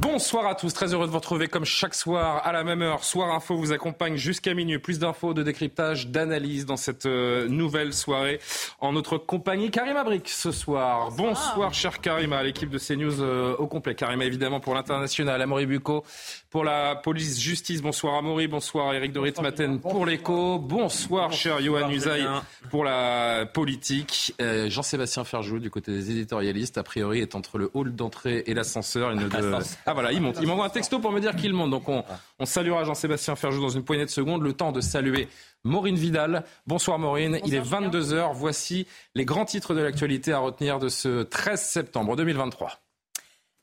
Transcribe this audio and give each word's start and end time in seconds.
Bonsoir 0.00 0.46
à 0.46 0.54
tous, 0.54 0.72
très 0.72 0.94
heureux 0.94 1.06
de 1.06 1.10
vous 1.10 1.18
retrouver 1.18 1.48
comme 1.48 1.66
chaque 1.66 1.94
soir 1.94 2.40
à 2.46 2.52
la 2.52 2.64
même 2.64 2.80
heure. 2.80 3.04
Soir 3.04 3.34
Info 3.34 3.54
vous 3.54 3.70
accompagne 3.70 4.16
jusqu'à 4.16 4.54
minuit. 4.54 4.78
Plus 4.78 4.98
d'infos, 4.98 5.34
de 5.34 5.42
décryptage, 5.42 6.08
d'analyse 6.08 6.64
dans 6.64 6.78
cette 6.78 7.04
euh, 7.04 7.48
nouvelle 7.48 7.92
soirée 7.92 8.40
en 8.80 8.92
notre 8.92 9.18
compagnie. 9.18 9.70
Karima 9.70 10.02
Brick 10.02 10.30
ce 10.30 10.52
soir. 10.52 11.10
Bonsoir, 11.12 11.74
cher 11.74 12.00
Karima, 12.00 12.42
l'équipe 12.42 12.70
de 12.70 12.78
CNews 12.78 13.20
euh, 13.20 13.54
au 13.56 13.66
complet. 13.66 13.94
Karima 13.94 14.24
évidemment 14.24 14.58
pour 14.58 14.74
l'international, 14.74 15.42
Amaury 15.42 15.66
Bucco 15.66 16.02
pour 16.50 16.64
la 16.64 16.96
police 16.96 17.38
justice. 17.38 17.82
Bonsoir 17.82 18.14
Amaury, 18.14 18.48
bonsoir 18.48 18.94
Eric 18.94 19.12
Dorit 19.12 19.34
Maten 19.42 19.80
pour 19.80 20.06
l'écho. 20.06 20.58
Bonsoir, 20.58 21.30
cher 21.32 21.60
Johan 21.60 21.90
Usaï 21.90 22.26
pour 22.70 22.84
la 22.84 23.44
politique. 23.44 24.34
Euh, 24.40 24.70
Jean-Sébastien 24.70 25.24
Ferjou 25.24 25.58
du 25.58 25.70
côté 25.70 25.92
des 25.92 26.10
éditorialistes, 26.10 26.78
a 26.78 26.82
priori 26.82 27.20
est 27.20 27.34
entre 27.34 27.58
le 27.58 27.70
hall 27.74 27.94
d'entrée 27.94 28.44
et 28.46 28.54
l'ascenseur. 28.54 29.12
Il 29.12 29.20
ne 29.20 29.28
de... 29.28 29.89
Ah 29.90 29.92
voilà, 29.92 30.12
il 30.12 30.20
monte. 30.20 30.36
Il 30.40 30.46
m'envoie 30.46 30.66
un 30.66 30.70
texto 30.70 31.00
pour 31.00 31.10
me 31.10 31.18
dire 31.18 31.34
qu'il 31.34 31.52
monte. 31.52 31.70
Donc 31.70 31.88
on, 31.88 32.04
on 32.38 32.46
saluera 32.46 32.84
Jean-Sébastien 32.84 33.34
Ferjou 33.34 33.60
dans 33.60 33.70
une 33.70 33.82
poignée 33.82 34.04
de 34.04 34.10
secondes. 34.10 34.40
Le 34.40 34.52
temps 34.52 34.70
de 34.70 34.80
saluer 34.80 35.26
Maureen 35.64 35.96
Vidal. 35.96 36.44
Bonsoir 36.64 37.00
Maureen, 37.00 37.40
il 37.44 37.56
est 37.56 37.60
22h. 37.60 38.30
Voici 38.32 38.86
les 39.16 39.24
grands 39.24 39.44
titres 39.44 39.74
de 39.74 39.80
l'actualité 39.80 40.32
à 40.32 40.38
retenir 40.38 40.78
de 40.78 40.88
ce 40.88 41.24
13 41.24 41.60
septembre 41.60 42.14
2023. 42.14 42.78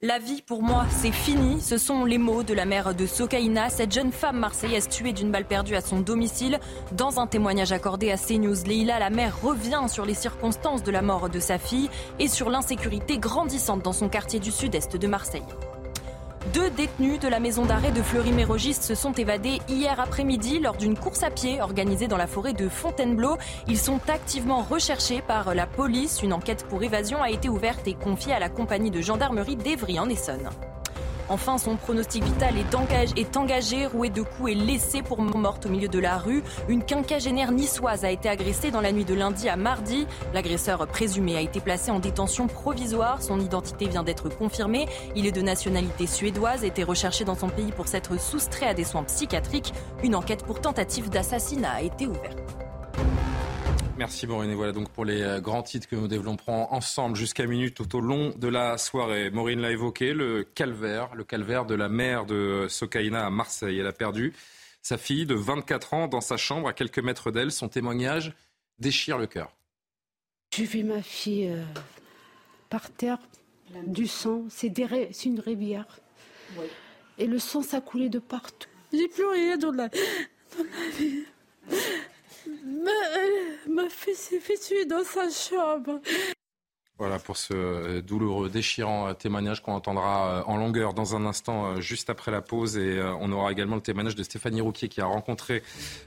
La 0.01 0.19
vie 0.19 0.41
pour 0.41 0.61
moi, 0.61 0.85
c'est 0.89 1.13
fini. 1.13 1.61
Ce 1.61 1.77
sont 1.77 2.03
les 2.03 2.17
mots 2.17 2.43
de 2.43 2.53
la 2.53 2.65
mère 2.65 2.93
de 2.93 3.05
Sokaina, 3.05 3.69
cette 3.69 3.93
jeune 3.93 4.11
femme 4.11 4.37
marseillaise 4.37 4.89
tuée 4.89 5.13
d'une 5.13 5.31
balle 5.31 5.47
perdue 5.47 5.75
à 5.75 5.81
son 5.81 6.01
domicile. 6.01 6.59
Dans 6.91 7.21
un 7.21 7.25
témoignage 7.25 7.71
accordé 7.71 8.11
à 8.11 8.17
CNews, 8.17 8.65
Leila, 8.65 8.99
la 8.99 9.09
mère, 9.09 9.41
revient 9.41 9.85
sur 9.87 10.05
les 10.05 10.13
circonstances 10.13 10.83
de 10.83 10.91
la 10.91 11.01
mort 11.01 11.29
de 11.29 11.39
sa 11.39 11.57
fille 11.57 11.89
et 12.19 12.27
sur 12.27 12.49
l'insécurité 12.49 13.17
grandissante 13.17 13.81
dans 13.81 13.93
son 13.93 14.09
quartier 14.09 14.41
du 14.41 14.51
sud-est 14.51 14.97
de 14.97 15.07
Marseille. 15.07 15.41
Deux 16.53 16.69
détenus 16.69 17.19
de 17.19 17.27
la 17.27 17.39
maison 17.39 17.65
d'arrêt 17.65 17.91
de 17.91 18.01
Fleury-Mérogis 18.01 18.75
se 18.75 18.95
sont 18.95 19.11
évadés 19.11 19.59
hier 19.67 19.99
après-midi 19.99 20.59
lors 20.59 20.77
d'une 20.77 20.97
course 20.97 21.23
à 21.23 21.29
pied 21.29 21.61
organisée 21.61 22.07
dans 22.07 22.15
la 22.15 22.27
forêt 22.27 22.53
de 22.53 22.69
Fontainebleau. 22.69 23.37
Ils 23.67 23.77
sont 23.77 23.99
activement 24.07 24.61
recherchés 24.61 25.21
par 25.21 25.53
la 25.53 25.65
police. 25.65 26.21
Une 26.21 26.33
enquête 26.33 26.65
pour 26.69 26.83
évasion 26.83 27.21
a 27.21 27.31
été 27.31 27.49
ouverte 27.49 27.87
et 27.87 27.95
confiée 27.95 28.33
à 28.33 28.39
la 28.39 28.49
compagnie 28.49 28.91
de 28.91 29.01
gendarmerie 29.01 29.57
d'Evry 29.57 29.99
en 29.99 30.07
Essonne. 30.07 30.49
Enfin, 31.29 31.57
son 31.57 31.75
pronostic 31.75 32.23
vital 32.23 32.55
est 32.57 33.35
engagé, 33.35 33.85
roué 33.85 34.09
de 34.09 34.21
coups 34.21 34.51
et 34.51 34.55
laissé 34.55 35.01
pour 35.01 35.21
morte 35.21 35.65
au 35.65 35.69
milieu 35.69 35.87
de 35.87 35.99
la 35.99 36.17
rue. 36.17 36.43
Une 36.69 36.83
quinquagénaire 36.83 37.51
niçoise 37.51 38.05
a 38.05 38.11
été 38.11 38.29
agressée 38.29 38.71
dans 38.71 38.81
la 38.81 38.91
nuit 38.91 39.05
de 39.05 39.13
lundi 39.13 39.49
à 39.49 39.55
mardi. 39.55 40.07
L'agresseur 40.33 40.85
présumé 40.87 41.35
a 41.35 41.41
été 41.41 41.59
placé 41.59 41.91
en 41.91 41.99
détention 41.99 42.47
provisoire. 42.47 43.21
Son 43.21 43.39
identité 43.39 43.87
vient 43.87 44.03
d'être 44.03 44.29
confirmée. 44.29 44.87
Il 45.15 45.25
est 45.25 45.31
de 45.31 45.41
nationalité 45.41 46.07
suédoise, 46.07 46.63
était 46.63 46.83
recherché 46.83 47.25
dans 47.25 47.35
son 47.35 47.49
pays 47.49 47.71
pour 47.71 47.87
s'être 47.87 48.19
soustrait 48.19 48.67
à 48.67 48.73
des 48.73 48.83
soins 48.83 49.03
psychiatriques. 49.03 49.73
Une 50.03 50.15
enquête 50.15 50.45
pour 50.45 50.61
tentative 50.61 51.09
d'assassinat 51.09 51.71
a 51.71 51.81
été 51.81 52.07
ouverte. 52.07 52.37
Merci 53.97 54.27
Maureen. 54.27 54.51
Et 54.51 54.55
voilà 54.55 54.73
donc 54.73 54.89
pour 54.89 55.05
les 55.05 55.21
euh, 55.23 55.39
grands 55.41 55.63
titres 55.63 55.87
que 55.87 55.95
nous 55.95 56.07
développerons 56.07 56.71
ensemble 56.71 57.15
jusqu'à 57.15 57.47
minuit 57.47 57.73
tout 57.73 57.95
au 57.95 57.99
long 57.99 58.31
de 58.37 58.47
la 58.47 58.77
soirée. 58.77 59.31
Maureen 59.31 59.59
l'a 59.59 59.71
évoqué, 59.71 60.13
le 60.13 60.43
calvaire, 60.43 61.15
le 61.15 61.23
calvaire 61.23 61.65
de 61.65 61.73
la 61.73 61.89
mère 61.89 62.25
de 62.25 62.67
Sokaina 62.69 63.25
à 63.25 63.31
Marseille. 63.31 63.79
Elle 63.79 63.87
a 63.87 63.93
perdu 63.93 64.33
sa 64.83 64.99
fille 64.99 65.25
de 65.25 65.33
24 65.33 65.93
ans 65.95 66.07
dans 66.07 66.21
sa 66.21 66.37
chambre 66.37 66.67
à 66.67 66.73
quelques 66.73 66.99
mètres 66.99 67.31
d'elle. 67.31 67.51
Son 67.51 67.69
témoignage 67.69 68.33
déchire 68.77 69.17
le 69.17 69.25
cœur. 69.25 69.55
J'ai 70.55 70.65
vu 70.65 70.83
ma 70.83 71.01
fille 71.01 71.47
euh, 71.47 71.63
par 72.69 72.91
terre, 72.91 73.17
du 73.87 74.05
sang. 74.05 74.43
C'est 74.49 74.77
une 75.25 75.39
rivière. 75.39 75.87
Et 77.17 77.25
le 77.25 77.39
sang, 77.39 77.63
ça 77.63 77.81
coulait 77.81 78.09
de 78.09 78.19
partout. 78.19 78.69
J'ai 78.93 79.07
plus 79.07 79.25
rien 79.25 79.57
dans 79.57 79.71
la, 79.71 79.89
dans 79.89 80.63
la 80.63 80.97
vie. 80.97 81.25
Ma, 83.67 83.89
fille 83.89 84.15
s'est 84.15 84.39
fait 84.39 84.57
tuer 84.57 84.85
dans 84.85 85.03
sa 85.03 85.29
chambre. 85.29 85.99
Voilà 86.99 87.19
pour 87.19 87.37
ce 87.37 87.53
euh, 87.53 88.01
douloureux, 88.01 88.49
déchirant 88.49 89.07
euh, 89.07 89.13
témoignage 89.13 89.61
qu'on 89.61 89.73
entendra 89.73 90.39
euh, 90.39 90.43
en 90.47 90.57
longueur 90.57 90.95
dans 90.95 91.15
un 91.15 91.27
instant, 91.27 91.79
juste 91.79 92.09
après 92.09 92.31
la 92.31 92.41
pause. 92.41 92.75
Et 92.75 92.99
on 93.19 93.31
aura 93.31 93.51
également 93.51 93.75
le 93.75 93.81
témoignage 93.81 94.15
de 94.15 94.23
Stéphanie 94.23 94.61
Rouquier 94.61 94.89
qui 94.89 94.99
a 94.99 95.05
rencontré 95.05 95.61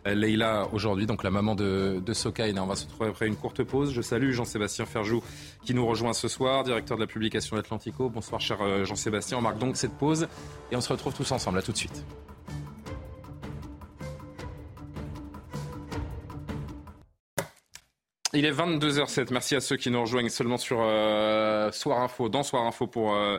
Leïla 0.05 0.69
aujourd'hui, 0.73 1.07
donc 1.07 1.23
la 1.23 1.31
maman 1.31 1.55
de, 1.55 2.03
de. 2.05 2.61
On 2.61 2.67
va 2.67 2.77
se 2.77 2.87
retrouver 2.87 3.11
après 3.11 3.27
une 3.27 3.37
courte 3.37 3.63
pause. 3.63 3.93
Je 3.93 4.03
salue 4.03 4.33
Jean-Sébastien 4.33 4.85
Ferjou 4.85 5.23
qui 5.65 5.75
nous 5.75 5.87
rejoint 5.87 6.13
ce 6.13 6.29
soir, 6.29 6.65
directeur 6.65 6.97
de 6.97 7.03
la 7.03 7.07
publication 7.07 7.57
Atlantico. 7.57 8.09
Bonsoir 8.09 8.41
cher 8.41 8.85
Jean-Sébastien. 8.85 9.39
On 9.39 9.43
marque 9.43 9.59
donc 9.59 9.77
cette 9.77 9.97
pause 9.97 10.29
et 10.71 10.77
on 10.77 10.81
se 10.81 10.93
retrouve 10.93 11.15
tous 11.15 11.31
ensemble. 11.33 11.59
À 11.59 11.63
tout 11.63 11.73
de 11.73 11.77
suite. 11.77 12.05
Il 18.33 18.45
est 18.45 18.53
22h07. 18.53 19.33
Merci 19.33 19.57
à 19.57 19.61
ceux 19.61 19.77
qui 19.77 19.91
nous 19.91 20.01
rejoignent 20.01 20.29
seulement 20.29 20.57
sur 20.57 20.79
euh, 20.83 21.73
Soir 21.73 22.01
Info, 22.01 22.29
dans 22.29 22.45
Soir 22.45 22.65
Info 22.65 22.87
pour 22.87 23.13
euh, 23.13 23.39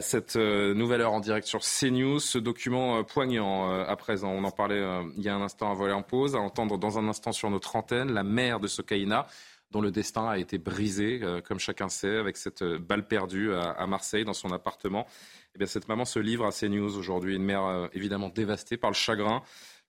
cette 0.00 0.36
euh, 0.36 0.72
nouvelle 0.72 1.02
heure 1.02 1.12
en 1.12 1.20
direct 1.20 1.46
sur 1.46 1.60
CNews. 1.60 2.18
Ce 2.18 2.38
document 2.38 3.04
poignant 3.04 3.70
à 3.70 3.94
présent, 3.96 4.30
on 4.30 4.42
en 4.44 4.50
parlait 4.50 4.82
il 5.18 5.22
y 5.22 5.28
a 5.28 5.34
un 5.34 5.42
instant 5.42 5.70
à 5.70 5.74
voler 5.74 5.92
en 5.92 6.02
pause, 6.02 6.34
à 6.34 6.38
entendre 6.38 6.78
dans 6.78 6.98
un 6.98 7.08
instant 7.08 7.32
sur 7.32 7.50
notre 7.50 7.76
antenne, 7.76 8.10
la 8.10 8.22
mère 8.22 8.58
de 8.58 8.68
Sokaina, 8.68 9.26
dont 9.70 9.82
le 9.82 9.90
destin 9.90 10.26
a 10.26 10.38
été 10.38 10.56
brisé, 10.56 11.20
comme 11.46 11.58
chacun 11.58 11.90
sait, 11.90 12.16
avec 12.16 12.38
cette 12.38 12.64
balle 12.64 13.06
perdue 13.06 13.52
à, 13.52 13.72
à, 13.72 13.86
Marseille 13.86 14.24
dans 14.24 14.32
son 14.32 14.50
appartement. 14.50 15.06
Eh 15.54 15.58
bien, 15.58 15.66
cette 15.66 15.88
maman 15.88 16.06
se 16.06 16.18
livre 16.18 16.46
à 16.46 16.52
CNews 16.52 16.96
aujourd'hui, 16.96 17.36
une 17.36 17.44
mère 17.44 17.90
évidemment 17.92 18.30
dévastée 18.30 18.78
par 18.78 18.88
le 18.88 18.96
chagrin 18.96 19.42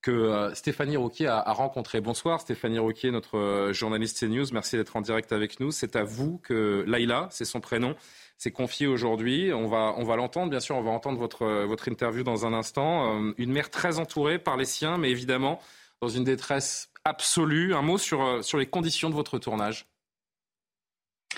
que 0.03 0.11
euh, 0.11 0.53
Stéphanie 0.53 0.97
Rouquier 0.97 1.27
a, 1.27 1.51
rencontré. 1.53 2.01
Bonsoir 2.01 2.41
Stéphanie 2.41 2.77
Rouquier, 2.77 3.09
notre 3.09 3.37
euh, 3.37 3.73
journaliste 3.73 4.19
CNews. 4.19 4.45
Merci 4.51 4.75
d'être 4.75 4.95
en 4.95 5.01
direct 5.01 5.31
avec 5.31 5.59
nous. 5.59 5.71
C'est 5.71 5.95
à 5.95 6.03
vous 6.03 6.39
que 6.43 6.83
Laïla, 6.85 7.27
c'est 7.31 7.45
son 7.45 7.61
prénom, 7.61 7.95
s'est 8.37 8.51
confiée 8.51 8.85
aujourd'hui. 8.85 9.51
On 9.53 9.67
va, 9.67 9.95
on 9.97 10.03
va 10.03 10.15
l'entendre, 10.17 10.51
bien 10.51 10.59
sûr, 10.59 10.75
on 10.75 10.83
va 10.83 10.91
entendre 10.91 11.17
votre, 11.17 11.45
votre 11.65 11.87
interview 11.87 12.23
dans 12.23 12.45
un 12.45 12.53
instant. 12.53 13.17
Euh, 13.17 13.33
une 13.37 13.51
mère 13.51 13.71
très 13.71 13.97
entourée 13.97 14.37
par 14.37 14.57
les 14.57 14.65
siens, 14.65 14.97
mais 14.97 15.09
évidemment 15.09 15.59
dans 16.01 16.09
une 16.09 16.25
détresse 16.25 16.89
absolue. 17.05 17.73
Un 17.73 17.81
mot 17.81 17.97
sur, 17.97 18.43
sur 18.43 18.57
les 18.57 18.65
conditions 18.65 19.09
de 19.09 19.15
votre 19.15 19.39
tournage. 19.39 19.87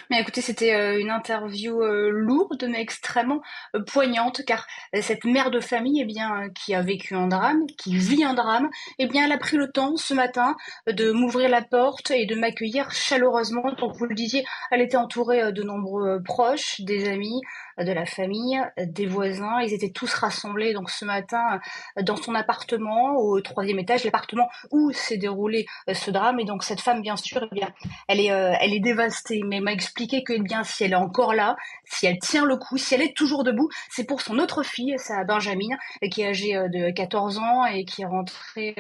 Mais 0.10 0.20
écoutez, 0.22 0.42
c'était 0.42 0.74
euh, 0.74 1.00
une 1.00 1.10
interview 1.10 1.82
euh, 1.82 2.10
lourde, 2.10 2.66
mais 2.70 2.82
extrêmement 2.82 3.42
euh, 3.76 3.84
poignante, 3.84 4.44
car 4.46 4.68
cette 5.02 5.26
mère 5.26 5.52
de 5.52 5.60
famille, 5.60 6.02
eh 6.02 6.06
bien, 6.06 6.50
qui 6.50 6.74
a 6.74 6.82
vécu 6.82 7.16
un 7.16 7.28
drame, 7.28 7.66
qui 7.78 7.98
vit 7.98 8.24
un 8.24 8.34
drame, 8.34 8.70
eh 9.00 9.08
bien, 9.08 9.26
elle 9.26 9.32
a 9.32 9.38
pris 9.38 9.58
le 9.58 9.72
temps 9.72 9.96
ce 9.98 10.14
matin 10.14 10.56
de 10.88 11.12
m'ouvrir 11.12 11.50
la 11.50 11.62
porte 11.62 12.12
et 12.12 12.26
de 12.26 12.36
m'accueillir 12.36 12.92
chaleureusement. 12.92 13.72
Donc, 13.78 13.96
vous 13.96 14.06
le 14.06 14.16
disiez, 14.16 14.46
elle 14.72 14.82
était 14.82 14.98
entourée 14.98 15.52
de 15.52 15.64
nombreux 15.64 16.22
proches, 16.24 16.82
des 16.82 17.10
amis, 17.10 17.42
de 17.78 17.92
la 17.92 18.06
famille, 18.06 18.62
des 18.78 19.06
voisins. 19.06 19.60
Ils 19.62 19.74
étaient 19.74 19.92
tous 19.92 20.14
rassemblés 20.14 20.74
donc 20.74 20.90
ce 20.90 21.06
matin 21.06 21.60
dans 22.02 22.16
son 22.16 22.36
appartement 22.36 23.16
au 23.18 23.42
troisième 23.42 23.80
étage, 23.80 24.04
l'appartement 24.04 24.48
où 24.72 24.92
s'est 24.92 25.18
déroulé 25.18 25.66
ce 25.92 26.12
drame. 26.12 26.40
Et 26.40 26.46
donc 26.46 26.64
cette 26.64 26.82
femme, 26.82 27.02
bien 27.02 27.16
sûr, 27.16 27.48
eh 27.52 27.56
bien, 27.56 27.70
elle 28.08 28.20
est, 28.20 28.28
elle 28.28 28.74
est 28.74 28.80
dévastée, 28.80 29.42
mais 29.46 29.60
m'a 29.60 29.74
expliqué 29.74 30.24
que 30.24 30.34
eh 30.34 30.40
bien, 30.40 30.64
si 30.64 30.84
elle 30.84 30.94
est 30.94 30.96
encore 30.96 31.34
là, 31.34 31.56
si 31.84 32.06
elle 32.06 32.20
tient 32.20 32.46
le 32.46 32.58
coup, 32.58 32.78
si 32.78 32.94
elle 32.94 33.02
est 33.02 33.16
toujours 33.16 33.44
debout, 33.44 33.70
c'est 33.90 34.06
pour 34.06 34.22
son 34.22 34.40
autre 34.40 34.64
fille, 34.64 34.96
sa 34.98 35.24
Benjamin, 35.24 35.76
qui 36.12 36.22
est 36.22 36.28
âgée 36.28 36.54
de 36.54 36.92
14 36.92 37.40
ans 37.40 37.66
et 37.66 37.86
qui 37.86 38.04
est 38.04 38.06
rentrée 38.06 38.76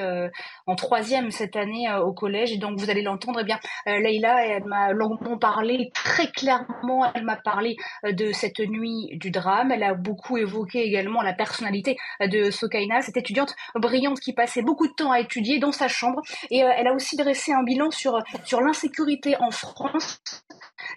en 0.67 0.75
troisième 0.75 1.31
cette 1.31 1.55
année 1.55 1.91
au 2.01 2.13
collège. 2.13 2.51
Et 2.51 2.57
donc 2.57 2.79
vous 2.79 2.89
allez 2.89 3.01
l'entendre, 3.01 3.39
eh 3.41 3.45
bien, 3.45 3.59
Leïla, 3.85 4.45
elle 4.45 4.65
m'a 4.65 4.91
longuement 4.91 5.37
parlé, 5.37 5.91
très 5.93 6.27
clairement, 6.31 7.11
elle 7.13 7.23
m'a 7.23 7.35
parlé 7.35 7.75
de 8.03 8.31
cette 8.31 8.59
nuit 8.59 8.84
du 9.13 9.31
drame. 9.31 9.71
Elle 9.71 9.83
a 9.83 9.93
beaucoup 9.93 10.37
évoqué 10.37 10.83
également 10.83 11.21
la 11.21 11.33
personnalité 11.33 11.97
de 12.21 12.51
Sokaina, 12.51 13.01
cette 13.01 13.17
étudiante 13.17 13.55
brillante 13.75 14.19
qui 14.19 14.33
passait 14.33 14.61
beaucoup 14.61 14.87
de 14.87 14.93
temps 14.93 15.11
à 15.11 15.19
étudier 15.19 15.59
dans 15.59 15.71
sa 15.71 15.87
chambre. 15.87 16.21
Et 16.51 16.63
euh, 16.63 16.71
elle 16.75 16.87
a 16.87 16.93
aussi 16.93 17.15
dressé 17.15 17.51
un 17.53 17.63
bilan 17.63 17.91
sur, 17.91 18.19
sur 18.43 18.61
l'insécurité 18.61 19.35
en 19.39 19.51
France 19.51 20.21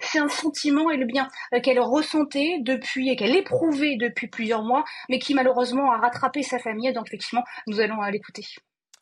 C'est 0.01 0.19
un 0.19 0.29
sentiment 0.29 0.91
et 0.91 0.97
le 0.97 1.07
bien 1.07 1.29
qu'elle 1.63 1.81
ressentait 1.81 2.59
depuis 2.61 3.11
et 3.11 3.17
qu'elle 3.17 3.37
éprouvait 3.37 3.97
depuis 3.97 4.29
plusieurs 4.29 4.63
mois, 4.63 4.85
mais 5.09 5.19
qui 5.19 5.35
malheureusement 5.35 5.93
a 5.93 5.99
rattrapé 5.99 6.43
sa 6.43 6.59
famille. 6.59 6.93
Donc 6.93 7.09
effectivement, 7.09 7.45
nous 7.67 7.81
allons 7.81 8.03
l'écouter. 8.11 8.45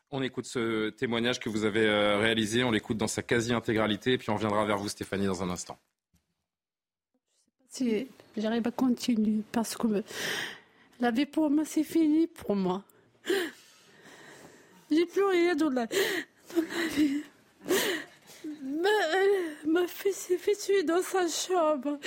On 0.09 0.21
écoute 0.21 0.45
ce 0.45 0.89
témoignage 0.89 1.39
que 1.39 1.49
vous 1.49 1.65
avez 1.65 1.85
euh, 1.85 2.17
réalisé, 2.17 2.63
on 2.63 2.71
l'écoute 2.71 2.97
dans 2.97 3.07
sa 3.07 3.21
quasi-intégralité, 3.21 4.13
et 4.13 4.17
puis 4.17 4.29
on 4.29 4.35
reviendra 4.35 4.63
vers 4.65 4.77
vous, 4.77 4.87
Stéphanie, 4.87 5.25
dans 5.25 5.43
un 5.43 5.49
instant. 5.49 5.77
Si 7.67 8.07
j'arrive 8.37 8.67
à 8.67 8.71
continuer, 8.71 9.41
parce 9.51 9.75
que 9.75 10.03
la 10.99 11.11
vie 11.11 11.25
pour 11.25 11.49
moi, 11.49 11.65
c'est 11.65 11.83
fini 11.83 12.27
pour 12.27 12.55
moi. 12.55 12.83
J'ai 14.89 15.05
plus 15.05 15.25
rien 15.25 15.55
dans 15.55 15.69
la, 15.69 15.85
dans 15.85 16.61
la 16.61 16.87
vie. 16.95 17.23
Ma, 18.63 18.89
ma 19.65 19.87
fille 19.87 20.13
s'est 20.13 20.37
fait 20.37 20.55
tuer 20.55 20.83
dans 20.83 21.01
sa 21.01 21.27
chambre. 21.27 21.99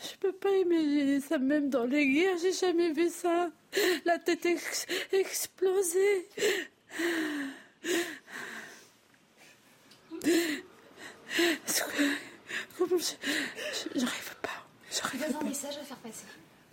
Je 0.00 0.16
peux 0.18 0.32
pas 0.32 0.50
imaginer 0.50 1.20
ça, 1.20 1.38
même 1.38 1.70
dans 1.70 1.84
les 1.84 2.06
guerres, 2.06 2.38
j'ai 2.40 2.52
jamais 2.52 2.92
vu 2.92 3.08
ça. 3.08 3.50
La 4.04 4.18
tête 4.18 4.46
ex 4.46 4.86
explosée. 5.12 6.28
J'arrive 13.94 14.36
pas. 14.42 14.63
Vous 15.02 15.22
avez 15.22 15.34
un 15.34 15.44
message 15.44 15.76
à 15.76 15.84
faire 15.84 15.96
passer. 15.98 16.24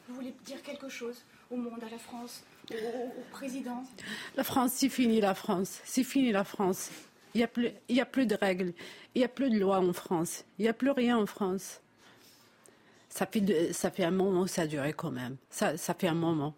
Vous 0.07 0.15
voulez 0.15 0.33
dire 0.45 0.61
quelque 0.61 0.89
chose 0.89 1.23
au 1.49 1.55
monde, 1.55 1.83
à 1.85 1.89
la 1.89 1.97
France, 1.97 2.43
au, 2.69 2.75
président? 3.31 3.83
La 4.35 4.43
France, 4.43 4.73
c'est 4.75 4.89
fini 4.89 5.21
la 5.21 5.33
France. 5.33 5.79
C'est 5.85 6.03
fini 6.03 6.31
la 6.31 6.43
France. 6.43 6.89
Il 7.33 7.37
n'y 7.37 7.43
a, 7.43 7.47
plus, 7.47 7.71
a 7.99 8.05
plus 8.05 8.25
de 8.25 8.35
règles. 8.35 8.73
Il 9.15 9.19
n'y 9.19 9.25
a 9.25 9.29
plus 9.29 9.49
de 9.49 9.57
loi 9.57 9.79
en 9.79 9.93
France. 9.93 10.43
Il 10.59 10.63
n'y 10.63 10.69
a 10.69 10.73
plus 10.73 10.91
rien 10.91 11.17
en 11.17 11.25
France. 11.25 11.81
Ça 13.09 13.25
fait, 13.25 13.73
ça 13.73 13.91
fait 13.91 14.03
un 14.03 14.11
moment 14.11 14.45
que 14.45 14.49
ça 14.49 14.63
a 14.63 14.67
duré 14.67 14.93
quand 14.93 15.11
même. 15.11 15.37
Ça, 15.49 15.77
ça 15.77 15.93
fait 15.93 16.07
un 16.07 16.15
moment. 16.15 16.53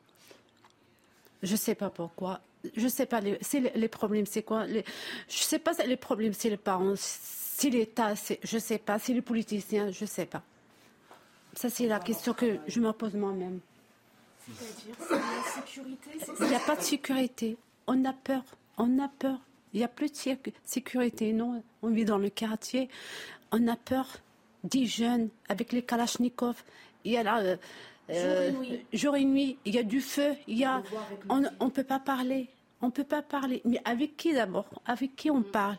Je 1.41 1.51
ne 1.51 1.57
sais 1.57 1.75
pas 1.75 1.89
pourquoi 1.89 2.41
je 2.75 2.87
sais 2.87 3.05
pas, 3.05 3.19
les, 3.19 3.37
les, 3.75 3.87
problèmes, 3.87 4.25
c'est 4.25 4.43
quoi 4.43 4.65
les, 4.65 4.85
Je 5.27 5.43
sais 5.43 5.59
pas, 5.59 5.73
les 5.85 5.97
problèmes, 5.97 6.33
c'est 6.33 6.49
les 6.49 6.57
parents, 6.57 6.93
c'est 6.95 7.69
l'État, 7.69 8.13
je 8.41 8.57
sais 8.57 8.77
pas, 8.77 8.99
c'est 8.99 9.13
les 9.13 9.21
politiciens, 9.21 9.91
je 9.91 10.05
sais 10.05 10.25
pas. 10.25 10.43
Ça, 11.53 11.69
c'est 11.69 11.87
la 11.87 11.99
question 11.99 12.33
que 12.33 12.59
je 12.67 12.79
me 12.79 12.91
pose 12.91 13.13
moi-même. 13.13 13.59
C'est-à-dire, 14.45 14.95
la 15.09 15.61
sécurité 15.61 16.09
Il 16.39 16.47
n'y 16.47 16.55
a 16.55 16.59
pas 16.59 16.75
de 16.75 16.81
sécurité. 16.81 17.57
On 17.87 18.03
a 18.05 18.13
peur. 18.13 18.43
On 18.77 18.99
a 18.99 19.07
peur. 19.07 19.39
Il 19.73 19.77
n'y 19.77 19.83
a 19.83 19.87
plus 19.87 20.11
de 20.11 20.37
sécurité. 20.65 21.33
Non, 21.33 21.63
on 21.81 21.89
vit 21.89 22.05
dans 22.05 22.17
le 22.17 22.29
quartier. 22.29 22.89
On 23.51 23.67
a 23.67 23.75
peur 23.75 24.07
des 24.63 24.85
jeunes 24.85 25.29
avec 25.49 25.71
les 25.71 25.81
kalachnikovs. 25.81 26.63
Il 27.03 27.13
y 27.13 27.17
a 27.17 27.23
là. 27.23 27.39
Euh, 27.39 27.57
euh, 28.09 28.51
jour 28.91 29.15
et 29.15 29.23
nuit. 29.23 29.57
Il 29.65 29.75
y 29.75 29.79
a 29.79 29.83
du 29.83 30.01
feu. 30.01 30.35
Il 30.47 30.57
y 30.57 30.65
a. 30.65 30.81
On 31.29 31.39
ne 31.39 31.69
peut 31.69 31.83
pas 31.83 31.99
parler. 31.99 32.49
On 32.81 32.87
ne 32.87 32.91
peut 32.91 33.03
pas 33.03 33.21
parler. 33.21 33.61
Mais 33.65 33.79
avec 33.85 34.17
qui 34.17 34.33
d'abord? 34.33 34.65
Avec 34.85 35.15
qui 35.15 35.31
on 35.31 35.41
parle? 35.41 35.77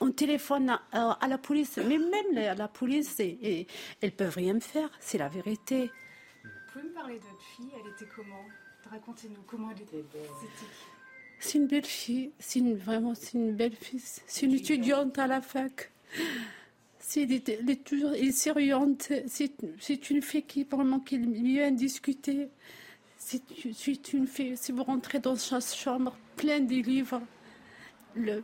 On 0.00 0.10
téléphone 0.10 0.78
à, 0.92 1.18
la 1.28 1.38
police, 1.38 1.76
mais 1.76 1.98
même 1.98 2.32
la, 2.32 2.54
la 2.54 2.68
police, 2.68 3.18
et, 3.20 3.66
elles 4.00 4.12
peuvent 4.12 4.36
rien 4.36 4.58
faire, 4.60 4.90
c'est 5.00 5.18
la 5.18 5.28
vérité. 5.28 5.90
Vous 6.42 6.50
pouvez 6.72 6.84
me 6.84 6.94
parler 6.94 7.18
de 7.18 7.24
votre 7.24 7.42
fille 7.42 7.70
Elle 7.74 7.92
était 7.92 8.10
comment? 8.14 8.44
Racontez-nous 8.90 9.42
comment 9.46 9.70
elle 9.70 9.82
était. 9.82 10.04
C'est 11.40 11.58
une 11.58 11.66
belle 11.66 11.84
fille, 11.84 12.32
c'est 12.38 12.58
une, 12.58 12.76
vraiment 12.76 13.14
c'est 13.14 13.34
une 13.34 13.54
belle 13.54 13.74
fille, 13.74 14.02
c'est 14.02 14.46
une 14.46 14.54
étudiante 14.54 15.18
à 15.18 15.26
la 15.26 15.40
fac. 15.40 15.90
elle 17.16 17.32
est, 17.32 17.84
toujours 17.84 18.12
elle 18.14 18.32
C'est 18.32 20.10
une 20.10 20.22
fille 20.22 20.42
qui 20.42 20.64
vraiment 20.64 21.00
qui 21.00 21.18
vient 21.18 21.70
discuter. 21.70 22.48
C'est 23.18 24.12
une 24.12 24.26
fille. 24.26 24.56
Si 24.56 24.72
vous 24.72 24.84
rentrez 24.84 25.18
dans 25.18 25.36
sa 25.36 25.60
chambre, 25.60 26.16
plein 26.36 26.60
de 26.60 26.74
livres. 26.74 27.20
Le, 28.14 28.42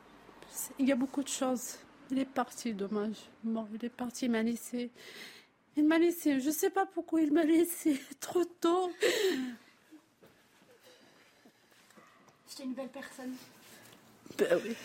il 0.78 0.88
y 0.88 0.92
a 0.92 0.96
beaucoup 0.96 1.22
de 1.22 1.28
choses. 1.28 1.78
Il 2.10 2.18
est 2.18 2.24
parti, 2.24 2.72
dommage. 2.72 3.16
Bon, 3.42 3.66
il 3.74 3.84
est 3.84 3.90
parti, 3.90 4.26
il 4.26 4.30
m'a 4.30 4.42
laissé. 4.42 4.90
Il 5.76 5.84
m'a 5.86 5.98
laissé. 5.98 6.40
Je 6.40 6.46
ne 6.46 6.52
sais 6.52 6.70
pas 6.70 6.86
pourquoi 6.86 7.20
il 7.22 7.32
m'a 7.32 7.44
laissé 7.44 8.00
trop 8.20 8.44
tôt. 8.44 8.90
C'était 12.46 12.64
une 12.64 12.74
belle 12.74 12.88
personne. 12.88 13.34
Ben 14.38 14.60
oui. 14.64 14.76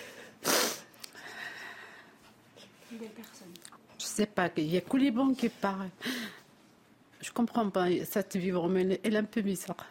Une 2.92 2.98
belle 2.98 3.10
personne. 3.10 3.54
Je 4.00 4.06
sais 4.06 4.26
pas, 4.26 4.50
il 4.58 4.72
y 4.72 4.78
a 4.78 4.82
Couliban 4.82 5.34
qui 5.34 5.50
parle. 5.50 5.90
Je 7.22 7.32
comprends 7.32 7.70
pas 7.70 7.88
cette 8.06 8.38
vie 8.38 8.52
vraiment, 8.52 8.80
elle 8.80 9.14
est 9.14 9.18
un 9.18 9.24
peu 9.26 9.42
bizarre. 9.42 9.86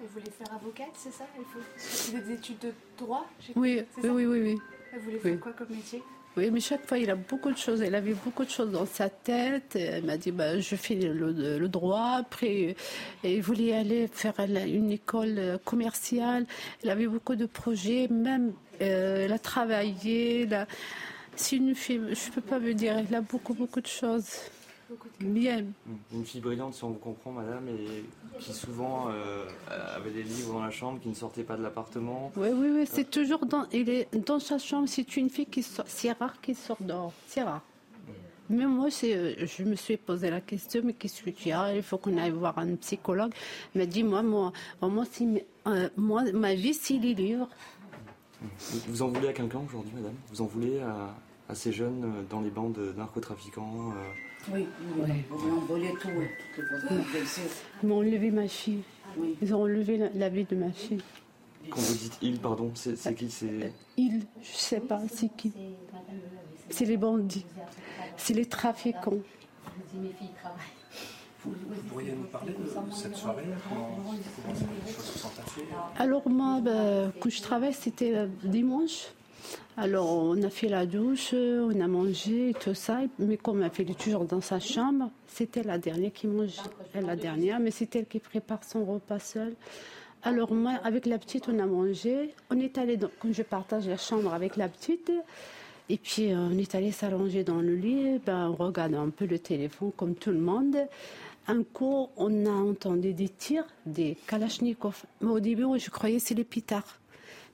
Vous 0.00 0.06
voulez 0.14 0.30
faire 0.30 0.52
avocate, 0.54 0.92
c'est 0.94 1.12
ça 1.12 1.24
Il 1.38 1.44
faut 1.44 2.18
des 2.18 2.34
études 2.34 2.58
de 2.60 2.72
droit 2.96 3.26
oui, 3.56 3.82
oui, 4.02 4.08
oui, 4.08 4.26
oui, 4.26 4.40
oui. 4.42 4.58
Vous 4.94 5.00
voulez 5.00 5.18
faire 5.18 5.40
quoi 5.40 5.52
comme 5.52 5.70
métier 5.70 6.02
oui, 6.36 6.52
mais 6.52 6.60
chaque 6.60 6.86
fois, 6.86 6.98
il 6.98 7.10
a 7.10 7.16
beaucoup 7.16 7.50
de 7.50 7.56
choses. 7.56 7.82
Il 7.84 7.92
avait 7.96 8.14
beaucoup 8.14 8.44
de 8.44 8.50
choses 8.50 8.70
dans 8.70 8.86
sa 8.86 9.08
tête. 9.08 9.74
Elle 9.74 10.04
m'a 10.04 10.16
dit, 10.16 10.30
bah, 10.30 10.60
je 10.60 10.76
fais 10.76 10.94
le, 10.94 11.68
droit. 11.68 12.18
Après, 12.18 12.76
il 13.24 13.42
voulait 13.42 13.74
aller 13.74 14.06
faire 14.06 14.34
une 14.38 14.92
école 14.92 15.58
commerciale. 15.64 16.46
Il 16.84 16.90
avait 16.90 17.08
beaucoup 17.08 17.34
de 17.34 17.46
projets. 17.46 18.06
Même, 18.06 18.52
euh, 18.80 19.24
elle 19.24 19.32
a 19.32 19.38
travaillé. 19.40 20.48
C'est 21.34 21.56
une 21.56 21.74
fille, 21.74 22.02
je 22.12 22.28
ne 22.28 22.34
peux 22.34 22.40
pas 22.40 22.60
vous 22.60 22.72
dire, 22.72 22.96
elle 22.96 23.12
a 23.16 23.20
beaucoup, 23.20 23.54
beaucoup 23.54 23.80
de 23.80 23.88
choses. 23.88 24.28
Bien. 25.20 25.64
Une 26.12 26.24
fille 26.24 26.40
brillante, 26.40 26.74
si 26.74 26.84
on 26.84 26.90
vous 26.90 26.98
comprend, 26.98 27.32
madame, 27.32 27.68
et 27.68 28.04
qui 28.38 28.52
souvent 28.52 29.08
euh, 29.10 29.44
avait 29.96 30.10
des 30.10 30.22
livres 30.22 30.54
dans 30.54 30.62
la 30.62 30.70
chambre, 30.70 31.00
qui 31.00 31.08
ne 31.08 31.14
sortait 31.14 31.42
pas 31.42 31.56
de 31.56 31.62
l'appartement. 31.62 32.32
Oui, 32.36 32.48
oui, 32.54 32.68
oui, 32.72 32.88
c'est 32.90 33.10
toujours 33.10 33.44
dans, 33.44 33.66
il 33.72 33.90
est 33.90 34.08
dans 34.26 34.38
sa 34.38 34.58
chambre. 34.58 34.88
C'est 34.88 35.16
une 35.16 35.28
fille 35.28 35.46
qui 35.46 35.62
sort. 35.62 35.84
C'est 35.88 36.12
rare 36.12 36.40
qu'il 36.40 36.56
sort 36.56 36.78
dehors. 36.80 37.12
C'est 37.26 37.42
rare. 37.42 37.62
Mais 38.50 38.64
moi, 38.64 38.88
euh, 39.04 39.34
je 39.38 39.62
me 39.62 39.74
suis 39.74 39.98
posé 39.98 40.30
la 40.30 40.40
question, 40.40 40.80
mais 40.82 40.94
qu'est-ce 40.94 41.22
que 41.22 41.30
tu 41.30 41.50
as? 41.50 41.74
Il 41.74 41.82
faut 41.82 41.98
qu'on 41.98 42.16
aille 42.16 42.30
voir 42.30 42.58
un 42.58 42.76
psychologue. 42.76 43.32
Il 43.74 43.80
m'a 43.80 43.86
dit, 43.86 44.02
moi, 44.02 44.22
moi, 44.22 44.52
moi, 44.80 45.04
euh, 45.66 45.88
moi 45.96 46.22
ma 46.32 46.54
vie, 46.54 46.72
c'est 46.72 46.94
les 46.94 47.12
livres. 47.12 47.48
Vous 48.88 49.02
en 49.02 49.08
voulez 49.08 49.28
à 49.28 49.32
quelqu'un 49.34 49.60
aujourd'hui, 49.66 49.92
madame? 49.94 50.14
Vous 50.30 50.40
en 50.40 50.46
voulez 50.46 50.80
à, 50.80 51.14
à, 51.48 51.54
ces 51.54 51.72
jeunes 51.72 52.24
dans 52.30 52.40
les 52.40 52.50
bandes 52.50 52.72
de 52.72 52.92
narcotrafiquants 52.92 53.92
oui, 54.52 54.66
oui. 54.98 55.10
Ils 55.30 55.50
ont 55.50 55.60
volé 55.60 55.88
tout, 56.00 56.08
Ils 57.82 57.88
m'ont 57.88 57.98
enlevé 57.98 58.30
ma 58.30 58.48
fille. 58.48 58.82
Ils 59.42 59.54
ont 59.54 59.62
enlevé 59.62 60.10
la, 60.14 60.28
vie 60.28 60.44
de 60.44 60.56
ma 60.56 60.70
fille. 60.70 61.02
Quand 61.70 61.80
vous 61.80 61.94
dites 61.94 62.18
il, 62.22 62.38
pardon, 62.38 62.70
c'est 62.74 63.14
qui 63.14 63.30
c'est 63.30 63.72
Il, 63.96 64.26
je 64.42 64.56
sais 64.56 64.80
pas, 64.80 65.02
c'est 65.12 65.34
qui 65.36 65.52
C'est 66.70 66.84
les 66.84 66.96
bandits. 66.96 67.46
C'est 68.16 68.34
les 68.34 68.46
trafiquants. 68.46 69.18
Vous 71.44 71.54
pourriez 71.88 72.12
nous 72.12 72.24
parler 72.24 72.52
de 72.52 72.94
cette 72.94 73.16
soirée 73.16 73.44
Comment, 73.68 74.12
les 74.12 74.92
choses 74.92 75.04
se 75.04 75.18
sont 75.18 75.28
passées 75.28 75.66
Alors 75.96 76.28
moi, 76.28 76.60
quand 77.20 77.30
je 77.30 77.42
travaille, 77.42 77.72
c'était 77.72 78.14
euh, 78.14 78.26
dimanche. 78.42 79.06
Alors, 79.76 80.12
on 80.12 80.42
a 80.42 80.50
fait 80.50 80.68
la 80.68 80.86
douche, 80.86 81.32
on 81.34 81.80
a 81.80 81.86
mangé, 81.86 82.52
tout 82.60 82.74
ça. 82.74 83.00
Mais 83.18 83.36
comme 83.36 83.62
elle 83.62 83.70
fait 83.70 83.84
toujours 83.84 84.24
dans 84.24 84.40
sa 84.40 84.58
chambre, 84.58 85.10
c'était 85.26 85.62
la 85.62 85.78
dernière 85.78 86.12
qui 86.12 86.26
mange. 86.26 86.56
La 86.94 87.16
dernière, 87.16 87.60
mais 87.60 87.70
c'est 87.70 87.94
elle 87.94 88.06
qui 88.06 88.18
prépare 88.18 88.64
son 88.64 88.84
repas 88.84 89.20
seule. 89.20 89.54
Alors, 90.22 90.52
moi, 90.52 90.72
avec 90.82 91.06
la 91.06 91.18
petite, 91.18 91.48
on 91.48 91.58
a 91.60 91.66
mangé. 91.66 92.34
On 92.50 92.58
est 92.58 92.76
allé, 92.76 92.98
je 93.30 93.42
partage 93.42 93.86
la 93.86 93.96
chambre 93.96 94.34
avec 94.34 94.56
la 94.56 94.68
petite, 94.68 95.12
et 95.88 95.96
puis 95.96 96.32
euh, 96.32 96.48
on 96.50 96.58
est 96.58 96.74
allé 96.74 96.90
s'allonger 96.90 97.44
dans 97.44 97.60
le 97.60 97.76
lit. 97.76 98.18
Ben, 98.26 98.48
on 98.48 98.64
regarde 98.64 98.94
un 98.94 99.10
peu 99.10 99.26
le 99.26 99.38
téléphone 99.38 99.92
comme 99.96 100.14
tout 100.16 100.30
le 100.30 100.40
monde. 100.40 100.76
Un 101.46 101.62
coup, 101.62 102.08
on 102.16 102.46
a 102.46 102.50
entendu 102.50 103.14
des 103.14 103.28
tirs, 103.28 103.66
des 103.86 104.16
kalachnikovs. 104.26 105.04
Mais 105.20 105.30
au 105.30 105.40
début, 105.40 105.64
je 105.78 105.88
croyais 105.88 106.18
c'est 106.18 106.34
les 106.34 106.44
pitards. 106.44 106.98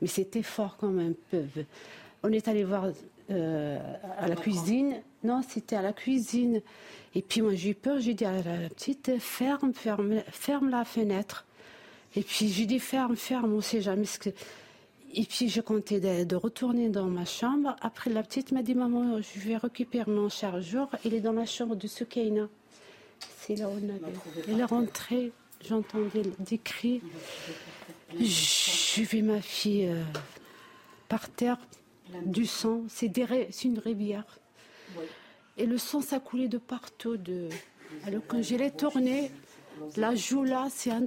Mais 0.04 0.08
c'était 0.08 0.42
fort 0.42 0.76
quand 0.78 0.90
même. 0.90 1.14
Peu. 1.30 1.44
On 2.23 2.30
est 2.30 2.46
allé 2.46 2.62
voir 2.62 2.90
euh, 3.30 3.78
à 4.18 4.28
la 4.28 4.37
cuisine. 4.37 5.00
Non, 5.23 5.40
c'était 5.49 5.76
à 5.76 5.80
la 5.80 5.94
cuisine. 5.94 6.61
Et 7.14 7.23
puis 7.23 7.40
moi 7.40 7.54
j'ai 7.54 7.70
eu 7.70 7.75
peur, 7.75 8.00
j'ai 8.00 8.12
dit 8.12 8.26
à 8.26 8.42
la 8.42 8.68
petite, 8.68 9.18
ferme, 9.18 9.73
ferme, 9.73 10.20
ferme 10.30 10.68
la 10.68 10.84
fenêtre. 10.84 11.46
Et 12.16 12.20
puis 12.20 12.49
j'ai 12.49 12.66
dit 12.66 12.80
ferme, 12.80 13.16
ferme, 13.16 13.54
on 13.54 13.56
ne 13.56 13.62
sait 13.62 13.80
jamais 13.80 14.04
ce 14.04 14.18
que. 14.18 14.28
Et 15.14 15.25
puis 15.25 15.49
je 15.49 15.62
comptais 15.62 16.00
de, 16.26 16.37
retourner 16.37 16.90
dans 16.90 17.06
ma 17.06 17.25
chambre. 17.25 17.75
Après 17.80 18.11
la 18.11 18.23
petite 18.23 18.52
m'a 18.52 18.62
dit 18.62 18.75
maman, 18.75 19.23
je 19.23 19.40
vais 19.40 19.56
récupérer 19.56 20.11
mon 20.11 20.28
chargeur. 20.28 20.90
Il 21.06 21.14
est 21.14 21.20
dans 21.20 21.32
la 21.32 21.46
chambre 21.46 21.76
de 21.76 21.87
Soukaina. 21.87 22.46
C'est 23.38 23.56
là 23.56 23.70
où 23.70 23.73
on 23.73 23.88
avait. 23.88 24.52
Elle 24.52 24.61
est 24.61 24.64
rentrée, 24.64 25.32
j'entendais 25.66 26.25
des 26.40 26.58
cris. 26.58 27.00
J'ai 28.21 29.02
vu 29.02 29.23
ma 29.23 29.40
fille 29.40 29.87
euh, 29.87 30.02
par 31.09 31.28
terre 31.28 31.59
du 32.25 32.47
sang. 32.47 32.83
C'est 32.88 33.12
une 33.64 33.78
rivière. 33.78 34.38
Et 35.56 35.66
le 35.66 35.78
sang, 35.78 36.00
ça 36.00 36.21
coulait 36.21 36.49
de 36.49 36.59
partout. 36.59 37.16
De... 37.16 37.49
Alors 38.06 38.23
quand 38.26 38.42
je 38.42 38.56
l'ai 38.56 38.71
tourné, 38.71 39.30
la 39.97 40.14
joue 40.14 40.44
là, 40.44 40.68
c'est 40.71 40.90
un, 40.90 41.06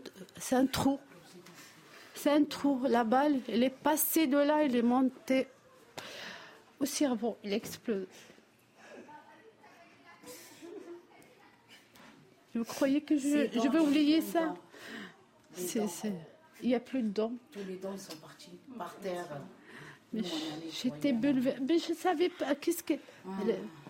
un 0.52 0.66
trou. 0.66 1.00
C'est 2.16 2.32
un 2.32 2.44
trou. 2.44 2.82
La 2.88 3.04
balle, 3.04 3.40
elle 3.48 3.64
est 3.64 3.70
passée 3.70 4.28
de 4.28 4.38
là, 4.38 4.64
elle 4.64 4.76
est 4.76 4.82
montée 4.82 5.48
au 6.80 6.86
cerveau. 6.86 7.38
Il 7.44 7.54
explose. 7.54 8.08
Vous 12.56 12.64
croyez 12.64 13.02
que 13.02 13.16
je, 13.16 13.50
je 13.54 13.70
vais 13.70 13.80
oublier 13.80 14.22
ça? 14.22 14.56
c'est, 15.54 15.88
Il 16.62 16.70
n'y 16.70 16.76
a 16.76 16.80
plus 16.80 17.02
de 17.02 17.10
dents. 17.10 17.34
Tous 17.52 17.60
les 17.68 17.76
dents 17.76 17.98
sont 17.98 18.18
partis 18.18 18.58
par 18.78 18.96
terre. 18.98 19.28
J'étais 20.72 21.14
bouleversée. 21.14 21.60
Mais 21.68 21.80
je 21.80 21.92
ne 21.92 21.96
savais 21.96 22.30
pas. 22.30 22.56
Qu'est-ce 22.56 22.84
que. 22.84 22.94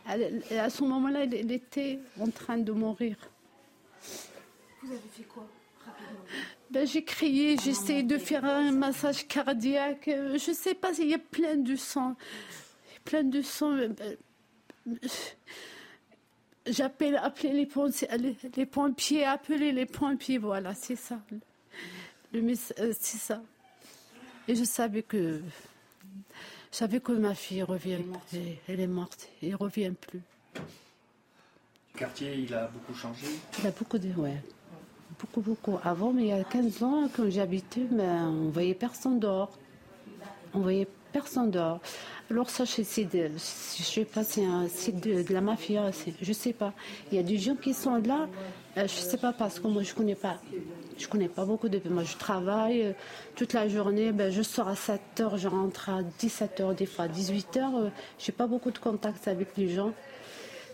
Ah. 0.05 0.15
à 0.59 0.69
ce 0.69 0.83
moment-là, 0.83 1.23
elle, 1.23 1.51
était 1.51 1.99
en 2.19 2.29
train 2.29 2.57
de 2.57 2.71
mourir. 2.71 3.15
Vous 4.83 4.91
avez 4.91 4.99
fait 5.11 5.23
quoi 5.23 5.47
ben, 6.69 6.85
j'ai 6.85 7.03
crié, 7.03 7.55
j'ai 7.57 7.69
essayé 7.69 8.03
de 8.03 8.17
faire 8.17 8.43
un 8.43 8.73
massage 8.73 9.25
cardiaque. 9.25 10.03
Je 10.07 10.49
ne 10.49 10.55
sais 10.55 10.73
pas, 10.73 10.91
il 10.99 11.07
y 11.07 11.13
a 11.13 11.17
plein 11.17 11.55
de 11.55 11.77
sang. 11.77 12.15
Plein 13.05 13.23
de 13.23 13.41
sang. 13.41 13.77
J'appelle, 16.65 17.15
appeler 17.15 17.53
les 17.53 17.65
pompiers, 17.65 18.09
les, 18.57 18.65
pompiers, 18.65 19.23
appeler 19.23 19.71
les 19.71 19.85
pompiers, 19.85 20.37
voilà, 20.37 20.73
c'est 20.73 20.97
ça. 20.97 21.21
Le, 22.37 22.53
euh, 22.79 22.93
c'est 22.99 23.17
ça. 23.17 23.41
Et 24.47 24.55
je 24.55 24.63
savais 24.63 25.01
que, 25.01 25.41
je 26.71 26.77
savais 26.77 26.99
que 26.99 27.11
ma 27.11 27.33
fille 27.33 27.63
revient, 27.63 27.97
elle 28.67 28.79
est 28.79 28.87
morte, 28.87 29.27
elle 29.41 29.55
revient 29.55 29.91
plus. 29.99 30.21
Le 31.93 31.99
quartier, 31.99 32.35
il 32.35 32.53
a 32.53 32.67
beaucoup 32.67 32.93
changé 32.93 33.25
Il 33.59 33.67
a 33.67 33.71
beaucoup 33.71 33.97
de, 33.97 34.09
ouais, 34.13 34.37
beaucoup, 35.19 35.41
beaucoup. 35.41 35.79
Avant, 35.83 36.13
mais 36.13 36.23
il 36.23 36.27
y 36.27 36.31
a 36.31 36.43
15 36.43 36.83
ans, 36.83 37.09
quand 37.15 37.27
j'habitais, 37.29 37.87
ben, 37.89 38.27
on 38.27 38.49
voyait 38.49 38.75
personne 38.75 39.19
dehors. 39.19 39.57
On 40.53 40.59
voyait 40.59 40.87
personne 41.11 41.49
dehors. 41.49 41.81
Alors 42.29 42.49
ça, 42.49 42.65
c'est 42.65 43.05
de, 43.05 43.31
je 43.35 43.83
sais 43.83 44.05
pas, 44.05 44.23
c'est 44.23 44.99
de, 44.99 45.23
de, 45.23 45.33
la 45.33 45.41
mafia, 45.41 45.89
je 46.21 46.33
sais 46.33 46.53
pas. 46.53 46.73
Il 47.11 47.15
y 47.15 47.19
a 47.19 47.23
des 47.23 47.37
gens 47.37 47.55
qui 47.55 47.73
sont 47.73 47.95
là, 47.95 48.27
je 48.75 48.81
euh, 48.81 48.87
je 48.87 48.93
sais 48.93 49.17
pas 49.17 49.33
parce 49.33 49.59
que 49.59 49.67
moi 49.67 49.81
je 49.81 49.93
connais 49.93 50.15
pas, 50.15 50.39
je 50.97 51.07
connais 51.07 51.29
pas 51.29 51.45
beaucoup 51.45 51.69
de. 51.69 51.81
Moi 51.89 52.03
je 52.03 52.17
travaille 52.17 52.81
euh, 52.81 52.93
toute 53.35 53.53
la 53.53 53.67
journée, 53.67 54.11
ben, 54.11 54.31
je 54.31 54.41
sors 54.41 54.67
à 54.67 54.75
7 54.75 55.01
h 55.17 55.37
je 55.37 55.47
rentre 55.47 55.89
à 55.89 56.03
17 56.03 56.59
h 56.59 56.75
des 56.75 56.85
fois 56.85 57.05
à 57.05 57.07
18 57.07 57.57
h 57.57 57.91
Je 58.17 58.25
j'ai 58.25 58.31
pas 58.31 58.47
beaucoup 58.47 58.71
de 58.71 58.77
contact 58.79 59.27
avec 59.27 59.55
les 59.57 59.69
gens. 59.69 59.93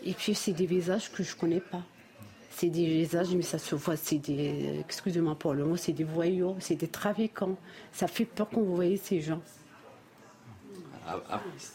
Et 0.03 0.13
puis 0.13 0.35
c'est 0.35 0.53
des 0.53 0.65
visages 0.65 1.11
que 1.11 1.23
je 1.23 1.35
connais 1.35 1.61
pas. 1.61 1.81
C'est 2.49 2.69
des 2.69 2.85
visages, 2.85 3.33
mais 3.33 3.41
ça 3.41 3.57
se 3.57 3.73
voit, 3.73 3.95
c'est 3.95 4.19
des, 4.19 4.79
excusez-moi 4.81 5.33
pour 5.35 5.53
le 5.55 5.65
mot, 5.65 5.75
c'est 5.75 5.91
des 5.91 6.03
voyous, 6.03 6.55
c'est 6.59 6.75
des 6.75 6.87
trafiquants. 6.87 7.57
Ça 7.91 8.07
fait 8.07 8.25
peur 8.25 8.47
quand 8.53 8.61
vous 8.61 8.75
voyez 8.75 8.97
ces 8.97 9.21
gens. 9.21 9.41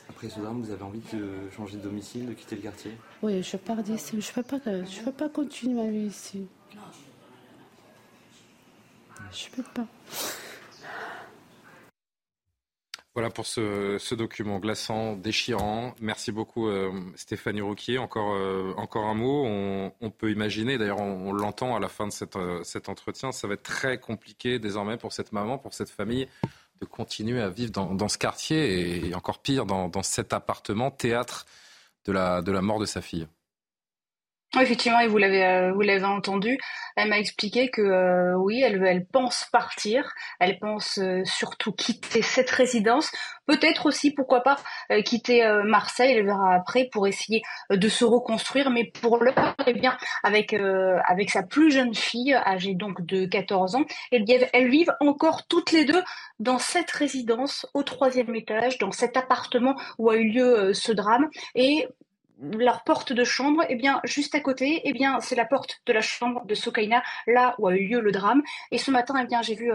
Après 0.08 0.28
ce 0.28 0.40
drame, 0.40 0.62
vous 0.62 0.70
avez 0.70 0.82
envie 0.82 1.02
de 1.12 1.50
changer 1.54 1.76
de 1.76 1.82
domicile, 1.82 2.26
de 2.26 2.32
quitter 2.32 2.56
le 2.56 2.62
quartier? 2.62 2.92
Oui, 3.22 3.42
je 3.42 3.56
pars 3.56 3.82
d'ici. 3.82 4.20
Je 4.20 4.30
ne 4.30 4.34
peux, 4.34 4.42
pas, 4.42 4.84
je 4.84 5.00
peux 5.02 5.12
pas 5.12 5.28
continuer 5.28 5.74
ma 5.74 5.90
vie 5.90 6.06
ici. 6.06 6.46
Je 9.32 9.48
peux 9.50 9.62
pas. 9.62 9.86
Voilà 13.18 13.30
pour 13.30 13.46
ce, 13.46 14.14
document 14.14 14.60
glaçant, 14.60 15.16
déchirant. 15.16 15.92
Merci 16.00 16.30
beaucoup 16.30 16.68
euh, 16.68 16.92
Stéphanie 17.16 17.60
Rouquier. 17.60 17.98
Encore, 17.98 18.34
euh, 18.34 18.72
encore 18.76 19.06
un 19.06 19.14
mot. 19.14 19.44
On, 20.00 20.10
peut 20.10 20.30
imaginer, 20.30 20.78
d'ailleurs 20.78 21.00
on, 21.00 21.32
l'entend 21.32 21.74
à 21.74 21.80
la 21.80 21.88
fin 21.88 22.06
de 22.06 22.12
euh, 22.36 22.62
cet 22.62 22.88
entretien, 22.88 23.32
ça 23.32 23.48
va 23.48 23.54
être 23.54 23.64
très 23.64 23.98
compliqué 23.98 24.60
désormais 24.60 24.98
pour 24.98 25.12
cette 25.12 25.32
maman, 25.32 25.58
pour 25.58 25.74
cette 25.74 25.90
famille, 25.90 26.28
de 26.80 26.86
continuer 26.86 27.42
à 27.42 27.48
vivre 27.48 27.72
dans, 27.72 28.08
ce 28.08 28.18
quartier 28.18 29.08
et, 29.08 29.14
encore 29.16 29.40
pire 29.40 29.66
dans, 29.66 30.02
cet 30.04 30.32
appartement, 30.32 30.92
théâtre 30.92 31.44
de 32.04 32.12
la 32.12 32.62
mort 32.62 32.78
de 32.78 32.86
sa 32.86 33.02
fille. 33.02 33.26
Effectivement, 34.60 35.00
et 35.00 35.08
vous 35.08 35.18
l'avez 35.18 35.44
euh, 35.44 35.72
vous 35.72 35.80
l'avez 35.80 36.04
entendu, 36.04 36.58
elle 36.96 37.08
m'a 37.08 37.18
expliqué 37.18 37.70
que 37.70 37.82
euh, 37.82 38.34
oui, 38.36 38.62
elle 38.62 38.82
elle 38.86 39.06
pense 39.06 39.46
partir, 39.52 40.12
elle 40.40 40.58
pense 40.58 40.98
euh, 40.98 41.22
surtout 41.24 41.72
quitter 41.72 42.22
cette 42.22 42.50
résidence 42.50 43.10
Peut-être 43.48 43.86
aussi, 43.86 44.10
pourquoi 44.10 44.42
pas, 44.42 44.58
euh, 44.92 45.00
quitter 45.00 45.42
euh, 45.42 45.64
Marseille, 45.64 46.12
elle 46.12 46.26
verra 46.26 46.54
après, 46.54 46.86
pour 46.92 47.06
essayer 47.06 47.40
de 47.70 47.88
se 47.88 48.04
reconstruire. 48.04 48.68
Mais 48.68 48.84
pour 49.00 49.16
l'heure, 49.24 49.54
eh 49.66 49.72
bien, 49.72 49.96
avec, 50.22 50.52
avec 50.52 51.30
sa 51.30 51.42
plus 51.42 51.70
jeune 51.70 51.94
fille, 51.94 52.34
âgée 52.34 52.74
donc 52.74 53.00
de 53.06 53.24
14 53.24 53.74
ans, 53.76 53.86
eh 54.12 54.20
bien, 54.20 54.38
elles 54.52 54.68
vivent 54.68 54.92
encore 55.00 55.46
toutes 55.46 55.72
les 55.72 55.86
deux 55.86 56.02
dans 56.40 56.58
cette 56.58 56.90
résidence 56.90 57.66
au 57.72 57.82
troisième 57.82 58.34
étage, 58.34 58.76
dans 58.76 58.92
cet 58.92 59.16
appartement 59.16 59.76
où 59.96 60.10
a 60.10 60.16
eu 60.16 60.28
lieu 60.28 60.74
ce 60.74 60.92
drame. 60.92 61.28
Et 61.54 61.88
leur 62.40 62.84
porte 62.84 63.12
de 63.12 63.24
chambre, 63.24 63.64
eh 63.68 63.74
bien, 63.74 64.00
juste 64.04 64.34
à 64.34 64.40
côté, 64.40 64.80
eh 64.84 64.92
bien, 64.92 65.20
c'est 65.20 65.36
la 65.36 65.44
porte 65.44 65.80
de 65.86 65.92
la 65.92 66.00
chambre 66.00 66.44
de 66.46 66.54
Sokaina, 66.54 67.02
là 67.26 67.54
où 67.58 67.68
a 67.68 67.74
eu 67.74 67.86
lieu 67.88 68.00
le 68.00 68.12
drame. 68.12 68.42
Et 68.70 68.78
ce 68.78 68.90
matin, 68.90 69.14
eh 69.20 69.26
bien, 69.26 69.42
j'ai 69.42 69.54
vu 69.54 69.72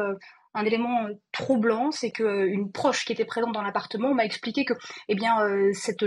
un 0.53 0.65
élément 0.65 1.05
euh, 1.05 1.13
troublant, 1.32 1.91
c'est 1.91 2.12
que 2.12 2.24
euh, 2.24 2.48
une 2.48 2.72
proche 2.72 3.05
qui 3.05 3.13
était 3.13 3.25
présente 3.25 3.53
dans 3.53 3.62
l'appartement 3.62 4.13
m'a 4.13 4.25
expliqué 4.25 4.65
que, 4.65 4.74
eh 5.08 5.15
bien, 5.15 5.41
euh, 5.41 5.72
cette 5.74 6.05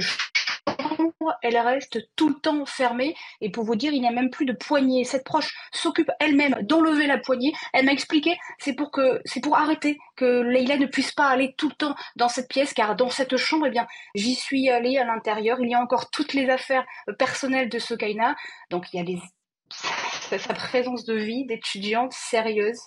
elle 1.42 1.58
reste 1.58 2.08
tout 2.16 2.28
le 2.28 2.34
temps 2.34 2.66
fermée. 2.66 3.14
Et 3.40 3.50
pour 3.50 3.64
vous 3.64 3.76
dire, 3.76 3.92
il 3.92 4.00
n'y 4.00 4.08
a 4.08 4.12
même 4.12 4.30
plus 4.30 4.46
de 4.46 4.52
poignée. 4.52 5.04
Cette 5.04 5.24
proche 5.24 5.54
s'occupe 5.72 6.10
elle-même 6.20 6.56
d'enlever 6.62 7.06
la 7.06 7.18
poignée. 7.18 7.52
Elle 7.72 7.86
m'a 7.86 7.92
expliqué, 7.92 8.36
c'est 8.58 8.74
pour 8.74 9.56
arrêter 9.56 9.98
que 10.16 10.42
Leïla 10.42 10.78
ne 10.78 10.86
puisse 10.86 11.12
pas 11.12 11.28
aller 11.28 11.54
tout 11.56 11.68
le 11.68 11.74
temps 11.74 11.94
dans 12.16 12.28
cette 12.28 12.48
pièce, 12.48 12.74
car 12.74 12.96
dans 12.96 13.10
cette 13.10 13.36
chambre, 13.36 13.66
eh 13.66 13.70
bien, 13.70 13.86
j'y 14.14 14.34
suis 14.34 14.68
allée 14.70 14.98
à 14.98 15.04
l'intérieur. 15.04 15.58
Il 15.60 15.70
y 15.70 15.74
a 15.74 15.80
encore 15.80 16.10
toutes 16.10 16.34
les 16.34 16.48
affaires 16.48 16.84
personnelles 17.18 17.68
de 17.68 17.78
Sokaina. 17.78 18.36
Donc, 18.70 18.86
il 18.92 19.00
y 19.00 19.16
a 19.16 20.38
sa 20.38 20.54
présence 20.54 21.04
de 21.04 21.14
vie 21.14 21.44
d'étudiante 21.46 22.12
sérieuse 22.12 22.80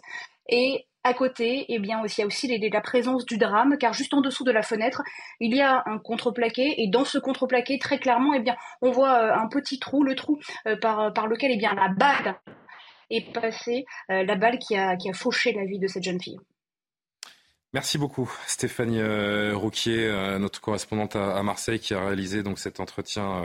et 0.47 0.87
à 1.03 1.13
côté, 1.13 1.65
eh 1.69 1.79
bien, 1.79 2.01
il 2.05 2.19
y 2.19 2.23
a 2.23 2.25
aussi 2.25 2.47
la 2.47 2.81
présence 2.81 3.25
du 3.25 3.37
drame, 3.37 3.77
car 3.77 3.93
juste 3.93 4.13
en 4.13 4.21
dessous 4.21 4.43
de 4.43 4.51
la 4.51 4.61
fenêtre, 4.61 5.01
il 5.39 5.55
y 5.55 5.61
a 5.61 5.83
un 5.85 5.97
contreplaqué, 5.97 6.75
et 6.81 6.89
dans 6.89 7.05
ce 7.05 7.17
contreplaqué, 7.17 7.79
très 7.79 7.99
clairement, 7.99 8.33
eh 8.33 8.41
bien, 8.41 8.55
on 8.81 8.91
voit 8.91 9.13
euh, 9.13 9.33
un 9.33 9.47
petit 9.47 9.79
trou, 9.79 10.03
le 10.03 10.15
trou 10.15 10.39
euh, 10.67 10.75
par, 10.75 11.13
par 11.13 11.27
lequel 11.27 11.51
eh 11.51 11.57
bien, 11.57 11.73
la 11.73 11.87
balle 11.87 12.35
est 13.09 13.31
passée, 13.33 13.85
euh, 14.11 14.23
la 14.23 14.35
balle 14.35 14.59
qui 14.59 14.75
a, 14.75 14.97
qui 14.97 15.09
a 15.09 15.13
fauché 15.13 15.53
la 15.53 15.65
vie 15.65 15.79
de 15.79 15.87
cette 15.87 16.03
jeune 16.03 16.21
fille. 16.21 16.37
Merci 17.71 17.97
beaucoup 17.99 18.29
Stéphanie 18.47 19.03
Rouquier, 19.53 20.11
notre 20.39 20.59
correspondante 20.59 21.15
à, 21.15 21.43
Marseille, 21.43 21.79
qui 21.79 21.93
a 21.93 22.03
réalisé 22.03 22.41
donc 22.41 22.57
cet 22.57 22.79
entretien 22.79 23.43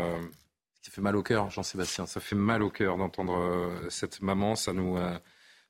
qui 0.83 0.91
fait 0.91 1.03
mal 1.03 1.15
au 1.15 1.23
cœur, 1.23 1.51
Jean-Sébastien. 1.51 2.07
Ça 2.07 2.21
fait 2.21 2.35
mal 2.35 2.63
au 2.63 2.71
cœur 2.71 2.97
d'entendre 2.97 3.71
cette 3.91 4.23
maman. 4.23 4.55
Ça 4.55 4.73
nous, 4.73 4.97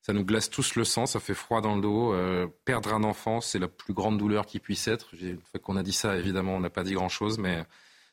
ça 0.04 0.12
nous 0.12 0.24
glace 0.24 0.50
tous 0.50 0.74
le 0.74 0.84
sang, 0.84 1.06
ça 1.06 1.18
fait 1.18 1.32
froid 1.32 1.62
dans 1.62 1.76
le 1.76 1.80
dos. 1.80 2.12
Euh, 2.12 2.46
perdre 2.66 2.92
un 2.92 3.04
enfant, 3.04 3.40
c'est 3.40 3.58
la 3.58 3.68
plus 3.68 3.94
grande 3.94 4.18
douleur 4.18 4.44
qui 4.44 4.60
puisse 4.60 4.86
être. 4.86 5.14
Une 5.18 5.40
fois 5.40 5.58
qu'on 5.60 5.76
a 5.76 5.82
dit 5.82 5.94
ça, 5.94 6.18
évidemment, 6.18 6.56
on 6.56 6.60
n'a 6.60 6.68
pas 6.68 6.84
dit 6.84 6.92
grand-chose, 6.92 7.38
mais 7.38 7.64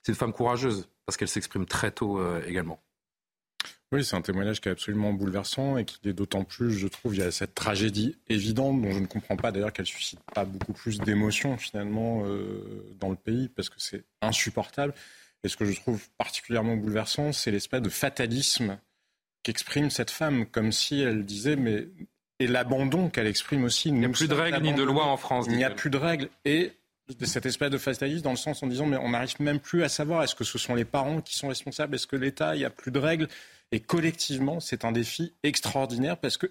c'est 0.02 0.14
une 0.14 0.18
femme 0.18 0.32
courageuse 0.32 0.88
parce 1.06 1.18
qu'elle 1.18 1.28
s'exprime 1.28 1.66
très 1.66 1.92
tôt 1.92 2.18
euh, 2.18 2.42
également. 2.48 2.82
Oui, 3.92 4.06
c'est 4.06 4.16
un 4.16 4.22
témoignage 4.22 4.62
qui 4.62 4.70
est 4.70 4.72
absolument 4.72 5.12
bouleversant 5.12 5.78
et 5.78 5.84
qui 5.84 6.00
est 6.08 6.14
d'autant 6.14 6.46
plus, 6.46 6.72
je 6.72 6.88
trouve, 6.88 7.14
il 7.14 7.20
y 7.20 7.24
a 7.24 7.32
cette 7.32 7.56
tragédie 7.56 8.16
évidente 8.30 8.82
dont 8.82 8.94
je 8.94 9.00
ne 9.00 9.06
comprends 9.06 9.36
pas 9.36 9.52
d'ailleurs 9.52 9.74
qu'elle 9.74 9.86
suscite 9.86 10.22
pas 10.34 10.46
beaucoup 10.46 10.72
plus 10.72 10.98
d'émotions 10.98 11.58
finalement 11.58 12.24
euh, 12.24 12.86
dans 13.02 13.10
le 13.10 13.18
pays 13.18 13.50
parce 13.50 13.70
que 13.70 13.76
c'est 13.80 14.06
insupportable. 14.22 14.94
Et 15.44 15.50
ce 15.50 15.58
que 15.58 15.66
je 15.66 15.78
trouve 15.78 16.02
particulièrement 16.18 16.78
bouleversant, 16.78 17.34
c'est 17.34 17.52
l'espèce 17.52 17.82
de 17.82 17.90
fatalisme 17.90 18.80
qu'exprime 19.44 19.90
cette 19.90 20.12
femme, 20.12 20.46
comme 20.46 20.72
si 20.72 21.02
elle 21.02 21.26
disait, 21.26 21.56
mais 21.56 21.88
et 22.40 22.48
l'abandon 22.48 23.10
qu'elle 23.10 23.28
exprime 23.28 23.64
aussi. 23.64 23.90
Il 23.90 23.96
n'y 23.96 24.06
a 24.06 24.10
plus 24.10 24.28
de 24.28 24.34
règles 24.34 24.62
ni 24.62 24.74
de 24.74 24.84
lois 24.84 25.06
en 25.06 25.18
France. 25.18 25.46
Il 25.48 25.58
n'y 25.58 25.64
a 25.64 25.70
plus 25.70 25.92
de 25.92 25.98
règles 25.98 26.30
et 26.44 26.74
cette 27.24 27.46
espèce 27.46 27.70
de 27.70 27.78
fatalisme 27.78 28.24
dans 28.24 28.32
le 28.32 28.38
sens 28.38 28.64
en 28.64 28.68
disant 28.68 28.86
mais 28.86 28.98
on 28.98 29.10
n'arrive 29.10 29.36
même 29.40 29.60
plus 29.60 29.84
à 29.84 29.90
savoir 29.90 30.24
est-ce 30.24 30.34
que 30.34 30.44
ce 30.44 30.58
sont 30.58 30.74
les 30.74 30.86
parents 30.86 31.22
qui 31.22 31.36
sont 31.36 31.50
responsables, 31.50 31.94
est-ce 31.94 32.08
que 32.08 32.16
l'État, 32.16 32.56
il 32.56 32.60
n'y 32.60 32.66
a 32.66 32.70
plus 32.70 32.92
de 32.92 33.00
règles 33.00 33.28
et 33.72 33.80
collectivement 33.80 34.60
c'est 34.60 34.86
un 34.86 34.92
défi 34.92 35.34
extraordinaire 35.44 36.18
parce 36.18 36.38
que 36.38 36.48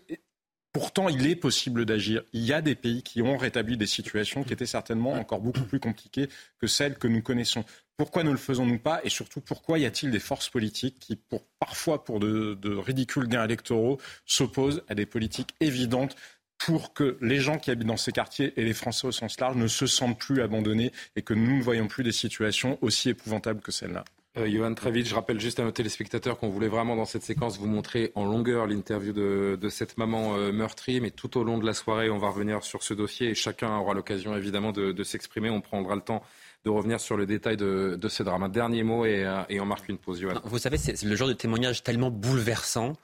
Pourtant, 0.72 1.08
il 1.08 1.26
est 1.26 1.34
possible 1.34 1.84
d'agir. 1.84 2.22
Il 2.32 2.42
y 2.42 2.52
a 2.52 2.62
des 2.62 2.76
pays 2.76 3.02
qui 3.02 3.22
ont 3.22 3.36
rétabli 3.36 3.76
des 3.76 3.86
situations 3.86 4.44
qui 4.44 4.52
étaient 4.52 4.66
certainement 4.66 5.14
encore 5.14 5.40
beaucoup 5.40 5.64
plus 5.64 5.80
compliquées 5.80 6.28
que 6.60 6.68
celles 6.68 6.96
que 6.96 7.08
nous 7.08 7.22
connaissons. 7.22 7.64
Pourquoi 8.00 8.22
ne 8.22 8.30
le 8.30 8.38
faisons-nous 8.38 8.78
pas 8.78 9.02
Et 9.04 9.10
surtout, 9.10 9.42
pourquoi 9.42 9.78
y 9.78 9.84
a-t-il 9.84 10.10
des 10.10 10.20
forces 10.20 10.48
politiques 10.48 10.98
qui, 10.98 11.18
parfois 11.58 12.02
pour 12.02 12.18
de, 12.18 12.74
ridicules 12.74 13.28
gains 13.28 13.44
électoraux, 13.44 13.98
s'opposent 14.24 14.82
à 14.88 14.94
des 14.94 15.04
politiques 15.04 15.54
évidentes 15.60 16.16
pour 16.56 16.94
que 16.94 17.18
les 17.20 17.40
gens 17.40 17.58
qui 17.58 17.70
habitent 17.70 17.88
dans 17.88 17.98
ces 17.98 18.12
quartiers 18.12 18.54
et 18.56 18.64
les 18.64 18.72
Français 18.72 19.06
au 19.06 19.12
sens 19.12 19.38
large 19.38 19.56
ne 19.56 19.66
se 19.66 19.86
sentent 19.86 20.18
plus 20.18 20.40
abandonnés 20.40 20.92
et 21.14 21.20
que 21.20 21.34
nous 21.34 21.58
ne 21.58 21.62
voyons 21.62 21.88
plus 21.88 22.02
des 22.02 22.10
situations 22.10 22.78
aussi 22.80 23.10
épouvantables 23.10 23.60
que 23.60 23.70
celle-là 23.70 24.04
Euh, 24.38 24.48
Johan 24.48 24.74
Travitch, 24.74 25.08
je 25.08 25.14
rappelle 25.16 25.40
juste 25.40 25.58
à 25.58 25.64
nos 25.64 25.72
téléspectateurs 25.72 26.38
qu'on 26.38 26.48
voulait 26.48 26.68
vraiment 26.68 26.94
dans 26.94 27.04
cette 27.04 27.24
séquence 27.24 27.58
vous 27.58 27.66
montrer 27.66 28.12
en 28.14 28.24
longueur 28.24 28.68
l'interview 28.68 29.12
de, 29.12 29.68
cette 29.68 29.98
maman 29.98 30.36
euh, 30.36 30.52
meurtrie, 30.52 31.00
mais 31.00 31.10
tout 31.10 31.36
au 31.36 31.42
long 31.42 31.58
de 31.58 31.66
la 31.66 31.74
soirée, 31.74 32.10
on 32.10 32.18
va 32.18 32.28
revenir 32.28 32.62
sur 32.62 32.84
ce 32.84 32.94
dossier 32.94 33.30
et 33.30 33.34
chacun 33.34 33.76
aura 33.76 33.92
l'occasion 33.92 34.36
évidemment 34.36 34.70
de, 34.70 35.02
s'exprimer. 35.02 35.50
On 35.50 35.60
prendra 35.60 35.96
le 35.96 36.00
temps 36.00 36.22
de 36.64 36.70
revenir 36.70 37.00
sur 37.00 37.16
le 37.16 37.26
détail 37.26 37.56
de, 37.56 37.98
ce 38.08 38.22
drame. 38.22 38.42
Un 38.42 38.48
dernier 38.48 38.82
mot 38.82 39.04
et, 39.04 39.24
euh, 39.24 39.42
et 39.48 39.60
on 39.60 39.66
marque 39.66 39.88
une 39.88 39.98
pause. 39.98 40.20
Johan. 40.20 40.34
Vous 40.44 40.58
savez, 40.58 40.76
c'est 40.76 41.02
le 41.02 41.16
genre 41.16 41.28
de 41.28 41.32
témoignage 41.32 41.82
tellement 41.82 42.10
bouleversant 42.10 42.94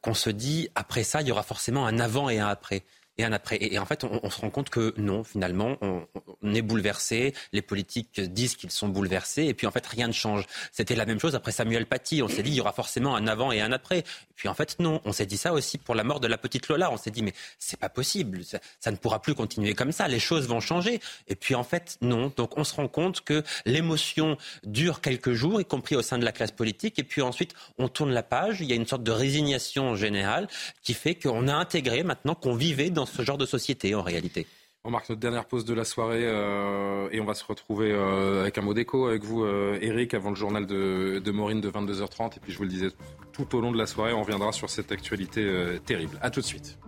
qu'on 0.00 0.14
se 0.14 0.30
dit, 0.30 0.70
après 0.74 1.04
ça, 1.04 1.20
il 1.20 1.28
y 1.28 1.32
aura 1.32 1.42
forcément 1.42 1.86
un 1.86 1.98
avant 1.98 2.30
et 2.30 2.38
un 2.38 2.48
après 2.48 2.84
et 3.18 3.24
un 3.24 3.32
après. 3.32 3.58
Et, 3.60 3.78
en 3.78 3.86
fait, 3.86 4.04
on, 4.04 4.30
se 4.30 4.40
rend 4.40 4.50
compte 4.50 4.70
que 4.70 4.94
non, 4.96 5.24
finalement, 5.24 5.76
on, 5.80 6.06
est 6.54 6.62
bouleversé. 6.62 7.34
Les 7.52 7.62
politiques 7.62 8.20
disent 8.20 8.56
qu'ils 8.56 8.70
sont 8.70 8.88
bouleversés, 8.88 9.44
et 9.44 9.54
puis 9.54 9.66
en 9.66 9.70
fait, 9.70 9.86
rien 9.86 10.08
ne 10.08 10.12
change. 10.12 10.46
C'était 10.72 10.96
la 10.96 11.06
même 11.06 11.20
chose 11.20 11.34
après 11.34 11.52
Samuel 11.52 11.86
Paty. 11.86 12.22
On 12.22 12.28
s'est 12.28 12.42
dit 12.42 12.50
il 12.50 12.56
y 12.56 12.60
aura 12.60 12.72
forcément 12.72 13.16
un 13.16 13.26
avant 13.26 13.52
et 13.52 13.60
un 13.60 13.72
après. 13.72 13.98
Et 13.98 14.34
puis 14.36 14.48
en 14.48 14.54
fait, 14.54 14.76
non. 14.78 15.00
On 15.04 15.12
s'est 15.12 15.26
dit 15.26 15.36
ça 15.36 15.52
aussi 15.52 15.78
pour 15.78 15.94
la 15.94 16.04
mort 16.04 16.20
de 16.20 16.26
la 16.26 16.38
petite 16.38 16.68
Lola. 16.68 16.90
On 16.90 16.96
s'est 16.96 17.10
dit 17.10 17.22
mais 17.22 17.34
c'est 17.58 17.78
pas 17.78 17.88
possible. 17.88 18.42
Ça, 18.44 18.90
ne 18.90 18.96
pourra 18.96 19.22
plus 19.22 19.34
continuer 19.34 19.74
comme 19.74 19.92
ça. 19.92 20.08
Les 20.08 20.18
choses 20.18 20.48
vont 20.48 20.60
changer. 20.60 21.00
Et 21.28 21.36
puis 21.36 21.54
en 21.54 21.64
fait, 21.64 21.96
non. 22.00 22.32
Donc 22.36 22.58
on 22.58 22.64
se 22.64 22.74
rend 22.74 22.88
compte 22.88 23.20
que 23.22 23.42
l'émotion 23.64 24.36
dure 24.64 25.00
quelques 25.00 25.32
jours, 25.32 25.60
y 25.60 25.64
compris 25.64 25.96
au 25.96 26.02
sein 26.02 26.18
de 26.18 26.24
la 26.24 26.32
classe 26.32 26.52
politique. 26.52 26.98
Et 26.98 27.04
puis 27.04 27.22
ensuite, 27.22 27.54
on 27.78 27.88
tourne 27.88 28.12
la 28.12 28.22
page. 28.22 28.60
Il 28.60 28.66
y 28.66 28.72
a 28.72 28.76
une 28.76 28.86
sorte 28.86 29.02
de 29.02 29.12
résignation 29.12 29.94
générale 29.96 30.48
qui 30.82 30.94
fait 30.94 31.14
qu'on 31.14 31.48
a 31.48 31.54
intégré 31.54 32.02
maintenant 32.02 32.34
qu'on 32.34 32.54
vivait 32.54 32.90
dans 32.90 33.03
ce 33.06 33.22
genre 33.22 33.38
de 33.38 33.46
société 33.46 33.94
en 33.94 34.02
réalité. 34.02 34.46
On 34.86 34.90
marque 34.90 35.08
notre 35.08 35.20
dernière 35.20 35.46
pause 35.46 35.64
de 35.64 35.72
la 35.72 35.84
soirée 35.86 36.24
euh, 36.24 37.08
et 37.10 37.18
on 37.18 37.24
va 37.24 37.32
se 37.32 37.42
retrouver 37.42 37.90
euh, 37.90 38.42
avec 38.42 38.58
un 38.58 38.60
mot 38.60 38.74
d'écho 38.74 39.06
avec 39.06 39.24
vous, 39.24 39.42
euh, 39.42 39.78
Eric, 39.80 40.12
avant 40.12 40.28
le 40.28 40.36
journal 40.36 40.66
de, 40.66 41.22
de, 41.24 41.30
Maureen 41.30 41.62
de 41.62 41.70
22h30. 41.70 42.36
Et 42.36 42.40
puis 42.40 42.52
je 42.52 42.58
vous 42.58 42.64
le 42.64 42.68
disais, 42.68 42.88
tout 43.32 43.56
au 43.56 43.62
long 43.62 43.72
de 43.72 43.78
la 43.78 43.86
soirée, 43.86 44.12
on 44.12 44.20
reviendra 44.20 44.52
sur 44.52 44.68
cette 44.68 44.92
actualité 44.92 45.42
terrible. 45.86 46.18
A 46.20 46.30
tout 46.30 46.40
de 46.40 46.44
suite. 46.44 46.78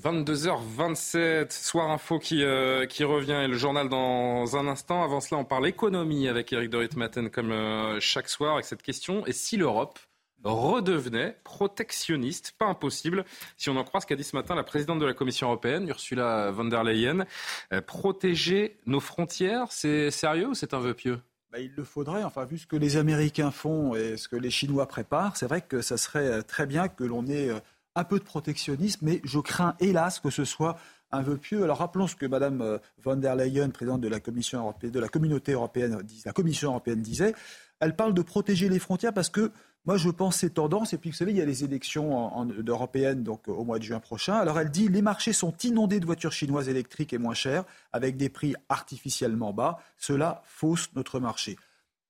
22h27, 0.00 1.50
Soir 1.50 1.90
Info 1.90 2.20
qui, 2.20 2.44
revient 2.44 3.40
et 3.42 3.48
le 3.48 3.56
journal 3.56 3.88
dans 3.88 4.56
un 4.56 4.68
instant. 4.68 5.02
Avant 5.02 5.20
cela, 5.20 5.40
on 5.40 5.44
parle 5.44 5.66
économie 5.66 6.28
avec 6.28 6.52
Eric 6.52 6.70
de 6.70 6.76
Ritmaten 6.76 7.30
comme 7.30 7.52
chaque 7.98 8.28
soir 8.28 8.54
avec 8.54 8.64
cette 8.64 8.82
question. 8.82 9.26
Et 9.26 9.32
si 9.32 9.56
l'Europe 9.56 9.98
redevenait 10.44 11.36
protectionniste. 11.44 12.54
Pas 12.58 12.66
impossible, 12.66 13.24
si 13.56 13.70
on 13.70 13.76
en 13.76 13.84
croit 13.84 14.00
ce 14.00 14.06
qu'a 14.06 14.16
dit 14.16 14.24
ce 14.24 14.36
matin 14.36 14.54
la 14.54 14.64
présidente 14.64 14.98
de 14.98 15.06
la 15.06 15.14
Commission 15.14 15.48
européenne, 15.48 15.88
Ursula 15.88 16.50
von 16.50 16.64
der 16.64 16.84
Leyen. 16.84 17.26
Euh, 17.72 17.80
protéger 17.80 18.78
nos 18.86 19.00
frontières, 19.00 19.66
c'est 19.70 20.10
sérieux 20.10 20.48
ou 20.48 20.54
c'est 20.54 20.74
un 20.74 20.80
vœu 20.80 20.94
pieux? 20.94 21.20
Bah, 21.50 21.58
il 21.60 21.72
le 21.74 21.84
faudrait. 21.84 22.24
Enfin, 22.24 22.44
vu 22.44 22.58
ce 22.58 22.66
que 22.66 22.76
les 22.76 22.96
Américains 22.96 23.50
font 23.50 23.94
et 23.94 24.16
ce 24.16 24.28
que 24.28 24.36
les 24.36 24.50
Chinois 24.50 24.86
préparent, 24.86 25.36
c'est 25.36 25.46
vrai 25.46 25.62
que 25.62 25.80
ça 25.80 25.96
serait 25.96 26.28
euh, 26.28 26.42
très 26.42 26.66
bien 26.66 26.88
que 26.88 27.04
l'on 27.04 27.26
ait 27.26 27.48
euh, 27.48 27.58
un 27.94 28.04
peu 28.04 28.18
de 28.18 28.24
protectionnisme, 28.24 29.06
mais 29.06 29.20
je 29.24 29.38
crains 29.38 29.74
hélas 29.80 30.20
que 30.20 30.30
ce 30.30 30.44
soit 30.44 30.78
un 31.10 31.22
vœu 31.22 31.36
pieux. 31.36 31.64
Alors 31.64 31.78
rappelons 31.78 32.06
ce 32.06 32.14
que 32.14 32.26
Mme 32.26 32.78
von 33.02 33.16
der 33.16 33.34
Leyen, 33.34 33.70
présidente 33.70 34.02
de 34.02 34.08
la 34.08 34.20
Commission 34.20 34.60
européenne, 34.60 34.92
de 34.92 35.00
la 35.00 35.08
Communauté 35.08 35.52
européenne, 35.52 35.98
la 36.24 36.32
Commission 36.32 36.68
européenne 36.68 37.00
disait. 37.00 37.34
Elle 37.80 37.96
parle 37.96 38.12
de 38.12 38.22
protéger 38.22 38.68
les 38.68 38.78
frontières 38.78 39.14
parce 39.14 39.30
que 39.30 39.50
moi, 39.84 39.96
je 39.96 40.10
pense 40.10 40.36
ces 40.36 40.50
tendances. 40.50 40.92
Et 40.92 40.98
puis, 40.98 41.10
vous 41.10 41.16
savez, 41.16 41.32
il 41.32 41.38
y 41.38 41.40
a 41.40 41.46
les 41.46 41.64
élections 41.64 42.46
européennes 42.66 43.22
donc, 43.22 43.48
au 43.48 43.64
mois 43.64 43.78
de 43.78 43.84
juin 43.84 44.00
prochain. 44.00 44.34
Alors, 44.34 44.58
elle 44.58 44.70
dit 44.70 44.88
les 44.88 45.02
marchés 45.02 45.32
sont 45.32 45.54
inondés 45.64 46.00
de 46.00 46.06
voitures 46.06 46.32
chinoises 46.32 46.68
électriques 46.68 47.12
et 47.12 47.18
moins 47.18 47.34
chères, 47.34 47.64
avec 47.92 48.16
des 48.16 48.28
prix 48.28 48.54
artificiellement 48.68 49.52
bas. 49.52 49.78
Cela 49.96 50.42
fausse 50.44 50.90
notre 50.94 51.20
marché. 51.20 51.56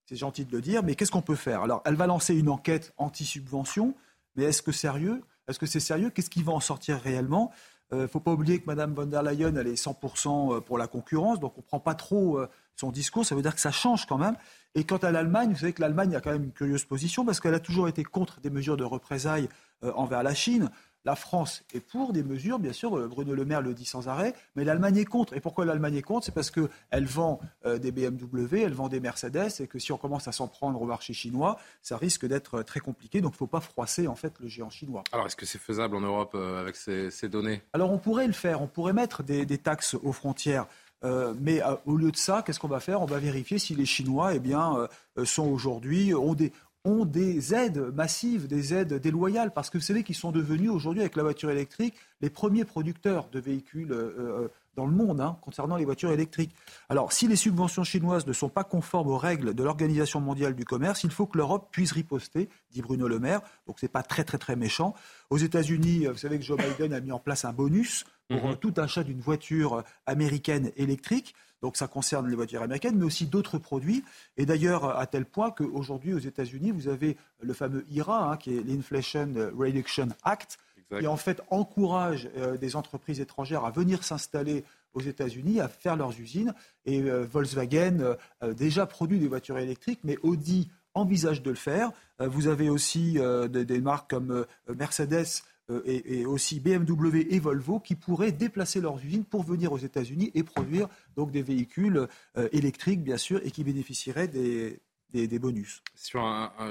C'est 0.07 0.17
gentil 0.17 0.45
de 0.45 0.53
le 0.53 0.63
dire, 0.63 0.83
mais 0.83 0.95
qu'est-ce 0.95 1.13
qu'on 1.13 1.23
peut 1.23 1.37
faire? 1.37 1.63
Alors, 1.63 1.83
elle 1.85 1.95
va 1.95 2.07
lancer 2.07 2.35
une 2.35 2.49
enquête 2.49 2.95
anti-subvention. 2.97 3.95
Mais 4.37 4.45
est-ce 4.45 4.63
que 4.63 4.73
sérieux? 4.73 5.23
Est-ce 5.49 5.59
que 5.59 5.67
c'est 5.67 5.81
sérieux? 5.81 6.11
Qu'est-ce 6.11 6.31
qui 6.31 6.43
va 6.43 6.53
en 6.53 6.61
sortir 6.61 6.99
réellement? 6.99 7.53
Il 7.91 7.99
euh, 7.99 8.09
faut 8.09 8.21
pas 8.21 8.33
oublier 8.33 8.61
que 8.61 8.67
Mme 8.67 8.95
von 8.95 9.07
der 9.07 9.23
Leyen, 9.23 9.57
elle 9.57 9.67
est 9.67 9.83
100% 9.83 10.57
euh, 10.57 10.61
pour 10.61 10.79
la 10.79 10.87
concurrence, 10.87 11.41
donc 11.41 11.55
on 11.57 11.61
ne 11.61 11.67
prend 11.67 11.81
pas 11.81 11.95
trop 11.95 12.39
euh, 12.39 12.49
son 12.79 12.91
discours. 12.91 13.27
Ça 13.27 13.35
veut 13.35 13.43
dire 13.43 13.55
que 13.55 13.61
ça 13.61 13.73
change 13.73 14.07
quand 14.07 14.19
même. 14.19 14.37
Et 14.75 14.85
quant 14.85 14.99
à 14.99 15.11
l'Allemagne, 15.11 15.51
vous 15.51 15.59
savez 15.59 15.73
que 15.73 15.81
l'Allemagne 15.81 16.15
a 16.15 16.21
quand 16.21 16.31
même 16.31 16.45
une 16.45 16.53
curieuse 16.53 16.85
position 16.85 17.25
parce 17.25 17.41
qu'elle 17.41 17.55
a 17.55 17.61
toujours 17.61 17.89
été 17.89 18.05
contre 18.05 18.41
des 18.41 18.51
mesures 18.51 18.77
de 18.77 18.85
représailles 18.85 19.49
envers 19.83 20.23
la 20.23 20.35
Chine. 20.35 20.71
La 21.05 21.17
France 21.17 21.65
est 21.73 21.81
pour 21.81 22.13
des 22.13 22.23
mesures, 22.23 22.59
bien 22.59 22.75
sûr, 22.75 23.09
Bruno 23.09 23.35
Le 23.35 23.45
Maire 23.45 23.63
le 23.63 23.73
dit 23.73 23.85
sans 23.85 24.09
arrêt, 24.09 24.35
mais 24.57 24.65
l'Allemagne 24.65 24.99
est 24.99 25.05
contre. 25.05 25.33
Et 25.35 25.41
pourquoi 25.41 25.65
l'Allemagne 25.65 25.95
est 25.95 26.03
contre? 26.03 26.27
C'est 26.27 26.35
parce 26.35 26.51
qu'elle 26.51 27.07
vend 27.07 27.41
euh, 27.65 27.79
des 27.79 27.93
BMW, 27.93 28.63
elle 28.63 28.75
vend 28.75 28.89
des 28.89 29.01
Mercedes, 29.01 29.61
et 29.61 29.69
que 29.69 29.79
si 29.79 29.93
on 29.93 29.97
commence 29.97 30.29
à 30.29 30.33
s'en 30.33 30.49
prendre 30.49 30.83
au 30.83 30.85
marché 30.85 31.15
chinois, 31.15 31.59
ça 31.81 31.97
risque 31.97 32.27
d'être 32.27 32.63
très 32.63 32.81
compliqué. 32.81 33.21
Donc 33.21 33.33
il 33.33 33.37
ne 33.37 33.39
faut 33.39 33.47
pas 33.47 33.61
froisser 33.61 34.07
en 34.07 34.17
fait 34.17 34.35
le 34.41 34.49
géant 34.49 34.71
chinois. 34.71 35.05
Alors 35.13 35.25
est-ce 35.25 35.37
que 35.37 35.47
c'est 35.47 35.61
faisable 35.61 35.97
en 35.97 36.01
Europe 36.01 36.33
euh, 36.35 36.61
avec 36.61 36.77
ces, 36.77 37.29
données? 37.29 37.63
Alors 37.73 37.91
on 37.91 37.99
pourrait 37.99 38.27
le 38.27 38.35
faire, 38.35 38.61
on 38.61 38.67
pourrait 38.67 38.93
mettre 38.93 39.23
des, 39.23 39.47
taxes 39.59 39.95
aux 39.95 40.13
frontières. 40.13 40.67
Euh, 41.05 41.35
mais 41.41 41.61
au 41.87 41.97
lieu 41.97 42.11
de 42.11 42.17
ça, 42.17 42.43
qu'est-ce 42.43 42.59
qu'on 42.59 42.69
va 42.69 42.81
faire? 42.81 43.01
On 43.03 43.07
va 43.07 43.19
vérifier 43.19 43.59
si 43.59 43.75
les 43.75 43.87
Chinois 43.87 44.35
eh 44.35 44.41
bien, 44.41 44.89
sont 45.25 45.47
aujourd'hui, 45.47 46.15
ont 46.15 46.35
des, 46.35 46.53
ont 46.85 47.05
des 47.05 47.55
aides 47.55 47.93
massives, 47.95 48.47
des 48.47 48.75
aides 48.75 48.95
déloyales, 48.95 49.53
parce 49.53 49.71
que 49.71 49.79
vous 49.79 49.85
savez 49.85 50.03
qu'ils 50.03 50.15
sont 50.15 50.33
devenus 50.33 50.71
aujourd'hui, 50.71 51.03
avec 51.03 51.17
la 51.17 51.23
voiture 51.23 51.51
électrique, 51.51 51.95
les 52.21 52.31
premiers 52.31 52.65
producteurs 52.65 53.29
de 53.31 53.41
véhicules 53.41 53.93
euh, 53.93 54.15
euh, 54.19 54.49
dans 54.77 54.87
le 54.87 54.93
monde 54.93 55.21
hein, 55.21 55.37
concernant 55.43 55.77
les 55.77 55.85
voitures 55.85 56.13
électriques. 56.13 56.55
Alors, 56.89 57.13
si 57.13 57.27
les 57.27 57.37
subventions 57.37 57.85
chinoises 57.85 58.27
ne 58.27 58.33
sont 58.33 58.49
pas 58.49 58.65
conformes 58.65 59.09
aux 59.09 59.19
règles 59.19 59.55
de 59.55 59.63
l'Organisation 59.63 60.21
mondiale 60.21 60.55
du 60.55 60.65
commerce, 60.65 61.03
il 61.05 61.11
faut 61.11 61.27
que 61.27 61.37
l'Europe 61.37 61.69
puisse 61.73 61.93
riposter, 61.93 62.49
dit 62.71 62.81
Bruno 62.81 63.09
Le 63.09 63.19
Maire. 63.19 63.41
Donc, 63.67 63.81
ce 63.81 63.87
n'est 63.87 63.91
pas 63.91 64.05
très, 64.05 64.23
très, 64.25 64.39
très 64.39 64.55
méchant. 64.55 64.95
Aux 65.31 65.39
États-Unis, 65.39 66.07
vous 66.07 66.17
savez 66.17 66.39
que 66.39 66.45
Joe 66.45 66.59
Biden 66.59 66.93
a 66.93 67.01
mis 67.01 67.13
en 67.13 67.19
place 67.19 67.45
un 67.45 67.53
bonus 67.53 68.05
pour 68.29 68.49
mhm. 68.49 68.57
tout 68.57 68.75
achat 68.77 69.05
d'une 69.05 69.21
voiture 69.21 69.85
américaine 70.07 70.71
électrique. 70.77 71.35
Donc 71.63 71.77
ça 71.77 71.89
concerne 71.89 72.29
les 72.29 72.37
voitures 72.37 72.63
américaines, 72.63 72.97
mais 72.97 73.05
aussi 73.05 73.27
d'autres 73.27 73.59
produits. 73.59 74.05
Et 74.37 74.47
d'ailleurs, 74.47 74.97
à 74.97 75.07
tel 75.07 75.25
point 75.25 75.51
qu'aujourd'hui, 75.51 76.15
aux 76.15 76.19
États-Unis, 76.19 76.71
vous 76.71 76.89
avez 76.89 77.17
le 77.41 77.53
fameux 77.53 77.85
IRA, 77.91 78.31
hein, 78.31 78.37
qui 78.37 78.57
est 78.57 78.63
l'Inflation 78.63 79.33
Reduction 79.57 80.09
Act, 80.23 80.59
qui 80.97 81.07
en 81.07 81.17
fait 81.17 81.43
encourage 81.51 82.31
euh, 82.37 82.57
des 82.57 82.77
entreprises 82.77 83.21
étrangères 83.21 83.65
à 83.65 83.71
venir 83.71 84.05
s'installer 84.05 84.65
aux 84.95 85.01
États-Unis, 85.01 85.61
à 85.61 85.69
faire 85.69 85.97
leurs 85.97 86.19
usines. 86.19 86.55
Et 86.87 87.03
euh, 87.03 87.27
Volkswagen 87.31 88.17
euh, 88.43 88.55
déjà 88.55 88.87
produit 88.87 89.19
des 89.19 89.29
voitures 89.29 89.59
électriques, 89.59 90.01
mais 90.05 90.17
Audi 90.23 90.71
envisage 90.95 91.43
de 91.43 91.51
le 91.51 91.57
faire. 91.57 91.93
vous 92.19 92.49
avez 92.49 92.69
aussi 92.69 93.19
des, 93.51 93.81
marques 93.81 94.11
comme 94.11 94.45
Mercedes 94.75 95.45
euh, 95.71 95.83
et, 95.85 96.25
aussi 96.25 96.61
BMW 96.61 97.27
et 97.31 97.39
Volvo 97.39 97.79
qui 97.79 97.95
pourraient 97.95 98.33
déplacer 98.33 98.81
leurs 98.81 98.99
usines 99.05 99.25
pour 99.25 99.43
venir 99.43 99.73
aux 99.73 99.79
États-Unis 99.79 100.31
et 100.35 100.43
produire 100.43 100.89
donc 101.17 101.31
des 101.31 101.43
véhicules 101.43 102.07
euh, 102.37 102.49
électriques, 102.53 103.03
bien 103.03 103.19
sûr, 103.19 103.41
et 103.45 103.51
qui 103.51 103.65
bénéficieraient 103.65 104.29
des, 104.29 104.81
des, 105.13 105.39
bonus. 105.39 105.83
Sur 105.95 106.23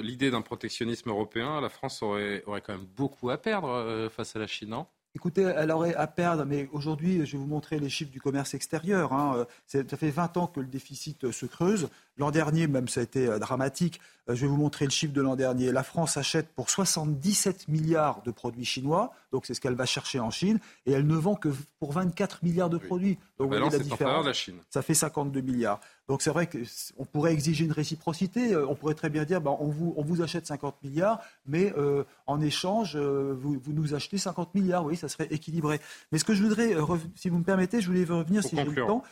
l'idée 0.01 0.31
d'un 0.31 0.41
protectionnisme 0.41 1.09
européen, 1.09 1.61
la 1.61 1.69
France 1.69 2.01
aurait, 2.01 2.43
aurait 2.45 2.61
quand 2.61 2.73
même 2.73 2.87
beaucoup 2.95 3.29
à 3.29 3.37
perdre 3.37 3.69
euh, 3.69 4.09
face 4.09 4.35
à 4.35 4.39
la 4.39 4.47
Chine, 4.47 4.69
non? 4.69 4.87
Écoutez, 5.15 5.41
elle 5.41 5.71
aurait 5.71 5.95
à 5.95 6.05
perdre, 6.05 6.45
mais 6.45 6.69
aujourd'hui, 6.71 7.25
je 7.25 7.31
vais 7.31 7.37
vous 7.39 7.47
montrer 7.47 7.79
les 7.79 7.89
chiffres 7.89 8.11
du 8.11 8.21
commerce 8.21 8.53
extérieur. 8.53 9.13
Hein. 9.13 9.47
Ça 9.65 9.83
fait 9.97 10.11
20 10.11 10.37
ans 10.37 10.45
que 10.45 10.59
le 10.59 10.67
déficit 10.67 11.31
se 11.31 11.47
creuse. 11.47 11.89
L'an 12.17 12.31
dernier, 12.31 12.67
même, 12.67 12.87
ça 12.87 13.01
a 13.01 13.03
été 13.03 13.27
dramatique. 13.39 13.99
Je 14.27 14.41
vais 14.41 14.47
vous 14.47 14.57
montrer 14.57 14.85
le 14.85 14.91
chiffre 14.91 15.13
de 15.13 15.21
l'an 15.21 15.35
dernier. 15.35 15.71
La 15.71 15.83
France 15.83 16.17
achète 16.17 16.49
pour 16.49 16.69
77 16.69 17.67
milliards 17.69 18.21
de 18.23 18.31
produits 18.31 18.65
chinois, 18.65 19.13
donc 19.31 19.45
c'est 19.45 19.53
ce 19.53 19.61
qu'elle 19.61 19.75
va 19.75 19.85
chercher 19.85 20.19
en 20.19 20.31
Chine, 20.31 20.59
et 20.85 20.91
elle 20.91 21.07
ne 21.07 21.15
vend 21.15 21.35
que 21.35 21.49
pour 21.79 21.93
24 21.93 22.43
milliards 22.43 22.69
de 22.69 22.77
produits. 22.77 23.17
Donc, 23.39 23.53
la, 23.53 23.59
la 23.59 23.79
différence. 23.79 24.25
la 24.25 24.33
Chine. 24.33 24.57
Ça 24.69 24.81
fait 24.81 24.93
52 24.93 25.41
milliards. 25.41 25.79
Donc 26.07 26.21
c'est 26.21 26.29
vrai 26.29 26.47
qu'on 26.47 27.05
pourrait 27.05 27.33
exiger 27.33 27.65
une 27.65 27.71
réciprocité. 27.73 28.53
Euh, 28.53 28.65
on 28.67 28.75
pourrait 28.75 28.93
très 28.93 29.09
bien 29.09 29.25
dire, 29.25 29.41
ben, 29.41 29.55
on, 29.59 29.67
vous, 29.67 29.93
on, 29.97 30.03
vous, 30.03 30.21
achète 30.21 30.47
50 30.47 30.81
milliards, 30.83 31.19
mais 31.45 31.73
euh, 31.77 32.03
en 32.27 32.39
échange, 32.39 32.95
euh, 32.95 33.35
vous, 33.37 33.59
vous, 33.61 33.73
nous 33.73 33.93
achetez 33.93 34.17
50 34.17 34.55
milliards. 34.55 34.85
Oui, 34.85 34.95
ça 34.95 35.09
serait 35.09 35.27
équilibré. 35.31 35.79
Mais 36.11 36.17
ce 36.17 36.23
que 36.23 36.33
je 36.33 36.43
voudrais, 36.43 36.75
si 37.15 37.29
vous 37.29 37.39
me 37.39 37.43
permettez, 37.43 37.81
je 37.81 37.87
voulais 37.87 38.05
revenir, 38.05 38.41
si 38.41 38.55
j'ai 38.55 38.63
le 38.63 38.85
temps, 38.85 39.03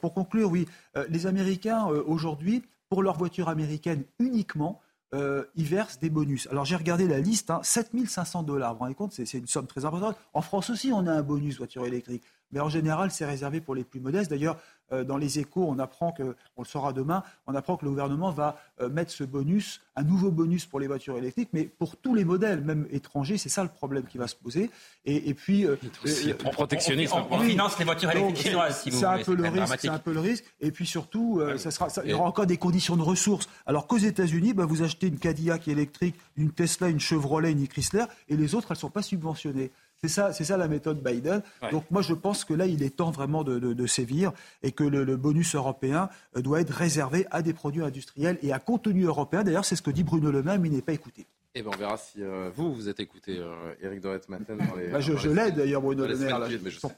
pour 0.00 0.14
conclure, 0.14 0.50
oui, 0.50 0.66
les 1.08 1.26
Américains 1.26 1.86
aujourd'hui, 1.86 2.62
pour 2.88 3.02
leur 3.02 3.16
voiture 3.16 3.48
américaine 3.48 4.04
uniquement, 4.18 4.80
ils 5.12 5.66
versent 5.66 6.00
des 6.00 6.10
bonus. 6.10 6.48
Alors 6.50 6.64
j'ai 6.64 6.76
regardé 6.76 7.06
la 7.06 7.20
liste, 7.20 7.50
hein, 7.50 7.60
7500 7.62 8.42
dollars. 8.42 8.72
Vous 8.72 8.78
vous 8.78 8.84
rendez 8.84 8.94
compte, 8.94 9.12
c'est 9.12 9.38
une 9.38 9.46
somme 9.46 9.66
très 9.66 9.84
importante. 9.84 10.16
En 10.32 10.42
France 10.42 10.70
aussi, 10.70 10.92
on 10.92 11.06
a 11.06 11.12
un 11.12 11.22
bonus 11.22 11.58
voiture 11.58 11.86
électrique. 11.86 12.24
Mais 12.54 12.60
en 12.60 12.68
général, 12.70 13.10
c'est 13.10 13.26
réservé 13.26 13.60
pour 13.60 13.74
les 13.74 13.84
plus 13.84 14.00
modestes. 14.00 14.30
D'ailleurs, 14.30 14.56
dans 14.90 15.16
les 15.16 15.38
échos, 15.40 15.66
on 15.66 15.78
apprend 15.78 16.12
que, 16.12 16.36
on 16.56 16.62
le 16.62 16.68
saura 16.68 16.92
demain, 16.92 17.24
on 17.46 17.54
apprend 17.54 17.76
que 17.76 17.84
le 17.84 17.90
gouvernement 17.90 18.30
va 18.30 18.60
mettre 18.90 19.10
ce 19.10 19.24
bonus, 19.24 19.80
un 19.96 20.04
nouveau 20.04 20.30
bonus 20.30 20.66
pour 20.66 20.78
les 20.78 20.86
voitures 20.86 21.16
électriques, 21.16 21.48
mais 21.52 21.64
pour 21.64 21.96
tous 21.96 22.14
les 22.14 22.24
modèles, 22.24 22.60
même 22.60 22.86
étrangers, 22.90 23.38
c'est 23.38 23.48
ça 23.48 23.62
le 23.62 23.70
problème 23.70 24.04
qui 24.04 24.18
va 24.18 24.28
se 24.28 24.36
poser. 24.36 24.70
Et, 25.04 25.30
et 25.30 25.34
puis, 25.34 25.66
en 25.66 26.50
protectionnisme, 26.50 27.16
on, 27.30 27.40
finance 27.40 27.78
les 27.78 27.84
voitures 27.84 28.10
électriques 28.10 28.46
chinoises. 28.46 28.82
Si 28.82 28.92
c'est 28.92 29.04
un 29.04 29.18
peu 29.18 29.34
le 29.34 29.48
risque, 29.48 29.80
c'est 29.80 29.88
un 29.88 29.98
peu 29.98 30.12
le 30.12 30.20
risque. 30.20 30.44
Et 30.60 30.70
puis 30.70 30.86
surtout, 30.86 31.42
ça 31.56 31.70
sera, 31.70 31.88
il 32.04 32.10
y 32.10 32.14
aura 32.14 32.28
encore 32.28 32.46
des 32.46 32.58
conditions 32.58 32.96
de 32.96 33.02
ressources. 33.02 33.48
Alors 33.66 33.86
qu'aux 33.86 33.98
États-Unis, 33.98 34.52
bah, 34.52 34.66
vous 34.66 34.82
achetez 34.82 35.08
une 35.08 35.18
Cadillac 35.18 35.66
électrique, 35.66 36.14
une 36.36 36.50
Tesla, 36.50 36.88
une 36.88 37.00
Chevrolet, 37.00 37.52
une 37.52 37.66
Chrysler, 37.66 38.04
et 38.28 38.36
les 38.36 38.54
autres, 38.54 38.68
elles 38.70 38.76
ne 38.76 38.80
sont 38.80 38.90
pas 38.90 39.02
subventionnées. 39.02 39.70
C'est 40.04 40.08
ça, 40.08 40.34
c'est 40.34 40.44
ça 40.44 40.58
la 40.58 40.68
méthode 40.68 41.02
Biden. 41.02 41.40
Donc 41.70 41.90
moi, 41.90 42.02
je 42.02 42.12
pense 42.12 42.44
que 42.44 42.52
là, 42.52 42.66
il 42.66 42.82
est 42.82 42.94
temps 42.94 43.10
vraiment 43.10 43.42
de, 43.42 43.86
sévir 43.86 44.32
et 44.62 44.70
que 44.70 44.84
le, 44.84 45.16
bonus 45.16 45.54
européen 45.54 46.10
euh, 46.36 46.42
doit 46.42 46.60
être 46.60 46.74
réservé 46.74 47.26
à 47.30 47.40
des 47.40 47.54
produits 47.54 47.82
industriels 47.82 48.38
et 48.42 48.52
à 48.52 48.58
contenu 48.58 49.04
européen. 49.04 49.44
D'ailleurs, 49.44 49.64
c'est 49.64 49.76
ce 49.76 49.82
que 49.82 49.90
dit 49.90 50.04
Bruno 50.04 50.30
Le 50.30 50.42
Maire, 50.42 50.60
mais 50.60 50.68
il 50.68 50.74
n'est 50.74 50.82
pas 50.82 50.92
écouté. 50.92 51.22
Et 51.22 51.60
eh 51.60 51.62
ben 51.62 51.70
on 51.72 51.78
verra 51.78 51.96
si 51.96 52.22
euh, 52.22 52.50
vous, 52.54 52.74
vous 52.74 52.88
êtes 52.90 53.00
écouté, 53.00 53.38
euh, 53.38 53.72
Éric 53.80 54.00
Doret-Matin. 54.00 54.56
Bah, 54.92 55.00
je, 55.00 55.16
je 55.16 55.30
l'aide 55.30 55.54
d'ailleurs, 55.54 55.80
Bruno 55.80 56.06
Le 56.06 56.16
Maire, 56.18 56.46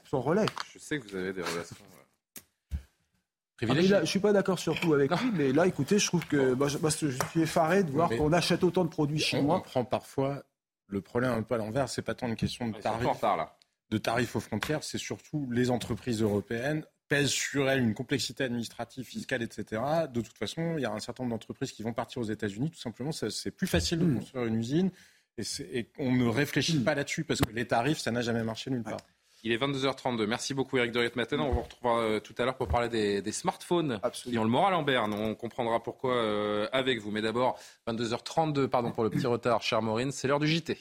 son, 0.09 0.21
relais. 0.21 0.47
Je 0.73 0.79
sais 0.79 0.99
que 0.99 1.07
vous 1.07 1.15
avez 1.15 1.31
des 1.31 1.43
relations. 1.43 1.75
Ah, 3.61 3.65
je 3.79 3.95
ne 3.95 4.05
suis 4.05 4.19
pas 4.19 4.33
d'accord 4.33 4.59
surtout 4.59 4.93
avec 4.93 5.11
lui, 5.11 5.31
mais 5.33 5.53
là, 5.53 5.65
écoutez, 5.65 5.97
je 5.97 6.07
trouve 6.07 6.25
que 6.25 6.55
bah, 6.55 6.67
je, 6.67 7.07
suis 7.29 7.41
effaré 7.41 7.83
de 7.83 7.91
voir 7.91 8.09
qu'on 8.09 8.33
achète 8.33 8.63
autant 8.65 8.83
de 8.83 8.89
produits 8.89 9.19
chinois. 9.19 9.57
On 9.57 9.61
prend 9.61 9.85
parfois 9.85 10.43
le 10.87 11.01
problème 11.01 11.31
un 11.31 11.43
peu 11.43 11.55
à 11.55 11.57
l'envers, 11.57 11.89
c'est 11.89 12.01
pas 12.01 12.15
tant 12.15 12.27
une 12.27 12.35
question 12.35 12.69
de 12.69 12.77
tarifs, 12.79 13.07
de 13.89 13.97
tarifs 13.97 14.35
aux 14.35 14.39
frontières, 14.39 14.83
c'est 14.83 14.97
surtout 14.97 15.47
les 15.51 15.69
entreprises 15.69 16.21
européennes 16.21 16.83
pèsent 17.07 17.29
sur 17.29 17.69
elles 17.69 17.81
une 17.81 17.93
complexité 17.93 18.43
administrative, 18.43 19.05
fiscale, 19.05 19.41
etc. 19.41 19.81
De 20.11 20.21
toute 20.21 20.37
façon, 20.37 20.75
il 20.77 20.81
y 20.81 20.85
a 20.85 20.91
un 20.91 20.99
certain 20.99 21.23
nombre 21.23 21.35
d'entreprises 21.35 21.71
qui 21.71 21.83
vont 21.83 21.93
partir 21.93 22.21
aux 22.21 22.25
États-Unis. 22.25 22.71
Tout 22.71 22.79
simplement, 22.79 23.11
c'est 23.11 23.51
plus 23.51 23.67
facile 23.67 23.99
de 23.99 24.05
hmm. 24.05 24.15
construire 24.17 24.45
une 24.45 24.55
usine 24.55 24.91
et, 25.37 25.43
et 25.71 25.91
on 25.99 26.11
ne 26.11 26.25
réfléchit 26.25 26.79
hmm. 26.79 26.83
pas 26.83 26.95
là-dessus 26.95 27.23
parce 27.23 27.39
que 27.39 27.51
les 27.51 27.65
tarifs, 27.65 27.99
ça 27.99 28.11
n'a 28.11 28.21
jamais 28.21 28.43
marché 28.43 28.69
nulle 28.69 28.83
part. 28.83 28.97
Il 29.43 29.51
est 29.51 29.57
22h32. 29.57 30.25
Merci 30.25 30.53
beaucoup 30.53 30.77
Eric 30.77 30.91
Dorit 30.91 31.11
Maintenant, 31.15 31.47
on 31.47 31.51
vous 31.51 31.61
retrouvera 31.61 31.99
euh, 31.99 32.19
tout 32.19 32.33
à 32.37 32.45
l'heure 32.45 32.55
pour 32.55 32.67
parler 32.67 33.21
des, 33.21 33.31
smartphones 33.31 33.99
qui 34.11 34.37
ont 34.37 34.43
le 34.43 34.49
moral 34.49 34.73
en 34.73 34.83
berne. 34.83 35.13
On 35.13 35.35
comprendra 35.35 35.81
pourquoi 35.81 36.15
euh, 36.15 36.67
avec 36.71 36.99
vous. 36.99 37.11
Mais 37.11 37.21
d'abord, 37.21 37.59
22h32, 37.87 38.67
pardon 38.67 38.91
pour 38.91 39.03
le 39.03 39.09
petit 39.09 39.27
retard, 39.27 39.61
cher 39.61 39.81
Maureen, 39.81 40.11
c'est 40.11 40.27
l'heure 40.27 40.39
du 40.39 40.47
JT. 40.47 40.77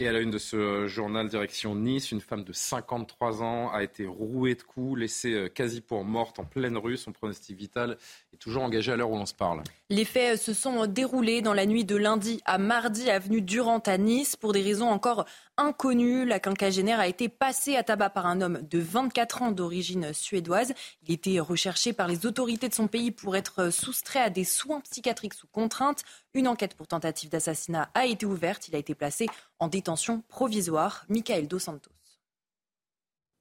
Et 0.00 0.06
à 0.06 0.12
la 0.12 0.20
une 0.20 0.30
de 0.30 0.38
ce 0.38 0.86
journal 0.86 1.28
direction 1.28 1.74
Nice, 1.74 2.12
une 2.12 2.20
femme 2.20 2.44
de 2.44 2.52
53 2.52 3.42
ans 3.42 3.72
a 3.72 3.82
été 3.82 4.06
rouée 4.06 4.54
de 4.54 4.62
coups, 4.62 5.00
laissée 5.00 5.32
euh, 5.32 5.48
quasi 5.48 5.80
pour 5.80 6.04
morte 6.04 6.38
en 6.38 6.44
pleine 6.44 6.76
rue. 6.76 6.96
Son 6.96 7.10
pronostic 7.10 7.56
vital 7.56 7.98
est 8.32 8.36
toujours 8.36 8.62
engagé 8.62 8.92
à 8.92 8.96
l'heure 8.96 9.10
où 9.10 9.16
l'on 9.16 9.26
se 9.26 9.34
parle. 9.34 9.64
Les 9.90 10.04
faits 10.04 10.40
se 10.40 10.52
sont 10.52 10.86
déroulés 10.86 11.42
dans 11.42 11.52
la 11.52 11.66
nuit 11.66 11.84
de 11.84 11.96
lundi 11.96 12.40
à 12.44 12.58
mardi, 12.58 13.10
avenue 13.10 13.42
Durant 13.42 13.80
à 13.80 13.98
Nice. 13.98 14.36
Pour 14.36 14.52
des 14.52 14.62
raisons 14.62 14.88
encore 14.88 15.24
inconnues, 15.58 16.24
la 16.24 16.40
quinquagénaire 16.40 17.00
a 17.00 17.08
été 17.08 17.28
passée 17.28 17.76
à 17.76 17.82
tabac 17.82 18.10
par 18.10 18.26
un 18.26 18.40
homme 18.40 18.62
de 18.62 18.78
24 18.78 19.42
ans 19.42 19.50
d'origine 19.50 20.12
suédoise. 20.14 20.72
Il 21.06 21.12
était 21.12 21.40
recherché 21.40 21.92
par 21.92 22.08
les 22.08 22.24
autorités 22.24 22.68
de 22.68 22.74
son 22.74 22.86
pays 22.86 23.10
pour 23.10 23.36
être 23.36 23.70
soustrait 23.70 24.20
à 24.20 24.30
des 24.30 24.44
soins 24.44 24.80
psychiatriques 24.80 25.34
sous 25.34 25.48
contrainte. 25.48 26.04
Une 26.32 26.48
enquête 26.48 26.74
pour 26.74 26.86
tentative 26.86 27.28
d'assassinat 27.28 27.90
a 27.94 28.06
été 28.06 28.24
ouverte. 28.24 28.68
Il 28.68 28.76
a 28.76 28.78
été 28.78 28.94
placé 28.94 29.26
en 29.58 29.68
détention 29.68 30.22
provisoire. 30.28 31.04
Michael 31.08 31.48
Dos 31.48 31.58
Santos. 31.58 31.90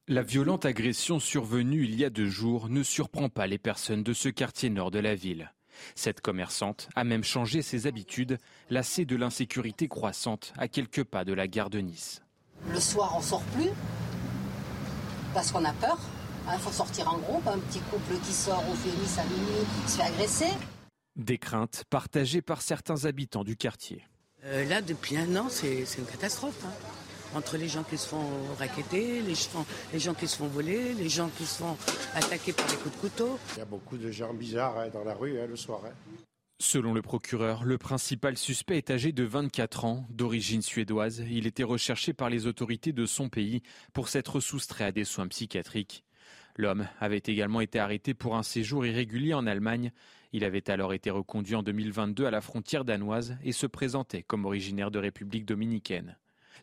La 0.10 0.24
violente 0.24 0.66
agression 0.66 1.20
survenue 1.20 1.84
il 1.84 1.96
y 1.96 2.06
a 2.06 2.10
deux 2.10 2.30
jours 2.30 2.70
ne 2.70 2.82
surprend 2.82 3.28
pas 3.30 3.46
les 3.46 3.58
personnes 3.58 4.04
de 4.04 4.14
ce 4.14 4.30
quartier 4.30 4.70
nord 4.70 4.90
de 4.90 5.00
la 5.00 5.16
ville. 5.16 5.52
Cette 5.96 6.22
commerçante 6.22 6.90
a 6.96 7.04
même 7.04 7.24
changé 7.24 7.62
ses 7.62 7.88
habitudes, 7.88 8.38
lassée 8.70 9.06
de 9.06 9.16
l'insécurité 9.16 9.88
croissante 9.88 10.54
à 10.58 10.68
quelques 10.68 11.04
pas 11.04 11.26
de 11.26 11.34
la 11.34 11.48
gare 11.48 11.70
de 11.70 11.80
Nice. 11.80 12.22
Le 12.72 12.80
soir, 12.80 13.14
on 13.18 13.22
sort 13.22 13.44
plus 13.56 13.70
parce 15.34 15.52
qu'on 15.52 15.66
a 15.66 15.74
peur. 15.74 16.00
Il 16.46 16.52
hein, 16.54 16.58
faut 16.60 16.72
sortir 16.72 17.12
en 17.12 17.18
groupe. 17.18 17.48
Un 17.48 17.60
petit 17.60 17.80
couple 17.80 18.16
qui 18.26 18.34
sort 18.34 18.64
au 18.68 19.02
Nice 19.02 19.18
à 19.18 19.24
minuit 19.26 19.68
se 19.88 19.98
fait 19.98 20.04
agresser. 20.04 20.50
Des 21.16 21.38
craintes 21.38 21.84
partagées 21.90 22.42
par 22.42 22.62
certains 22.62 23.06
habitants 23.06 23.44
du 23.44 23.56
quartier. 23.56 24.04
Euh, 24.46 24.64
là, 24.66 24.82
depuis 24.82 25.18
un 25.18 25.36
an, 25.36 25.48
c'est 25.50 25.86
une 25.98 26.06
catastrophe. 26.06 26.64
Hein 26.66 27.07
entre 27.36 27.58
les 27.58 27.68
gens 27.68 27.84
qui 27.84 27.98
se 27.98 28.08
font 28.08 28.26
raqueter, 28.58 29.22
les, 29.22 29.36
les 29.94 30.00
gens 30.00 30.14
qui 30.14 30.28
se 30.28 30.38
font 30.38 30.48
voler, 30.48 30.94
les 30.94 31.10
gens 31.10 31.30
qui 31.30 31.46
se 31.46 31.60
font 31.60 31.78
attaquer 32.16 32.54
par 32.54 32.66
des 32.68 32.76
coups 32.76 32.96
de 32.96 33.02
couteau. 33.02 33.40
Il 33.56 33.60
y 33.60 33.62
a 33.62 33.66
beaucoup 33.66 33.98
de 33.98 34.12
gens 34.12 34.34
bizarres 34.34 34.78
hein, 34.80 34.90
dans 34.94 35.04
la 35.04 35.14
rue 35.14 35.40
hein, 35.40 35.48
le 35.48 35.56
soir. 35.56 35.82
Hein. 35.86 35.94
Selon 36.60 36.94
le 36.94 37.04
procureur, 37.04 37.64
le 37.66 37.78
principal 37.78 38.36
suspect 38.36 38.78
est 38.78 38.90
âgé 38.90 39.12
de 39.12 39.24
24 39.24 39.86
ans, 39.86 40.08
d'origine 40.10 40.64
suédoise. 40.64 41.24
Il 41.30 41.46
était 41.46 41.64
recherché 41.64 42.14
par 42.14 42.32
les 42.32 42.48
autorités 42.48 42.94
de 42.94 43.06
son 43.06 43.30
pays 43.30 43.62
pour 43.94 44.10
s'être 44.10 44.40
soustrait 44.40 44.86
à 44.86 44.92
des 44.92 45.04
soins 45.04 45.28
psychiatriques. 45.28 46.04
L'homme 46.56 46.88
avait 47.00 47.22
également 47.24 47.62
été 47.62 47.78
arrêté 47.78 48.16
pour 48.16 48.36
un 48.36 48.42
séjour 48.42 48.88
irrégulier 48.88 49.36
en 49.36 49.46
Allemagne. 49.46 49.92
Il 50.34 50.44
avait 50.44 50.72
alors 50.72 50.96
été 50.96 51.12
reconduit 51.12 51.54
en 51.54 51.62
2022 51.62 52.26
à 52.26 52.32
la 52.32 52.42
frontière 52.42 52.84
danoise 52.84 53.38
et 53.44 53.52
se 53.52 53.68
présentait 53.68 54.24
comme 54.24 54.46
originaire 54.46 54.90
de 54.90 54.98
République 54.98 55.46
dominicaine. 55.46 56.18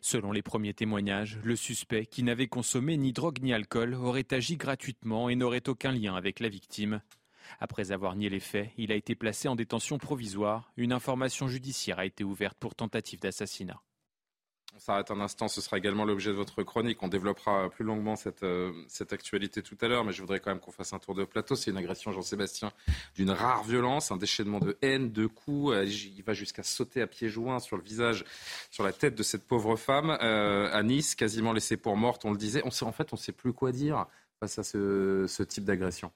Selon 0.07 0.31
les 0.31 0.43
premiers 0.43 0.75
témoignages, 0.75 1.39
le 1.43 1.55
suspect, 1.55 2.05
qui 2.05 2.21
n'avait 2.21 2.45
consommé 2.45 2.95
ni 2.95 3.11
drogue 3.11 3.39
ni 3.41 3.53
alcool, 3.53 3.95
aurait 3.95 4.31
agi 4.31 4.55
gratuitement 4.55 5.29
et 5.29 5.35
n'aurait 5.35 5.67
aucun 5.67 5.91
lien 5.91 6.13
avec 6.13 6.39
la 6.39 6.47
victime. 6.47 7.01
Après 7.59 7.91
avoir 7.91 8.15
nié 8.15 8.29
les 8.29 8.39
faits, 8.39 8.69
il 8.77 8.91
a 8.91 8.95
été 8.95 9.15
placé 9.15 9.47
en 9.47 9.55
détention 9.55 9.97
provisoire. 9.97 10.71
Une 10.77 10.93
information 10.93 11.47
judiciaire 11.47 11.97
a 11.97 12.05
été 12.05 12.23
ouverte 12.23 12.55
pour 12.59 12.75
tentative 12.75 13.19
d'assassinat. 13.19 13.81
On 14.75 14.79
s'arrête 14.79 15.09
un 15.09 15.21
instant, 15.21 15.47
ce 15.47 15.61
sera 15.61 15.77
également 15.77 16.03
l'objet 16.03 16.31
de 16.31 16.35
votre 16.35 16.61
chronique. 16.61 17.01
On 17.01 17.07
développera 17.07 17.69
plus 17.69 17.85
longuement 17.85 18.17
cette, 18.17 18.43
euh, 18.43 18.73
cette 18.89 19.13
actualité 19.13 19.61
tout 19.61 19.77
à 19.79 19.87
l'heure, 19.87 20.03
mais 20.03 20.11
je 20.11 20.19
voudrais 20.19 20.41
quand 20.41 20.51
même 20.51 20.59
qu'on 20.59 20.73
fasse 20.73 20.91
un 20.91 20.99
tour 20.99 21.15
de 21.15 21.23
plateau. 21.23 21.55
C'est 21.55 21.71
une 21.71 21.77
agression, 21.77 22.11
Jean-Sébastien, 22.11 22.73
d'une 23.15 23.31
rare 23.31 23.63
violence, 23.63 24.11
un 24.11 24.17
déchaînement 24.17 24.59
de 24.59 24.77
haine, 24.81 25.13
de 25.13 25.27
coups. 25.27 25.73
Euh, 25.73 25.85
il 25.85 26.21
va 26.23 26.33
jusqu'à 26.33 26.61
sauter 26.61 27.01
à 27.01 27.07
pieds 27.07 27.29
joints 27.29 27.59
sur 27.59 27.77
le 27.77 27.83
visage, 27.83 28.25
sur 28.69 28.83
la 28.83 28.91
tête 28.91 29.15
de 29.15 29.23
cette 29.23 29.47
pauvre 29.47 29.77
femme 29.77 30.17
euh, 30.21 30.69
à 30.73 30.83
Nice, 30.83 31.15
quasiment 31.15 31.53
laissée 31.53 31.77
pour 31.77 31.95
morte, 31.95 32.25
on 32.25 32.31
le 32.31 32.37
disait. 32.37 32.61
En 32.65 32.91
fait, 32.91 33.13
on 33.13 33.15
ne 33.15 33.21
sait 33.21 33.31
plus 33.31 33.53
quoi 33.53 33.71
dire 33.71 34.07
face 34.41 34.59
à 34.59 34.63
ce, 34.63 35.25
ce 35.25 35.41
type 35.43 35.63
d'agression. 35.63 36.11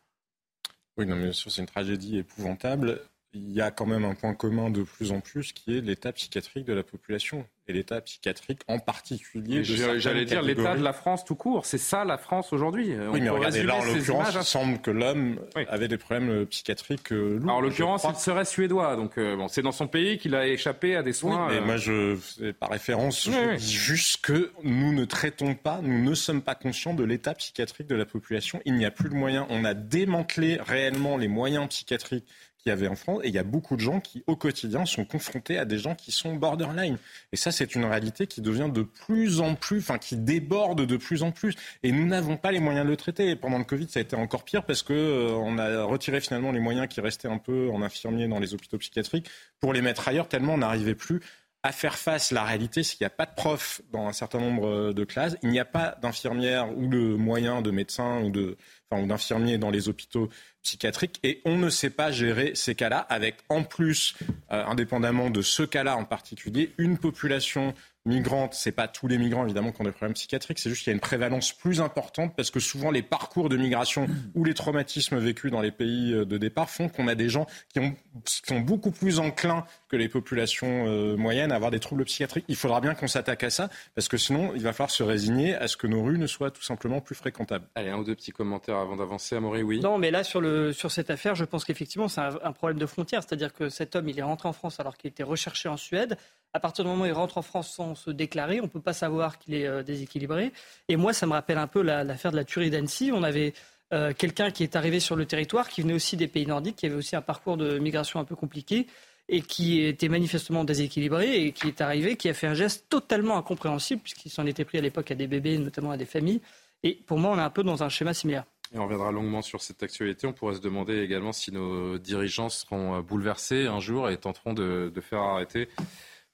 Oui, 0.98 1.06
non, 1.06 1.16
mais 1.16 1.24
bien 1.24 1.32
sûr, 1.32 1.50
c'est 1.50 1.62
une 1.62 1.68
tragédie 1.68 2.18
épouvantable. 2.18 3.02
Il 3.34 3.52
y 3.52 3.62
a 3.62 3.70
quand 3.70 3.86
même 3.86 4.06
un 4.06 4.16
point 4.16 4.34
commun 4.34 4.72
de 4.72 4.82
plus 4.82 5.12
en 5.12 5.20
plus 5.20 5.54
qui 5.54 5.78
est 5.78 5.82
l'état 5.82 6.12
psychiatrique 6.12 6.66
de 6.66 6.74
la 6.74 6.84
population 6.84 7.46
et 7.70 7.74
l'état 7.74 8.02
psychiatrique 8.02 8.62
en 8.68 8.80
particulier. 8.80 9.64
J'allais 9.64 10.26
dire 10.26 10.42
l'état 10.42 10.76
de 10.76 10.84
la 10.84 10.94
France 10.94 11.24
tout 11.24 11.36
court. 11.36 11.66
C'est 11.66 11.78
ça 11.78 12.04
la 12.04 12.18
France 12.18 12.52
aujourd'hui. 12.52 12.96
Oui, 13.12 13.22
mais 13.22 13.30
regardez, 13.30 13.64
là 13.64 13.76
en 13.76 13.84
l'occurrence, 13.84 14.34
il 14.34 14.44
semble 14.44 14.80
que 14.80 14.90
l'homme 14.90 15.40
avait 15.68 15.88
des 15.88 15.98
problèmes 15.98 16.30
euh, 16.30 16.46
psychiatriques 16.46 17.12
euh, 17.12 17.38
lourds. 17.40 17.56
en 17.56 17.62
l'occurrence, 17.62 18.06
il 18.10 18.16
serait 18.16 18.46
suédois. 18.46 18.96
Donc 18.96 19.18
euh, 19.18 19.36
bon, 19.36 19.48
c'est 19.48 19.62
dans 19.62 19.72
son 19.72 19.88
pays 19.88 20.18
qu'il 20.18 20.34
a 20.34 20.48
échappé 20.48 20.96
à 20.96 21.04
des 21.04 21.14
soins. 21.14 21.48
Oui, 21.48 21.54
mais 21.56 21.62
moi, 21.62 21.78
je, 21.78 22.18
par 22.52 22.70
référence, 22.70 23.26
je 23.26 23.56
dis 23.58 23.74
juste 23.74 24.22
que 24.22 24.52
nous 24.64 24.92
ne 24.94 25.06
traitons 25.06 25.54
pas, 25.54 25.80
nous 25.84 26.02
ne 26.04 26.16
sommes 26.16 26.42
pas 26.42 26.56
conscients 26.56 26.96
de 26.96 27.04
l'état 27.04 27.36
psychiatrique 27.36 27.88
de 27.88 27.96
la 27.96 28.06
population. 28.06 28.60
Il 28.66 28.74
n'y 28.74 28.86
a 28.86 28.92
plus 28.92 29.10
de 29.10 29.16
moyens. 29.16 29.46
On 29.50 29.64
a 29.64 29.76
démantelé 29.76 30.58
réellement 30.60 31.18
les 31.18 31.28
moyens 31.28 31.68
psychiatriques 31.68 32.26
qu'il 32.62 32.70
y 32.70 32.74
avait 32.74 32.88
en 32.88 32.96
France. 32.96 33.22
Et 33.24 33.30
il 33.30 33.34
y 33.34 33.40
a 33.40 33.44
beaucoup 33.44 33.76
de 33.76 33.82
gens 33.82 34.00
qui, 34.00 34.24
au 34.28 34.36
quotidien, 34.36 34.86
sont 34.86 35.06
confrontés 35.06 35.58
à 35.58 35.66
des 35.66 35.78
gens 35.78 35.96
qui 35.96 36.12
sont 36.12 36.36
borderline. 36.36 36.98
Et 37.32 37.38
ça, 37.38 37.52
c'est 37.52 37.76
une 37.76 37.86
réalité 37.86 38.28
qui 38.28 38.42
devient 38.42 38.70
de 38.72 38.84
plus 38.84 39.40
en 39.40 39.56
plus, 39.56 39.80
enfin, 39.80 39.98
qui 39.98 40.16
déborde 40.18 40.86
de 40.86 40.98
plus 40.98 41.24
en 41.24 41.32
plus. 41.32 41.56
Et 41.84 41.92
nous 41.92 42.06
n'avons 42.06 42.38
pas 42.38 42.52
les 42.52 42.60
moyens 42.60 42.86
de 42.86 42.90
le 42.92 42.98
traiter. 42.98 43.30
Et 43.30 43.36
pendant 43.36 43.58
le 43.58 43.64
Covid, 43.64 43.88
ça 43.90 44.00
a 44.00 44.02
été 44.02 44.16
encore 44.16 44.44
pire 44.44 44.64
parce 44.66 44.84
que 44.84 44.94
euh, 44.94 45.32
on 45.32 45.58
a 45.58 45.84
retiré 45.84 46.22
finalement 46.22 46.52
les 46.52 46.60
moyens 46.60 46.88
qui 46.88 47.02
restaient 47.02 47.28
un 47.28 47.38
peu 47.38 47.70
en 47.72 47.82
infirmiers 47.82 48.28
dans 48.28 48.40
les 48.40 48.54
hôpitaux 48.54 48.78
psychiatriques 48.78 49.30
pour 49.60 49.74
les 49.74 49.82
mettre 49.82 50.08
ailleurs, 50.08 50.28
tellement 50.28 50.54
on 50.54 50.60
n'arrivait 50.60 50.96
plus 50.96 51.22
à 51.64 51.72
faire 51.72 51.98
face. 51.98 52.32
La 52.32 52.44
réalité, 52.44 52.84
c'est 52.84 52.96
qu'il 52.96 53.04
n'y 53.04 53.12
a 53.12 53.16
pas 53.16 53.26
de 53.26 53.36
profs 53.36 53.82
dans 53.92 54.08
un 54.08 54.14
certain 54.14 54.40
nombre 54.40 54.68
euh, 54.68 54.94
de 54.94 55.04
classes, 55.04 55.36
il 55.44 55.50
n'y 55.50 55.60
a 55.60 55.66
pas 55.66 55.98
d'infirmières 56.02 56.76
ou 56.78 56.88
de 56.88 57.16
moyens 57.16 57.62
de 57.64 57.72
médecins 57.72 58.22
ou 58.22 58.30
de 58.30 58.58
enfin, 58.90 59.06
d'infirmiers 59.06 59.58
dans 59.58 59.70
les 59.70 59.90
hôpitaux 59.90 60.30
psychiatriques 60.64 61.20
et 61.24 61.42
on 61.46 61.58
ne 61.58 61.70
sait 61.70 61.90
pas 61.90 62.12
gérer 62.12 62.52
ces 62.56 62.76
cas-là 62.76 63.00
avec 63.00 63.36
en 63.50 63.64
plus, 63.64 64.16
euh, 64.52 64.66
indépendamment 64.66 65.30
de 65.30 65.42
ce 65.42 65.64
cas-là 65.64 65.98
en 65.98 66.06
particulier, 66.06 66.74
une 66.78 66.98
population 66.98 67.74
migrantes, 68.10 68.54
c'est 68.54 68.74
pas 68.74 68.88
tous 68.88 69.08
les 69.08 69.18
migrants 69.18 69.46
évidemment 69.46 69.72
qui 69.72 69.80
ont 69.82 69.86
des 69.86 69.92
problèmes 69.92 70.14
psychiatriques, 70.14 70.60
c'est 70.60 70.70
juste 70.70 70.84
qu'il 70.84 70.92
y 70.92 70.94
a 70.94 70.96
une 70.96 71.00
prévalence 71.00 71.54
plus 71.54 71.80
importante 71.80 72.36
parce 72.36 72.52
que 72.52 72.60
souvent 72.60 72.92
les 72.92 73.02
parcours 73.02 73.48
de 73.48 73.56
migration 73.56 74.08
ou 74.36 74.44
les 74.44 74.54
traumatismes 74.54 75.18
vécus 75.18 75.52
dans 75.52 75.62
les 75.62 75.72
pays 75.72 76.14
euh, 76.14 76.26
de 76.26 76.38
départ 76.38 76.70
font 76.70 76.90
qu'on 76.90 77.08
a 77.08 77.16
des 77.16 77.30
gens 77.30 77.46
qui, 77.72 77.80
ont, 77.80 77.96
qui 78.26 78.42
sont 78.46 78.60
beaucoup 78.60 78.92
plus 78.92 79.20
enclins 79.20 79.66
que 79.88 79.96
les 79.96 80.10
populations 80.10 80.86
euh, 80.88 81.16
moyennes 81.16 81.52
à 81.52 81.56
avoir 81.56 81.72
des 81.72 81.80
troubles 81.80 82.04
psychiatriques. 82.06 82.46
Il 82.48 82.56
faudra 82.56 82.82
bien 82.82 82.96
qu'on 82.96 83.08
s'attaque 83.08 83.44
à 83.44 83.50
ça 83.50 83.70
parce 83.96 84.08
que 84.08 84.18
sinon 84.18 84.52
il 84.56 84.62
va 84.62 84.74
falloir 84.74 84.92
se 84.92 85.04
résigner 85.04 85.56
à 85.56 85.68
ce 85.68 85.78
que 85.78 85.88
nos 85.88 86.04
rues 86.04 86.18
ne 86.18 86.28
soient 86.28 86.52
tout 86.52 86.64
simplement 86.64 87.00
plus 87.00 87.16
fréquentables. 87.16 87.68
Allez, 87.76 87.90
un 87.90 87.98
ou 87.98 88.04
deux 88.04 88.16
petits 88.16 88.32
commentaires 88.32 88.78
avant 88.78 88.96
d'avancer. 88.96 89.36
Amaury, 89.36 89.64
oui. 89.64 89.80
Non, 89.80 89.98
mais 89.98 90.12
là 90.12 90.24
sur, 90.24 90.42
le, 90.42 90.74
sur 90.74 90.92
cette 90.92 91.10
affaire, 91.10 91.36
je 91.36 91.46
pense 91.46 91.64
qu'effectivement 91.64 92.08
c'est 92.08 92.22
un, 92.22 92.38
un 92.44 92.52
problème 92.52 92.80
de 92.80 92.86
frontière, 92.86 93.24
c'est-à-dire 93.24 93.54
que 93.54 93.70
cet 93.70 93.96
homme 93.96 94.10
il 94.10 94.18
est 94.18 94.24
rentré 94.24 94.50
en 94.50 94.54
France 94.54 94.80
alors 94.80 94.98
qu'il 94.98 95.10
était 95.10 95.24
recherché 95.24 95.70
en 95.70 95.78
Suède. 95.78 96.18
À 96.54 96.60
partir 96.60 96.84
du 96.84 96.90
moment 96.90 97.04
où 97.04 97.08
il 97.08 97.14
rentre 97.14 97.38
en 97.38 97.44
France 97.44 97.72
sans 97.72 97.94
se 97.94 98.10
déclarer, 98.10 98.60
on 98.60 98.64
ne 98.64 98.70
peut 98.70 98.82
pas 98.82 98.94
savoir 98.94 99.38
qu'il 99.38 99.54
est 99.54 99.68
euh, 99.68 99.84
déséquilibré. 99.84 100.52
Et 100.88 100.96
moi, 100.96 101.14
ça 101.14 101.28
me 101.28 101.34
rappelle 101.34 101.60
un 101.60 101.68
peu 101.68 101.82
l'affaire 101.84 102.32
de 102.32 102.38
la 102.38 102.44
tuerie 102.44 102.72
d'Annecy. 102.72 103.12
On 103.14 103.22
avait 103.22 103.54
euh, 103.94 104.14
quelqu'un 104.18 104.50
qui 104.50 104.64
est 104.64 104.76
arrivé 104.76 105.00
sur 105.00 105.16
le 105.16 105.28
territoire, 105.28 105.70
qui 105.70 105.84
venait 105.84 105.94
aussi 105.94 106.18
des 106.18 106.28
pays 106.28 106.48
nordiques, 106.48 106.78
qui 106.78 106.88
avait 106.88 106.96
aussi 106.96 107.16
un 107.16 107.22
parcours 107.22 107.56
de 107.56 107.78
migration 107.78 108.20
un 108.20 108.24
peu 108.24 108.36
compliqué 108.36 108.88
et 109.32 109.42
qui 109.42 109.82
était 109.82 110.10
manifestement 110.10 110.64
déséquilibré 110.64 111.46
et 111.46 111.52
qui 111.52 111.68
est 111.68 111.82
arrivé, 111.82 112.16
qui 112.16 112.30
a 112.30 112.34
fait 112.34 112.48
un 112.48 112.56
geste 112.56 112.88
totalement 112.90 113.38
incompréhensible 113.38 114.02
puisqu'il 114.02 114.32
s'en 114.32 114.48
était 114.48 114.66
pris 114.66 114.80
à 114.80 114.82
l'époque 114.82 115.12
à 115.12 115.16
des 115.16 115.28
bébés, 115.28 115.60
notamment 115.60 115.92
à 115.92 115.98
des 115.98 116.06
familles. 116.06 116.42
Et 116.82 116.96
pour 116.96 117.20
moi, 117.20 117.30
on 117.32 117.38
est 117.38 117.44
un 117.44 117.52
peu 117.52 117.62
dans 117.62 117.84
un 117.84 117.90
schéma 117.90 118.16
similaire. 118.16 118.46
Et 118.74 118.80
on 118.80 118.86
reviendra 118.86 119.12
longuement 119.12 119.44
sur 119.44 119.62
cette 119.62 119.84
actualité. 119.84 120.26
On 120.26 120.34
pourrait 120.34 120.56
se 120.56 120.62
demander 120.62 121.00
également 121.02 121.32
si 121.32 121.52
nos 121.52 122.00
dirigeants 122.00 122.50
seront 122.50 123.02
bouleversés 123.02 123.68
un 123.68 123.80
jour 123.80 124.10
et 124.10 124.18
tenteront 124.18 124.54
de 124.54 125.02
faire 125.02 125.20
arrêter 125.20 125.68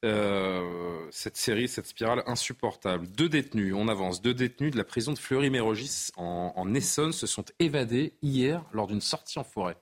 euh, 0.05 1.07
cette 1.11 1.37
série, 1.37 1.67
cette 1.67 1.87
spirale 1.87 2.23
insupportable. 2.27 3.07
Deux 3.07 3.29
détenus, 3.29 3.73
on 3.75 3.87
avance, 3.87 4.21
deux 4.21 4.33
détenus 4.33 4.71
de 4.71 4.77
la 4.77 4.83
prison 4.83 5.13
de 5.13 5.19
Fleury-Mérogis 5.19 6.11
en, 6.15 6.53
en 6.55 6.73
Essonne 6.73 7.11
se 7.11 7.27
sont 7.27 7.45
évadés 7.59 8.13
hier 8.21 8.63
lors 8.71 8.87
d'une 8.87 9.01
sortie 9.01 9.39
en 9.39 9.43
forêt. 9.43 9.77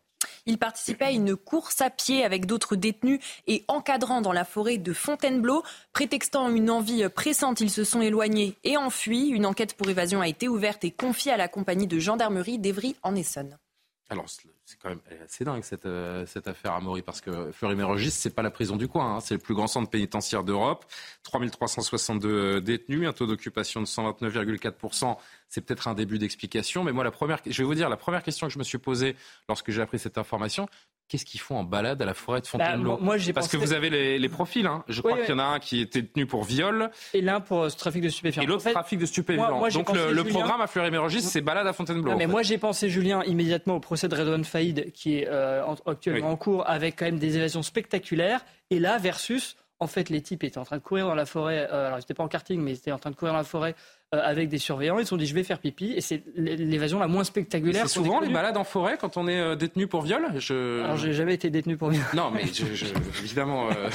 Ils 0.45 0.57
participaient 0.57 1.05
à 1.05 1.11
une 1.11 1.35
course 1.35 1.81
à 1.81 1.89
pied 1.89 2.23
avec 2.23 2.45
d'autres 2.45 2.75
détenus 2.75 3.19
et 3.47 3.63
encadrant 3.67 4.21
dans 4.21 4.33
la 4.33 4.45
forêt 4.45 4.77
de 4.77 4.93
Fontainebleau. 4.93 5.63
Prétextant 5.93 6.49
une 6.49 6.69
envie 6.69 7.07
pressante, 7.09 7.61
ils 7.61 7.71
se 7.71 7.83
sont 7.83 8.01
éloignés 8.01 8.57
et 8.63 8.75
enfuis. 8.75 9.29
Une 9.29 9.45
enquête 9.45 9.75
pour 9.75 9.89
évasion 9.89 10.21
a 10.21 10.27
été 10.27 10.47
ouverte 10.47 10.83
et 10.83 10.91
confiée 10.91 11.31
à 11.31 11.37
la 11.37 11.47
compagnie 11.47 11.87
de 11.87 11.99
gendarmerie 11.99 12.59
d'Evry 12.59 12.95
en 13.03 13.15
Essonne. 13.15 13.57
Alors, 14.09 14.25
c'est 14.65 14.79
quand 14.79 14.89
même 14.89 15.01
assez 15.23 15.43
dingue 15.43 15.63
cette, 15.63 15.85
euh, 15.85 16.25
cette 16.25 16.47
affaire 16.47 16.73
à 16.73 16.79
Maury 16.79 17.01
parce 17.01 17.19
que 17.19 17.51
Fleury-Mérogis, 17.51 18.11
c'est 18.11 18.33
pas 18.33 18.41
la 18.41 18.51
prison 18.51 18.77
du 18.77 18.87
coin, 18.87 19.15
hein, 19.15 19.19
c'est 19.19 19.33
le 19.33 19.39
plus 19.39 19.53
grand 19.53 19.67
centre 19.67 19.89
pénitentiaire 19.89 20.43
d'Europe. 20.43 20.85
3362 21.23 22.61
détenus, 22.61 23.07
un 23.07 23.13
taux 23.13 23.27
d'occupation 23.27 23.81
de 23.81 23.85
129,4%. 23.85 25.17
C'est 25.49 25.61
peut-être 25.61 25.87
un 25.87 25.93
début 25.93 26.17
d'explication, 26.17 26.83
mais 26.83 26.93
moi, 26.93 27.03
la 27.03 27.11
première, 27.11 27.39
je 27.45 27.61
vais 27.61 27.65
vous 27.65 27.75
dire, 27.75 27.89
la 27.89 27.97
première 27.97 28.23
question 28.23 28.47
que 28.47 28.53
je 28.53 28.59
me 28.59 28.63
suis 28.63 28.77
posée 28.77 29.15
lorsque 29.49 29.69
j'ai 29.71 29.81
appris 29.81 29.99
cette 29.99 30.17
information, 30.17 30.67
qu'est-ce 31.13 31.25
qu'ils 31.25 31.39
font 31.39 31.57
en 31.57 31.63
balade 31.63 32.01
à 32.01 32.05
la 32.05 32.15
forêt 32.15 32.41
de 32.41 32.47
Fontainebleau 32.47 32.93
bah, 32.97 32.99
moi, 33.01 33.15
Parce 33.35 33.47
pensé- 33.47 33.51
que 33.51 33.57
vous 33.57 33.73
avez 33.73 33.91
les, 33.91 34.17
les 34.17 34.29
profils. 34.29 34.65
Hein. 34.65 34.83
Je 34.87 34.99
crois 35.01 35.13
Oui, 35.13 35.19
qu'il 35.21 35.29
y 35.29 35.33
en 35.33 35.39
a 35.39 35.43
un 35.43 35.59
qui 35.59 35.79
était 35.81 36.01
détenu 36.01 36.25
pour 36.25 36.43
viol 36.43 36.89
Et 37.13 37.21
l'un 37.21 37.39
pour 37.39 37.61
euh, 37.63 37.69
ce 37.69 37.77
trafic 37.77 38.01
de 38.01 38.09
stupéfiants. 38.09 38.41
et 38.41 38.45
l'autre 38.47 38.61
En 38.61 38.63
fait, 38.63 38.71
trafic 38.73 38.97
de 38.97 39.05
stupéfiants. 39.05 39.47
moi- 39.49 39.57
moi, 39.59 39.69
j'ai 39.69 39.77
Donc 39.77 39.93
le, 39.93 40.23
programme 40.23 40.61
à 40.61 40.65
Fleury-Mérogis, 40.67 41.21
c'est 41.21 41.41
balade 41.41 41.67
à 41.67 41.73
Fontainebleau. 41.73 42.11
Non, 42.13 42.17
mais 42.17 42.25
fait. 42.25 42.31
moi, 42.31 42.41
j'ai 42.41 42.57
pensé, 42.57 42.89
Julien, 42.89 43.21
immédiatement 43.25 43.75
au 43.75 43.79
procès 43.79 44.07
de 44.07 44.15
Redouane 44.15 44.43
Faïd, 44.43 44.91
qui 44.93 45.19
est 45.19 45.27
euh, 45.29 45.63
en- 45.63 45.75
actuellement 45.91 46.27
Oui. 46.27 46.33
en 46.33 46.37
cours, 46.37 46.67
avec 46.67 46.97
quand 46.97 47.05
même 47.05 47.19
des 47.19 47.37
évasions 47.37 47.61
spectaculaires. 47.61 48.43
Et 48.71 48.79
là, 48.79 48.97
versus, 48.97 49.55
en 49.79 49.87
fait, 49.87 50.09
les 50.09 50.21
types 50.21 50.43
étaient 50.43 50.57
en 50.57 50.65
train 50.65 50.77
de 50.77 50.81
courir 50.81 51.05
dans 51.07 51.15
la 51.15 51.25
forêt. 51.25 51.67
euh, 51.71 51.87
alors, 51.87 51.97
ils 51.99 52.01
n'étaient 52.01 52.13
pas 52.13 52.23
en 52.23 52.27
karting, 52.27 52.59
mais 52.61 52.71
ils 52.71 52.77
étaient 52.77 52.91
en 52.91 52.97
train 52.97 53.11
de 53.11 53.15
courir 53.15 53.33
dans 53.33 53.39
la 53.39 53.43
forêt 53.43 53.75
euh, 53.75 54.02
avec 54.21 54.49
des 54.49 54.57
surveillants. 54.57 54.99
Ils 54.99 55.03
se 55.05 55.09
sont 55.09 55.17
dit, 55.17 55.25
je 55.25 55.33
vais 55.33 55.43
faire 55.43 55.59
pipi. 55.59 55.93
Et 55.95 56.01
c'est 56.01 56.21
l'évasion 56.35 56.99
la 56.99 57.07
moins 57.07 57.23
spectaculaire. 57.23 57.87
C'est 57.87 57.93
souvent 57.93 58.19
les 58.19 58.29
balades 58.29 58.57
en 58.57 58.63
forêt 58.63 58.97
quand 58.99 59.17
on 59.17 59.27
est 59.27 59.39
euh, 59.39 59.55
détenu 59.55 59.87
pour 59.87 60.01
viol 60.03 60.25
je... 60.37 60.83
Alors, 60.83 60.97
j'ai 60.97 61.13
jamais 61.13 61.33
été 61.33 61.49
détenu 61.49 61.77
pour 61.77 61.89
viol. 61.89 62.03
Non, 62.13 62.31
mais 62.31 62.43
je, 62.45 62.65
je- 62.73 62.85
évidemment, 63.23 63.69
euh, 63.69 63.89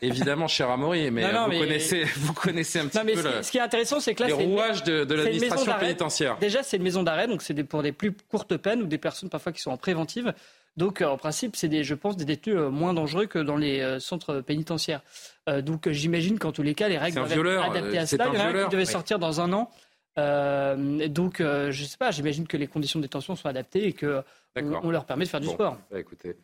évidemment, 0.00 0.48
cher 0.48 0.70
Amaury, 0.70 1.10
mais, 1.10 1.22
Non, 1.22 1.32
non, 1.32 1.44
vous, 1.44 1.50
mais- 1.50 1.58
Connaissez, 1.60 2.04
vous 2.16 2.32
connaissez 2.32 2.78
un 2.80 2.86
petit 2.86 2.98
Non, 2.98 3.04
mais 3.04 3.12
peu 3.14 3.22
ce, 3.22 3.28
le- 3.28 3.42
ce 3.42 3.50
qui 3.50 3.58
est 3.58 3.62
intéressant, 3.62 4.00
c'est 4.00 4.14
que 4.14 4.22
là, 4.22 4.28
les 4.28 4.32
rouages 4.34 4.82
de, 4.84 5.04
de 5.04 5.14
l'administration 5.14 5.72
pénitentiaire. 5.78 6.38
Déjà, 6.38 6.62
c'est 6.62 6.76
une 6.76 6.82
maison 6.82 7.02
d'arrêt, 7.02 7.28
donc 7.28 7.42
c'est 7.42 7.54
pour 7.64 7.82
des 7.82 7.92
plus 7.92 8.12
courtes 8.30 8.56
peines 8.56 8.82
ou 8.82 8.86
des 8.86 8.98
personnes 8.98 9.28
parfois 9.28 9.52
qui 9.52 9.60
sont 9.60 9.70
en 9.70 9.76
préventive. 9.76 10.32
Donc, 10.76 11.02
euh, 11.02 11.06
en 11.06 11.18
principe, 11.18 11.54
c'est 11.56 11.68
des, 11.68 11.84
je 11.84 11.94
pense, 11.94 12.16
des 12.16 12.24
détenus 12.24 12.56
euh, 12.56 12.70
moins 12.70 12.94
dangereux 12.94 13.26
que 13.26 13.38
dans 13.38 13.56
les 13.56 13.80
euh, 13.80 14.00
centres 14.00 14.40
pénitentiaires. 14.40 15.02
Euh, 15.48 15.60
donc, 15.60 15.88
j'imagine 15.90 16.38
qu'en 16.38 16.52
tous 16.52 16.62
les 16.62 16.74
cas, 16.74 16.88
les 16.88 16.98
règles 16.98 17.16
doivent 17.16 17.32
être 17.32 17.62
adaptées 17.70 17.98
à 17.98 18.06
cela. 18.06 18.24
un 18.26 18.32
Il 18.32 18.34
y 18.34 18.38
en 18.38 18.40
a 18.40 18.44
un 18.44 18.48
violeur, 18.50 18.68
qui 18.68 18.72
devait 18.72 18.86
oui. 18.86 18.90
sortir 18.92 19.18
dans 19.18 19.40
un 19.40 19.52
an. 19.52 19.70
Euh, 20.18 21.08
donc, 21.08 21.40
euh, 21.40 21.70
je 21.72 21.84
sais 21.84 21.96
pas, 21.98 22.10
j'imagine 22.10 22.46
que 22.46 22.56
les 22.56 22.66
conditions 22.66 22.98
de 23.00 23.04
détention 23.04 23.36
sont 23.36 23.48
adaptées 23.48 23.86
et 23.86 23.92
que 23.92 24.22
on, 24.56 24.60
D'accord. 24.60 24.80
on 24.84 24.90
leur 24.90 25.04
permet 25.06 25.24
de 25.24 25.30
faire 25.30 25.40
du 25.40 25.46
Bon, 25.46 25.54
sport. 25.54 25.78
bah, 25.90 25.98
écoutez, 26.00 26.36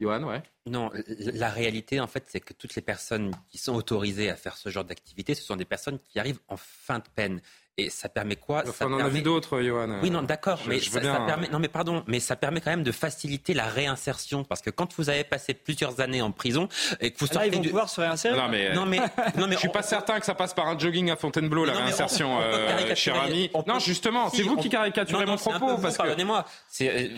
Johan, 0.00 0.22
ouais. 0.24 0.42
Non, 0.66 0.90
la 1.18 1.50
réalité, 1.50 2.00
en 2.00 2.06
fait, 2.06 2.24
c'est 2.28 2.40
que 2.40 2.54
toutes 2.54 2.74
les 2.74 2.82
personnes 2.82 3.32
qui 3.50 3.58
sont 3.58 3.74
autorisées 3.74 4.30
à 4.30 4.36
faire 4.36 4.56
ce 4.56 4.68
genre 4.70 4.84
d'activité, 4.84 5.34
ce 5.34 5.42
sont 5.42 5.56
des 5.56 5.64
personnes 5.66 5.98
qui 5.98 6.18
arrivent 6.18 6.40
en 6.48 6.56
fin 6.56 6.98
de 6.98 7.04
peine. 7.14 7.40
Et 7.86 7.90
ça 7.90 8.08
permet 8.08 8.36
quoi? 8.36 8.60
Enfin, 8.62 8.72
Ça 8.72 8.86
on 8.86 8.92
en 8.92 8.94
a 8.94 8.96
permet- 8.98 9.10
vu 9.10 9.22
d'autres, 9.22 9.60
Johan. 9.62 9.98
Oui, 10.02 10.10
non, 10.10 10.22
d'accord, 10.22 10.60
mais 10.66 10.78
je 10.80 10.90
ça, 10.90 11.00
permet. 11.00 11.48
Non, 11.48 11.58
mais 11.58 11.68
pardon, 11.68 12.02
mais 12.06 12.20
ça 12.20 12.36
permet 12.36 12.60
quand 12.60 12.70
même 12.70 12.82
de 12.82 12.92
faciliter 12.92 13.54
la 13.54 13.64
réinsertion, 13.66 14.44
parce 14.44 14.60
que 14.60 14.70
quand 14.70 14.92
vous 14.96 15.08
avez 15.10 15.24
passé 15.24 15.54
plusieurs 15.54 16.00
années 16.00 16.22
en 16.22 16.30
prison 16.32 16.68
et 17.00 17.10
que 17.10 17.18
vous 17.18 17.26
Là, 17.26 17.32
sortez 17.32 17.48
ils 17.48 17.54
vont 17.54 17.60
du... 17.60 17.68
pouvoir 17.68 17.88
se 17.88 18.00
réinsérer. 18.00 18.36
Non, 18.36 18.48
mais, 18.48 18.74
Non, 18.74 18.86
mais, 18.86 18.98
non, 19.38 19.46
mais 19.46 19.54
je 19.54 19.58
suis 19.60 19.68
on- 19.68 19.72
pas 19.72 19.82
certain 19.82 20.20
que 20.20 20.26
ça 20.26 20.34
passe 20.34 20.54
par 20.54 20.66
un 20.68 20.78
jogging 20.78 21.10
à 21.10 21.16
Fontainebleau, 21.16 21.64
la 21.64 21.72
Non, 21.72 21.78
mais 21.78 21.82
on- 21.82 21.86
réinsertion, 21.86 22.36
on 22.36 22.40
euh, 22.40 22.94
cher 22.94 23.20
ami. 23.22 23.48
peut- 23.48 23.58
Non, 23.66 23.78
justement, 23.78 24.28
Si, 24.30 24.38
c'est 24.38 24.42
vous 24.42 24.54
on- 24.58 24.62
qui 24.62 24.68
caricaturez 24.68 25.24
Non, 25.24 25.32
non, 25.32 25.32
mon 25.32 25.38
propos. 25.58 25.76
vous, 25.76 25.82
parce 25.82 25.94
que... 25.96 26.02
Pardonnez-moi. 26.02 26.44
Euh, 26.82 27.08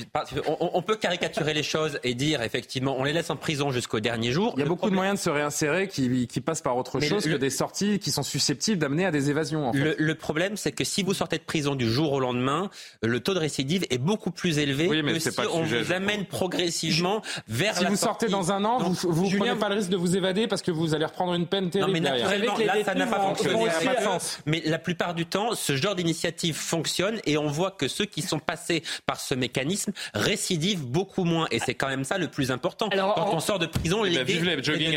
On, 0.47 0.71
on 0.75 0.83
peut 0.83 0.97
caricaturer 0.97 1.55
les 1.55 1.63
choses 1.63 1.99
et 2.05 2.15
dire, 2.15 2.43
effectivement, 2.43 2.97
on 2.99 3.05
les 3.05 3.13
laisse 3.13 3.31
en 3.31 3.37
prison 3.37 3.71
jusqu'au 3.71 4.01
dernier 4.01 4.33
jour. 4.33 4.55
Il 4.57 4.61
y 4.61 4.63
a 4.63 4.67
beaucoup 4.67 4.77
de 4.77 4.81
problème- 4.81 4.97
moyens 4.97 5.19
de 5.19 5.25
se 5.25 5.31
réinsérer 5.31 5.89
qui, 5.89 6.27
passent 6.41 6.63
par 6.63 6.77
autre 6.77 7.01
chose 7.01 7.25
que 7.25 7.37
des 7.37 7.51
sorties 7.51 7.99
qui 7.99 8.11
sont 8.11 8.23
susceptibles 8.23 8.79
d'amener 8.79 9.07
à 9.07 9.11
des 9.11 9.31
évasions. 9.31 9.71
Le, 9.73 9.95
le 9.99 10.15
problème, 10.53 10.57
c'est 10.57 10.73
que 10.73 10.85
si 10.85 11.03
vous 11.03 11.15
sortez 11.15 11.39
de 11.39 11.43
prison 11.43 11.75
du 11.75 11.91
jour 11.91 12.13
au 12.13 12.21
lendemain, 12.21 12.71
le 13.03 13.21
taux 13.21 13.35
de 13.35 13.39
récidive 13.39 13.85
est 13.91 13.99
beaucoup 13.99 14.31
plus 14.31 14.59
élevé 14.59 14.89
Oui, 14.89 15.03
mais 15.03 15.15
que 15.15 15.19
si 15.19 15.31
on 15.53 15.65
sujet, 15.65 15.83
vous 15.83 15.93
amène 15.93 16.25
progressivement 16.27 17.23
vers 17.49 17.77
Si 17.77 17.85
la 17.85 17.91
vous 17.91 17.97
sortez 17.97 18.29
sortie. 18.29 18.49
dans 18.49 18.53
un 18.53 18.65
an, 18.65 18.79
Donc, 18.79 18.93
vous 18.95 19.13
vous 19.13 19.27
Julien, 19.31 19.47
prenez 19.47 19.61
pas 19.61 19.69
le 19.69 19.75
risque 19.77 19.91
de 19.91 19.97
vous 19.97 20.17
évader 20.17 20.47
parce 20.47 20.63
que 20.63 20.71
vous 20.71 20.95
allez 20.95 21.05
reprendre 21.05 21.35
une 21.35 21.47
peine 21.47 21.65
Non, 21.65 21.71
terrible 21.71 21.93
mais 21.93 22.01
naturellement, 22.01 22.57
là, 22.59 22.75
ça 22.85 22.95
n'a 22.95 23.07
pas 23.07 23.21
fonctionné. 23.21 23.67
pas 23.85 23.95
de 23.95 24.01
euh, 24.01 24.05
sens. 24.05 24.39
Mais 24.47 24.63
la 24.65 24.79
plupart 24.79 25.15
du 25.15 25.27
temps, 25.27 25.55
ce 25.55 25.77
genre 25.77 25.95
d'initiative 25.95 26.55
fonctionne 26.55 27.21
et 27.27 27.37
on 27.39 27.47
voit 27.49 27.71
que 27.71 27.89
ceux 27.89 28.05
qui 28.05 28.23
sont 28.23 28.39
passés 28.39 28.83
par 29.07 29.21
ce 29.21 29.35
mécanisme 29.35 29.93
récidivent 30.15 30.85
beaucoup 30.87 31.25
moins. 31.25 31.47
Et 31.51 31.59
c'est 31.59 31.75
quand 31.75 31.89
même 31.89 32.05
ça 32.05 32.19
le 32.19 32.29
plus 32.29 32.51
important. 32.51 32.89
Alors, 32.89 33.15
Quand 33.15 33.31
en- 33.31 33.35
on 33.37 33.41
sort 33.41 33.59
de 33.59 33.67
prison, 33.67 34.03
les 34.03 34.15
jogging 34.63 34.97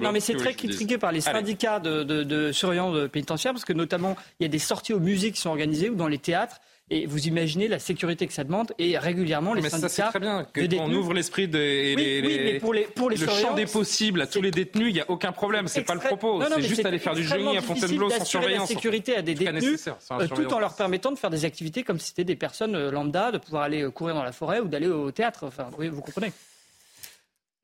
non, 0.00 0.12
mais 0.12 0.20
c'est 0.20 0.34
très 0.36 0.54
critiqué 0.54 0.98
par 0.98 1.12
les 1.12 1.20
syndicats 1.20 1.80
de, 1.80 2.52
surveillants 2.52 2.92
de 2.92 3.06
pénitentiaires 3.06 3.52
parce 3.52 3.64
que 3.64 3.72
notamment 3.72 4.07
il 4.40 4.44
y 4.44 4.46
a 4.46 4.48
des 4.48 4.58
sorties 4.58 4.92
au 4.92 5.00
musée 5.00 5.32
qui 5.32 5.40
sont 5.40 5.50
organisées 5.50 5.90
ou 5.90 5.94
dans 5.94 6.08
les 6.08 6.18
théâtres 6.18 6.60
et 6.90 7.04
vous 7.04 7.26
imaginez 7.26 7.68
la 7.68 7.78
sécurité 7.78 8.26
que 8.26 8.32
ça 8.32 8.44
demande 8.44 8.72
et 8.78 8.96
régulièrement 8.96 9.52
les 9.52 9.60
Mais 9.60 9.68
ça, 9.68 9.76
syndicats 9.78 10.04
c'est 10.06 10.08
très 10.10 10.20
bien. 10.20 10.44
Que 10.44 10.62
de 10.62 10.76
on 10.78 10.90
ouvre 10.90 11.12
l'esprit 11.12 11.46
de, 11.46 11.58
et 11.58 11.94
Oui, 11.94 12.02
les, 12.02 12.20
oui, 12.22 12.28
les- 12.38 12.52
mais 12.54 12.58
pour 12.60 12.72
les- 12.72 12.84
pour 12.84 13.10
les 13.10 13.16
le 13.18 13.26
champ 13.26 13.52
des 13.52 13.66
possibles 13.66 14.22
à 14.22 14.26
tous 14.26 14.40
les 14.40 14.50
détenus, 14.50 14.88
il 14.88 14.94
n'y 14.94 15.00
a 15.02 15.10
aucun 15.10 15.32
problème. 15.32 15.68
C'est 15.68 15.82
pas 15.82 15.92
le 15.92 16.00
propos. 16.00 16.42
C'est 16.42 16.62
juste 16.62 16.86
aller 16.86 16.98
faire 16.98 17.14
du 17.14 17.24
jogging 17.24 17.58
à 17.58 17.60
Fontainebleau 17.60 18.08
sans 18.08 18.24
surveillance. 18.24 18.70
la 18.70 18.74
sécurité 18.74 19.16
à 19.16 19.20
des 19.22 19.34
détenus, 19.34 19.86
euh, 20.12 20.26
tout 20.28 20.52
en 20.54 20.58
leur 20.60 20.74
permettant 20.76 21.12
de 21.12 21.18
faire 21.18 21.28
des 21.30 21.44
activités 21.44 21.82
comme 21.82 21.98
si 21.98 22.06
c'était 22.08 22.24
des 22.24 22.36
personnes 22.36 22.74
euh, 22.74 22.90
lambda, 22.90 23.32
de 23.32 23.38
pouvoir 23.38 23.64
aller 23.64 23.82
euh, 23.82 23.90
courir 23.90 24.14
dans 24.14 24.22
la 24.24 24.32
forêt 24.32 24.60
ou 24.60 24.66
d'aller 24.68 24.88
au 24.88 25.10
théâtre. 25.10 25.44
Enfin, 25.44 25.68
oui, 25.76 25.88
vous 25.88 26.00
comprenez. 26.00 26.32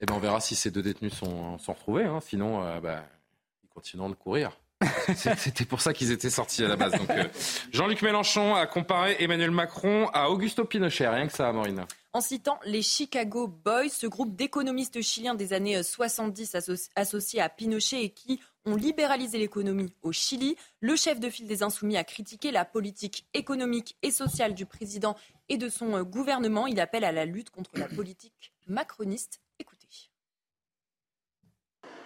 Eh 0.02 0.06
ben, 0.06 0.14
on 0.16 0.18
verra 0.18 0.40
si 0.40 0.54
ces 0.54 0.70
deux 0.70 0.82
détenus 0.82 1.14
sont, 1.14 1.56
sont 1.58 1.72
retrouvés. 1.72 2.04
hein. 2.04 2.20
Sinon, 2.20 2.62
euh, 2.62 2.78
bah, 2.80 3.04
ils 3.62 3.68
continueront 3.68 4.10
de 4.10 4.14
courir. 4.14 4.58
C'était 5.38 5.64
pour 5.64 5.80
ça 5.80 5.92
qu'ils 5.92 6.10
étaient 6.10 6.30
sortis 6.30 6.64
à 6.64 6.68
la 6.68 6.76
base. 6.76 6.92
Euh, 7.10 7.24
Jean-Luc 7.72 8.02
Mélenchon 8.02 8.54
a 8.54 8.66
comparé 8.66 9.16
Emmanuel 9.20 9.50
Macron 9.50 10.08
à 10.12 10.30
Augusto 10.30 10.64
Pinochet. 10.64 11.08
Rien 11.08 11.26
que 11.26 11.32
ça, 11.32 11.52
Maureen. 11.52 11.84
En 12.12 12.20
citant 12.20 12.58
les 12.64 12.82
Chicago 12.82 13.48
Boys, 13.48 13.88
ce 13.90 14.06
groupe 14.06 14.36
d'économistes 14.36 15.02
chiliens 15.02 15.34
des 15.34 15.52
années 15.52 15.82
70 15.82 16.54
asso- 16.54 16.88
associés 16.94 17.40
à 17.40 17.48
Pinochet 17.48 18.04
et 18.04 18.10
qui 18.10 18.40
ont 18.66 18.76
libéralisé 18.76 19.36
l'économie 19.38 19.92
au 20.02 20.12
Chili, 20.12 20.56
le 20.80 20.96
chef 20.96 21.18
de 21.20 21.28
file 21.28 21.46
des 21.48 21.62
Insoumis 21.62 21.96
a 21.96 22.04
critiqué 22.04 22.50
la 22.52 22.64
politique 22.64 23.26
économique 23.34 23.96
et 24.02 24.10
sociale 24.10 24.54
du 24.54 24.64
président 24.64 25.16
et 25.48 25.56
de 25.58 25.68
son 25.68 25.96
euh, 25.96 26.02
gouvernement. 26.04 26.66
Il 26.66 26.80
appelle 26.80 27.04
à 27.04 27.12
la 27.12 27.24
lutte 27.26 27.50
contre 27.50 27.72
la 27.74 27.88
politique 27.88 28.52
macroniste. 28.68 29.40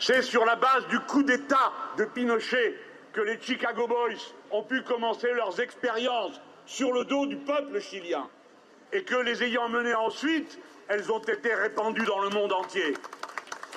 C'est 0.00 0.22
sur 0.22 0.44
la 0.44 0.56
base 0.56 0.86
du 0.88 1.00
coup 1.00 1.22
d'État 1.22 1.72
de 1.96 2.04
Pinochet 2.04 2.78
que 3.12 3.20
les 3.20 3.40
Chicago 3.40 3.88
Boys 3.88 4.32
ont 4.52 4.62
pu 4.62 4.82
commencer 4.82 5.32
leurs 5.32 5.58
expériences 5.60 6.40
sur 6.66 6.92
le 6.92 7.04
dos 7.04 7.26
du 7.26 7.36
peuple 7.36 7.80
chilien 7.80 8.28
et 8.92 9.02
que 9.02 9.16
les 9.16 9.42
ayant 9.42 9.68
menées 9.68 9.94
ensuite, 9.94 10.58
elles 10.88 11.10
ont 11.10 11.18
été 11.18 11.52
répandues 11.54 12.04
dans 12.04 12.20
le 12.20 12.30
monde 12.30 12.52
entier. 12.52 12.94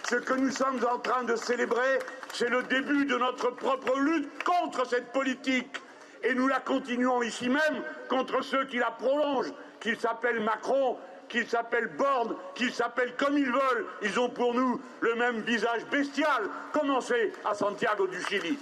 Ce 0.10 0.16
que 0.16 0.34
nous 0.34 0.52
sommes 0.52 0.80
en 0.90 1.00
train 1.00 1.24
de 1.24 1.36
célébrer, 1.36 2.00
c'est 2.34 2.50
le 2.50 2.64
début 2.64 3.06
de 3.06 3.18
notre 3.18 3.50
propre 3.52 3.98
lutte 4.00 4.44
contre 4.44 4.86
cette 4.86 5.12
politique. 5.12 5.82
Et 6.24 6.36
nous 6.36 6.48
la 6.48 6.60
continuons 6.60 7.24
ici 7.24 7.50
même 7.50 7.84
contre 8.10 8.44
ceux 8.44 8.66
qui 8.66 8.78
la 8.78 8.92
prolongent, 8.92 9.54
qu'ils 9.80 10.00
s'appellent 10.00 10.44
Macron, 10.44 10.98
qu'ils 11.32 11.48
s'appellent 11.48 11.92
Borne, 11.98 12.36
qu'ils 12.54 12.74
s'appellent 12.74 13.16
comme 13.16 13.38
ils 13.38 13.46
veulent. 13.46 13.86
Ils 14.04 14.20
ont 14.20 14.30
pour 14.30 14.54
nous 14.54 14.82
le 15.00 15.16
même 15.16 15.42
visage 15.42 15.86
bestial. 15.90 16.44
Commencez 16.74 17.32
à 17.46 17.54
Santiago 17.54 18.06
du 18.08 18.22
Chili? 18.24 18.60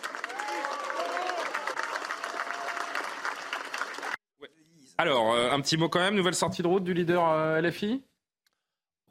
Alors, 4.99 5.33
euh, 5.33 5.51
un 5.51 5.61
petit 5.61 5.77
mot 5.77 5.89
quand 5.89 5.99
même, 5.99 6.15
nouvelle 6.15 6.35
sortie 6.35 6.61
de 6.61 6.67
route 6.67 6.83
du 6.83 6.93
leader 6.93 7.27
euh, 7.27 7.61
LFI 7.61 8.03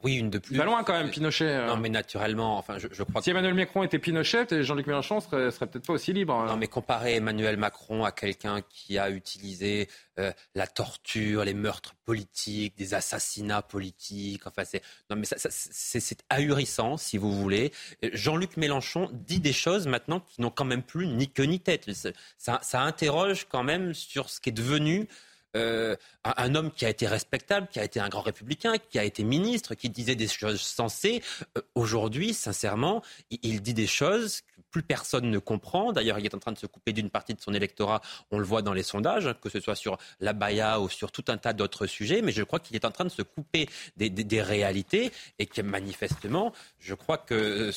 oui, 0.03 0.15
une 0.15 0.29
de 0.29 0.37
plus. 0.37 0.57
Pas 0.57 0.63
loin 0.65 0.83
quand 0.83 0.93
même, 0.93 1.09
Pinochet. 1.09 1.45
euh. 1.45 1.67
Non, 1.67 1.77
mais 1.77 1.89
naturellement, 1.89 2.57
enfin, 2.57 2.77
je, 2.77 2.87
je 2.91 3.03
crois. 3.03 3.21
Si 3.21 3.29
Emmanuel 3.31 3.53
Macron 3.53 3.83
était 3.83 3.99
Pinochet, 3.99 4.63
Jean-Luc 4.63 4.87
Mélenchon 4.87 5.19
serait, 5.19 5.51
serait 5.51 5.67
peut-être 5.67 5.85
pas 5.85 5.93
aussi 5.93 6.13
libre. 6.13 6.33
hein. 6.33 6.45
Non, 6.47 6.57
mais 6.57 6.67
comparer 6.67 7.15
Emmanuel 7.15 7.57
Macron 7.57 8.05
à 8.05 8.11
quelqu'un 8.11 8.61
qui 8.69 8.97
a 8.97 9.09
utilisé 9.09 9.89
euh, 10.17 10.31
la 10.55 10.67
torture, 10.67 11.43
les 11.43 11.53
meurtres 11.53 11.95
politiques, 12.05 12.77
des 12.77 12.93
assassinats 12.93 13.61
politiques, 13.61 14.47
enfin, 14.47 14.63
c'est 14.65 14.81
non, 15.09 15.15
mais 15.17 15.25
ça, 15.25 15.37
ça, 15.37 15.49
c'est 15.51 16.23
ahurissant, 16.29 16.97
si 16.97 17.17
vous 17.17 17.31
voulez. 17.31 17.71
Euh, 18.03 18.09
Jean-Luc 18.13 18.57
Mélenchon 18.57 19.09
dit 19.13 19.39
des 19.39 19.53
choses 19.53 19.87
maintenant 19.87 20.19
qui 20.21 20.41
n'ont 20.41 20.49
quand 20.49 20.65
même 20.65 20.83
plus 20.83 21.07
ni 21.07 21.29
queue 21.29 21.43
ni 21.43 21.59
tête. 21.59 21.89
Ça, 22.37 22.59
ça 22.61 22.81
interroge 22.81 23.47
quand 23.49 23.63
même 23.63 23.93
sur 23.93 24.29
ce 24.29 24.39
qui 24.39 24.49
est 24.49 24.53
devenu 24.53 25.07
euh, 25.55 25.95
un, 26.23 26.53
homme 26.55 26.71
qui 26.71 26.85
a 26.85 26.89
été 26.89 27.07
respectable, 27.07 27.67
qui 27.71 27.79
a 27.79 27.83
été 27.83 27.99
un 27.99 28.09
grand 28.09 28.21
républicain, 28.21 28.73
qui 28.77 28.99
a 28.99 29.03
été 29.03 29.23
ministre, 29.23 29.73
qui 29.73 29.89
disait 29.89 30.15
des 30.15 30.27
choses 30.27 30.61
sensées. 30.61 31.23
Euh, 31.57 31.61
Aujourd'hui, 31.75 32.33
sincèrement, 32.33 33.01
il, 33.31 33.61
dit 33.61 33.73
des 33.73 33.87
choses 33.87 34.41
que 34.41 34.61
plus 34.69 34.83
personne 34.83 35.29
ne 35.31 35.39
comprend. 35.39 35.91
D'ailleurs, 35.91 36.19
il 36.19 36.25
est 36.25 36.35
en 36.35 36.39
train 36.39 36.51
de 36.51 36.57
se 36.57 36.67
couper 36.67 36.93
d'une 36.93 37.09
partie 37.09 37.33
de 37.33 37.41
son 37.41 37.53
électorat. 37.53 38.01
On 38.31 38.37
le 38.37 38.45
voit 38.45 38.61
dans 38.61 38.73
les 38.73 38.83
sondages, 38.83 39.33
que 39.41 39.49
ce 39.49 39.59
soit 39.59 39.75
sur 39.75 39.97
la 40.19 40.33
Baïa 40.33 40.79
ou 40.79 40.89
sur 40.89 41.11
tout 41.11 41.25
un 41.29 41.37
tas 41.37 41.53
d'autres 41.53 41.87
sujets. 41.87 42.21
Mais 42.21 42.31
je 42.31 42.43
crois 42.43 42.59
qu'il 42.59 42.75
est 42.75 42.85
en 42.85 42.91
train 42.91 43.05
de 43.05 43.09
se 43.09 43.23
couper 43.23 43.67
des, 43.97 44.41
réalités 44.41 45.11
et 45.39 45.47
que 45.47 45.61
manifestement, 45.61 46.53
je 46.79 46.93
crois 46.93 47.17
que 47.17 47.33
euh, 47.33 47.71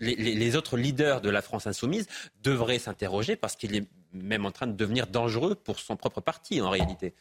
les- 0.00 0.14
les 0.14 0.56
autres 0.56 0.76
leaders 0.76 1.20
de 1.20 1.30
la 1.30 1.42
France 1.42 1.66
insoumise 1.66 2.06
devraient 2.42 2.78
s'interroger 2.78 3.34
parce 3.34 3.56
qu'il 3.56 3.74
est 3.74 3.88
même 4.12 4.46
en 4.46 4.50
train 4.50 4.66
de 4.66 4.72
devenir 4.72 5.06
dangereux 5.06 5.54
pour 5.54 5.78
son 5.78 5.96
propre 5.96 6.20
parti 6.20 6.60
en 6.60 6.70
réalité. 6.70 7.14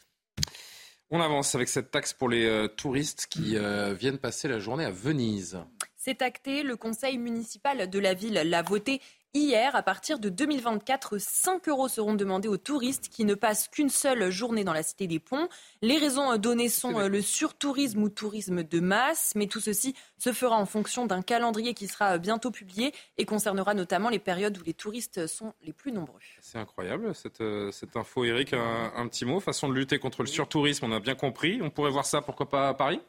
On 1.10 1.22
avance 1.22 1.56
avec 1.56 1.70
cette 1.70 1.90
taxe 1.92 2.14
pour 2.14 2.28
les 2.28 2.46
euh, 2.46 2.68
touristes 2.68 3.28
qui 3.30 3.56
euh, 3.56 3.94
viennent 3.94 4.18
passer 4.18 4.48
la 4.48 4.60
journée 4.60 4.84
à 4.84 4.92
Venise. 4.92 5.60
C'est 5.96 6.22
acté, 6.22 6.64
le 6.64 6.76
conseil 6.76 7.18
municipal 7.18 7.90
de 7.90 8.00
la 8.00 8.14
ville 8.14 8.34
l'a 8.34 8.62
voté 8.62 9.02
hier. 9.34 9.76
À 9.76 9.84
partir 9.84 10.20
de 10.20 10.30
2024, 10.30 11.18
5 11.18 11.68
euros 11.70 11.88
seront 11.88 12.14
demandés 12.14 12.48
aux 12.48 12.58
touristes 12.58 13.10
qui 13.10 13.26
ne 13.26 13.36
passent 13.36 13.68
qu'une 13.68 13.90
seule 13.90 14.30
journée 14.30 14.64
dans 14.64 14.74
la 14.74 14.84
cité 14.84 15.08
des 15.08 15.20
ponts. 15.20 15.48
Les 15.82 15.98
raisons 15.98 16.36
données 16.38 16.70
sont 16.70 17.00
euh, 17.00 17.08
le 17.08 17.22
surtourisme 17.22 18.04
ou 18.04 18.10
tourisme 18.10 18.64
de 18.64 18.80
masse, 18.80 19.34
mais 19.36 19.48
tout 19.48 19.60
ceci 19.60 19.96
se 20.18 20.34
fera 20.34 20.58
en 20.58 20.66
fonction 20.66 21.06
d'un 21.06 21.22
calendrier 21.22 21.74
qui 21.74 21.88
sera 21.88 22.18
bientôt 22.18 22.52
publié 22.52 22.94
et 23.18 23.26
concernera 23.26 23.74
notamment 23.74 24.10
les 24.10 24.20
périodes 24.20 24.58
où 24.58 24.64
les 24.64 24.74
touristes 24.74 25.28
sont 25.28 25.54
les 25.62 25.74
plus 25.74 25.92
nombreux. 25.92 26.20
C'est 26.42 26.58
incroyable 26.58 27.14
cette, 27.16 27.42
euh, 27.42 27.72
cette 27.72 27.96
info, 27.96 28.24
Eric. 28.24 28.54
Un, 28.54 28.92
un 28.96 29.08
petit 29.08 29.26
mot, 29.26 29.40
façon 29.40 29.70
de 29.70 29.74
lutter 29.74 30.00
contre 30.00 30.24
le 30.24 30.28
surtourisme, 30.28 30.86
on 30.86 30.92
a 30.92 31.00
bien 31.00 31.16
compris. 31.16 31.60
On 31.62 31.70
pourrait 31.70 31.92
voir 31.92 32.06
ça, 32.06 32.22
pourquoi 32.22 32.50
pas 32.50 32.70
à 32.70 32.74
Paris? 32.74 33.02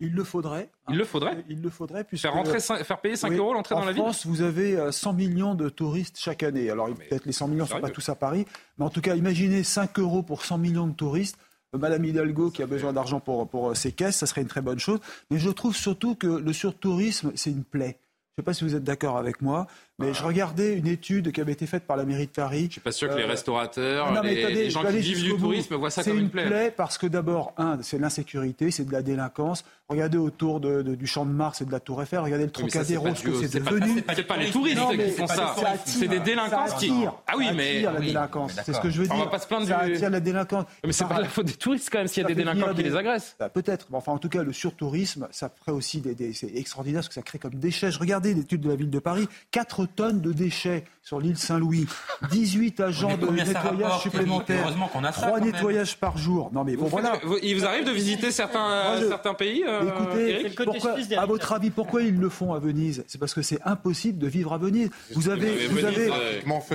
Il 0.00 0.12
le 0.12 0.24
faudrait. 0.24 0.70
Il 0.90 0.96
le 0.98 1.04
faudrait 1.04 1.44
Il 1.48 1.62
le 1.62 1.70
faudrait. 1.70 2.04
Puisque, 2.04 2.22
Faire, 2.22 2.34
rentrer 2.34 2.60
faire 2.60 3.00
payer 3.00 3.16
5 3.16 3.30
Oui. 3.30 3.36
euros 3.36 3.54
l'entrée 3.54 3.74
en 3.74 3.80
dans 3.80 3.84
la 3.86 3.92
ville 3.92 4.02
France, 4.02 4.26
vous 4.26 4.42
avez 4.42 4.76
euh, 4.76 4.92
100 4.92 5.14
millions 5.14 5.54
de 5.54 5.68
touristes 5.68 6.18
chaque 6.18 6.42
année. 6.42 6.68
Alors, 6.70 6.88
peut-être 6.92 7.24
les 7.24 7.32
100 7.32 7.48
millions 7.48 7.64
ne 7.64 7.68
sont 7.68 7.80
pas 7.80 7.90
tous 7.90 8.08
à 8.08 8.14
Paris, 8.14 8.44
mais 8.78 8.84
en 8.84 8.90
tout 8.90 9.00
cas, 9.00 9.14
imaginez 9.14 9.62
5 9.64 9.98
euros 9.98 10.22
pour 10.22 10.44
100 10.44 10.58
millions 10.58 10.86
de 10.86 10.92
touristes. 10.92 11.38
Euh, 11.74 11.78
Madame 11.78 12.04
Hidalgo, 12.04 12.50
qui 12.50 12.62
a 12.62 12.66
besoin 12.66 12.92
d'argent 12.92 13.20
pour, 13.20 13.48
pour 13.48 13.70
euh, 13.70 13.74
ses 13.74 13.92
caisses, 13.92 14.16
ça 14.16 14.26
serait 14.26 14.42
une 14.42 14.48
très 14.48 14.60
bonne 14.62 14.78
chose. 14.78 15.00
Mais 15.30 15.38
je 15.38 15.48
trouve 15.50 15.74
surtout 15.74 16.14
que 16.14 16.26
le 16.26 16.52
surtourisme, 16.52 17.32
c'est 17.34 17.50
une 17.50 17.64
plaie. 17.64 17.98
Je 18.36 18.42
ne 18.42 18.44
sais 18.44 18.44
pas 18.44 18.52
si 18.52 18.64
vous 18.64 18.74
êtes 18.74 18.84
d'accord 18.84 19.16
avec 19.16 19.40
moi, 19.40 19.66
mais 19.98 20.12
je 20.12 20.22
regardais 20.22 20.74
une 20.74 20.86
étude 20.86 21.32
qui 21.32 21.40
avait 21.40 21.52
été 21.52 21.66
faite 21.66 21.84
par 21.84 21.96
la 21.96 22.04
mairie 22.04 22.26
de 22.26 22.30
Paris. 22.32 22.66
Je 22.66 22.72
suis 22.72 22.80
pas 22.80 22.92
sûr 22.92 23.08
que 23.08 23.14
les 23.16 23.24
restaurateurs, 23.24 24.12
non, 24.12 24.20
mais 24.22 24.34
les- 24.34 24.44
attendez, 24.44 24.54
les 24.64 24.70
je 24.70 24.74
gens 24.74 24.84
qui 24.84 24.98
vivent 24.98 25.22
du 25.22 25.30
bout. 25.32 25.38
tourisme 25.38 25.74
voient 25.76 25.90
ça 25.90 26.04
comme 26.04 26.14
une 26.18 26.24
une 26.24 26.30
plaie. 26.30 26.72
parce 26.76 26.98
que 26.98 27.06
d'abord, 27.06 27.52
un, 27.56 27.78
c'est 27.82 27.98
l'insécurité, 27.98 28.70
c'est 28.70 28.84
de 28.84 28.92
la 28.92 29.02
délinquance. 29.02 29.64
Regardez 29.88 30.18
autour 30.18 30.58
de- 30.58 30.82
de- 30.82 30.96
du 30.96 31.06
Champ 31.06 31.24
de 31.24 31.30
Mars 31.30 31.60
et 31.60 31.64
de 31.64 31.70
la 31.70 31.78
Tour 31.78 32.02
Eiffel, 32.02 32.18
regardez 32.18 32.44
le 32.44 32.50
Trocadéro, 32.50 33.06
ce 33.14 33.22
que 33.22 33.46
c'est 33.46 33.60
devenu. 33.60 34.02
c'est 34.16 34.24
pas- 34.26 34.36
les 34.36 34.50
touristes 34.50 34.76
Non, 34.78 34.90
qui 34.90 34.96
mais 34.96 35.10
font 35.10 35.26
ça. 35.28 35.54
C'est 35.84 36.08
des 36.08 36.18
délinquants 36.18 36.66
qui- 36.78 36.92
Ah 37.28 37.34
oui, 37.38 37.46
mais- 37.54 37.82
la 37.82 37.92
délinquance. 38.00 38.54
mais 38.56 38.62
C'est 38.64 38.72
ce 38.72 38.80
que 38.80 38.90
je 38.90 39.00
veux 39.02 39.06
dire. 39.06 39.14
On 39.14 39.20
va 39.20 39.26
pas 39.30 39.38
se 39.38 39.46
plaindre 39.46 39.66
Ça 39.66 39.78
attire 39.78 40.10
la 40.10 40.20
délinquance. 40.20 40.64
Mais 40.84 40.92
c'est 40.92 41.06
pas 41.06 41.20
la 41.20 41.28
faute 41.28 41.46
des 41.46 41.52
touristes 41.54 41.88
quand 41.90 41.98
même 41.98 42.08
s'il 42.08 42.22
y 42.22 42.26
a 42.26 42.28
des 42.28 42.34
délinquants 42.34 42.74
qui 42.74 42.82
les 42.82 42.96
agressent. 42.96 43.36
Bah, 43.38 43.48
Peut-être. 43.48 43.86
Mais 43.90 43.96
enfin, 43.96 44.12
en 44.12 44.18
tout 44.18 44.28
cas, 44.28 44.42
le 44.42 44.52
surtourisme, 44.52 45.28
ça 45.30 45.48
ferait 45.48 45.72
aussi 45.72 46.00
des, 46.00 46.32
c'est 46.34 46.54
extraordinaire 46.56 47.02
ce 47.04 47.08
que 47.08 47.14
ça 47.14 47.22
crée 47.22 47.38
comme 47.38 47.54
déchets. 47.54 47.90
Je 47.92 47.98
regardais 48.00 48.34
l'étude 48.34 48.60
de 48.62 48.68
la 48.68 48.74
ville 48.76 48.90
de 48.90 48.98
Paris 48.98 49.28
4 49.52 49.85
tonnes 49.86 50.20
de 50.20 50.32
déchets 50.32 50.84
sur 51.06 51.20
l'île 51.20 51.36
Saint-Louis, 51.38 51.86
18 52.32 52.80
agents 52.80 53.16
de 53.16 53.26
nettoyage 53.30 54.00
supplémentaires, 54.02 54.62
Heureusement 54.64 54.88
qu'on 54.88 55.04
a 55.04 55.12
ça, 55.12 55.20
3 55.22 55.38
quand 55.38 55.44
même. 55.44 55.54
nettoyages 55.54 55.96
par 55.98 56.18
jour. 56.18 56.50
Non, 56.52 56.64
mais 56.64 56.74
bon, 56.74 56.82
Vous 56.84 56.88
voilà. 56.90 57.12
faites- 57.14 57.22
il 57.44 57.56
vous 57.56 57.64
arrive 57.64 57.84
de 57.86 57.92
visiter 57.92 58.32
certains, 58.32 58.66
Moi, 58.88 59.00
je- 59.02 59.06
certains 59.06 59.34
pays 59.34 59.62
euh, 59.64 59.82
Écoutez, 59.88 60.30
Eric 60.30 60.56
pourquoi- 60.64 60.96
à 61.18 61.26
votre 61.26 61.52
avis, 61.52 61.70
pourquoi 61.70 62.02
ils 62.02 62.18
le 62.18 62.28
font 62.28 62.54
à 62.54 62.58
Venise? 62.58 63.04
C'est 63.06 63.18
parce 63.18 63.34
que 63.34 63.42
c'est 63.42 63.60
impossible 63.64 64.18
de 64.18 64.26
vivre 64.26 64.52
à 64.52 64.58
Venise. 64.58 64.90
Vous 65.14 65.28
avez, 65.28 65.68
vous 65.68 65.84
avez, 65.84 66.10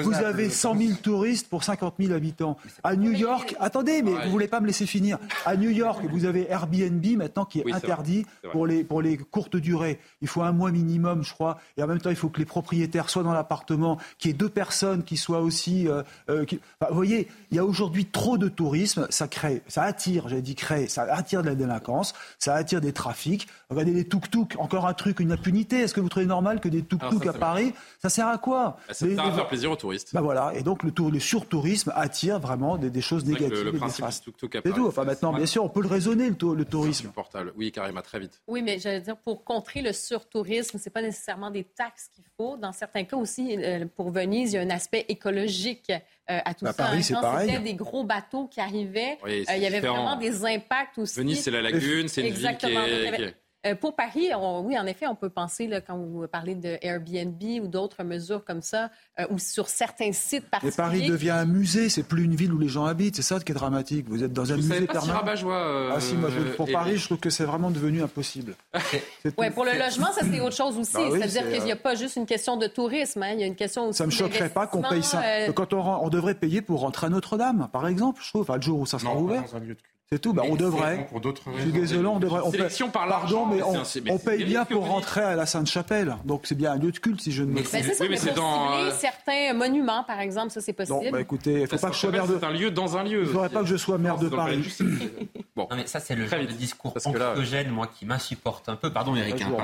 vous 0.02 0.14
avez 0.16 0.50
100 0.50 0.78
000 0.78 0.94
touristes 1.04 1.50
pour 1.50 1.66
50 1.66 1.96
000 2.00 2.14
habitants. 2.14 2.56
À 2.86 2.96
New 2.96 3.12
York, 3.12 3.54
attendez, 3.60 4.02
mais 4.02 4.14
vous 4.24 4.32
voulez 4.32 4.48
pas 4.48 4.62
me 4.62 4.68
laisser 4.68 4.86
finir. 4.86 5.18
À 5.46 5.58
New 5.58 5.72
York, 5.72 6.06
vous 6.10 6.24
avez 6.24 6.50
Airbnb 6.50 7.06
maintenant 7.18 7.44
qui 7.44 7.60
est 7.60 7.66
Oui, 7.66 7.74
interdit 7.74 8.26
pour 8.54 8.66
les, 8.66 8.86
pour 8.86 9.02
les 9.02 9.18
courtes 9.18 9.58
durées. 9.58 10.00
Il 10.22 10.30
faut 10.30 10.42
un 10.42 10.54
mois 10.54 10.72
minimum, 10.72 11.22
je 11.22 11.34
crois. 11.34 11.58
Et 11.76 11.84
en 11.84 11.88
même 11.88 12.00
temps, 12.00 12.10
il 12.12 12.16
faut 12.16 12.30
que 12.30 12.40
les 12.40 12.46
propriétaires 12.46 13.10
soient 13.10 13.24
dans 13.24 13.34
l'appartement, 13.34 13.98
qu'il 14.22 14.32
y 14.32 14.34
ait 14.34 14.38
deux 14.38 14.48
personnes 14.50 15.04
qui 15.04 15.18
soient 15.18 15.42
aussi. 15.42 15.88
euh, 15.88 16.04
euh, 16.30 16.46
qui- 16.46 16.60
Enfin, 16.80 16.90
vous 16.90 16.96
voyez, 16.96 17.28
il 17.50 17.58
y 17.58 17.60
a 17.60 17.66
aujourd'hui 17.66 18.06
trop 18.06 18.38
de 18.38 18.48
tourisme. 18.48 19.08
Ça 19.10 19.28
crée, 19.28 19.64
ça 19.68 19.84
attire, 19.84 20.30
j'ai 20.30 20.42
dit 20.42 20.56
crée, 20.56 20.88
ça 20.88 21.04
attire 21.14 21.42
de 21.42 21.48
la 21.48 21.56
délinquance, 21.56 22.14
ça 22.40 22.54
attire 22.56 22.80
des 22.82 22.94
trafics. 22.94 23.48
Regardez 23.70 23.92
les 23.92 24.06
tuk-tuk, 24.08 24.56
encore 24.60 24.86
un 24.88 24.94
truc, 24.94 25.20
une 25.20 25.32
impunité. 25.32 25.80
Est-ce 25.80 25.94
que 25.94 26.00
vous 26.00 26.10
trouvez 26.10 26.26
normal 26.26 26.60
que 26.62 26.70
des 26.70 26.84
tuk-tuk 26.84 27.24
ça, 27.24 27.30
à 27.32 27.34
Paris, 27.34 27.74
ça 28.02 28.10
sert 28.10 28.28
à 28.28 28.38
quoi 28.38 28.78
Bah, 28.88 28.94
Ça 28.94 29.06
Les- 29.08 29.16
sert 29.16 29.26
à 29.26 29.30
les- 29.30 29.36
faire 29.36 29.48
plaisir 29.48 29.72
aux 29.72 29.76
touristes. 29.76 30.14
bah 30.14 30.22
voilà, 30.22 30.54
et 30.56 30.62
donc 30.64 30.84
le, 30.84 30.92
tour, 30.92 31.12
le 31.12 31.20
surtourisme 31.20 31.92
attire 31.96 32.40
vraiment 32.40 32.78
des, 32.78 32.90
des 32.92 33.02
choses 33.02 33.26
négatives 33.26 33.64
le, 33.66 33.72
le 33.72 33.78
principe 33.78 33.98
du 33.98 34.02
néfastes. 34.04 34.24
tuk-tuk 34.26 34.56
à 34.56 34.60
C'est 34.64 34.70
Paris, 34.70 34.76
tout. 34.82 34.88
Enfin 34.88 35.04
maintenant, 35.04 35.34
bien 35.34 35.46
sûr, 35.48 35.64
on 35.64 35.70
peut 35.70 35.82
le 35.82 35.88
raisonner 35.88 36.30
le, 36.30 36.36
tou- 36.36 36.54
le 36.54 36.66
tourisme. 36.66 37.08
insupportable. 37.08 37.54
Oui, 37.58 37.72
Karima, 37.72 38.02
très 38.04 38.20
vite. 38.20 38.40
Oui, 38.48 38.62
mais 38.62 38.78
j'allais 38.78 39.02
dire, 39.02 39.18
pour 39.18 39.44
contrer 39.44 39.82
le 39.82 39.94
surtourisme, 39.94 40.78
c'est 40.80 40.90
pas 40.92 41.02
nécessairement 41.02 41.50
des 41.50 41.64
taxes 41.64 42.10
qu'il 42.14 42.24
faut. 42.26 42.31
Dans 42.58 42.72
certains 42.72 43.04
cas 43.04 43.18
aussi, 43.18 43.56
euh, 43.58 43.86
pour 43.96 44.12
Venise, 44.12 44.54
il 44.54 44.56
y 44.56 44.60
a 44.60 44.62
un 44.62 44.70
aspect 44.70 45.06
écologique 45.10 45.90
euh, 45.92 46.40
à 46.46 46.54
tout 46.54 46.66
Bah, 46.66 46.74
ça. 46.74 46.84
Paris, 46.84 46.98
hein. 47.00 47.02
c'est 47.04 47.14
Quand 47.14 47.22
pareil. 47.22 47.50
c'était 47.50 47.64
des 47.64 47.74
gros 47.76 48.04
bateaux 48.04 48.48
qui 48.48 48.60
arrivaient, 48.60 49.18
Oui, 49.24 49.42
euh, 49.42 49.44
c'est 49.48 49.58
il 49.58 49.64
y 49.64 49.66
avait 49.68 49.78
différent. 49.78 50.04
vraiment 50.04 50.16
des 50.18 50.46
impacts 50.46 50.98
aussi. 50.98 51.20
Venise, 51.20 51.42
c'est 51.44 51.52
la 51.52 51.62
lagune, 51.62 52.08
c'est 52.08 52.22
une 52.22 52.28
Exactement. 52.28 52.84
ville 52.84 53.12
qui 53.16 53.22
est... 53.24 53.36
Euh, 53.66 53.76
pour 53.76 53.96
Paris, 53.96 54.30
on- 54.36 54.62
oui, 54.66 54.78
en 54.80 54.88
effet, 54.88 55.06
on 55.06 55.14
peut 55.16 55.30
penser, 55.30 55.68
là, 55.68 55.82
quand 55.82 55.96
vous 55.96 56.26
parlez 56.28 56.56
de 56.56 56.78
Airbnb 56.82 57.40
ou 57.64 57.68
d'autres 57.68 58.04
mesures 58.04 58.44
comme 58.44 58.64
ça, 58.64 58.90
euh, 59.20 59.26
ou 59.30 59.38
sur 59.38 59.70
certains 59.70 60.12
sites 60.14 60.44
Mais 60.46 60.50
particuliers. 60.50 60.76
Paris 60.76 61.08
devient 61.08 61.30
un 61.30 61.46
musée, 61.46 61.88
c'est 61.90 62.02
plus 62.02 62.24
une 62.24 62.34
ville 62.36 62.52
où 62.54 62.58
les 62.58 62.68
gens 62.68 62.86
habitent, 62.86 63.16
c'est 63.18 63.22
ça 63.22 63.40
qui 63.40 63.52
est 63.52 63.56
dramatique. 63.56 64.08
Vous 64.10 64.24
êtes 64.24 64.34
dans 64.34 64.52
un 64.52 64.56
Vous 64.56 64.64
musée 64.64 64.80
si 64.80 64.88
permanent. 64.88 65.14
rabat-joie, 65.14 65.56
euh, 65.56 65.92
ah 65.96 66.00
si, 66.00 66.16
moi, 66.16 66.30
je- 66.32 66.56
pour. 66.56 66.72
Paris, 66.72 66.98
je 66.98 67.06
trouve 67.06 67.20
que 67.20 67.30
c'est 67.30 67.44
vraiment 67.46 67.70
devenu 67.70 68.02
impossible. 68.02 68.56
Ouais, 69.38 69.52
pour 69.52 69.66
le 69.66 69.78
logement, 69.78 70.12
ça 70.12 70.22
c'est 70.30 70.40
autre 70.40 70.56
chose 70.56 70.78
aussi. 70.78 70.94
Bah 70.94 71.02
oui, 71.12 71.20
C'est-à-dire 71.20 71.44
c'est, 71.46 71.54
qu'il 71.56 71.64
n'y 71.66 71.72
a 71.72 71.76
euh, 71.76 71.78
pas 71.78 71.94
juste 71.96 72.16
une 72.16 72.26
question 72.26 72.58
de 72.58 72.66
tourisme, 72.68 73.22
hein. 73.22 73.32
il 73.34 73.40
y 73.40 73.44
a 73.44 73.46
une 73.46 73.56
question 73.56 73.90
aussi 73.90 73.98
Ça 73.98 74.06
me 74.06 74.12
choquerait 74.12 74.50
pas 74.50 74.66
qu'on 74.68 74.82
paye 74.82 75.04
ça. 75.04 75.22
euh, 75.24 75.52
Quand 75.54 75.74
on, 75.74 76.10
devrait 76.10 76.36
payer 76.36 76.62
pour 76.62 76.80
rentrer 76.80 77.08
à 77.08 77.10
Notre-Dame, 77.10 77.70
par 77.72 77.88
exemple, 77.88 78.22
je 78.24 78.30
trouve, 78.30 78.42
enfin, 78.42 78.56
le 78.56 78.62
jour 78.64 78.80
où 78.80 78.86
ça 78.88 78.98
sera 78.98 79.12
Non, 79.14 79.18
pas 79.18 79.22
ouvert. 79.24 79.44
dans 79.44 79.56
un 79.56 79.60
lieu 79.60 79.76
de 79.76 79.82
culte. 79.82 79.86
C'est 80.14 80.20
tout, 80.20 80.34
bah, 80.34 80.42
on 80.46 80.58
c'est 80.58 80.64
devrait. 80.64 80.98
bon 80.98 81.04
pour 81.06 81.22
d'autres 81.22 81.44
Je 81.56 81.62
suis 81.62 81.72
désolé, 81.72 82.06
on 82.06 82.20
devrait. 82.20 82.42
On 82.44 82.52
paye- 82.52 82.68
par 82.92 83.08
l'argent, 83.08 83.46
mais 83.46 83.64
on, 83.64 83.86
c'est 83.86 84.00
un- 84.00 84.02
mais 84.04 84.12
on 84.12 84.18
c'est 84.18 84.26
paye 84.26 84.44
bien 84.44 84.66
pour 84.66 84.86
rentrer 84.86 85.22
à 85.22 85.38
la 85.38 85.46
Sainte-Chapelle. 85.46 86.18
Donc 86.26 86.42
c'est 86.44 86.56
bien 86.56 86.74
un 86.74 86.76
lieu 86.76 86.92
de 86.92 86.98
culte, 87.00 87.22
si 87.22 87.32
je 87.32 87.44
ne 87.44 87.52
me 87.54 87.64
trompe. 87.64 87.68
c'est 87.68 87.82
ça, 87.94 88.04
Oui, 88.04 88.10
mais 88.10 88.10
mais 88.10 88.18
c'est 88.18 88.34
dans, 88.36 88.74
euh, 88.78 88.92
certains 88.92 89.54
monuments, 89.54 90.04
par 90.04 90.20
exemple, 90.20 90.50
ça 90.52 90.60
c'est 90.60 90.78
Non, 90.78 90.86
possible. 90.98 91.12
bah 91.14 91.22
écoutez, 91.22 91.62
il 91.62 91.68
faut 91.68 91.76
La 91.78 91.82
pas 91.82 91.88
que 91.88 91.94
je 91.94 92.00
sois 92.00 92.12
maire 92.12 92.28
de. 92.28 92.38
C'est 92.42 92.46
un 92.46 92.52
lieu 92.52 92.72
dans 92.72 92.98
un 92.98 93.04
lieu. 93.06 93.22
Il 93.22 93.28
faudrait 93.28 93.48
pas 93.48 93.62
que 93.62 93.68
je 93.68 93.78
sois 93.78 93.98
maire 93.98 94.18
de 94.18 94.28
Paris. 94.28 94.62
Bon. 95.56 95.68
Non 95.72 95.78
mais 95.78 95.86
ça 95.88 96.00
c'est 96.02 96.16
le 96.16 96.26
genre 96.28 96.40
de 96.40 96.46
discours 96.48 96.94
anxiogène, 97.06 97.70
moi, 97.70 97.88
qui 97.88 98.06
m'insupporte 98.06 98.68
un 98.68 98.76
peu. 98.76 98.90
Pardon 98.92 99.16
Eric. 99.16 99.42
Hein, 99.42 99.48
vous 99.50 99.56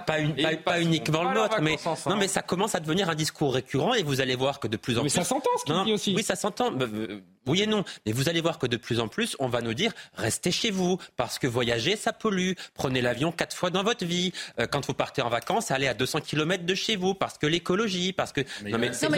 pas- 0.00 0.18
pas- 0.18 0.56
pas- 0.56 0.80
uniquement 0.80 1.24
le 1.24 1.34
nôtre, 1.34 1.60
mais, 1.60 1.76
non, 1.84 1.92
hein. 2.06 2.16
mais 2.18 2.28
ça 2.28 2.42
commence 2.42 2.74
à 2.74 2.80
devenir 2.80 3.08
un 3.08 3.14
discours 3.14 3.54
récurrent 3.54 3.94
et 3.94 4.02
vous 4.02 4.20
allez 4.20 4.36
voir 4.36 4.60
que 4.60 4.68
de 4.68 4.76
plus 4.76 4.98
en 4.98 5.02
plus. 5.02 5.04
Mais 5.04 5.22
ça 5.22 5.24
s'entend 5.24 5.50
ce 5.58 5.64
qu'il 5.64 5.84
dit 5.84 5.92
aussi. 5.92 6.14
Oui, 6.16 6.22
ça 6.22 6.36
s'entend. 6.36 6.72
Euh, 6.80 7.20
oui 7.46 7.62
et 7.62 7.66
non. 7.66 7.84
Mais 8.06 8.12
vous 8.12 8.28
allez 8.28 8.40
voir 8.40 8.58
que 8.58 8.66
de 8.66 8.76
plus 8.76 9.00
en 9.00 9.08
plus, 9.08 9.36
on 9.38 9.48
va 9.48 9.60
nous 9.60 9.74
dire 9.74 9.92
restez 10.14 10.50
chez 10.50 10.70
vous 10.70 10.98
parce 11.16 11.38
que 11.38 11.46
voyager, 11.46 11.96
ça 11.96 12.12
pollue. 12.12 12.52
Prenez 12.74 13.00
l'avion 13.00 13.32
quatre 13.32 13.56
fois 13.56 13.70
dans 13.70 13.82
votre 13.82 14.04
vie. 14.04 14.32
Euh, 14.58 14.66
quand 14.66 14.86
vous 14.86 14.94
partez 14.94 15.22
en 15.22 15.28
vacances, 15.28 15.70
allez 15.70 15.88
à 15.88 15.94
200 15.94 16.20
km 16.20 16.64
de 16.64 16.74
chez 16.74 16.96
vous 16.96 17.14
parce 17.14 17.38
que 17.38 17.46
l'écologie, 17.46 18.12
parce 18.12 18.32
que. 18.32 18.42
non, 18.66 18.78
mais, 18.78 18.92
c'est 18.92 19.08
Vous 19.08 19.14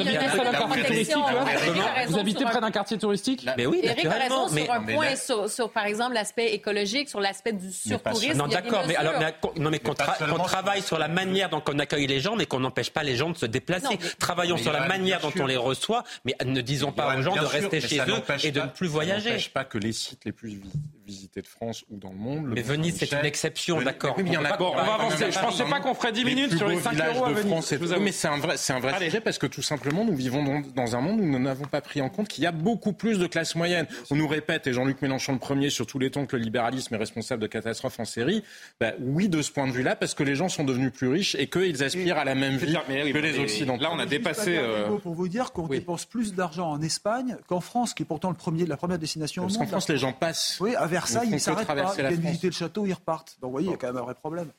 habitez 2.19 2.45
près 2.45 2.61
d'un 2.61 2.71
quartier 2.71 2.99
touristique 2.99 3.47
Mais 3.57 3.67
oui, 3.67 3.83
a 3.87 4.11
raison 4.11 4.49
sur 4.49 4.73
un 4.73 4.83
point, 4.83 5.17
sur, 5.17 5.71
par 5.71 5.87
exemple 5.87 6.15
l'aspect 6.15 6.55
écologique, 6.55 7.09
sur 7.09 7.21
l'aspect 7.21 7.53
du 7.53 7.73
surtourisme. 7.73 8.39
Non, 8.39 8.47
d'accord, 8.47 8.85
mais 8.87 8.97
alors, 8.97 9.15
non, 9.57 9.71
mais 9.71 9.79
qu'on 9.79 9.95
travaille 9.95 10.72
sur 10.81 10.99
la 10.99 11.09
manière 11.09 11.51
dont 11.51 11.63
on 11.69 11.79
accueille 11.79 12.07
les 12.07 12.21
gens, 12.21 12.37
mais 12.37 12.47
qu'on 12.47 12.61
n'empêche 12.61 12.91
pas 12.91 13.03
les 13.03 13.17
gens 13.17 13.31
de 13.31 13.37
se 13.37 13.47
déplacer. 13.47 13.99
Travaillons 14.19 14.57
sur 14.57 14.73
la 14.73 14.87
manière 14.87 15.21
dont 15.21 15.33
on 15.39 15.47
les 15.47 15.57
reçoit, 15.57 16.05
mais 16.25 16.35
ne 16.45 16.61
disons 16.61 16.93
pas 16.93 17.17
aux 17.17 17.23
gens 17.23 17.35
de 17.35 17.41
rester 17.41 17.81
chez 17.81 18.01
eux 18.01 18.23
et 18.45 18.51
de 18.51 18.61
ne 18.61 18.67
plus 18.67 18.89
voyager. 18.89 19.23
Ça 19.23 19.31
n'empêche 19.31 19.53
pas 19.53 19.65
que 19.65 19.79
les 19.79 19.93
sites 19.93 20.25
les 20.25 20.33
plus 20.33 20.61
visités 21.07 21.43
de 21.43 21.47
France 21.47 21.85
ou 21.91 21.97
dans 21.97 22.11
le 22.11 22.17
monde. 22.17 22.47
mais 22.55 22.63
Venise, 22.63 22.97
c'est 22.99 23.13
une 23.13 23.25
exception, 23.25 23.81
d'accord. 23.83 24.15
Oui, 24.17 24.25
il 24.27 24.33
y 24.33 24.37
en 24.37 24.45
a. 24.45 24.61
On 24.61 24.75
va 24.75 24.95
avancer. 24.95 25.31
Je 25.31 25.39
pensais 25.39 25.65
pas 25.65 25.81
qu'on 25.81 25.95
ferait 25.95 26.13
10 26.13 26.25
minutes 26.25 26.57
sur 26.57 26.69
les 26.69 26.81
5 26.81 26.95
euros 27.15 27.25
à 27.27 27.33
Venise. 27.33 27.95
Mais 28.01 28.13
c'est 28.13 28.29
un 28.29 28.39
vrai, 28.39 28.57
c'est 28.57 28.73
un 28.73 28.81
vrai 28.81 28.99
sujet 28.99 29.21
parce 29.21 29.39
que 29.39 29.47
tout 29.47 29.63
simplement, 29.63 30.05
nous 30.05 30.15
vivons 30.15 30.63
dans 30.75 30.97
un 30.97 31.01
monde 31.01 31.21
où 31.21 31.25
nous 31.25 31.39
n'avons 31.39 31.65
pas 31.65 31.81
pris 31.81 32.01
en 32.01 32.09
compte 32.09 32.29
qu'il 32.29 32.45
y 32.45 32.47
a 32.47 32.53
beaucoup 32.53 32.93
plus 32.93 33.19
de 33.19 33.27
classes 33.27 33.55
moyennes. 33.55 33.87
On 34.11 34.17
nous 34.17 34.29
répète, 34.29 34.67
et 34.67 34.73
Jean-Luc 34.73 35.03
Mélenchon 35.03 35.33
le 35.33 35.39
premier, 35.39 35.71
sur 35.71 35.87
tous 35.87 35.99
les 35.99 36.11
tons, 36.11 36.27
que 36.27 36.37
le 36.37 36.43
libéralisme 36.43 36.95
est 36.95 36.99
responsable 36.99 37.43
de 37.43 37.47
catastrophes 37.47 38.01
en 38.01 38.05
série. 38.05 38.43
Ben, 38.81 38.95
oui, 39.01 39.29
de 39.29 39.43
ce 39.43 39.51
point 39.51 39.67
de 39.67 39.73
vue-là, 39.73 39.97
parce 39.97 40.15
que 40.15 40.23
les 40.23 40.35
gens 40.35 40.49
sont 40.49 40.65
devenus 40.65 40.93
plus 40.93 41.09
riches 41.09 41.35
et 41.37 41.49
qu'ils 41.49 41.83
aspirent 41.83 42.19
à 42.19 42.25
la 42.25 42.35
même 42.35 42.57
vie 42.57 42.77
que 43.13 43.19
les 43.19 43.39
Occidentaux. 43.39 43.83
Là, 43.83 43.91
on 43.93 43.99
a 43.99 44.07
dépassé. 44.07 44.57
Euh, 44.57 44.97
pour 44.99 45.15
vous 45.15 45.29
dire 45.29 45.53
qu'on 45.53 45.67
dépense 45.67 46.05
plus 46.05 46.35
d'argent 46.35 46.71
en 46.71 46.83
Espagne 46.83 47.37
qu'en 47.47 47.61
France, 47.61 47.95
qui 47.95 48.03
est 48.03 48.07
pourtant 48.07 48.31
le 48.31 48.37
premier, 48.37 48.67
la 48.67 48.77
première 48.77 48.99
destination 48.99 49.45
au 49.45 49.49
monde. 49.49 49.63
En 49.63 49.67
France, 49.67 49.89
les 49.89 49.99
gens 49.99 50.13
passent. 50.13 50.59
Oui, 50.61 50.75
Versailles, 50.93 51.31
ils 51.33 51.41
s'arrêtent 51.41 51.67
pas. 51.67 51.95
Ils 51.99 52.07
viennent 52.07 52.21
visiter 52.21 52.47
le 52.49 52.53
château, 52.53 52.87
ils 52.87 52.93
repartent. 52.93 53.37
Donc, 53.41 53.49
vous 53.49 53.53
voyez, 53.53 53.69
il 53.69 53.73
y 53.73 53.75
a 53.75 53.77
quand 53.77 53.89
même 53.89 53.97
un 53.97 54.03
vrai 54.03 54.15
problème. 54.15 54.53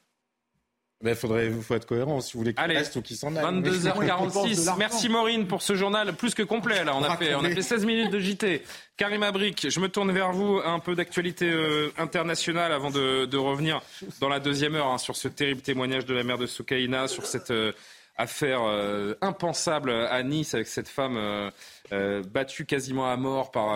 Il 1.05 1.15
faudrait, 1.15 1.49
faut 1.49 1.75
être 1.75 1.85
cohérent 1.85 2.21
si 2.21 2.33
vous 2.33 2.39
voulez 2.39 2.53
qu'il 2.53 2.63
reste 2.63 2.95
ou 2.95 3.01
qu'il 3.01 3.17
s'en 3.17 3.35
aille. 3.35 3.43
22h46. 3.43 4.75
Merci 4.77 5.09
Maureen 5.09 5.47
pour 5.47 5.61
ce 5.61 5.75
journal 5.75 6.13
plus 6.13 6.33
que 6.33 6.43
complet. 6.43 6.83
Là, 6.83 6.95
on 6.95 7.03
a 7.03 7.17
fait, 7.17 7.35
on 7.35 7.43
a 7.43 7.49
fait 7.49 7.61
16 7.61 7.85
minutes 7.85 8.11
de 8.11 8.19
JT. 8.19 8.63
Karim 8.95 9.23
Abrik, 9.23 9.69
je 9.69 9.79
me 9.81 9.89
tourne 9.89 10.11
vers 10.13 10.31
vous. 10.31 10.61
Un 10.63 10.79
peu 10.79 10.95
d'actualité 10.95 11.49
euh, 11.49 11.91
internationale 11.97 12.71
avant 12.71 12.89
de, 12.89 13.25
de, 13.25 13.37
revenir 13.37 13.81
dans 14.21 14.29
la 14.29 14.39
deuxième 14.39 14.75
heure 14.75 14.87
hein, 14.87 14.97
sur 14.97 15.17
ce 15.17 15.27
terrible 15.27 15.61
témoignage 15.61 16.05
de 16.05 16.13
la 16.13 16.23
mère 16.23 16.37
de 16.37 16.45
Soukaina, 16.45 17.09
sur 17.09 17.25
cette 17.25 17.51
euh, 17.51 17.73
affaire 18.15 18.61
euh, 18.63 19.15
impensable 19.21 19.91
à 19.91 20.21
Nice 20.23 20.53
avec 20.53 20.67
cette 20.67 20.87
femme 20.87 21.17
euh, 21.17 21.49
euh, 21.91 22.23
battue 22.23 22.65
quasiment 22.65 23.09
à 23.09 23.17
mort 23.17 23.51
par, 23.51 23.75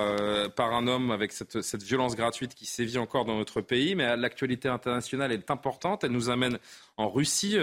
par 0.51 0.73
un 0.73 0.87
homme 0.87 1.11
avec 1.11 1.31
cette, 1.31 1.61
cette, 1.61 1.83
violence 1.83 2.15
gratuite 2.15 2.53
qui 2.53 2.65
sévit 2.65 2.97
encore 2.97 3.25
dans 3.25 3.35
notre 3.35 3.61
pays. 3.61 3.95
Mais 3.95 4.15
l'actualité 4.15 4.69
internationale 4.69 5.31
est 5.31 5.49
importante. 5.51 6.03
Elle 6.03 6.11
nous 6.11 6.29
amène 6.29 6.59
en 6.97 7.09
Russie. 7.09 7.57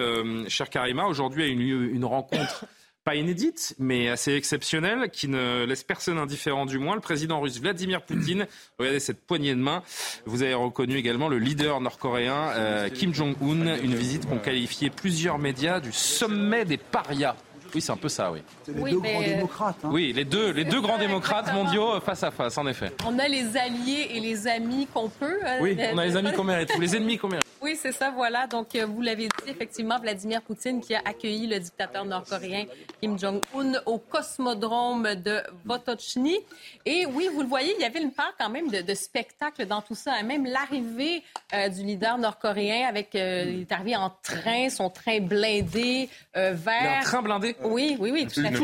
cher 0.49 0.71
Karima, 0.71 1.07
aujourd'hui 1.07 1.45
a 1.45 1.47
eu 1.47 1.55
lieu 1.55 1.91
une 1.91 2.05
rencontre 2.05 2.67
pas 3.05 3.15
inédite, 3.17 3.75
mais 3.79 4.09
assez 4.09 4.33
exceptionnelle, 4.35 5.11
qui 5.11 5.29
ne 5.29 5.65
laisse 5.65 5.85
personne 5.85 6.19
indifférent 6.19 6.67
du 6.67 6.79
moins. 6.79 6.95
Le 6.95 7.01
président 7.01 7.41
russe 7.41 7.61
Vladimir 7.61 8.03
Poutine, 8.03 8.47
regardez 8.79 9.01
cette 9.01 9.21
poignée 9.21 9.55
de 9.55 9.61
main. 9.61 9.83
Vous 10.25 10.43
avez 10.43 10.55
reconnu 10.55 10.97
également 10.97 11.29
le 11.29 11.39
leader 11.39 11.81
nord-coréen 11.81 12.51
euh, 12.55 12.89
Kim 12.89 13.15
Jong-un, 13.15 13.77
une 13.83 13.95
visite 13.95 14.27
qu'ont 14.27 14.39
qualifiée 14.39 14.91
plusieurs 14.91 15.39
médias 15.39 15.81
du 15.81 15.93
sommet 15.93 16.65
des 16.65 16.79
parias. 16.79 17.37
Oui, 17.75 17.81
c'est 17.81 17.93
un 17.93 17.97
peu 17.97 18.09
ça, 18.09 18.31
oui. 18.31 18.41
C'est 18.65 18.73
les 18.73 18.91
deux 18.91 19.01
grands 19.01 19.23
démocrates. 19.23 19.77
Hein. 19.85 19.91
Oui, 19.91 20.13
les 20.15 20.25
deux, 20.25 20.51
les 20.51 20.65
deux 20.65 20.81
grands 20.81 20.99
démocrates 20.99 21.53
mondiaux 21.53 22.01
face 22.01 22.23
à 22.23 22.31
face, 22.31 22.57
en 22.57 22.67
effet. 22.67 22.93
On 23.07 23.19
a 23.19 23.27
les 23.27 23.57
alliés 23.57 24.11
et 24.11 24.21
les 24.21 24.47
amis 24.47 24.87
qu'on 24.93 25.09
peut. 25.09 25.39
Hein, 25.45 25.59
oui, 25.61 25.77
on 25.93 25.99
a 25.99 26.05
les 26.05 26.17
amis 26.17 26.33
qu'on 26.33 26.45
mérite, 26.45 26.73
ou 26.77 26.81
les 26.81 26.97
ennemis 26.97 27.19
qu'on 27.19 27.29
mérite. 27.29 27.45
Oui, 27.65 27.79
c'est 27.81 27.93
ça, 27.93 28.11
voilà. 28.11 28.47
Donc, 28.47 28.75
euh, 28.75 28.85
vous 28.85 29.01
l'avez 29.01 29.27
dit, 29.27 29.49
effectivement, 29.49 29.99
Vladimir 29.99 30.43
Poutine 30.43 30.83
qui 30.83 30.95
a 30.95 31.01
accueilli 31.03 31.47
le 31.47 31.59
dictateur 31.59 32.05
nord-coréen 32.05 32.67
Kim 33.01 33.19
Jong-un 33.19 33.81
au 33.87 33.97
cosmodrome 33.97 35.15
de 35.15 35.41
Votochny. 35.65 36.41
Et 36.85 37.07
oui, 37.07 37.31
vous 37.33 37.41
le 37.41 37.49
voyez, 37.49 37.75
il 37.79 37.81
y 37.81 37.87
avait 37.87 38.03
une 38.03 38.13
part 38.13 38.35
quand 38.39 38.51
même 38.51 38.69
de, 38.69 38.95
spectacle 38.95 39.65
dans 39.67 39.81
tout 39.81 39.95
ça. 39.95 40.23
Même 40.23 40.45
l'arrivée 40.45 41.23
euh, 41.55 41.71
du 41.71 41.85
leader 41.85 42.19
nord-coréen 42.19 42.87
avec, 42.87 43.15
euh, 43.15 43.45
il 43.49 43.63
est 43.63 43.73
arrivé 43.73 43.97
en 43.97 44.11
train, 44.23 44.69
son 44.69 44.91
train 44.91 45.21
blindé 45.21 46.11
vers... 46.35 47.01
Un 47.01 47.03
train 47.03 47.23
blindé? 47.23 47.57
Oui, 47.65 47.97
oui, 47.99 48.11
oui. 48.13 48.27
Tout, 48.27 48.41
blindé. 48.41 48.59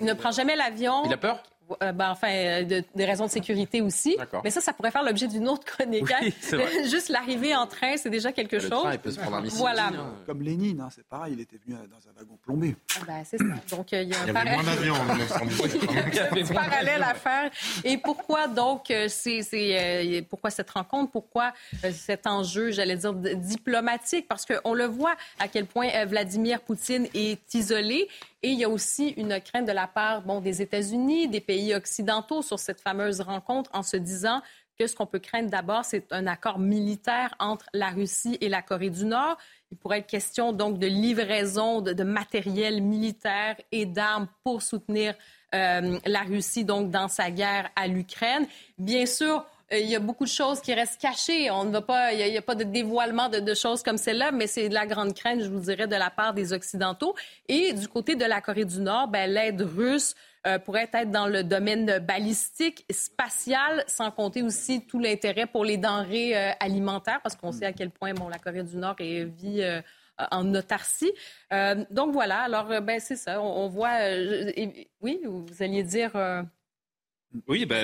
il 0.00 0.06
ne 0.06 0.12
prend 0.14 0.30
jamais 0.30 0.56
l'avion. 0.56 1.02
Il 1.06 1.12
a 1.12 1.16
peur? 1.16 1.42
Euh, 1.82 1.92
ben, 1.92 2.10
enfin, 2.10 2.30
euh, 2.30 2.64
de, 2.64 2.84
des 2.94 3.04
raisons 3.04 3.26
de 3.26 3.30
sécurité 3.30 3.80
aussi. 3.80 4.16
Mais 4.42 4.50
ça, 4.50 4.60
ça 4.60 4.72
pourrait 4.72 4.90
faire 4.90 5.02
l'objet 5.02 5.26
d'une 5.28 5.48
autre 5.48 5.64
chronique. 5.64 6.10
Hein. 6.10 6.28
Juste 6.84 7.08
l'arrivée 7.08 7.54
en 7.54 7.66
train, 7.66 7.96
c'est 7.96 8.10
déjà 8.10 8.32
quelque 8.32 8.56
le 8.56 8.60
chose. 8.60 8.70
Train, 8.70 8.92
il 8.92 8.98
peut 8.98 9.10
se 9.10 9.20
prendre 9.20 9.36
un 9.36 9.42
voilà. 9.42 9.88
Hein. 9.88 10.14
Comme 10.26 10.42
Lénine, 10.42 10.80
hein, 10.80 10.88
c'est 10.94 11.06
pareil, 11.06 11.34
il 11.34 11.40
était 11.40 11.58
venu 11.64 11.76
dans 11.76 12.08
un 12.08 12.12
wagon 12.16 12.38
plombé. 12.42 12.76
Ah 12.96 13.04
ben, 13.06 13.22
c'est 13.24 13.38
ça. 13.38 13.76
Donc, 13.76 13.92
euh, 13.92 14.02
il 14.02 14.08
y 14.08 14.14
a 14.14 14.22
un 14.22 14.32
par... 14.32 14.44
moins 14.44 14.62
d'avions 14.62 14.94
en 14.94 15.04
1918. 15.14 16.54
parallèle 16.54 17.02
à 17.02 17.14
faire. 17.14 17.50
Et 17.84 17.98
pourquoi 17.98 18.48
donc, 18.48 18.92
c'est, 19.08 20.26
pourquoi 20.28 20.50
cette 20.50 20.70
rencontre? 20.70 21.12
Pourquoi 21.12 21.52
cet 21.92 22.26
enjeu, 22.26 22.70
j'allais 22.70 22.96
dire, 22.96 23.12
diplomatique? 23.12 24.26
Parce 24.28 24.46
qu'on 24.46 24.74
le 24.74 24.86
voit 24.86 25.14
à 25.38 25.48
quel 25.48 25.66
point 25.66 25.88
Vladimir 26.06 26.60
Poutine 26.60 27.06
est 27.14 27.54
isolé 27.54 28.08
et 28.42 28.50
il 28.50 28.58
y 28.58 28.64
a 28.64 28.68
aussi 28.68 29.08
une 29.16 29.40
crainte 29.40 29.66
de 29.66 29.72
la 29.72 29.88
part 29.88 30.22
bon, 30.22 30.40
des 30.40 30.62
États-Unis, 30.62 31.26
des 31.26 31.40
pays 31.40 31.57
occidentaux 31.74 32.42
sur 32.42 32.58
cette 32.58 32.80
fameuse 32.80 33.20
rencontre 33.20 33.70
en 33.72 33.82
se 33.82 33.96
disant 33.96 34.42
que 34.78 34.86
ce 34.86 34.94
qu'on 34.94 35.06
peut 35.06 35.18
craindre 35.18 35.50
d'abord, 35.50 35.84
c'est 35.84 36.12
un 36.12 36.26
accord 36.26 36.58
militaire 36.58 37.34
entre 37.40 37.66
la 37.72 37.88
Russie 37.88 38.38
et 38.40 38.48
la 38.48 38.62
Corée 38.62 38.90
du 38.90 39.04
Nord. 39.04 39.36
Il 39.70 39.76
pourrait 39.76 39.98
être 39.98 40.06
question 40.06 40.52
donc 40.52 40.78
de 40.78 40.86
livraison 40.86 41.80
de, 41.80 42.04
matériel 42.04 42.80
militaire 42.80 43.56
et 43.72 43.86
d'armes 43.86 44.28
pour 44.44 44.62
soutenir 44.62 45.14
euh, 45.54 45.98
la 46.06 46.20
Russie 46.20 46.64
donc 46.64 46.90
dans 46.90 47.08
sa 47.08 47.30
guerre 47.30 47.70
à 47.74 47.88
l'Ukraine. 47.88 48.46
Bien 48.78 49.04
sûr, 49.04 49.44
euh, 49.72 49.78
il 49.78 49.86
y 49.86 49.96
a 49.96 50.00
beaucoup 50.00 50.24
de 50.24 50.30
choses 50.30 50.60
qui 50.60 50.72
restent 50.72 51.00
cachées. 51.00 51.50
On 51.50 51.64
ne 51.64 51.70
va 51.70 51.82
pas, 51.82 52.12
il 52.12 52.30
n'y 52.30 52.38
a, 52.38 52.42
pas 52.42 52.54
de 52.54 52.64
dévoilement 52.64 53.28
de, 53.28 53.54
choses 53.54 53.82
comme 53.82 53.98
celle-là, 53.98 54.30
mais 54.30 54.46
c'est 54.46 54.68
la 54.68 54.86
grande 54.86 55.14
crainte, 55.14 55.40
je 55.40 55.48
vous 55.48 55.60
dirais, 55.60 55.86
de 55.86 55.96
la 55.96 56.10
part 56.10 56.34
des 56.34 56.52
Occidentaux. 56.52 57.14
Et 57.48 57.72
du 57.72 57.88
côté 57.88 58.14
de 58.14 58.24
la 58.24 58.40
Corée 58.40 58.64
du 58.64 58.80
Nord, 58.80 59.08
ben, 59.08 59.30
l'aide 59.30 59.60
russe 59.62 60.14
euh, 60.46 60.58
pourrait 60.58 60.88
être 60.92 61.10
dans 61.10 61.26
le 61.26 61.42
domaine 61.44 61.98
balistique, 61.98 62.84
spatial, 62.90 63.84
sans 63.86 64.10
compter 64.10 64.42
aussi 64.42 64.86
tout 64.86 64.98
l'intérêt 64.98 65.46
pour 65.46 65.64
les 65.64 65.76
denrées 65.76 66.36
euh, 66.36 66.52
alimentaires, 66.60 67.20
parce 67.22 67.36
qu'on 67.36 67.52
sait 67.52 67.66
à 67.66 67.72
quel 67.72 67.90
point 67.90 68.14
bon, 68.14 68.28
la 68.28 68.38
Corée 68.38 68.62
du 68.62 68.76
Nord 68.76 68.96
vit 68.98 69.62
en 70.30 70.54
autarcie. 70.54 71.12
donc 71.90 72.12
voilà, 72.12 72.40
alors 72.40 72.82
ben, 72.82 72.98
c'est 73.00 73.16
ça, 73.16 73.40
on, 73.40 73.64
on 73.64 73.68
voit... 73.68 73.98
oui, 75.00 75.20
vous 75.24 75.46
alliez 75.60 75.82
dire... 75.82 76.12
Oui, 77.46 77.66
bah, 77.66 77.76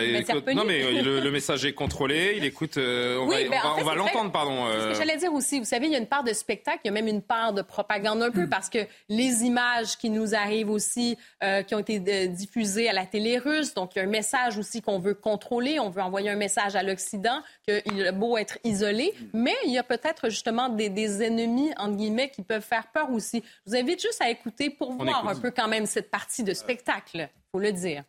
non, 0.54 0.64
mais 0.64 0.82
euh, 0.82 1.20
le, 1.20 1.30
message 1.30 1.66
est 1.66 1.74
contrôlé, 1.74 2.34
il 2.38 2.44
écoute, 2.44 2.78
euh, 2.78 3.18
on 3.18 3.26
va, 3.26 3.84
va, 3.84 3.94
l'entendre, 3.94 4.32
pardon. 4.32 4.66
Ce 4.66 4.72
que 4.72 4.78
euh. 4.78 4.94
j'allais 4.94 5.18
dire 5.18 5.34
aussi, 5.34 5.58
vous 5.58 5.66
savez, 5.66 5.86
il 5.86 5.92
y 5.92 5.94
a 5.94 5.98
une 5.98 6.06
part 6.06 6.24
de 6.24 6.32
spectacle, 6.32 6.80
il 6.84 6.88
y 6.88 6.90
a 6.90 6.92
même 6.92 7.08
une 7.08 7.20
part 7.20 7.52
de 7.52 7.60
propagande 7.60 8.22
un 8.22 8.30
peu, 8.30 8.48
parce 8.48 8.70
que 8.70 8.78
les 9.10 9.44
images 9.44 9.98
qui 9.98 10.08
nous 10.08 10.34
arrivent 10.34 10.70
aussi, 10.70 11.18
qui 11.66 11.74
ont 11.74 11.78
été 11.78 12.28
diffusées 12.28 12.88
à 12.88 12.94
la 12.94 13.04
télé 13.04 13.36
russe, 13.36 13.74
donc 13.74 13.94
il 13.94 13.98
y 13.98 14.02
a 14.02 14.04
un 14.04 14.10
message 14.10 14.56
aussi 14.56 14.80
qu'on 14.80 14.98
veut 14.98 15.14
contrôler, 15.14 15.78
on 15.78 15.90
veut 15.90 16.02
envoyer 16.02 16.30
un 16.30 16.36
message 16.36 16.74
à 16.74 16.82
l'Occident, 16.82 17.42
qu'il 17.68 18.00
est 18.00 18.12
beau 18.12 18.38
être 18.38 18.58
isolé, 18.64 19.12
mais 19.34 19.54
il 19.66 19.72
y 19.72 19.78
a 19.78 19.82
peut-être 19.82 20.30
justement 20.30 20.70
des, 20.70 20.88
des, 20.88 21.22
ennemis, 21.22 21.70
entre 21.76 21.96
guillemets, 21.96 22.30
qui 22.30 22.42
peuvent 22.42 22.64
faire 22.64 22.86
peur 22.92 23.10
aussi. 23.10 23.42
Je 23.66 23.72
vous 23.72 23.76
invite 23.76 24.00
juste 24.00 24.22
à 24.22 24.30
écouter 24.30 24.70
pour 24.70 24.92
voir 24.92 25.28
un 25.28 25.34
peu 25.34 25.50
quand 25.50 25.68
même 25.68 25.84
cette 25.84 26.10
partie 26.10 26.42
de 26.42 26.54
spectacle, 26.54 27.28
faut 27.52 27.58
le 27.58 27.72
dire. 27.72 28.04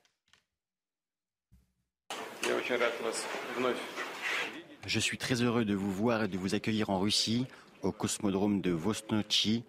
Je 4.85 4.99
suis 4.99 5.17
très 5.17 5.41
heureux 5.41 5.65
de 5.65 5.73
vous 5.73 5.91
voir 5.91 6.23
et 6.23 6.27
de 6.27 6.37
vous 6.37 6.53
accueillir 6.53 6.89
en 6.89 6.99
Russie, 6.99 7.47
au 7.81 7.91
cosmodrome 7.91 8.61
de 8.61 8.71
Vostnochi. 8.71 9.63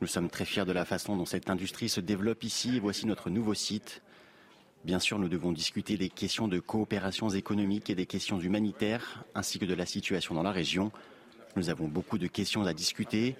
Nous 0.00 0.06
sommes 0.06 0.28
très 0.28 0.44
fiers 0.44 0.64
de 0.64 0.72
la 0.72 0.84
façon 0.84 1.16
dont 1.16 1.24
cette 1.24 1.48
industrie 1.48 1.88
se 1.88 2.00
développe 2.00 2.44
ici 2.44 2.76
et 2.76 2.80
voici 2.80 3.06
notre 3.06 3.30
nouveau 3.30 3.54
site. 3.54 4.02
Bien 4.84 4.98
sûr, 4.98 5.18
nous 5.18 5.28
devons 5.28 5.52
discuter 5.52 5.96
des 5.96 6.08
questions 6.08 6.48
de 6.48 6.58
coopération 6.58 7.28
économique 7.30 7.90
et 7.90 7.94
des 7.94 8.06
questions 8.06 8.38
humanitaires, 8.38 9.24
ainsi 9.34 9.58
que 9.58 9.66
de 9.66 9.74
la 9.74 9.86
situation 9.86 10.34
dans 10.34 10.42
la 10.42 10.52
région. 10.52 10.92
Nous 11.56 11.70
avons 11.70 11.88
beaucoup 11.88 12.18
de 12.18 12.26
questions 12.26 12.64
à 12.64 12.74
discuter. 12.74 13.36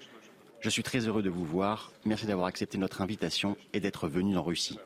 Je 0.59 0.69
suis 0.69 0.83
très 0.83 1.07
heureux 1.07 1.23
de 1.23 1.29
vous 1.29 1.45
voir. 1.45 1.91
Merci 2.05 2.25
d'avoir 2.25 2.47
accepté 2.47 2.77
notre 2.77 3.01
invitation 3.01 3.57
et 3.73 3.79
d'être 3.79 4.07
venu 4.07 4.37
en 4.37 4.43
Russie. 4.43 4.77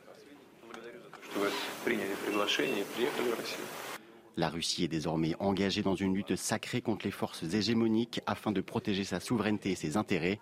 La 4.37 4.49
Russie 4.49 4.83
est 4.83 4.89
désormais 4.89 5.33
engagée 5.39 5.81
dans 5.81 5.95
une 5.95 6.13
lutte 6.13 6.35
sacrée 6.35 6.81
contre 6.81 7.05
les 7.05 7.11
forces 7.11 7.43
hégémoniques 7.43 8.21
afin 8.25 8.51
de 8.51 8.59
protéger 8.59 9.05
sa 9.05 9.19
souveraineté 9.19 9.71
et 9.71 9.75
ses 9.75 9.95
intérêts. 9.95 10.39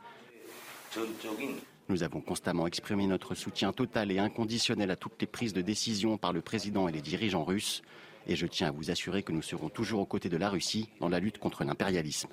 Nous 1.90 2.04
avons 2.04 2.22
constamment 2.22 2.66
exprimé 2.66 3.06
notre 3.06 3.36
soutien 3.36 3.72
total 3.72 4.12
et 4.12 4.18
inconditionnel 4.18 4.90
à 4.90 4.96
toutes 4.96 5.20
les 5.20 5.28
prises 5.28 5.54
de 5.54 5.62
décision 5.62 6.18
par 6.18 6.34
le 6.34 6.42
président 6.42 6.88
et 6.88 6.92
les 6.92 7.02
dirigeants 7.02 7.44
russes. 7.44 7.84
Et 8.26 8.36
je 8.36 8.48
tiens 8.48 8.70
à 8.70 8.72
vous 8.72 8.90
assurer 8.90 9.22
que 9.22 9.32
nous 9.32 9.42
serons 9.42 9.70
toujours 9.70 10.00
aux 10.00 10.06
côtés 10.06 10.30
de 10.30 10.38
la 10.38 10.50
Russie 10.50 10.90
dans 11.00 11.10
la 11.10 11.20
lutte 11.20 11.38
contre 11.38 11.64
l'impérialisme. 11.64 12.30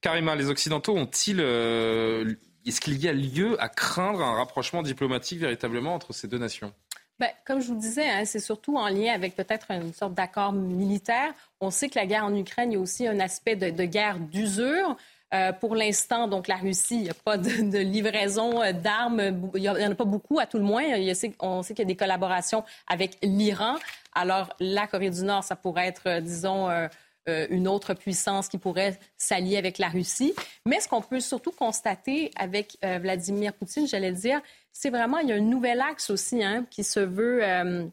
Karima, 0.00 0.36
les 0.36 0.50
Occidentaux 0.50 0.94
ont-ils. 0.94 1.40
Euh, 1.40 2.34
est-ce 2.66 2.80
qu'il 2.80 3.02
y 3.02 3.08
a 3.08 3.12
lieu 3.12 3.60
à 3.62 3.70
craindre 3.70 4.20
un 4.22 4.34
rapprochement 4.34 4.82
diplomatique 4.82 5.40
véritablement 5.40 5.94
entre 5.94 6.12
ces 6.12 6.28
deux 6.28 6.38
nations? 6.38 6.74
Ben, 7.20 7.28
comme 7.44 7.60
je 7.60 7.68
vous 7.68 7.76
disais, 7.76 8.08
hein, 8.08 8.24
c'est 8.24 8.40
surtout 8.40 8.76
en 8.76 8.88
lien 8.88 9.12
avec 9.12 9.36
peut-être 9.36 9.70
une 9.70 9.92
sorte 9.92 10.14
d'accord 10.14 10.52
militaire. 10.52 11.32
On 11.60 11.70
sait 11.70 11.88
que 11.88 11.98
la 11.98 12.06
guerre 12.06 12.24
en 12.24 12.34
Ukraine, 12.34 12.72
il 12.72 12.74
y 12.74 12.76
a 12.76 12.80
aussi 12.80 13.06
un 13.06 13.20
aspect 13.20 13.54
de, 13.54 13.84
guerre 13.84 14.18
d'usure. 14.18 14.96
Euh, 15.32 15.52
pour 15.52 15.74
l'instant, 15.76 16.28
donc 16.28 16.48
la 16.48 16.56
Russie, 16.56 16.96
il 16.96 17.02
n'y 17.02 17.10
a 17.10 17.14
pas 17.14 17.36
de, 17.36 17.78
livraison 17.78 18.62
euh, 18.62 18.72
d'armes. 18.72 19.50
Il 19.54 19.60
n'y 19.60 19.68
en 19.68 19.92
a 19.92 19.94
pas 19.94 20.04
beaucoup, 20.04 20.40
à 20.40 20.46
tout 20.46 20.58
le 20.58 20.64
moins. 20.64 20.82
on 21.40 21.62
sait 21.62 21.74
qu'il 21.74 21.82
y 21.84 21.86
a 21.86 21.86
des 21.86 21.96
collaborations 21.96 22.64
avec 22.88 23.18
l'Iran. 23.22 23.76
Alors, 24.14 24.52
la 24.58 24.86
Corée 24.86 25.10
du 25.10 25.22
Nord, 25.22 25.44
ça 25.44 25.56
pourrait 25.56 25.86
être, 25.86 26.06
euh, 26.06 26.88
disons, 27.26 27.46
une 27.50 27.68
autre 27.68 27.94
puissance 27.94 28.48
qui 28.48 28.58
pourrait 28.58 28.98
s'allier 29.16 29.56
avec 29.56 29.78
la 29.78 29.88
Russie. 29.88 30.34
Mais 30.66 30.80
ce 30.80 30.88
qu'on 30.88 31.02
peut 31.02 31.20
surtout 31.20 31.52
constater 31.52 32.30
avec 32.36 32.76
Vladimir 32.82 33.52
Poutine, 33.52 33.86
j'allais 33.86 34.12
dire, 34.12 34.40
c'est 34.74 34.90
vraiment, 34.90 35.18
il 35.18 35.28
y 35.28 35.32
a 35.32 35.36
un 35.36 35.40
nouvel 35.40 35.80
axe 35.80 36.10
aussi 36.10 36.42
hein, 36.42 36.66
qui 36.68 36.84
se 36.84 37.00
veut. 37.00 37.42
Euh, 37.42 37.86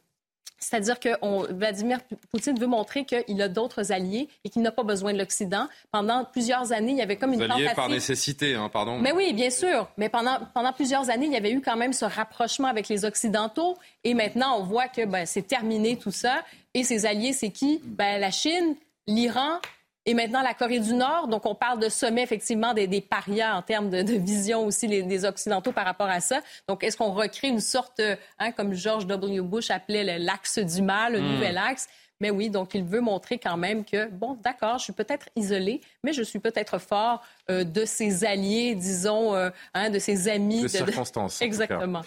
c'est-à-dire 0.58 1.00
que 1.00 1.10
Vladimir 1.54 2.00
Poutine 2.30 2.60
veut 2.60 2.68
montrer 2.68 3.06
qu'il 3.06 3.42
a 3.42 3.48
d'autres 3.48 3.92
alliés 3.92 4.28
et 4.44 4.50
qu'il 4.50 4.62
n'a 4.62 4.72
pas 4.72 4.84
besoin 4.84 5.12
de 5.12 5.18
l'Occident. 5.18 5.68
Pendant 5.92 6.24
plusieurs 6.24 6.72
années, 6.72 6.92
il 6.92 6.98
y 6.98 7.02
avait 7.02 7.16
comme 7.16 7.34
une 7.34 7.42
alliés 7.42 7.72
par 7.76 7.90
nécessité, 7.90 8.54
hein, 8.54 8.70
pardon. 8.70 9.00
Mais 9.00 9.12
oui, 9.12 9.34
bien 9.34 9.50
sûr. 9.50 9.90
Mais 9.98 10.08
pendant, 10.08 10.38
pendant 10.54 10.72
plusieurs 10.72 11.10
années, 11.10 11.26
il 11.26 11.32
y 11.32 11.38
avait 11.38 11.52
eu 11.52 11.62
quand 11.62 11.78
même 11.78 11.94
ce 11.94 12.06
rapprochement 12.06 12.68
avec 12.68 12.90
les 12.90 13.06
Occidentaux. 13.06 13.76
Et 14.04 14.14
maintenant, 14.14 14.60
on 14.60 14.64
voit 14.64 14.88
que 14.88 15.04
ben, 15.06 15.26
c'est 15.26 15.48
terminé 15.48 15.98
tout 15.98 16.12
ça. 16.12 16.44
Et 16.76 16.84
ses 16.84 17.08
alliés, 17.08 17.34
c'est 17.34 17.50
qui? 17.50 17.82
Ben, 17.84 18.22
la 18.22 18.30
Chine, 18.30 18.76
l'Iran 19.14 19.60
et 20.08 20.16
maintenant, 20.16 20.42
la 20.42 20.56
Corée 20.56 20.80
du 20.80 20.94
Nord, 20.94 21.28
donc 21.28 21.46
on 21.46 21.54
parle 21.54 21.80
de 21.80 21.88
sommet 21.88 22.24
effectivement 22.24 22.74
des, 22.74 22.88
des 22.88 23.02
parias 23.02 23.56
en 23.56 23.62
termes 23.62 23.92
de, 23.92 24.14
vision 24.14 24.66
aussi 24.66 24.88
les, 24.88 25.04
des 25.04 25.26
Occidentaux 25.26 25.72
par 25.72 25.86
rapport 25.86 26.10
à 26.10 26.20
ça. 26.20 26.42
Donc, 26.68 26.84
est-ce 26.84 26.98
qu'on 26.98 27.12
recrée 27.12 27.50
une 27.50 27.60
sorte, 27.60 28.02
hein, 28.40 28.52
comme 28.52 28.74
George 28.74 29.06
W. 29.06 29.42
Bush 29.42 29.70
appelait 29.70 30.18
l'axe 30.18 30.58
du 30.58 30.82
mal, 30.82 31.14
le 31.14 31.22
hmm. 31.22 31.32
nouvel 31.34 31.58
axe? 31.60 31.88
Mais 32.22 32.30
oui, 32.30 32.52
donc 32.52 32.76
il 32.76 32.84
veut 32.84 33.02
montrer 33.02 33.40
quand 33.40 33.58
même 33.58 33.84
que, 33.84 34.08
bon, 34.12 34.38
d'accord, 34.44 34.78
je 34.78 34.84
suis 34.84 34.94
peut-être 34.94 35.28
isolé, 35.36 35.82
mais 36.04 36.14
je 36.14 36.22
suis 36.22 36.38
peut-être 36.38 36.80
fort 36.80 37.24
euh, 37.50 37.64
de 37.64 37.84
ses 37.84 38.24
alliés, 38.24 38.76
disons, 38.76 39.34
euh, 39.34 39.50
hein, 39.74 39.90
de 39.90 39.98
ses 39.98 40.30
amis. 40.30 40.62
De, 40.62 40.68
circonstances. 40.68 41.42
Exactement. 41.42 42.04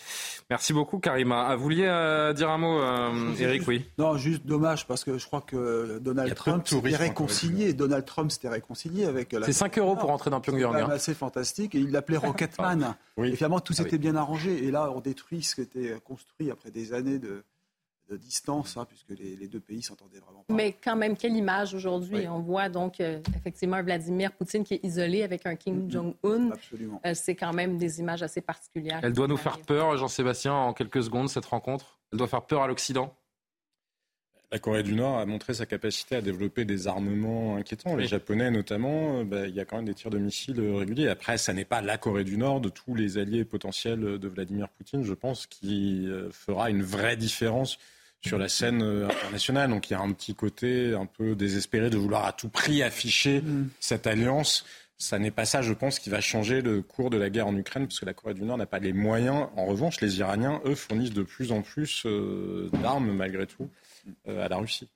Merci 0.48 0.72
beaucoup, 0.72 1.00
Karima. 1.00 1.48
Ah, 1.48 1.56
vous 1.56 1.64
vouliez 1.64 1.86
euh, 1.86 2.32
dire 2.32 2.48
un 2.48 2.58
mot, 2.58 2.80
Eric? 3.40 3.66
Oui. 3.66 3.84
Non, 3.98 4.16
juste 4.16 4.46
dommage, 4.46 4.86
parce 4.86 5.02
que 5.02 5.18
je 5.18 5.26
crois 5.26 5.40
que 5.40 5.98
Donald 5.98 6.32
Trump 6.36 6.68
s'était 6.68 6.96
réconcilié. 6.96 7.72
Donald 7.72 8.04
Trump 8.04 8.30
s'était 8.30 8.48
réconcilié 8.48 9.06
avec. 9.06 9.34
C'est 9.44 9.52
5 9.52 9.78
euros 9.78 9.96
pour 9.96 10.10
rentrer 10.10 10.30
dans 10.30 10.40
Pyongyang. 10.40 10.76
C'est 10.76 10.82
hein. 10.82 10.90
assez 10.90 11.14
fantastique. 11.14 11.74
Et 11.74 11.78
il 11.78 11.90
l'appelait 11.90 12.16
Rocketman. 12.24 12.94
oui. 13.16 13.30
Et 13.30 13.36
finalement, 13.36 13.58
tout 13.58 13.74
ah 13.76 13.82
s'était 13.82 13.98
bien 13.98 14.14
arrangé. 14.14 14.64
Et 14.64 14.70
là, 14.70 14.92
on 14.94 15.00
détruit 15.00 15.42
ce 15.42 15.56
qui 15.56 15.62
était 15.62 15.96
construit 16.04 16.52
après 16.52 16.70
des 16.70 16.92
années 16.92 17.18
de 17.18 17.42
de 18.08 18.16
distance, 18.16 18.76
hein, 18.76 18.86
puisque 18.86 19.10
les, 19.10 19.48
deux 19.48 19.60
pays 19.60 19.82
s'entendaient 19.82 20.18
vraiment 20.18 20.44
pas. 20.46 20.54
Mais 20.54 20.72
quand 20.72 20.96
même, 20.96 21.16
quelle 21.16 21.36
image 21.36 21.74
aujourd'hui. 21.74 22.26
On 22.28 22.40
voit 22.40 22.68
donc 22.68 23.00
euh, 23.00 23.20
effectivement 23.36 23.82
Vladimir 23.82 24.32
Poutine 24.32 24.64
qui 24.64 24.74
est 24.74 24.84
isolé 24.84 25.22
avec 25.22 25.46
un 25.46 25.56
Kim 25.56 25.86
mm-hmm. 25.86 25.90
Jong-un. 25.90 26.50
Absolument. 26.50 27.00
Euh, 27.06 27.12
c'est 27.14 27.34
quand 27.34 27.52
même 27.52 27.78
des 27.78 28.00
images 28.00 28.22
assez 28.22 28.40
particulières. 28.40 29.00
Elle 29.02 29.12
doit 29.12 29.28
nous 29.28 29.36
faire 29.36 29.58
peur, 29.60 29.96
Jean-Sébastien, 29.96 30.52
en 30.52 30.72
quelques 30.72 31.02
secondes, 31.02 31.28
cette 31.28 31.46
rencontre 31.46 31.98
Elle 32.12 32.18
doit 32.18 32.28
faire 32.28 32.46
peur 32.46 32.62
à 32.62 32.66
l'Occident 32.66 33.14
la 34.54 34.58
Corée 34.60 34.82
du 34.82 34.94
Nord 34.94 35.18
a 35.18 35.26
montré 35.26 35.52
sa 35.52 35.66
capacité 35.66 36.16
à 36.16 36.20
développer 36.22 36.64
des 36.64 36.86
armements 36.88 37.56
inquiétants. 37.56 37.96
Les 37.96 38.06
Japonais, 38.06 38.50
notamment, 38.50 39.18
euh, 39.18 39.24
bah, 39.24 39.46
il 39.46 39.54
y 39.54 39.60
a 39.60 39.64
quand 39.64 39.76
même 39.76 39.84
des 39.84 39.94
tirs 39.94 40.10
de 40.10 40.18
missiles 40.18 40.60
réguliers. 40.60 41.08
Après, 41.08 41.38
ça 41.38 41.52
n'est 41.52 41.64
pas 41.64 41.82
la 41.82 41.98
Corée 41.98 42.24
du 42.24 42.38
Nord 42.38 42.60
de 42.60 42.68
tous 42.68 42.94
les 42.94 43.18
alliés 43.18 43.44
potentiels 43.44 44.00
de 44.00 44.28
Vladimir 44.28 44.68
Poutine, 44.68 45.04
je 45.04 45.12
pense, 45.12 45.46
qui 45.46 46.08
fera 46.30 46.70
une 46.70 46.82
vraie 46.82 47.16
différence 47.16 47.78
sur 48.26 48.38
la 48.38 48.48
scène 48.48 48.82
euh, 48.82 49.08
internationale. 49.08 49.70
Donc 49.70 49.90
il 49.90 49.92
y 49.92 49.96
a 49.96 50.00
un 50.00 50.12
petit 50.12 50.34
côté 50.34 50.94
un 50.94 51.06
peu 51.06 51.34
désespéré 51.34 51.90
de 51.90 51.96
vouloir 51.96 52.24
à 52.24 52.32
tout 52.32 52.48
prix 52.48 52.82
afficher 52.82 53.40
mm. 53.40 53.68
cette 53.80 54.06
alliance. 54.06 54.64
Ça 54.96 55.18
n'est 55.18 55.32
pas 55.32 55.44
ça, 55.44 55.60
je 55.60 55.72
pense, 55.72 55.98
qui 55.98 56.08
va 56.08 56.20
changer 56.20 56.62
le 56.62 56.80
cours 56.80 57.10
de 57.10 57.16
la 57.16 57.28
guerre 57.28 57.48
en 57.48 57.56
Ukraine, 57.56 57.86
parce 57.86 57.98
que 57.98 58.06
la 58.06 58.14
Corée 58.14 58.34
du 58.34 58.42
Nord 58.42 58.56
n'a 58.56 58.66
pas 58.66 58.78
les 58.78 58.92
moyens. 58.92 59.48
En 59.56 59.66
revanche, 59.66 60.00
les 60.00 60.20
Iraniens, 60.20 60.60
eux, 60.64 60.76
fournissent 60.76 61.12
de 61.12 61.24
plus 61.24 61.50
en 61.50 61.62
plus 61.62 62.04
euh, 62.06 62.70
d'armes, 62.80 63.12
malgré 63.12 63.46
tout, 63.46 63.64
euh, 63.64 63.83
à 64.26 64.48
la 64.48 64.56
Russie. 64.56 64.88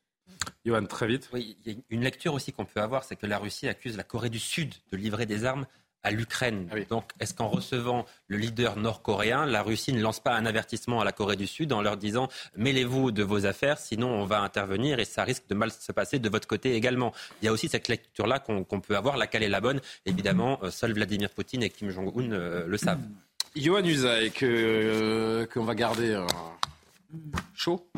Johan, 0.64 0.84
très 0.84 1.06
vite. 1.06 1.28
Oui, 1.32 1.56
il 1.64 1.72
y 1.72 1.76
a 1.76 1.78
une 1.90 2.02
lecture 2.02 2.34
aussi 2.34 2.52
qu'on 2.52 2.64
peut 2.64 2.80
avoir, 2.80 3.04
c'est 3.04 3.16
que 3.16 3.26
la 3.26 3.38
Russie 3.38 3.68
accuse 3.68 3.96
la 3.96 4.04
Corée 4.04 4.30
du 4.30 4.38
Sud 4.38 4.74
de 4.92 4.96
livrer 4.96 5.26
des 5.26 5.44
armes 5.44 5.66
à 6.02 6.10
l'Ukraine. 6.10 6.68
Ah 6.72 6.76
Donc, 6.88 7.10
est-ce 7.18 7.34
qu'en 7.34 7.48
recevant 7.48 8.06
le 8.28 8.36
leader 8.36 8.76
nord-coréen, 8.76 9.46
la 9.46 9.62
Russie 9.62 9.92
ne 9.92 10.00
lance 10.00 10.20
pas 10.20 10.34
un 10.34 10.46
avertissement 10.46 11.00
à 11.00 11.04
la 11.04 11.12
Corée 11.12 11.36
du 11.36 11.46
Sud 11.46 11.72
en 11.72 11.82
leur 11.82 11.96
disant 11.96 12.28
mêlez-vous 12.56 13.10
de 13.10 13.22
vos 13.22 13.46
affaires, 13.46 13.78
sinon 13.78 14.08
on 14.08 14.24
va 14.24 14.40
intervenir 14.40 15.00
et 15.00 15.04
ça 15.04 15.24
risque 15.24 15.48
de 15.48 15.54
mal 15.54 15.70
se 15.72 15.92
passer 15.92 16.18
de 16.18 16.28
votre 16.28 16.46
côté 16.46 16.74
également. 16.74 17.12
Il 17.42 17.46
y 17.46 17.48
a 17.48 17.52
aussi 17.52 17.68
cette 17.68 17.88
lecture-là 17.88 18.38
qu'on 18.38 18.80
peut 18.80 18.96
avoir, 18.96 19.16
laquelle 19.16 19.42
est 19.42 19.48
la 19.48 19.60
bonne. 19.60 19.80
Évidemment, 20.06 20.60
euh, 20.62 20.70
seul 20.70 20.92
Vladimir 20.92 21.30
Poutine 21.30 21.62
et 21.62 21.70
Kim 21.70 21.90
Jong-un 21.90 22.32
euh, 22.32 22.66
le 22.66 22.76
savent. 22.76 23.02
Johan 23.56 23.84
Usaï, 23.84 24.30
euh, 24.42 25.46
qu'on 25.46 25.64
va 25.64 25.74
garder 25.74 26.22
chaud 27.54 27.90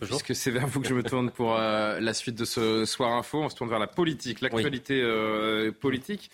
Puisque 0.00 0.34
c'est 0.34 0.50
vers 0.50 0.66
vous 0.66 0.80
que 0.80 0.88
je 0.88 0.94
me 0.94 1.02
tourne 1.02 1.30
pour 1.30 1.54
la 1.54 2.14
suite 2.14 2.36
de 2.36 2.44
ce 2.44 2.84
soir 2.84 3.12
info. 3.12 3.42
On 3.42 3.48
se 3.48 3.56
tourne 3.56 3.70
vers 3.70 3.78
la 3.78 3.86
politique, 3.86 4.40
l'actualité 4.40 5.02
politique. 5.80 6.30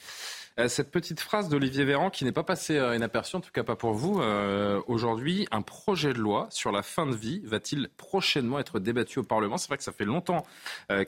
Euh, 0.59 0.69
cette 0.69 0.91
petite 0.91 1.21
phrase 1.21 1.49
d'Olivier 1.49 1.85
Véran 1.85 2.11
qui 2.11 2.25
n'est 2.25 2.33
pas 2.33 2.43
passée 2.43 2.77
euh, 2.77 2.95
inaperçue, 2.95 3.37
en 3.37 3.41
tout 3.41 3.51
cas 3.53 3.63
pas 3.63 3.77
pour 3.77 3.95
vous. 3.95 4.21
Euh, 4.21 4.81
aujourd'hui, 4.87 5.49
un 5.51 5.63
projet 5.63 6.13
de 6.13 6.19
loi 6.19 6.49
sur 6.51 6.73
la 6.73 6.83
fin 6.83 7.07
de 7.07 7.15
vie 7.15 7.41
va-t-il 7.45 7.89
prochainement 7.97 8.59
être 8.59 8.79
débattu 8.79 9.21
au 9.21 9.23
Parlement? 9.23 9.57
C'est 9.57 9.69
vrai 9.69 9.79
que 9.79 9.85
ça 9.85 9.93
fait 9.93 10.05
longtemps 10.05 10.45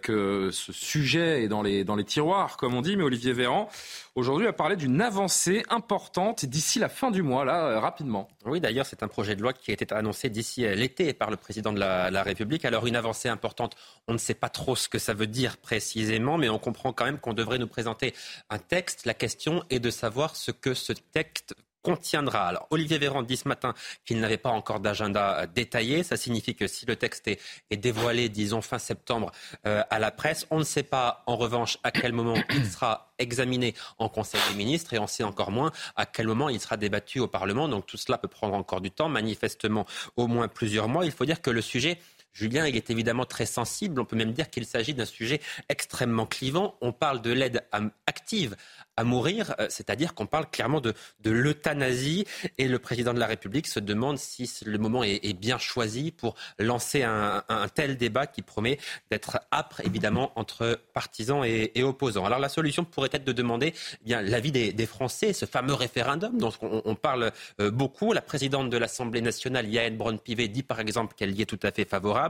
que 0.02 0.50
ce 0.50 0.72
sujet 0.72 1.44
est 1.44 1.48
dans 1.48 1.62
les, 1.62 1.84
dans 1.84 1.96
les 1.96 2.04
tiroirs, 2.04 2.56
comme 2.56 2.74
on 2.74 2.80
dit, 2.80 2.96
mais 2.96 3.02
Olivier 3.02 3.32
Véran 3.32 3.68
aujourd'hui 4.14 4.46
a 4.46 4.52
parlé 4.52 4.76
d'une 4.76 5.00
avancée 5.02 5.64
importante 5.68 6.44
d'ici 6.44 6.78
la 6.78 6.88
fin 6.88 7.10
du 7.10 7.22
mois, 7.22 7.44
là, 7.44 7.80
rapidement. 7.80 8.28
Oui, 8.46 8.60
d'ailleurs, 8.60 8.86
c'est 8.86 9.02
un 9.02 9.08
projet 9.08 9.36
de 9.36 9.42
loi 9.42 9.52
qui 9.52 9.70
a 9.70 9.74
été 9.74 9.92
annoncé 9.92 10.30
d'ici 10.30 10.62
l'été 10.62 11.12
par 11.12 11.30
le 11.30 11.36
président 11.36 11.72
de 11.72 11.80
la, 11.80 12.22
République. 12.22 12.64
Alors, 12.64 12.86
une 12.86 12.96
avancée 12.96 13.28
importante, 13.28 13.76
on 14.08 14.12
ne 14.12 14.18
sait 14.18 14.34
pas 14.34 14.48
trop 14.48 14.76
ce 14.76 14.88
que 14.88 14.98
ça 14.98 15.14
veut 15.14 15.26
dire 15.26 15.56
précisément, 15.56 16.38
mais 16.38 16.48
on 16.48 16.58
comprend 16.58 16.92
quand 16.92 17.04
même 17.04 17.18
qu'on 17.18 17.34
devrait 17.34 17.58
nous 17.58 17.66
présenter 17.66 18.14
un 18.48 18.58
texte. 18.58 19.04
La 19.04 19.14
question 19.14 19.33
est 19.70 19.80
de 19.80 19.90
savoir 19.90 20.36
ce 20.36 20.50
que 20.50 20.74
ce 20.74 20.92
texte 20.92 21.54
contiendra. 21.84 22.48
Alors, 22.48 22.66
Olivier 22.70 22.98
Véran 22.98 23.22
dit 23.22 23.36
ce 23.36 23.46
matin 23.46 23.74
qu'il 24.04 24.18
n'avait 24.18 24.38
pas 24.38 24.48
encore 24.48 24.80
d'agenda 24.80 25.40
euh, 25.40 25.46
détaillé. 25.46 26.02
Ça 26.02 26.16
signifie 26.16 26.56
que 26.56 26.66
si 26.66 26.86
le 26.86 26.96
texte 26.96 27.28
est, 27.28 27.76
dévoilé, 27.76 28.28
disons, 28.28 28.62
fin 28.62 28.78
septembre 28.78 29.30
euh, 29.66 29.82
à 29.90 29.98
la 29.98 30.10
presse, 30.10 30.46
on 30.50 30.58
ne 30.58 30.64
sait 30.64 30.82
pas, 30.82 31.22
en 31.26 31.36
revanche, 31.36 31.78
à 31.84 31.90
quel 31.90 32.12
moment 32.12 32.36
il 32.50 32.66
sera 32.66 33.12
examiné 33.18 33.74
en 33.98 34.08
Conseil 34.08 34.40
des 34.48 34.56
ministres 34.56 34.94
et 34.94 34.98
on 34.98 35.06
sait 35.06 35.22
encore 35.22 35.50
moins 35.50 35.70
à 35.94 36.06
quel 36.06 36.26
moment 36.26 36.48
il 36.48 36.58
sera 36.58 36.76
débattu 36.76 37.20
au 37.20 37.28
Parlement. 37.28 37.68
Donc, 37.68 37.86
tout 37.86 37.98
cela 37.98 38.16
peut 38.16 38.28
prendre 38.28 38.54
encore 38.54 38.80
du 38.80 38.90
temps, 38.90 39.10
manifestement 39.10 39.86
au 40.16 40.26
moins 40.26 40.48
plusieurs 40.48 40.88
mois. 40.88 41.04
Il 41.04 41.12
faut 41.12 41.26
dire 41.26 41.42
que 41.42 41.50
le 41.50 41.60
sujet 41.60 41.98
Julien, 42.34 42.66
il 42.66 42.76
est 42.76 42.90
évidemment 42.90 43.24
très 43.24 43.46
sensible. 43.46 44.00
On 44.00 44.04
peut 44.04 44.16
même 44.16 44.32
dire 44.32 44.50
qu'il 44.50 44.66
s'agit 44.66 44.92
d'un 44.92 45.04
sujet 45.04 45.40
extrêmement 45.68 46.26
clivant. 46.26 46.76
On 46.80 46.92
parle 46.92 47.22
de 47.22 47.32
l'aide 47.32 47.64
active 48.06 48.56
à 48.96 49.04
mourir, 49.04 49.54
euh, 49.58 49.66
c'est-à-dire 49.70 50.14
qu'on 50.14 50.26
parle 50.26 50.48
clairement 50.50 50.80
de, 50.80 50.94
l'euthanasie 51.24 52.26
et 52.58 52.68
le 52.68 52.78
président 52.78 53.12
de 53.12 53.18
la 53.18 53.26
République 53.26 53.66
se 53.66 53.80
demande 53.80 54.18
si 54.18 54.50
le 54.64 54.78
moment 54.78 55.02
est, 55.02 55.32
bien 55.34 55.58
choisi 55.58 56.12
pour 56.12 56.36
lancer 56.58 57.02
un, 57.02 57.42
tel 57.74 57.96
débat 57.96 58.26
qui 58.26 58.42
promet 58.42 58.78
d'être 59.10 59.40
âpre 59.52 59.80
évidemment 59.80 60.32
entre 60.36 60.80
partisans 60.92 61.44
et, 61.44 61.82
opposants. 61.82 62.24
Alors 62.24 62.38
la 62.38 62.48
solution 62.48 62.84
pourrait 62.84 63.10
être 63.12 63.24
de 63.24 63.32
demander 63.32 63.74
eh 64.06 64.10
l'avis 64.22 64.52
des, 64.52 64.86
Français, 64.86 65.32
ce 65.32 65.46
fameux 65.46 65.74
référendum 65.74 66.38
dont 66.38 66.52
on, 66.60 66.94
parle 66.94 67.32
euh, 67.60 67.70
beaucoup. 67.70 68.12
La 68.12 68.20
présidente 68.20 68.70
de 68.70 68.76
l'Assemblée 68.76 69.22
nationale, 69.22 69.66
Yael 69.66 69.96
Braun-Pivet, 69.96 70.48
dit 70.48 70.62
par 70.62 70.78
exemple 70.78 71.14
qu'elle 71.16 71.36
y 71.36 71.42
est 71.42 71.46
tout 71.46 71.58
à 71.62 71.72
fait 71.72 71.84
favorable. 71.84 72.23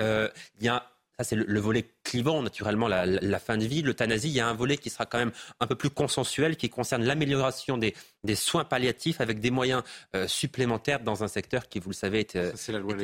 Euh, 0.00 0.28
il 0.58 0.66
y 0.66 0.68
a 0.68 0.88
ça, 1.18 1.24
c'est 1.24 1.36
le, 1.36 1.60
volet 1.60 1.84
clivant, 2.04 2.42
naturellement, 2.42 2.88
la, 2.88 3.38
fin 3.38 3.58
de 3.58 3.64
vie. 3.66 3.82
L'euthanasie, 3.82 4.28
il 4.28 4.34
y 4.34 4.40
a 4.40 4.48
un 4.48 4.54
volet 4.54 4.78
qui 4.78 4.88
sera 4.88 5.04
quand 5.04 5.18
même 5.18 5.32
un 5.60 5.66
peu 5.66 5.74
plus 5.74 5.90
consensuel, 5.90 6.56
qui 6.56 6.70
concerne 6.70 7.04
l'amélioration 7.04 7.76
des, 7.76 7.94
soins 8.34 8.64
palliatifs 8.64 9.20
avec 9.20 9.38
des 9.38 9.50
moyens 9.50 9.82
euh, 10.16 10.26
supplémentaires 10.26 11.00
dans 11.00 11.22
un 11.22 11.28
secteur 11.28 11.68
qui, 11.68 11.80
vous 11.80 11.90
le 11.90 11.94
savez, 11.94 12.20
est, 12.20 12.34
la 12.68 12.78
loi 12.78 12.94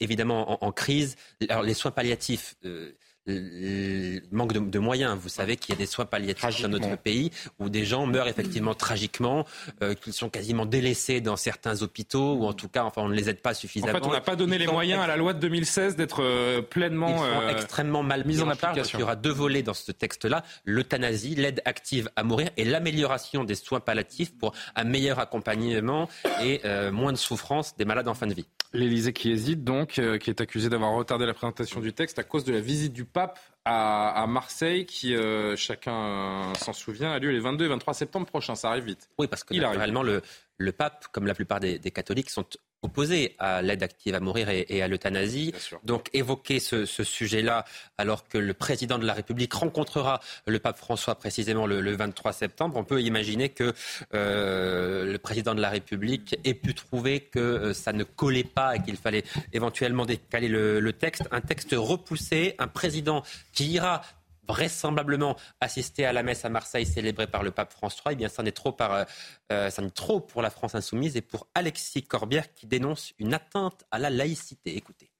évidemment 0.00 0.64
en, 0.64 0.72
crise. 0.72 1.14
Alors, 1.48 1.62
les 1.62 1.74
soins 1.74 1.92
palliatifs, 1.92 2.56
euh, 2.64 2.92
manque 3.26 4.52
de, 4.52 4.78
moyens. 4.78 5.16
Vous 5.18 5.28
savez 5.28 5.56
qu'il 5.56 5.74
y 5.74 5.76
a 5.76 5.78
des 5.78 5.86
soins 5.86 6.04
palliatifs 6.04 6.62
dans 6.62 6.68
notre 6.68 6.96
pays 6.96 7.30
où 7.58 7.68
des 7.68 7.84
gens 7.84 8.06
meurent 8.06 8.28
effectivement 8.28 8.74
tragiquement, 8.74 9.46
euh, 9.82 9.94
qu'ils 9.94 10.12
sont 10.12 10.28
quasiment 10.28 10.66
délaissés 10.66 11.20
dans 11.20 11.36
certains 11.36 11.82
hôpitaux 11.82 12.34
ou 12.34 12.46
en 12.46 12.52
tout 12.52 12.68
cas, 12.68 12.84
enfin, 12.84 13.02
on 13.02 13.08
ne 13.08 13.14
les 13.14 13.28
aide 13.28 13.40
pas 13.40 13.54
suffisamment. 13.54 13.92
En 13.92 14.02
fait, 14.02 14.08
on 14.08 14.12
n'a 14.12 14.20
pas 14.20 14.36
donné 14.36 14.58
les 14.58 14.66
moyens 14.66 15.02
à 15.02 15.06
la 15.06 15.16
loi 15.16 15.34
de 15.34 15.38
2016 15.38 15.96
d'être 15.96 16.22
euh, 16.22 16.62
pleinement 16.62 17.08
Ils 17.08 17.18
sont 17.18 17.48
extrêmement 17.48 18.02
mal 18.02 18.24
mis 18.26 18.40
en, 18.40 18.48
application. 18.48 18.98
Il 18.98 19.02
y 19.02 19.04
aura 19.04 19.16
deux 19.16 19.32
volets 19.32 19.62
dans 19.62 19.74
ce 19.74 19.92
texte-là 19.92 20.44
l'euthanasie, 20.64 21.34
l'aide 21.34 21.62
active 21.64 22.10
à 22.16 22.24
mourir 22.24 22.50
et 22.56 22.64
l'amélioration 22.64 23.44
des 23.44 23.54
soins 23.54 23.80
palliatifs 23.80 24.36
pour 24.36 24.52
un 24.74 24.84
meilleur 24.84 25.18
accompagnement 25.18 26.08
et 26.42 26.60
moins 26.90 27.12
de 27.12 27.18
souffrance 27.18 27.76
des 27.76 27.84
malades 27.84 28.08
en 28.08 28.14
fin 28.14 28.26
de 28.26 28.34
vie. 28.34 28.46
L'Élysée 28.74 29.12
qui 29.12 29.30
hésite 29.30 29.64
donc, 29.64 29.98
euh, 29.98 30.16
qui 30.16 30.30
est 30.30 30.40
accusé 30.40 30.70
d'avoir 30.70 30.92
retardé 30.92 31.26
la 31.26 31.34
présentation 31.34 31.80
du 31.80 31.92
texte 31.92 32.18
à 32.18 32.22
cause 32.22 32.44
de 32.44 32.54
la 32.54 32.60
visite 32.60 32.94
du 32.94 33.04
pape 33.12 33.38
à, 33.64 34.26
Marseille, 34.28 34.86
qui, 34.86 35.14
euh, 35.14 35.54
chacun 35.56 36.52
s'en 36.54 36.72
souvient, 36.72 37.12
a 37.12 37.18
lieu 37.18 37.30
les 37.30 37.40
22 37.40 37.64
et 37.64 37.68
23 37.68 37.94
septembre 37.94 38.26
prochains. 38.26 38.54
Ça 38.54 38.70
arrive 38.70 38.84
vite. 38.84 39.08
Oui, 39.18 39.28
parce 39.28 39.44
que 39.44 39.54
naturellement, 39.54 40.02
le, 40.02 40.22
le 40.58 40.72
pape, 40.72 41.06
comme 41.12 41.26
la 41.26 41.34
plupart 41.34 41.60
des, 41.60 41.78
des 41.78 41.90
catholiques, 41.90 42.30
sont 42.30 42.46
opposé 42.82 43.36
à 43.38 43.62
l'aide 43.62 43.82
active 43.82 44.14
à 44.14 44.20
mourir 44.20 44.48
et, 44.50 44.82
à 44.82 44.88
l'euthanasie. 44.88 45.52
Donc 45.84 46.10
évoquer 46.12 46.60
ce, 46.60 46.84
sujet-là 46.84 47.64
alors 47.98 48.28
que 48.28 48.38
le 48.38 48.54
président 48.54 48.98
de 48.98 49.06
la 49.06 49.12
République 49.12 49.52
rencontrera 49.52 50.20
le 50.46 50.58
pape 50.58 50.78
François 50.78 51.14
précisément 51.14 51.66
le, 51.66 51.92
23 51.92 52.32
septembre, 52.32 52.76
on 52.76 52.84
peut 52.84 53.02
imaginer 53.02 53.48
que 53.50 53.72
euh, 54.14 55.04
le 55.04 55.18
président 55.18 55.54
de 55.54 55.60
la 55.60 55.70
République 55.70 56.36
ait 56.44 56.54
pu 56.54 56.74
trouver 56.74 57.20
que 57.20 57.38
euh, 57.38 57.74
ça 57.74 57.92
ne 57.92 58.04
collait 58.04 58.44
pas 58.44 58.76
et 58.76 58.82
qu'il 58.82 58.96
fallait 58.96 59.24
éventuellement 59.52 60.06
décaler 60.06 60.48
le 60.48 60.92
texte. 60.92 61.28
Un 61.30 61.40
texte 61.40 61.74
repoussé, 61.76 62.54
un 62.58 62.68
président 62.68 63.22
qui 63.52 63.72
ira 63.72 64.02
vraisemblablement 64.46 65.36
assister 65.60 66.04
à 66.04 66.12
la 66.12 66.22
messe 66.22 66.44
à 66.44 66.48
Marseille 66.48 66.86
célébrée 66.86 67.26
par 67.26 67.42
le 67.42 67.50
pape 67.50 67.72
François, 67.72 68.12
eh 68.12 68.16
bien, 68.16 68.28
ça 68.28 68.42
n'est 68.42 68.52
trop, 68.52 68.72
par, 68.72 69.06
euh, 69.52 69.70
trop 69.94 70.20
pour 70.20 70.42
la 70.42 70.50
France 70.50 70.74
insoumise 70.74 71.16
et 71.16 71.20
pour 71.20 71.48
Alexis 71.54 72.02
Corbière 72.02 72.52
qui 72.54 72.66
dénonce 72.66 73.12
une 73.18 73.34
atteinte 73.34 73.84
à 73.90 73.98
la 73.98 74.10
laïcité. 74.10 74.76
Écoutez. 74.76 75.10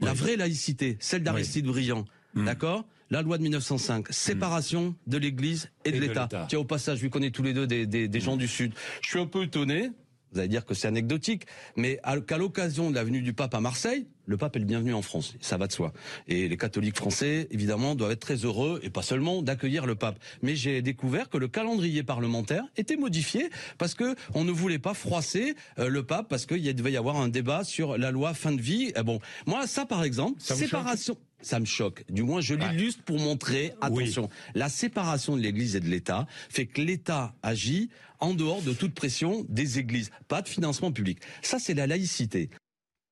La 0.00 0.12
vraie 0.12 0.36
laïcité, 0.36 0.96
celle 1.00 1.22
d'Aristide 1.22 1.66
Briand, 1.66 2.04
hmm. 2.34 2.44
d'accord? 2.44 2.84
La 3.10 3.20
loi 3.20 3.36
de 3.36 3.42
1905, 3.42 4.06
séparation 4.10 4.96
de 5.06 5.18
l'Église 5.18 5.70
et, 5.84 5.92
de 5.92 6.00
l'État. 6.00 6.28
Tiens, 6.48 6.58
au 6.58 6.64
passage, 6.64 6.98
vu 6.98 7.10
qu'on 7.10 7.20
est 7.20 7.30
tous 7.30 7.42
les 7.42 7.52
deux 7.52 7.66
des, 7.66 7.86
des 7.86 8.20
gens 8.20 8.38
du 8.38 8.48
Sud, 8.48 8.72
je 9.02 9.10
suis 9.10 9.20
un 9.20 9.26
peu 9.26 9.42
étonné, 9.42 9.90
vous 10.32 10.38
allez 10.38 10.48
dire 10.48 10.64
que 10.64 10.74
c'est 10.74 10.88
anecdotique, 10.88 11.46
mais 11.76 12.00
qu'à 12.26 12.38
l'occasion 12.38 12.90
de 12.90 12.94
la 12.94 13.04
venue 13.04 13.22
du 13.22 13.32
pape 13.32 13.54
à 13.54 13.60
Marseille, 13.60 14.06
le 14.26 14.36
pape 14.36 14.56
est 14.56 14.60
le 14.60 14.64
bienvenu 14.64 14.94
en 14.94 15.02
France, 15.02 15.34
ça 15.40 15.56
va 15.56 15.66
de 15.66 15.72
soi. 15.72 15.92
Et 16.28 16.48
les 16.48 16.56
catholiques 16.56 16.96
français, 16.96 17.48
évidemment, 17.50 17.94
doivent 17.94 18.12
être 18.12 18.20
très 18.20 18.36
heureux, 18.36 18.80
et 18.82 18.90
pas 18.90 19.02
seulement, 19.02 19.42
d'accueillir 19.42 19.84
le 19.84 19.94
pape. 19.94 20.18
Mais 20.42 20.54
j'ai 20.54 20.80
découvert 20.80 21.28
que 21.28 21.38
le 21.38 21.48
calendrier 21.48 22.02
parlementaire 22.02 22.64
était 22.76 22.96
modifié 22.96 23.50
parce 23.78 23.94
que 23.94 24.14
on 24.34 24.44
ne 24.44 24.52
voulait 24.52 24.78
pas 24.78 24.94
froisser 24.94 25.54
euh, 25.78 25.88
le 25.88 26.04
pape 26.04 26.28
parce 26.28 26.46
qu'il 26.46 26.74
devait 26.74 26.92
y 26.92 26.96
avoir 26.96 27.16
un 27.16 27.28
débat 27.28 27.64
sur 27.64 27.98
la 27.98 28.10
loi 28.10 28.32
fin 28.34 28.52
de 28.52 28.60
vie. 28.60 28.92
bon, 29.04 29.20
moi, 29.46 29.66
ça 29.66 29.86
par 29.86 30.04
exemple, 30.04 30.40
séparation 30.40 31.16
ça 31.42 31.58
me 31.58 31.64
choque. 31.64 32.04
Du 32.08 32.22
moins, 32.22 32.40
je 32.40 32.54
l'illustre 32.54 33.02
pour 33.02 33.18
montrer, 33.18 33.74
attention, 33.80 34.30
la 34.54 34.68
séparation 34.68 35.36
de 35.36 35.42
l'Église 35.42 35.76
et 35.76 35.80
de 35.80 35.88
l'État 35.88 36.26
fait 36.48 36.66
que 36.66 36.80
l'État 36.80 37.34
agit 37.42 37.90
en 38.22 38.32
dehors 38.32 38.62
de 38.62 38.72
toute 38.72 38.94
pression 38.94 39.44
des 39.48 39.78
églises. 39.78 40.10
Pas 40.28 40.40
de 40.40 40.48
financement 40.48 40.90
public. 40.92 41.18
Ça, 41.42 41.58
c'est 41.58 41.74
la 41.74 41.86
laïcité. 41.86 42.48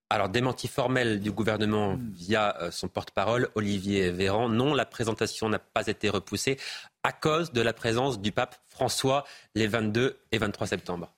Alors, 0.08 0.28
démenti 0.28 0.66
formel 0.66 1.20
du 1.20 1.30
gouvernement 1.30 1.98
via 2.12 2.56
euh, 2.60 2.70
son 2.70 2.88
porte-parole, 2.88 3.48
Olivier 3.54 4.10
Véran. 4.10 4.48
Non, 4.48 4.72
la 4.74 4.86
présentation 4.86 5.48
n'a 5.48 5.58
pas 5.58 5.86
été 5.86 6.08
repoussée 6.08 6.58
à 7.04 7.12
cause 7.12 7.52
de 7.52 7.60
la 7.60 7.72
présence 7.72 8.20
du 8.20 8.32
pape 8.32 8.56
François 8.66 9.24
les 9.54 9.66
22 9.66 10.18
et 10.32 10.38
23 10.38 10.68
septembre. 10.68 11.12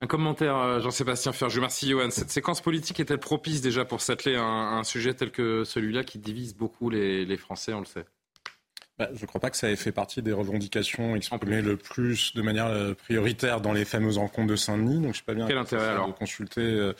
Un 0.00 0.06
commentaire, 0.06 0.56
euh, 0.56 0.80
Jean-Sébastien 0.80 1.32
Ferjou. 1.32 1.60
Merci, 1.60 1.88
Johan. 1.88 2.10
Cette 2.10 2.30
séquence 2.30 2.60
politique 2.60 3.00
est-elle 3.00 3.18
propice 3.18 3.60
déjà 3.60 3.84
pour 3.84 4.00
s'atteler 4.00 4.36
à 4.36 4.42
un, 4.42 4.84
sujet 4.84 5.14
tel 5.14 5.30
que 5.30 5.64
celui-là 5.64 6.04
qui 6.04 6.18
divise 6.18 6.54
beaucoup 6.54 6.90
les 6.90 7.36
Français, 7.36 7.72
on 7.72 7.80
le 7.80 7.86
sait? 7.86 8.04
Bah, 8.98 9.08
je 9.14 9.22
ne 9.22 9.26
crois 9.26 9.40
pas 9.40 9.50
que 9.50 9.56
ça 9.56 9.70
ait 9.70 9.76
fait 9.76 9.92
partie 9.92 10.22
des 10.22 10.32
revendications 10.32 11.14
exprimées 11.14 11.62
le 11.62 11.76
plus 11.76 12.34
de 12.34 12.42
manière 12.42 12.66
euh, 12.66 12.94
prioritaire 12.94 13.60
dans 13.60 13.72
les 13.72 13.84
fameuses 13.84 14.18
rencontres 14.18 14.48
de 14.48 14.56
Saint-Denis. 14.56 15.00
Donc 15.00 15.12
je 15.12 15.18
sais 15.18 15.24
pas 15.24 15.34
bien 15.34 15.46
Quel 15.46 15.58
intérêt 15.58 15.86
alors 15.86 16.08
de 16.08 16.12
consulter. 16.12 16.62
Euh, 16.62 16.94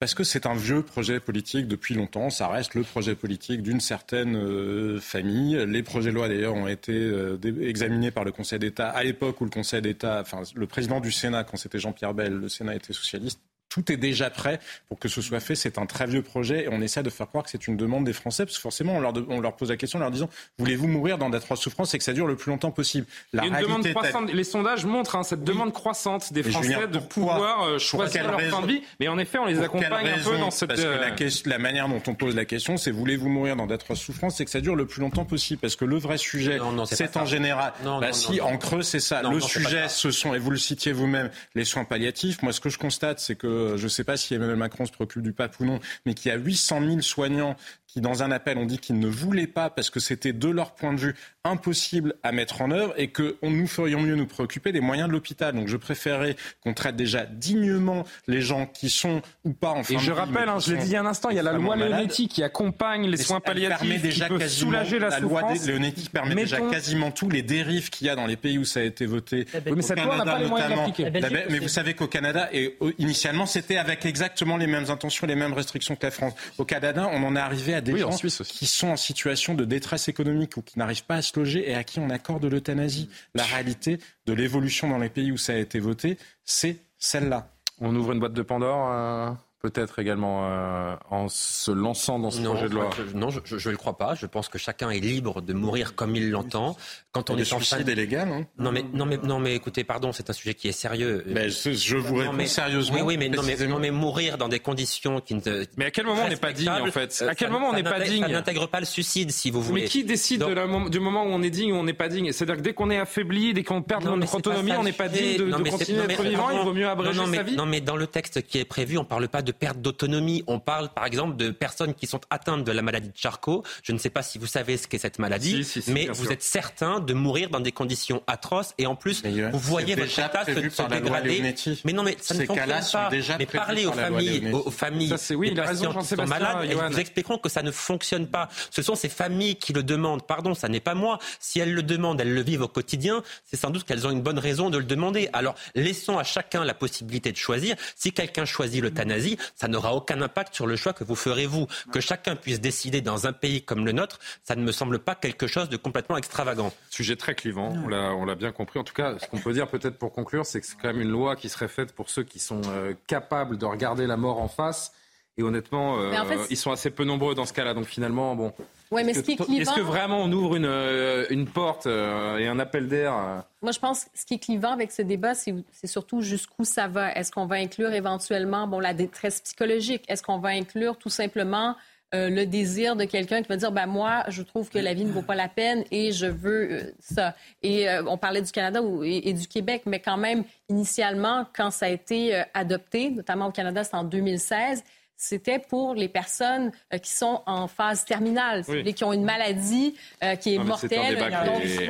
parce 0.00 0.14
que 0.14 0.24
c'est 0.24 0.46
un 0.46 0.54
vieux 0.54 0.82
projet 0.82 1.20
politique 1.20 1.68
depuis 1.68 1.94
longtemps. 1.94 2.30
Ça 2.30 2.48
reste 2.48 2.74
le 2.74 2.82
projet 2.82 3.14
politique 3.14 3.62
d'une 3.62 3.80
certaine 3.80 4.36
euh, 4.36 5.00
famille. 5.00 5.64
Les 5.66 5.82
projets 5.84 6.10
de 6.10 6.14
loi, 6.14 6.28
d'ailleurs, 6.28 6.54
ont 6.54 6.68
été 6.68 7.12
examinés 7.60 8.10
par 8.10 8.24
le 8.24 8.32
Conseil 8.32 8.58
d'État 8.58 8.88
à 8.88 9.04
l'époque 9.04 9.40
où 9.40 9.44
le 9.44 9.50
Conseil 9.50 9.82
d'État, 9.82 10.20
enfin, 10.20 10.42
le 10.54 10.66
président 10.66 11.00
du 11.00 11.12
Sénat, 11.12 11.44
quand 11.44 11.56
c'était 11.56 11.78
Jean-Pierre 11.78 12.14
Bell, 12.14 12.32
le 12.32 12.48
Sénat 12.48 12.74
était 12.74 12.92
socialiste, 12.92 13.40
tout 13.68 13.92
est 13.92 13.96
déjà 13.96 14.30
prêt 14.30 14.60
pour 14.88 14.98
que 14.98 15.08
ce 15.08 15.20
soit 15.22 15.40
fait. 15.40 15.54
C'est 15.54 15.78
un 15.78 15.86
très 15.86 16.06
vieux 16.06 16.22
projet 16.22 16.64
et 16.64 16.68
on 16.70 16.80
essaie 16.80 17.02
de 17.02 17.10
faire 17.10 17.28
croire 17.28 17.44
que 17.44 17.50
c'est 17.50 17.66
une 17.68 17.76
demande 17.76 18.04
des 18.04 18.12
Français 18.12 18.44
parce 18.44 18.56
que 18.56 18.62
forcément 18.62 18.96
on 18.96 19.00
leur, 19.00 19.12
on 19.28 19.40
leur 19.40 19.56
pose 19.56 19.70
la 19.70 19.76
question 19.76 19.98
en 19.98 20.02
leur 20.02 20.10
disant 20.10 20.28
voulez-vous 20.58 20.88
mourir 20.88 21.18
dans 21.18 21.30
d'atroces 21.30 21.60
souffrances 21.60 21.94
et 21.94 21.98
que 21.98 22.04
ça 22.04 22.12
dure 22.12 22.26
le 22.26 22.36
plus 22.36 22.50
longtemps 22.50 22.70
possible? 22.70 23.06
La 23.32 23.44
une 23.44 23.56
demande 23.56 23.86
croissante. 23.88 24.32
Les 24.32 24.44
sondages 24.44 24.84
montrent 24.84 25.16
hein, 25.16 25.22
cette 25.22 25.44
demande 25.44 25.72
croissante 25.72 26.32
des 26.32 26.42
Français 26.42 26.86
de 26.88 26.98
pouvoir 26.98 27.62
euh, 27.62 27.78
choisir 27.78 28.26
leur 28.30 28.40
fin 28.40 28.62
de 28.62 28.66
vie. 28.66 28.82
Mais 29.00 29.08
en 29.08 29.18
effet, 29.18 29.38
on 29.38 29.46
les 29.46 29.60
accompagne 29.60 30.08
un 30.08 30.22
peu 30.22 30.38
dans 30.38 30.50
cette. 30.50 30.68
Parce 30.68 30.80
que 30.80 30.86
la, 30.86 31.10
euh, 31.10 31.30
la, 31.46 31.58
manière 31.58 31.88
dont 31.88 32.02
on 32.06 32.14
pose 32.14 32.34
la 32.34 32.44
question, 32.44 32.76
c'est 32.76 32.90
voulez-vous 32.90 33.28
mourir 33.28 33.56
dans 33.56 33.66
d'atroces 33.66 34.00
souffrances 34.00 34.40
et 34.40 34.44
que 34.44 34.50
ça 34.50 34.60
dure 34.60 34.76
le 34.76 34.86
plus 34.86 35.00
longtemps 35.00 35.24
possible? 35.24 35.60
Parce 35.60 35.76
que 35.76 35.84
le 35.84 35.98
vrai 35.98 36.18
sujet, 36.18 36.58
c'est 36.86 37.16
en 37.16 37.26
général. 37.26 37.72
bah 37.84 38.12
si, 38.12 38.40
en 38.40 38.56
creux, 38.56 38.82
c'est 38.82 39.00
ça. 39.00 39.22
le 39.22 39.40
sujet, 39.40 39.88
ce 39.88 40.10
sont, 40.10 40.34
et 40.34 40.38
vous 40.38 40.50
le 40.50 40.56
citiez 40.56 40.92
vous-même, 40.92 41.30
les 41.54 41.64
soins 41.64 41.84
palliatifs. 41.84 42.42
Moi, 42.42 42.52
ce 42.52 42.60
que 42.60 42.68
je 42.68 42.78
constate, 42.78 43.20
c'est 43.20 43.34
que 43.34 43.57
je 43.76 43.82
ne 43.82 43.88
sais 43.88 44.04
pas 44.04 44.16
si 44.16 44.34
Emmanuel 44.34 44.56
Macron 44.56 44.86
se 44.86 44.92
préoccupe 44.92 45.22
du 45.22 45.32
pape 45.32 45.58
ou 45.60 45.64
non, 45.64 45.80
mais 46.06 46.14
qu'il 46.14 46.30
y 46.30 46.34
a 46.34 46.38
800 46.38 46.80
000 46.86 47.00
soignants 47.00 47.56
qui, 47.88 48.00
dans 48.00 48.22
un 48.22 48.30
appel, 48.30 48.58
ont 48.58 48.66
dit 48.66 48.78
qu'ils 48.78 48.98
ne 48.98 49.08
voulaient 49.08 49.46
pas, 49.46 49.70
parce 49.70 49.90
que 49.90 49.98
c'était 49.98 50.32
de 50.32 50.48
leur 50.48 50.74
point 50.74 50.92
de 50.92 51.00
vue 51.00 51.14
impossible 51.42 52.14
à 52.22 52.32
mettre 52.32 52.60
en 52.60 52.70
œuvre, 52.70 52.94
et 52.96 53.08
que 53.08 53.36
nous 53.42 53.66
ferions 53.66 54.00
mieux 54.00 54.14
nous 54.14 54.26
préoccuper 54.26 54.72
des 54.72 54.80
moyens 54.80 55.08
de 55.08 55.12
l'hôpital. 55.14 55.54
Donc 55.54 55.68
je 55.68 55.76
préférerais 55.76 56.36
qu'on 56.62 56.74
traite 56.74 56.96
déjà 56.96 57.24
dignement 57.24 58.04
les 58.26 58.42
gens 58.42 58.66
qui 58.66 58.90
sont 58.90 59.22
ou 59.44 59.54
pas 59.54 59.70
en 59.70 59.82
fin 59.82 59.94
Et 59.94 59.98
je 59.98 60.12
rappelle, 60.12 60.48
hein, 60.48 60.58
je 60.58 60.74
l'ai 60.74 60.78
dit 60.78 60.88
il 60.88 60.92
y 60.92 60.96
a 60.96 61.00
un 61.00 61.06
instant, 61.06 61.30
il 61.30 61.36
y 61.36 61.38
a 61.38 61.42
la 61.42 61.54
loi 61.54 61.76
Leonetti 61.76 62.28
qui 62.28 62.42
accompagne 62.42 63.08
les 63.08 63.16
soins 63.16 63.40
palliatifs, 63.40 64.02
déjà 64.02 64.28
qui 64.28 64.34
peut 64.34 64.48
soulager 64.48 64.98
la, 64.98 65.08
la 65.08 65.20
loi 65.20 65.42
Leonetti 65.66 66.10
permet 66.10 66.34
déjà 66.34 66.60
quasiment 66.60 67.10
tous 67.10 67.30
les 67.30 67.42
dérives 67.42 67.88
qu'il 67.88 68.06
y 68.06 68.10
a 68.10 68.16
dans 68.16 68.26
les 68.26 68.36
pays 68.36 68.58
où 68.58 68.64
ça 68.64 68.80
a 68.80 68.82
été 68.82 69.06
voté. 69.06 69.46
Ben, 69.64 69.74
mais 69.74 69.82
cette 69.82 70.00
loi 70.00 70.18
n'a 70.18 70.24
pas 70.24 70.38
les 70.38 70.46
moyens 70.46 70.74
d'appliquer. 70.74 71.10
Mais 71.50 71.58
vous 71.58 71.68
savez 71.68 71.94
qu'au 71.94 72.06
Canada, 72.06 72.48
et 72.52 72.76
initialement, 72.98 73.46
c'était 73.46 73.78
avec 73.78 74.04
exactement 74.04 74.56
les 74.56 74.66
mêmes 74.66 74.90
intentions, 74.90 75.26
les 75.26 75.34
mêmes 75.34 75.54
restrictions 75.54 75.96
que 75.96 76.04
la 76.04 76.10
France. 76.10 76.34
Au 76.58 76.64
Canada, 76.64 77.08
on 77.12 77.22
en 77.24 77.34
est 77.34 77.40
arrivé 77.40 77.74
à 77.74 77.77
des 77.80 77.98
gens 77.98 78.10
qui 78.10 78.66
sont 78.66 78.88
en 78.88 78.96
situation 78.96 79.54
de 79.54 79.64
détresse 79.64 80.08
économique 80.08 80.56
ou 80.56 80.62
qui 80.62 80.78
n'arrivent 80.78 81.04
pas 81.04 81.16
à 81.16 81.22
se 81.22 81.38
loger 81.38 81.68
et 81.68 81.74
à 81.74 81.84
qui 81.84 82.00
on 82.00 82.10
accorde 82.10 82.44
l'euthanasie. 82.44 83.08
La 83.34 83.44
réalité 83.44 83.98
de 84.26 84.32
l'évolution 84.32 84.88
dans 84.88 84.98
les 84.98 85.08
pays 85.08 85.32
où 85.32 85.38
ça 85.38 85.52
a 85.52 85.56
été 85.56 85.78
voté, 85.78 86.18
c'est 86.44 86.78
celle-là. 86.98 87.50
On 87.80 87.94
ouvre 87.94 88.12
une 88.12 88.20
boîte 88.20 88.32
de 88.32 88.42
Pandore 88.42 88.90
euh, 88.90 89.30
peut-être 89.60 89.98
également 89.98 90.46
euh, 90.46 90.94
en 91.10 91.28
se 91.28 91.70
lançant 91.70 92.18
dans 92.18 92.30
ce 92.30 92.40
projet 92.40 92.68
de 92.68 92.74
loi 92.74 92.90
Non, 93.14 93.28
je 93.30 93.40
ne 93.54 93.70
le 93.72 93.76
crois 93.76 93.96
pas. 93.96 94.14
Je 94.14 94.26
pense 94.26 94.48
que 94.48 94.58
chacun 94.58 94.90
est 94.90 95.00
libre 95.00 95.40
de 95.40 95.52
mourir 95.52 95.94
comme 95.94 96.14
il 96.14 96.30
l'entend. 96.30 96.76
Quand 97.12 97.30
on 97.30 97.36
est 97.36 97.52
en 97.52 97.58
train... 97.58 97.80
illégal. 97.80 98.28
Hein 98.28 98.46
non 98.58 98.70
mais 98.70 98.84
non 98.92 99.06
mais 99.06 99.18
non 99.22 99.40
mais 99.40 99.54
écoutez, 99.54 99.82
pardon, 99.84 100.12
c'est 100.12 100.30
un 100.30 100.32
sujet 100.32 100.54
qui 100.54 100.68
est 100.68 100.72
sérieux. 100.72 101.24
Mais 101.26 101.48
je, 101.50 101.96
vous 101.96 102.16
réponds 102.16 102.46
sérieusement. 102.46 102.98
Oui, 102.98 103.02
oui, 103.02 103.16
mais 103.16 103.28
non 103.28 103.42
mais, 103.42 103.56
non 103.66 103.78
mais 103.78 103.90
mourir 103.90 104.38
dans 104.38 104.48
des 104.48 104.60
conditions 104.60 105.20
qui 105.20 105.34
ne. 105.34 105.64
Mais 105.76 105.86
à 105.86 105.90
quel 105.90 106.06
moment 106.06 106.22
on 106.24 106.28
n'est 106.28 106.36
pas 106.36 106.52
digne 106.52 106.68
en 106.68 106.86
fait 106.90 107.24
À 107.26 107.34
quel 107.34 107.50
moment 107.50 107.70
on 107.70 107.72
n'est 107.72 107.82
pas 107.82 108.00
digne 108.00 108.22
Ça 108.22 108.28
n'intègre 108.28 108.68
pas 108.68 108.80
le 108.80 108.86
suicide, 108.86 109.30
si 109.32 109.50
vous 109.50 109.60
voulez. 109.60 109.82
Mais 109.82 109.88
qui 109.88 110.04
décide 110.04 110.44
de 110.44 110.52
la, 110.52 110.66
du 110.88 111.00
moment 111.00 111.24
où 111.24 111.28
on 111.28 111.42
est 111.42 111.50
digne 111.50 111.72
ou 111.72 111.76
on 111.76 111.84
n'est 111.84 111.92
pas 111.92 112.08
digne? 112.08 112.32
C'est-à-dire 112.32 112.56
que 112.56 112.62
dès 112.62 112.74
qu'on 112.74 112.90
est 112.90 112.98
affaibli, 112.98 113.54
dès 113.54 113.64
qu'on 113.64 113.82
perd 113.82 114.04
notre 114.04 114.34
autonomie, 114.34 114.72
on 114.72 114.84
n'est 114.84 114.92
pas 114.92 115.08
digne 115.08 115.36
de, 115.36 115.70
continuer 115.70 116.00
à 116.00 116.04
être 116.04 116.22
vivant. 116.22 116.50
Il 116.50 116.60
vaut 116.60 116.74
mieux 116.74 116.88
abréger 116.88 117.20
sa 117.34 117.42
vie. 117.42 117.56
Non 117.56 117.66
mais 117.66 117.80
dans 117.80 117.96
le 117.96 118.06
texte 118.06 118.42
qui 118.42 118.58
est 118.58 118.64
prévu, 118.64 118.98
on 118.98 119.04
parle 119.04 119.28
pas 119.28 119.42
de 119.48 119.52
perte 119.52 119.80
d'autonomie 119.80 120.44
on 120.46 120.58
parle 120.60 120.90
par 120.90 121.06
exemple 121.06 121.36
de 121.36 121.50
personnes 121.50 121.94
qui 121.94 122.06
sont 122.06 122.20
atteintes 122.28 122.64
de 122.64 122.72
la 122.72 122.82
maladie 122.82 123.08
de 123.08 123.16
Charcot. 123.16 123.62
Je 123.82 123.92
ne 123.92 123.98
sais 123.98 124.10
pas 124.10 124.22
si 124.22 124.38
vous 124.38 124.46
savez 124.46 124.76
ce 124.76 124.86
qu'est 124.86 124.98
cette 124.98 125.18
maladie, 125.18 125.66
mais 125.86 126.06
vous 126.08 126.30
êtes 126.30 126.42
certain 126.42 127.00
de 127.00 127.14
mourir 127.14 127.48
dans 127.48 127.60
des 127.60 127.72
conditions 127.72 128.22
atroces 128.26 128.74
et 128.76 128.86
en 128.86 128.94
plus 128.94 129.24
vous 129.24 129.58
voyez 129.58 129.94
votre 129.94 130.18
état 130.18 130.44
se, 130.44 130.88
dégrader. 130.88 131.54
Mais 131.84 131.92
non, 131.92 132.02
mais 132.02 132.16
ça 132.20 132.34
ne 132.34 132.44
fonctionne 132.44 132.68
pas. 132.92 133.10
mais 133.38 133.46
parlez 133.46 133.86
aux 133.86 133.92
familles, 133.92 134.50
aux, 134.52 134.70
familles 134.70 135.14
oui, 135.30 135.50
des 135.50 135.56
patients 135.56 135.94
qui 135.94 136.06
sont 136.06 136.26
malades 136.26 136.70
et 136.70 136.74
vous 136.74 136.98
expliqueront 136.98 137.38
que 137.38 137.48
ça 137.48 137.62
ne 137.62 137.70
fonctionne 137.70 138.26
pas. 138.26 138.48
Ce 138.70 138.82
sont 138.82 138.94
ces 138.94 139.08
familles 139.08 139.56
qui 139.56 139.72
le 139.72 139.82
demandent. 139.82 140.26
Pardon, 140.26 140.54
ça 140.54 140.68
n'est 140.68 140.80
pas 140.80 140.94
moi. 140.94 141.18
Si 141.40 141.58
elles 141.58 141.72
le 141.72 141.82
demandent, 141.82 142.20
elles 142.20 142.34
le 142.34 142.42
vivent 142.42 142.62
au 142.62 142.68
quotidien. 142.68 143.22
C'est 143.44 143.56
sans 143.56 143.70
doute 143.70 143.84
qu'elles 143.84 144.06
ont 144.06 144.10
une 144.10 144.22
bonne 144.22 144.38
raison 144.38 144.68
de 144.68 144.76
le 144.76 144.84
demander. 144.84 145.30
Alors 145.32 145.54
laissons 145.74 146.18
à 146.18 146.24
chacun 146.24 146.64
la 146.64 146.74
possibilité 146.74 147.32
de 147.32 147.36
choisir. 147.36 147.76
Si 147.96 148.12
quelqu'un 148.12 148.44
choisit 148.44 148.82
l'euthanasie, 148.82 149.37
ça 149.54 149.68
n'aura 149.68 149.94
aucun 149.94 150.20
impact 150.22 150.54
sur 150.54 150.66
le 150.66 150.76
choix 150.76 150.92
que 150.92 151.04
vous 151.04 151.14
ferez 151.14 151.46
vous. 151.46 151.66
Que 151.92 152.00
chacun 152.00 152.36
puisse 152.36 152.60
décider 152.60 153.00
dans 153.00 153.26
un 153.26 153.32
pays 153.32 153.62
comme 153.62 153.84
le 153.84 153.92
nôtre, 153.92 154.18
ça 154.44 154.56
ne 154.56 154.62
me 154.62 154.72
semble 154.72 154.98
pas 154.98 155.14
quelque 155.14 155.46
chose 155.46 155.68
de 155.68 155.76
complètement 155.76 156.16
extravagant. 156.16 156.72
Sujet 156.90 157.16
très 157.16 157.34
clivant, 157.34 157.72
on 157.72 158.24
l'a 158.24 158.34
bien 158.34 158.52
compris. 158.52 158.78
En 158.78 158.84
tout 158.84 158.94
cas, 158.94 159.18
ce 159.18 159.26
qu'on 159.26 159.38
peut 159.38 159.52
dire 159.52 159.68
peut-être 159.68 159.98
pour 159.98 160.12
conclure, 160.12 160.46
c'est 160.46 160.60
que 160.60 160.66
c'est 160.66 160.76
quand 160.80 160.88
même 160.88 161.00
une 161.00 161.10
loi 161.10 161.36
qui 161.36 161.48
serait 161.48 161.68
faite 161.68 161.92
pour 161.92 162.10
ceux 162.10 162.22
qui 162.22 162.38
sont 162.38 162.62
euh, 162.66 162.94
capables 163.06 163.58
de 163.58 163.66
regarder 163.66 164.06
la 164.06 164.16
mort 164.16 164.40
en 164.40 164.48
face. 164.48 164.92
Et 165.36 165.42
honnêtement, 165.42 166.00
euh, 166.00 166.12
ils 166.50 166.56
sont 166.56 166.72
assez 166.72 166.90
peu 166.90 167.04
nombreux 167.04 167.34
dans 167.34 167.46
ce 167.46 167.52
cas-là. 167.52 167.74
Donc 167.74 167.86
finalement, 167.86 168.34
bon. 168.34 168.52
Ouais, 168.90 169.04
mais 169.04 169.12
est-ce, 169.12 169.20
que, 169.20 169.60
est-ce 169.60 169.74
que 169.74 169.80
vraiment 169.80 170.18
on 170.18 170.32
ouvre 170.32 170.56
une, 170.56 170.64
euh, 170.64 171.26
une 171.30 171.46
porte 171.46 171.86
et 171.86 172.46
un 172.46 172.58
appel 172.58 172.88
d'air 172.88 173.44
Moi, 173.62 173.72
je 173.72 173.78
pense 173.78 174.04
que 174.04 174.10
ce 174.14 174.24
qui 174.24 174.34
est 174.34 174.38
clivant 174.38 174.72
avec 174.72 174.92
ce 174.92 175.02
débat, 175.02 175.34
c'est, 175.34 175.54
c'est 175.72 175.86
surtout 175.86 176.20
jusqu'où 176.22 176.64
ça 176.64 176.88
va. 176.88 177.12
Est-ce 177.12 177.30
qu'on 177.30 177.46
va 177.46 177.56
inclure 177.56 177.92
éventuellement 177.92 178.66
bon, 178.66 178.80
la 178.80 178.94
détresse 178.94 179.40
psychologique? 179.40 180.04
Est-ce 180.08 180.22
qu'on 180.22 180.38
va 180.38 180.50
inclure 180.50 180.96
tout 180.96 181.10
simplement 181.10 181.76
euh, 182.14 182.30
le 182.30 182.46
désir 182.46 182.96
de 182.96 183.04
quelqu'un 183.04 183.42
qui 183.42 183.48
va 183.48 183.58
dire 183.58 183.70
ben 183.70 183.84
moi 183.84 184.24
je 184.28 184.40
trouve 184.40 184.70
que 184.70 184.78
la 184.78 184.94
vie 184.94 185.04
ne 185.04 185.12
vaut 185.12 185.20
pas 185.20 185.34
la 185.34 185.46
peine 185.46 185.84
et 185.90 186.10
je 186.10 186.24
veux 186.24 186.72
euh, 186.72 186.82
ça 187.00 187.34
et 187.62 187.86
euh, 187.86 188.02
on 188.06 188.16
parlait 188.16 188.40
du 188.40 188.50
Canada 188.50 188.80
et, 189.04 189.34
du 189.34 189.46
Québec 189.46 189.82
mais 189.84 190.00
quand 190.00 190.16
même 190.16 190.44
initialement 190.70 191.44
quand 191.54 191.70
ça 191.70 191.84
a 191.84 191.90
été 191.90 192.42
adopté 192.54 193.10
notamment 193.10 193.48
au 193.48 193.50
Canada 193.50 193.84
c'est 193.84 193.94
en 193.94 194.04
2016 194.04 194.84
c'était 195.20 195.58
pour 195.58 195.96
les 195.96 196.08
personnes 196.08 196.70
euh, 196.94 196.98
qui 196.98 197.10
sont 197.10 197.42
en 197.46 197.66
phase 197.66 198.04
terminale, 198.04 198.64
qui 198.94 199.02
ont 199.02 199.12
une 199.12 199.24
maladie 199.24 199.96
euh, 200.22 200.36
qui 200.36 200.54
est 200.54 200.58
mortelle. 200.58 201.18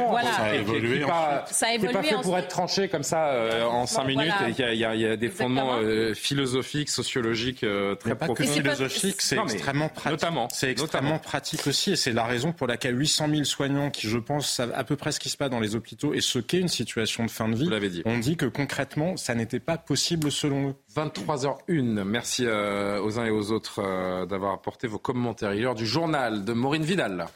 voilà. 0.09 0.33
Ça 0.33 0.45
a 0.45 0.55
évolué. 0.55 1.05
Ça 1.47 1.67
a 1.67 1.75
évolué. 1.75 1.93
pas 1.93 2.03
fait 2.03 2.15
pour 2.23 2.39
être 2.39 2.49
tranché 2.49 2.89
comme 2.89 3.03
ça 3.03 3.27
euh, 3.29 3.65
en 3.65 3.85
cinq 3.85 4.05
minutes. 4.05 4.33
Il 4.49 4.77
y, 4.77 4.85
a 4.85 5.17
des 5.17 5.29
fondements 5.29 5.79
philosophiques, 6.15 6.89
sociologiques 6.89 7.61
très 7.61 8.15
profonds. 8.15 8.35
Pas 8.35 8.43
que 8.43 8.45
philosophiques, 8.45 9.21
c'est 9.21 9.37
extrêmement 9.37 9.91
pratique. 9.91 10.23
Notamment. 10.23 10.49
C'est 10.51 10.71
extrêmement 10.71 11.19
pratique 11.19 11.67
aussi, 11.67 11.93
et 11.93 11.97
c'est 11.97 12.13
la 12.13 12.25
raison 12.25 12.53
pour 12.53 12.67
laquelle 12.67 12.99
800 12.99 13.29
000 13.29 13.45
soignants, 13.45 13.91
qui 13.91 14.09
je 14.09 14.19
pense 14.19 14.49
savent 14.51 14.73
à 14.75 14.85
peu 14.85 14.97
près 14.97 15.13
ce 15.13 15.21
qui 15.21 15.29
se 15.29 15.37
passe 15.37 15.51
dans 15.51 15.61
les 15.61 15.77
hôpitaux 15.77 16.15
et 16.15 16.23
ce 16.23 16.39
qu'est 16.39 16.61
une 16.61 16.69
situation 16.69 17.27
de 17.27 17.31
fin 17.31 17.49
de 17.49 17.57
vie, 17.57 17.69
dit. 17.91 18.03
on 18.07 18.19
dit 18.19 18.37
que 18.37 18.47
concrètement, 18.47 19.19
ça 19.19 19.35
n'était 19.35 19.61
pas 19.61 19.77
possible 19.77 20.33
selon 20.33 20.71
eux. 20.71 20.75
23h01. 20.99 22.03
Merci 22.03 22.45
aux 22.45 23.11
et 23.11 23.31
aux 23.31 23.53
autres 23.53 23.79
euh, 23.79 24.27
d'avoir 24.27 24.53
apporté 24.53 24.89
vos 24.89 24.99
commentaires. 24.99 25.55
Il 25.55 25.75
du 25.77 25.87
journal 25.87 26.45
de 26.45 26.53
Maureen 26.53 26.83
Vidal. 26.83 27.27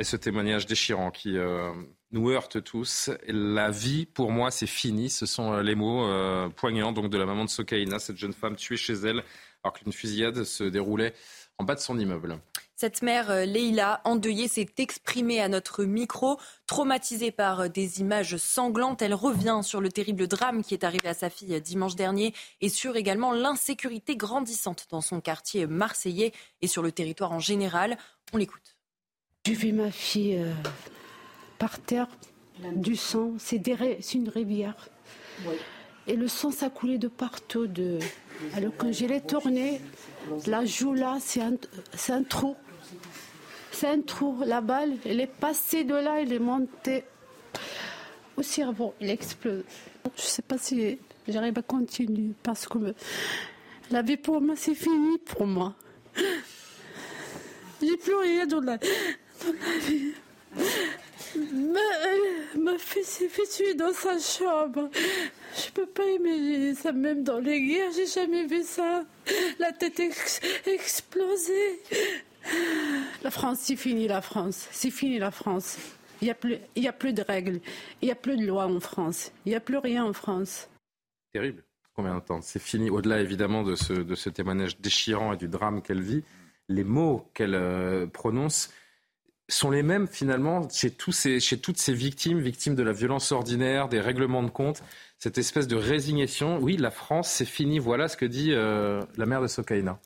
Et 0.00 0.02
ce 0.02 0.16
témoignage 0.16 0.66
déchirant 0.66 1.12
qui 1.12 1.36
euh, 1.36 1.70
nous 2.10 2.30
heurte 2.30 2.64
tous. 2.64 3.10
La 3.28 3.70
vie, 3.70 4.06
pour 4.06 4.32
moi, 4.32 4.50
c'est 4.50 4.66
fini. 4.66 5.08
Ce 5.08 5.24
sont 5.24 5.52
euh, 5.52 5.62
les 5.62 5.76
mots 5.76 6.04
poignants 6.56 6.90
donc, 6.90 7.10
de 7.10 7.18
la 7.18 7.26
maman 7.26 7.44
de 7.44 7.50
Sokaina, 7.50 8.00
cette 8.00 8.16
jeune 8.16 8.32
femme 8.32 8.56
tuée 8.56 8.76
chez 8.76 8.94
elle 8.94 9.22
alors 9.62 9.74
qu'une 9.74 9.92
fusillade 9.92 10.42
se 10.42 10.64
déroulait 10.64 11.14
en 11.58 11.64
bas 11.64 11.76
de 11.76 11.80
son 11.80 11.96
immeuble. 11.96 12.40
Cette 12.80 13.02
mère, 13.02 13.30
euh, 13.30 13.44
Leïla, 13.44 14.00
endeuillée, 14.04 14.48
s'est 14.48 14.72
exprimée 14.78 15.38
à 15.38 15.48
notre 15.48 15.84
micro. 15.84 16.38
Traumatisée 16.66 17.30
par 17.30 17.60
euh, 17.60 17.68
des 17.68 18.00
images 18.00 18.38
sanglantes, 18.38 19.02
elle 19.02 19.12
revient 19.12 19.60
sur 19.62 19.82
le 19.82 19.92
terrible 19.92 20.26
drame 20.26 20.64
qui 20.64 20.72
est 20.72 20.82
arrivé 20.82 21.06
à 21.06 21.12
sa 21.12 21.28
fille 21.28 21.54
euh, 21.54 21.60
dimanche 21.60 21.94
dernier 21.94 22.32
et 22.62 22.70
sur 22.70 22.96
également 22.96 23.32
l'insécurité 23.32 24.16
grandissante 24.16 24.86
dans 24.88 25.02
son 25.02 25.20
quartier 25.20 25.66
marseillais 25.66 26.32
et 26.62 26.68
sur 26.68 26.82
le 26.82 26.90
territoire 26.90 27.32
en 27.32 27.38
général. 27.38 27.98
On 28.32 28.38
l'écoute. 28.38 28.78
J'ai 29.44 29.52
vu 29.52 29.72
ma 29.72 29.90
fille 29.90 30.42
par 31.58 31.78
terre, 31.80 32.08
du 32.76 32.96
sang, 32.96 33.34
c'est 33.36 33.60
une 34.14 34.30
rivière. 34.30 34.88
Et 36.06 36.16
le 36.16 36.28
sang, 36.28 36.50
ça 36.50 36.70
coulait 36.70 36.96
de 36.96 37.08
partout. 37.08 37.66
De... 37.66 37.98
Alors 38.54 38.72
quand 38.78 38.90
je 38.90 39.04
l'ai 39.04 39.20
tourné, 39.20 39.82
la 40.46 40.64
joue 40.64 40.94
là, 40.94 41.18
c'est 41.20 42.12
un 42.12 42.22
trou. 42.22 42.56
C'est 43.72 43.88
un 43.88 44.00
trou. 44.00 44.42
La 44.44 44.60
balle, 44.60 44.94
elle 45.04 45.20
est 45.20 45.26
passée 45.26 45.84
de 45.84 45.94
là, 45.94 46.20
elle 46.20 46.32
est 46.32 46.38
montée 46.38 47.04
au 48.36 48.42
cerveau. 48.42 48.94
Il 49.00 49.10
explose. 49.10 49.64
Je 50.16 50.22
ne 50.22 50.26
sais 50.26 50.42
pas 50.42 50.58
si 50.58 50.98
j'arrive 51.28 51.58
à 51.58 51.62
continuer 51.62 52.32
parce 52.42 52.66
que 52.66 52.94
la 53.90 54.02
vie 54.02 54.16
pour 54.16 54.40
moi, 54.40 54.54
c'est 54.56 54.74
fini 54.74 55.18
pour 55.18 55.46
moi. 55.46 55.74
J'ai 57.82 57.96
plus 57.96 58.14
rien 58.14 58.46
dans 58.46 58.60
la, 58.60 58.76
vie. 58.76 60.12
Ma, 61.36 61.80
ma 62.56 62.78
fille 62.78 63.04
s'est 63.04 63.28
fait 63.28 63.74
dans 63.74 63.92
sa 63.92 64.18
chambre. 64.18 64.90
Je 65.56 65.70
peux 65.72 65.86
pas 65.86 66.06
imaginer 66.06 66.74
ça, 66.74 66.92
même 66.92 67.22
dans 67.22 67.38
les 67.38 67.60
guerres, 67.62 67.90
j'ai 67.94 68.06
jamais 68.06 68.44
vu 68.44 68.62
ça. 68.62 69.04
La 69.58 69.72
tête 69.72 70.00
explosée. 70.66 71.80
La 73.22 73.30
France, 73.30 73.58
c'est 73.60 73.76
fini 73.76 74.08
la 74.08 74.22
France. 74.22 74.68
C'est 74.70 74.90
fini 74.90 75.18
la 75.18 75.30
France. 75.30 75.78
Il 76.22 76.26
n'y 76.26 76.30
a, 76.30 76.34
plus, 76.34 76.56
il 76.74 76.82
y 76.82 76.88
a 76.88 76.92
plus 76.92 77.12
de 77.12 77.22
règles. 77.22 77.60
Il 78.02 78.06
n'y 78.06 78.12
a 78.12 78.14
plus 78.14 78.36
de 78.36 78.46
loi 78.46 78.66
en 78.66 78.80
France. 78.80 79.32
Il 79.46 79.50
n'y 79.50 79.56
a 79.56 79.60
plus 79.60 79.78
rien 79.78 80.04
en 80.04 80.12
France. 80.12 80.68
Terrible. 81.32 81.62
Combien 81.94 82.14
de 82.14 82.20
temps 82.20 82.40
C'est 82.42 82.62
fini. 82.62 82.90
Au-delà, 82.90 83.20
évidemment, 83.20 83.62
de 83.62 83.74
ce, 83.74 83.92
de 83.92 84.14
ce 84.14 84.30
témoignage 84.30 84.78
déchirant 84.80 85.32
et 85.32 85.36
du 85.36 85.48
drame 85.48 85.82
qu'elle 85.82 86.02
vit, 86.02 86.24
les 86.68 86.84
mots 86.84 87.28
qu'elle 87.34 87.54
euh, 87.54 88.06
prononce 88.06 88.70
sont 89.48 89.70
les 89.70 89.82
mêmes, 89.82 90.06
finalement, 90.06 90.68
chez, 90.68 90.90
tous 90.90 91.12
ces, 91.12 91.40
chez 91.40 91.58
toutes 91.58 91.78
ces 91.78 91.92
victimes, 91.92 92.38
victimes 92.38 92.74
de 92.74 92.82
la 92.82 92.92
violence 92.92 93.32
ordinaire, 93.32 93.88
des 93.88 94.00
règlements 94.00 94.42
de 94.42 94.50
compte. 94.50 94.82
Cette 95.18 95.38
espèce 95.38 95.66
de 95.66 95.76
résignation. 95.76 96.58
Oui, 96.60 96.76
la 96.76 96.90
France, 96.90 97.28
c'est 97.30 97.44
fini. 97.44 97.78
Voilà 97.78 98.08
ce 98.08 98.16
que 98.16 98.24
dit 98.24 98.52
euh, 98.52 99.02
la 99.16 99.26
mère 99.26 99.42
de 99.42 99.48
Sokaina. 99.48 99.98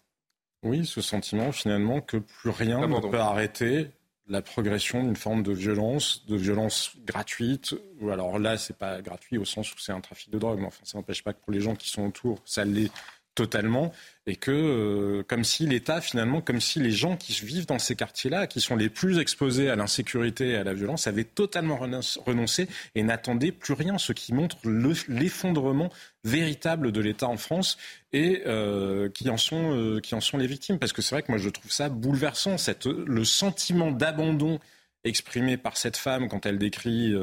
Oui, 0.65 0.87
ce 0.87 1.01
sentiment 1.01 1.53
finalement 1.53 2.01
que 2.01 2.17
plus 2.17 2.51
rien 2.51 2.87
ne 2.87 3.01
peut 3.01 3.21
arrêter 3.21 3.91
la 4.27 4.41
progression 4.41 5.03
d'une 5.03 5.17
forme 5.17 5.43
de 5.43 5.53
violence, 5.53 6.25
de 6.27 6.37
violence 6.37 6.93
gratuite, 7.05 7.75
ou 8.01 8.09
alors 8.09 8.39
là, 8.39 8.57
c'est 8.57 8.77
pas 8.77 9.03
gratuit 9.03 9.37
au 9.37 9.45
sens 9.45 9.71
où 9.75 9.79
c'est 9.79 9.93
un 9.93 10.01
trafic 10.01 10.31
de 10.31 10.39
drogue, 10.39 10.61
mais 10.61 10.67
enfin, 10.67 10.81
ça 10.85 10.97
n'empêche 10.97 11.23
pas 11.23 11.35
que 11.35 11.41
pour 11.41 11.53
les 11.53 11.61
gens 11.61 11.75
qui 11.75 11.91
sont 11.91 12.07
autour, 12.07 12.41
ça 12.47 12.65
l'est 12.65 12.91
totalement, 13.35 13.93
et 14.27 14.37
que 14.37 14.51
euh, 14.51 15.23
comme 15.25 15.45
si 15.45 15.67
l'État, 15.67 16.01
finalement, 16.01 16.41
comme 16.41 16.61
si 16.61 16.79
les 16.79 16.91
gens 16.91 17.17
qui 17.17 17.33
vivent 17.45 17.67
dans 17.67 17.79
ces 17.79 17.95
quartiers-là, 17.95 18.47
qui 18.47 18.61
sont 18.61 18.77
les 18.77 18.89
plus 18.89 19.19
exposés 19.19 19.69
à 19.69 19.77
l'insécurité 19.77 20.51
et 20.51 20.57
à 20.57 20.65
la 20.65 20.75
violence, 20.75 21.07
avaient 21.07 21.25
totalement 21.25 21.77
renoncé 21.77 22.69
et 22.95 23.03
n'attendaient 23.03 23.53
plus 23.53 23.75
rien, 23.75 23.99
ce 23.99 24.13
qui 24.13 24.33
montre 24.33 24.57
l'effondrement 25.09 25.91
véritable 26.25 26.93
de 26.93 27.01
l'État 27.01 27.29
en 27.29 27.37
France 27.37 27.77
et 28.13 28.43
euh, 28.47 29.11
qui, 29.11 29.29
en 29.29 29.37
sont, 29.37 29.77
euh, 29.77 30.01
qui 30.01 30.15
en 30.15 30.21
sont 30.21 30.39
les 30.39 30.47
victimes. 30.47 30.79
Parce 30.79 30.93
que 30.93 31.03
c'est 31.03 31.15
vrai 31.15 31.23
que 31.23 31.33
moi, 31.33 31.39
je 31.39 31.51
trouve 31.51 31.71
ça 31.71 31.89
bouleversant, 31.89 32.57
cette, 32.57 32.87
le 32.87 33.25
sentiment 33.25 33.91
d'abandon 33.91 34.59
exprimé 35.03 35.59
par 35.59 35.77
cette 35.77 35.99
femme 35.99 36.29
quand 36.29 36.47
elle 36.47 36.57
décrit 36.57 37.15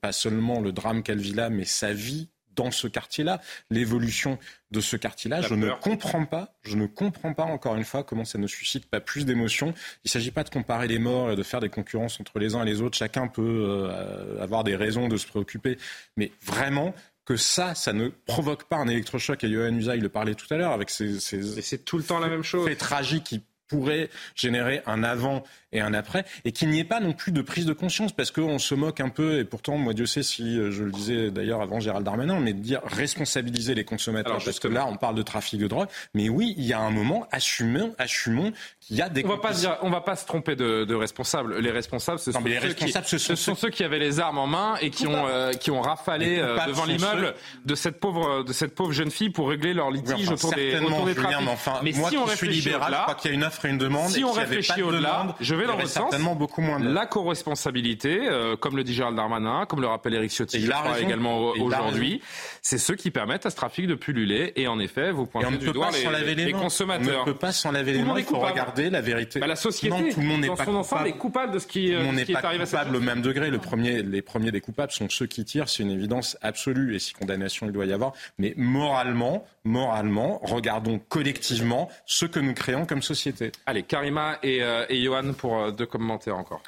pas 0.00 0.12
seulement 0.12 0.58
le 0.60 0.72
drame 0.72 1.02
qu'elle 1.02 1.20
vit 1.20 1.34
là, 1.34 1.50
mais 1.50 1.66
sa 1.66 1.92
vie 1.92 2.30
dans 2.56 2.70
ce 2.70 2.88
quartier-là, 2.88 3.40
l'évolution 3.70 4.38
de 4.70 4.80
ce 4.80 4.96
quartier-là. 4.96 5.42
Je 5.42 5.54
ne 5.54 5.70
comprends 5.70 6.24
pas, 6.24 6.56
je 6.62 6.76
ne 6.76 6.86
comprends 6.86 7.34
pas 7.34 7.44
encore 7.44 7.76
une 7.76 7.84
fois 7.84 8.02
comment 8.02 8.24
ça 8.24 8.38
ne 8.38 8.46
suscite 8.46 8.86
pas 8.86 9.00
plus 9.00 9.24
d'émotions. 9.24 9.74
Il 10.04 10.06
ne 10.06 10.10
s'agit 10.10 10.32
pas 10.32 10.42
de 10.42 10.50
comparer 10.50 10.88
les 10.88 10.98
morts 10.98 11.30
et 11.30 11.36
de 11.36 11.42
faire 11.42 11.60
des 11.60 11.68
concurrences 11.68 12.20
entre 12.20 12.38
les 12.38 12.54
uns 12.54 12.62
et 12.62 12.66
les 12.66 12.82
autres. 12.82 12.96
Chacun 12.96 13.28
peut 13.28 13.42
euh, 13.68 14.42
avoir 14.42 14.64
des 14.64 14.74
raisons 14.74 15.08
de 15.08 15.16
se 15.16 15.26
préoccuper, 15.26 15.78
mais 16.16 16.32
vraiment 16.42 16.94
que 17.24 17.36
ça, 17.36 17.74
ça 17.74 17.92
ne 17.92 18.08
provoque 18.08 18.64
pas 18.64 18.76
un 18.76 18.88
électrochoc. 18.88 19.42
Et 19.44 19.52
Johan 19.52 19.74
Usaï 19.74 20.00
le 20.00 20.08
parlait 20.08 20.34
tout 20.34 20.52
à 20.54 20.56
l'heure 20.56 20.72
avec 20.72 20.90
ces, 20.90 21.20
ces, 21.20 21.42
c'est 21.60 21.84
tout 21.84 21.98
le 21.98 22.04
temps 22.04 22.20
la 22.20 22.28
même 22.28 22.44
chose. 22.44 22.66
Fait 22.66 22.76
tragique 22.76 23.24
qui 23.24 23.42
pourrait 23.68 24.10
générer 24.34 24.82
un 24.86 25.02
avant 25.02 25.42
et 25.72 25.80
un 25.80 25.94
après, 25.94 26.24
et 26.44 26.52
qu'il 26.52 26.70
n'y 26.70 26.80
ait 26.80 26.84
pas 26.84 27.00
non 27.00 27.12
plus 27.12 27.32
de 27.32 27.42
prise 27.42 27.66
de 27.66 27.72
conscience, 27.72 28.12
parce 28.12 28.30
qu'on 28.30 28.58
se 28.58 28.74
moque 28.74 29.00
un 29.00 29.08
peu, 29.08 29.40
et 29.40 29.44
pourtant, 29.44 29.76
moi, 29.76 29.92
Dieu 29.92 30.06
sait 30.06 30.22
si, 30.22 30.58
euh, 30.58 30.70
je 30.70 30.84
le 30.84 30.90
disais 30.90 31.30
d'ailleurs 31.30 31.60
avant 31.60 31.80
Gérald 31.80 32.04
Darmanin, 32.04 32.40
mais 32.40 32.52
de 32.52 32.60
dire 32.60 32.80
responsabiliser 32.84 33.74
les 33.74 33.84
consommateurs, 33.84 34.38
parce 34.44 34.58
que 34.58 34.68
là, 34.68 34.86
on 34.86 34.96
parle 34.96 35.16
de 35.16 35.22
trafic 35.22 35.60
de 35.60 35.66
drogue, 35.66 35.88
mais 36.14 36.28
oui, 36.28 36.54
il 36.56 36.64
y 36.64 36.72
a 36.72 36.80
un 36.80 36.90
moment, 36.90 37.26
assumons, 37.32 37.94
assumons 37.98 38.52
qu'il 38.80 38.96
y 38.96 39.02
a 39.02 39.08
des... 39.08 39.24
On 39.24 39.28
va 39.28 39.38
pas 39.38 39.52
dire, 39.52 39.76
on 39.82 39.90
va 39.90 40.00
pas 40.00 40.16
se 40.16 40.24
tromper 40.24 40.56
de, 40.56 40.84
de 40.84 40.94
responsables. 40.94 41.58
Les 41.58 41.70
responsables, 41.70 42.20
ce, 42.20 42.32
sont, 42.32 42.40
les 42.44 42.54
ceux 42.60 42.68
responsables 42.68 43.06
qui, 43.06 43.18
ce 43.18 43.34
sont, 43.34 43.54
ceux 43.54 43.70
qui 43.70 43.84
avaient 43.84 43.98
les 43.98 44.20
armes 44.20 44.38
en 44.38 44.46
main 44.46 44.76
et 44.80 44.90
qui 44.90 45.06
ont, 45.06 45.26
euh, 45.26 45.52
qui 45.52 45.70
ont 45.70 45.80
rafalé 45.80 46.38
euh, 46.38 46.56
devant 46.66 46.84
l'immeuble 46.84 47.34
de 47.64 47.74
cette 47.74 48.00
pauvre, 48.00 48.44
de 48.44 48.52
cette 48.52 48.74
pauvre 48.74 48.92
jeune 48.92 49.10
fille 49.10 49.30
pour 49.30 49.48
régler 49.48 49.74
leur 49.74 49.90
litige 49.90 50.30
autour, 50.30 50.54
des, 50.54 50.76
autour 50.78 51.06
des 51.06 51.14
trafics. 51.14 51.38
Mais, 51.40 51.52
enfin, 51.52 51.80
moi 51.96 52.10
si 52.10 52.16
on 52.16 52.26
suis 52.28 52.48
libéral, 52.48 52.94
je 52.94 53.02
crois 53.02 53.14
qu'il 53.14 53.30
y 53.30 53.34
a 53.34 53.36
une 53.36 53.44
ferait 53.56 53.70
une 53.70 53.78
demande. 53.78 54.08
Si 54.08 54.20
et 54.20 54.24
on 54.24 54.32
réfléchit 54.32 54.82
au-delà, 54.82 55.34
je 55.40 55.54
vais 55.54 55.66
dans 55.66 55.76
votre 55.76 55.88
sens. 55.88 56.10
certainement 56.10 56.34
beaucoup 56.34 56.60
moins 56.60 56.80
de. 56.80 56.88
La 56.88 57.06
co-responsabilité, 57.06 58.20
euh, 58.28 58.56
comme 58.56 58.76
le 58.76 58.84
dit 58.84 58.94
Gérald 58.94 59.16
Darmanin, 59.16 59.66
comme 59.66 59.80
le 59.80 59.86
rappelle 59.86 60.14
Eric 60.14 60.30
Ciotti, 60.30 60.58
il 60.58 60.72
a 60.72 61.00
également 61.00 61.50
aujourd'hui, 61.50 62.20
c'est 62.62 62.78
ceux 62.78 62.94
qui 62.94 63.10
permettent 63.10 63.46
à 63.46 63.50
ce 63.50 63.56
trafic 63.56 63.86
de 63.86 63.94
pulluler. 63.94 64.52
Et 64.56 64.68
en 64.68 64.78
effet, 64.78 65.10
vous 65.10 65.26
pointez 65.26 65.46
on 65.46 65.50
du 65.52 65.70
doigt 65.70 65.90
les, 65.90 66.34
les, 66.34 66.44
les 66.46 66.52
consommateurs. 66.52 67.22
On 67.24 67.26
ne 67.26 67.32
peut 67.32 67.38
pas 67.38 67.52
s'en 67.52 67.72
laver 67.72 67.92
les 67.92 67.98
le 68.00 68.04
mains. 68.06 68.14
Il 68.18 68.24
faut 68.24 68.38
regarder 68.38 68.90
la 68.90 69.00
vérité. 69.00 69.40
Bah, 69.40 69.46
la 69.46 69.56
société, 69.56 69.96
Non, 69.96 70.08
tout 70.08 70.20
le 70.20 70.26
monde 70.26 70.40
n'est 70.40 70.48
pas 70.48 70.64
son 70.64 70.74
ensemble, 70.74 71.08
est 71.08 71.12
coupable 71.12 71.52
de 71.52 71.58
ce 71.58 71.66
qui, 71.66 71.88
le 71.88 72.04
ce 72.04 72.10
n'est 72.12 72.24
pas 72.26 72.54
est 72.54 72.58
coupable 72.58 72.96
au 72.96 73.00
même 73.00 73.22
degré. 73.22 73.50
Le 73.50 73.58
premier, 73.58 74.02
les 74.02 74.22
premiers 74.22 74.52
des 74.52 74.60
coupables 74.60 74.92
sont 74.92 75.08
ceux 75.08 75.26
qui 75.26 75.44
tirent. 75.44 75.68
C'est 75.68 75.82
une 75.82 75.90
évidence 75.90 76.36
absolue. 76.42 76.94
Et 76.94 76.98
si 76.98 77.12
condamnation 77.12 77.66
il 77.66 77.72
doit 77.72 77.86
y 77.86 77.92
avoir. 77.92 78.12
Mais 78.38 78.54
moralement, 78.56 79.44
moralement, 79.64 80.40
regardons 80.42 80.98
collectivement 81.08 81.88
ce 82.06 82.26
que 82.26 82.40
nous 82.40 82.54
créons 82.54 82.86
comme 82.86 83.02
société. 83.02 83.45
Allez, 83.66 83.82
Karima 83.82 84.38
et, 84.42 84.62
euh, 84.62 84.84
et 84.88 85.02
Johan 85.02 85.32
pour 85.32 85.58
euh, 85.58 85.70
deux 85.70 85.86
commentaires 85.86 86.36
encore. 86.36 86.62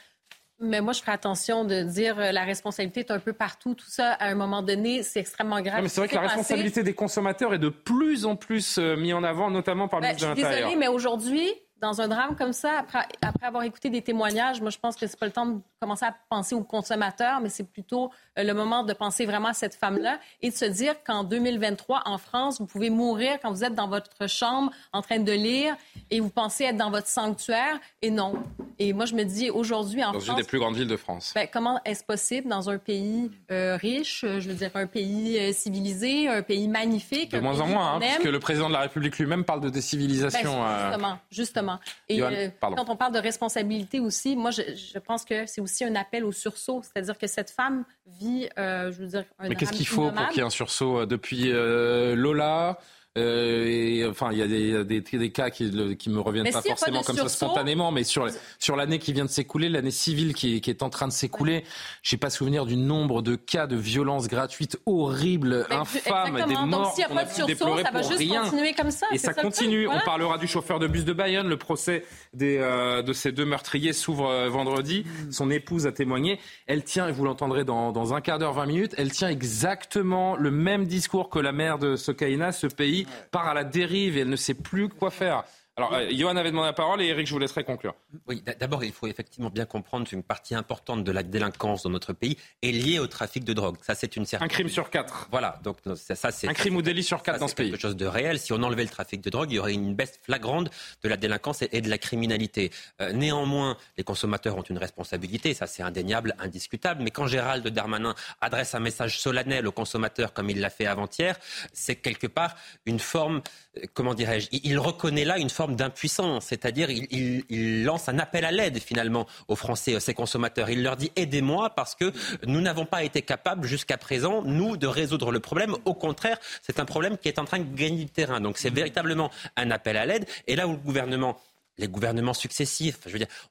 Mais 0.60 0.80
moi, 0.80 0.92
je 0.92 1.00
ferai 1.00 1.12
attention 1.12 1.64
de 1.64 1.82
dire 1.82 2.18
euh, 2.18 2.32
la 2.32 2.42
responsabilité 2.42 3.00
est 3.00 3.12
un 3.12 3.20
peu 3.20 3.32
partout. 3.32 3.74
Tout 3.74 3.86
ça, 3.88 4.12
à 4.14 4.26
un 4.28 4.34
moment 4.34 4.60
donné, 4.62 5.04
c'est 5.04 5.20
extrêmement 5.20 5.60
grave. 5.60 5.76
Non, 5.76 5.82
mais 5.82 5.88
c'est 5.88 6.00
vrai 6.00 6.08
que 6.08 6.14
la 6.16 6.22
passé- 6.22 6.34
responsabilité 6.36 6.82
des 6.82 6.94
consommateurs 6.94 7.54
est 7.54 7.60
de 7.60 7.68
plus 7.68 8.24
en 8.26 8.34
plus 8.34 8.78
euh, 8.78 8.96
mise 8.96 9.14
en 9.14 9.22
avant, 9.22 9.50
notamment 9.50 9.86
par 9.86 10.00
le 10.00 10.06
Ben, 10.06 10.18
je 10.18 10.24
ministre 10.24 10.34
suis 10.34 10.42
de 10.42 10.46
l'Intérieur. 10.48 10.68
désolée, 10.70 10.80
mais 10.80 10.88
aujourd'hui, 10.92 11.52
dans 11.80 12.00
un 12.00 12.08
drame 12.08 12.36
comme 12.36 12.52
ça, 12.52 12.78
après, 12.80 13.06
après 13.22 13.46
avoir 13.46 13.62
écouté 13.62 13.90
des 13.90 14.02
témoignages, 14.02 14.60
moi, 14.60 14.70
je 14.70 14.78
pense 14.78 14.96
que 14.96 15.06
c'est 15.06 15.18
pas 15.18 15.26
le 15.26 15.32
temps 15.32 15.46
de 15.46 15.60
commencer 15.80 16.04
à 16.06 16.14
penser 16.28 16.54
aux 16.54 16.62
consommateurs, 16.64 17.40
mais 17.40 17.48
c'est 17.48 17.64
plutôt 17.64 18.10
euh, 18.38 18.42
le 18.44 18.52
moment 18.54 18.82
de 18.82 18.92
penser 18.92 19.26
vraiment 19.26 19.48
à 19.48 19.54
cette 19.54 19.74
femme-là 19.74 20.18
et 20.42 20.50
de 20.50 20.54
se 20.54 20.64
dire 20.64 20.94
qu'en 21.04 21.24
2023, 21.24 22.02
en 22.06 22.18
France, 22.18 22.58
vous 22.60 22.66
pouvez 22.66 22.90
mourir 22.90 23.38
quand 23.40 23.52
vous 23.52 23.64
êtes 23.64 23.74
dans 23.74 23.88
votre 23.88 24.28
chambre 24.28 24.72
en 24.92 25.02
train 25.02 25.18
de 25.20 25.32
lire 25.32 25.76
et 26.10 26.20
vous 26.20 26.30
pensez 26.30 26.64
être 26.64 26.76
dans 26.76 26.90
votre 26.90 27.06
sanctuaire 27.06 27.78
et 28.02 28.10
non. 28.10 28.34
Et 28.80 28.92
moi, 28.92 29.06
je 29.06 29.14
me 29.14 29.24
dis 29.24 29.50
aujourd'hui 29.50 30.02
en 30.04 30.12
Dans 30.12 30.18
une 30.20 30.24
France, 30.26 30.36
des 30.36 30.44
plus 30.44 30.58
grandes 30.58 30.76
villes 30.76 30.88
de 30.88 30.96
France. 30.96 31.32
ben, 31.34 31.48
comment 31.52 31.80
est-ce 31.84 32.04
possible 32.04 32.48
dans 32.48 32.70
un 32.70 32.78
pays 32.78 33.30
euh, 33.50 33.76
riche, 33.76 34.24
euh, 34.24 34.40
je 34.40 34.48
veux 34.48 34.54
dire 34.54 34.70
un 34.74 34.86
pays 34.86 35.38
euh, 35.38 35.52
civilisé, 35.52 36.28
un 36.28 36.42
pays 36.42 36.68
magnifique, 36.68 37.32
De 37.32 37.38
un 37.38 37.40
moins 37.40 37.60
en 37.60 37.66
moins, 37.66 37.94
hein, 37.94 38.00
aime? 38.00 38.14
puisque 38.14 38.32
le 38.32 38.38
président 38.38 38.68
de 38.68 38.74
la 38.74 38.80
République 38.80 39.18
lui-même 39.18 39.44
parle 39.44 39.60
de 39.60 39.68
décivilisation. 39.70 40.62
Ben, 40.62 41.02
euh, 41.02 41.14
justement, 41.30 41.67
Et 42.08 42.18
Johan, 42.18 42.30
euh, 42.32 42.48
quand 42.60 42.88
on 42.88 42.96
parle 42.96 43.12
de 43.12 43.18
responsabilité 43.18 44.00
aussi, 44.00 44.36
moi, 44.36 44.50
je, 44.50 44.62
je 44.74 44.98
pense 44.98 45.24
que 45.24 45.46
c'est 45.46 45.60
aussi 45.60 45.84
un 45.84 45.94
appel 45.94 46.24
au 46.24 46.32
sursaut. 46.32 46.82
C'est-à-dire 46.82 47.18
que 47.18 47.26
cette 47.26 47.50
femme 47.50 47.84
vit, 48.06 48.48
euh, 48.58 48.92
je 48.92 48.98
veux 48.98 49.06
dire, 49.06 49.24
un 49.38 49.48
Mais 49.48 49.54
qu'est-ce 49.54 49.72
qu'il 49.72 49.86
faut 49.86 50.10
pour 50.10 50.28
qu'il 50.28 50.38
y 50.38 50.40
ait 50.40 50.46
un 50.46 50.50
sursaut 50.50 51.00
euh, 51.00 51.06
depuis 51.06 51.50
euh, 51.52 52.14
Lola 52.14 52.78
euh, 53.18 53.66
et, 53.66 54.06
enfin, 54.06 54.28
il 54.32 54.38
y 54.38 54.42
a 54.42 54.46
des, 54.46 54.84
des, 54.84 55.00
des 55.00 55.30
cas 55.30 55.50
qui, 55.50 55.64
le- 55.70 55.94
qui 55.94 56.10
me 56.10 56.20
reviennent 56.20 56.44
Mais 56.44 56.50
pas 56.52 56.62
forcément 56.62 57.02
comme 57.02 57.16
ça 57.16 57.28
spontanément, 57.28 57.90
mais 57.92 58.04
sur, 58.04 58.26
sur 58.58 58.76
l'année 58.76 58.98
qui 58.98 59.12
vient 59.12 59.24
de 59.24 59.30
s'écouler, 59.30 59.68
l'année 59.68 59.90
civile 59.90 60.34
qui, 60.34 60.56
est- 60.56 60.60
qui 60.60 60.70
est 60.70 60.82
en 60.82 60.90
train 60.90 61.08
de 61.08 61.12
s'écouler, 61.12 61.64
je 62.02 62.14
n'ai 62.14 62.18
pas 62.20 62.30
souvenir 62.30 62.66
du 62.66 62.76
nombre 62.76 63.22
de 63.22 63.34
cas 63.36 63.66
de 63.66 63.76
violences 63.76 64.28
gratuites 64.28 64.78
horribles, 64.86 65.66
infâmes, 65.70 66.34
des 66.34 66.40
exactement. 66.42 66.60
Donc, 66.60 66.70
morts 66.70 66.94
s'il 66.94 67.04
n'y 67.06 67.12
a 67.12 67.14
pas 67.14 67.24
de 67.24 67.30
sursaut, 67.32 67.78
ça 67.82 67.90
va 67.90 68.02
juste 68.02 68.18
rien. 68.18 68.42
continuer 68.44 68.72
comme 68.74 68.90
ça. 68.90 69.06
Et 69.12 69.18
ça 69.18 69.34
continue. 69.34 69.84
voilà. 69.86 70.00
On 70.02 70.04
parlera 70.06 70.38
du 70.38 70.46
chauffeur 70.46 70.78
de 70.78 70.86
bus 70.86 71.04
de 71.04 71.12
Bayonne. 71.12 71.48
Le 71.48 71.56
procès 71.56 72.04
des, 72.34 72.58
euh, 72.58 73.02
de 73.02 73.12
ces 73.12 73.32
deux 73.32 73.44
meurtriers 73.44 73.92
s'ouvre 73.92 74.28
euh, 74.30 74.48
vendredi. 74.48 75.04
Son 75.30 75.50
épouse 75.50 75.86
a 75.86 75.92
témoigné. 75.92 76.38
Elle 76.66 76.84
tient, 76.84 77.08
et 77.08 77.12
vous 77.12 77.24
l'entendrez 77.24 77.64
dans, 77.64 77.92
dans 77.92 78.14
un 78.14 78.20
quart 78.20 78.38
d'heure, 78.38 78.52
20 78.52 78.66
minutes, 78.66 78.94
elle 78.98 79.10
tient 79.10 79.28
exactement 79.28 80.36
le 80.36 80.50
même 80.50 80.86
discours 80.86 81.28
que 81.30 81.38
la 81.38 81.52
mère 81.52 81.78
de 81.78 81.96
Sokaina. 81.96 82.52
Ce 82.52 82.66
pays 82.66 83.06
part 83.30 83.48
à 83.48 83.54
la 83.54 83.64
dérive 83.64 84.16
et 84.16 84.20
elle 84.20 84.28
ne 84.28 84.36
sait 84.36 84.54
plus 84.54 84.88
quoi 84.88 85.10
faire. 85.10 85.44
Alors, 85.78 85.94
euh, 85.94 86.08
Johan 86.10 86.34
avait 86.36 86.50
demandé 86.50 86.66
la 86.66 86.72
parole 86.72 87.00
et 87.00 87.06
Eric, 87.06 87.28
je 87.28 87.32
vous 87.32 87.38
laisserai 87.38 87.62
conclure. 87.62 87.94
Oui, 88.26 88.42
d'abord, 88.58 88.82
il 88.82 88.90
faut 88.90 89.06
effectivement 89.06 89.48
bien 89.48 89.64
comprendre 89.64 90.08
qu'une 90.08 90.24
partie 90.24 90.56
importante 90.56 91.04
de 91.04 91.12
la 91.12 91.22
délinquance 91.22 91.84
dans 91.84 91.90
notre 91.90 92.12
pays 92.12 92.36
est 92.62 92.72
liée 92.72 92.98
au 92.98 93.06
trafic 93.06 93.44
de 93.44 93.52
drogue. 93.52 93.76
Ça, 93.82 93.94
c'est 93.94 94.16
une 94.16 94.26
certitude. 94.26 94.52
Un 94.52 94.54
crime 94.54 94.68
sur 94.68 94.90
quatre. 94.90 95.28
Voilà, 95.30 95.60
donc 95.62 95.76
ça, 95.94 96.16
ça, 96.16 96.32
c'est 96.32 96.48
Un 96.48 96.52
crime 96.52 96.74
ou 96.74 96.82
délit 96.82 97.04
sur 97.04 97.22
quatre 97.22 97.36
ça, 97.36 97.38
dans 97.38 97.46
c'est 97.46 97.52
ce 97.52 97.56
pays. 97.56 97.70
quelque 97.70 97.80
chose 97.80 97.94
de 97.94 98.06
réel. 98.06 98.40
Si 98.40 98.52
on 98.52 98.60
enlevait 98.60 98.82
le 98.82 98.88
trafic 98.88 99.20
de 99.20 99.30
drogue, 99.30 99.52
il 99.52 99.54
y 99.54 99.58
aurait 99.60 99.72
une 99.72 99.94
baisse 99.94 100.18
flagrante 100.20 100.68
de 101.04 101.08
la 101.08 101.16
délinquance 101.16 101.62
et, 101.62 101.80
de 101.80 101.88
la 101.88 101.98
criminalité. 101.98 102.72
Euh, 103.00 103.12
néanmoins, 103.12 103.76
les 103.96 104.02
consommateurs 104.02 104.56
ont 104.56 104.62
une 104.62 104.78
responsabilité, 104.78 105.54
ça 105.54 105.68
c'est 105.68 105.84
indéniable, 105.84 106.34
indiscutable. 106.40 107.04
Mais 107.04 107.12
quand 107.12 107.28
Gérald 107.28 107.64
Darmanin 107.68 108.16
adresse 108.40 108.74
un 108.74 108.80
message 108.80 109.20
solennel 109.20 109.64
aux 109.68 109.72
consommateurs 109.72 110.32
comme 110.32 110.50
il 110.50 110.58
l'a 110.58 110.70
fait 110.70 110.86
avant-hier, 110.86 111.36
c'est 111.72 111.94
quelque 111.94 112.26
part 112.26 112.56
une 112.84 112.98
forme, 112.98 113.42
euh, 113.76 113.82
comment 113.94 114.14
dirais-je, 114.14 114.48
il 114.50 114.76
reconnaît 114.80 115.24
là 115.24 115.38
une 115.38 115.50
forme 115.50 115.67
d'impuissance, 115.76 116.46
c'est-à-dire 116.46 116.90
il, 116.90 117.06
il- 117.10 117.44
il 117.48 117.84
lance 117.84 118.08
un 118.08 118.18
appel 118.18 118.44
à 118.44 118.50
l'aide 118.52 118.78
finalement 118.78 119.26
aux 119.48 119.56
Français, 119.56 119.94
à 119.94 120.00
ses 120.00 120.14
consommateurs. 120.14 120.70
Il 120.70 120.82
leur 120.82 120.96
dit 120.96 121.10
aidez-moi 121.16 121.70
parce 121.70 121.94
que 121.94 122.12
nous 122.46 122.60
n'avons 122.60 122.86
pas 122.86 123.04
été 123.04 123.22
capables 123.22 123.66
jusqu'à 123.66 123.96
présent, 123.98 124.42
nous, 124.42 124.76
de 124.76 124.86
résoudre 124.86 125.30
le 125.32 125.40
problème. 125.40 125.74
Au 125.84 125.94
contraire, 125.94 126.38
c'est 126.62 126.80
un 126.80 126.84
problème 126.84 127.18
qui 127.18 127.28
est 127.28 127.38
en 127.38 127.44
train 127.44 127.58
de 127.58 127.74
gagner 127.74 128.04
du 128.04 128.10
terrain. 128.10 128.40
Donc 128.40 128.58
c'est 128.58 128.72
véritablement 128.72 129.30
un 129.56 129.70
appel 129.70 129.96
à 129.96 130.06
l'aide. 130.06 130.26
Et 130.46 130.56
là 130.56 130.66
où 130.66 130.72
le 130.72 130.76
gouvernement 130.78 131.36
les 131.78 131.88
gouvernements 131.88 132.34
successifs, 132.34 132.98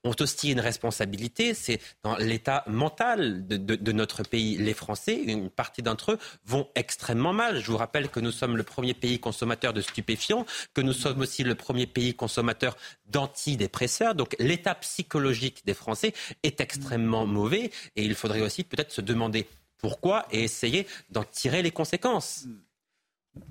ont 0.04 0.14
aussi 0.20 0.52
une 0.52 0.60
responsabilité, 0.60 1.54
c'est 1.54 1.80
dans 2.04 2.16
l'état 2.18 2.64
mental 2.68 3.48
de, 3.48 3.58
de- 3.58 3.76
de 3.76 3.92
notre 3.92 4.24
pays. 4.24 4.58
Les 4.58 4.74
Français, 4.74 5.16
une 5.16 5.50
partie 5.50 5.82
d'entre 5.82 6.12
eux, 6.14 6.20
vont 6.46 6.68
extrêmement 6.76 7.34
mal. 7.34 7.60
Je 7.62 7.72
vous 7.72 7.78
rappelle 7.78 8.10
que 8.10 8.20
nous 8.20 8.32
sommes 8.32 8.58
le 8.58 8.64
premier 8.64 8.94
pays 8.94 9.20
consommateur 9.20 9.74
de 9.74 9.82
stupéfiants, 9.82 10.46
que 10.74 10.82
nous 10.82 10.94
sommes 10.94 11.22
aussi 11.22 11.44
le 11.44 11.56
premier 11.56 11.88
pays 11.88 12.14
consommateur 12.14 12.76
d'antidépresseurs. 13.08 14.16
Donc 14.16 14.36
l'état 14.40 14.76
psychologique 14.76 15.66
des 15.66 15.74
Français 15.74 16.14
est 16.44 16.62
extrêmement 16.62 17.26
mauvais 17.26 17.72
et 17.96 18.04
il 18.04 18.16
faudrait 18.16 18.42
aussi 18.42 18.64
peut-être 18.64 18.92
se 18.92 19.02
demander 19.02 19.48
pourquoi 19.78 20.26
et 20.32 20.44
essayer 20.44 20.88
d'en 21.10 21.24
tirer 21.24 21.62
les 21.62 21.72
conséquences. 21.72 22.46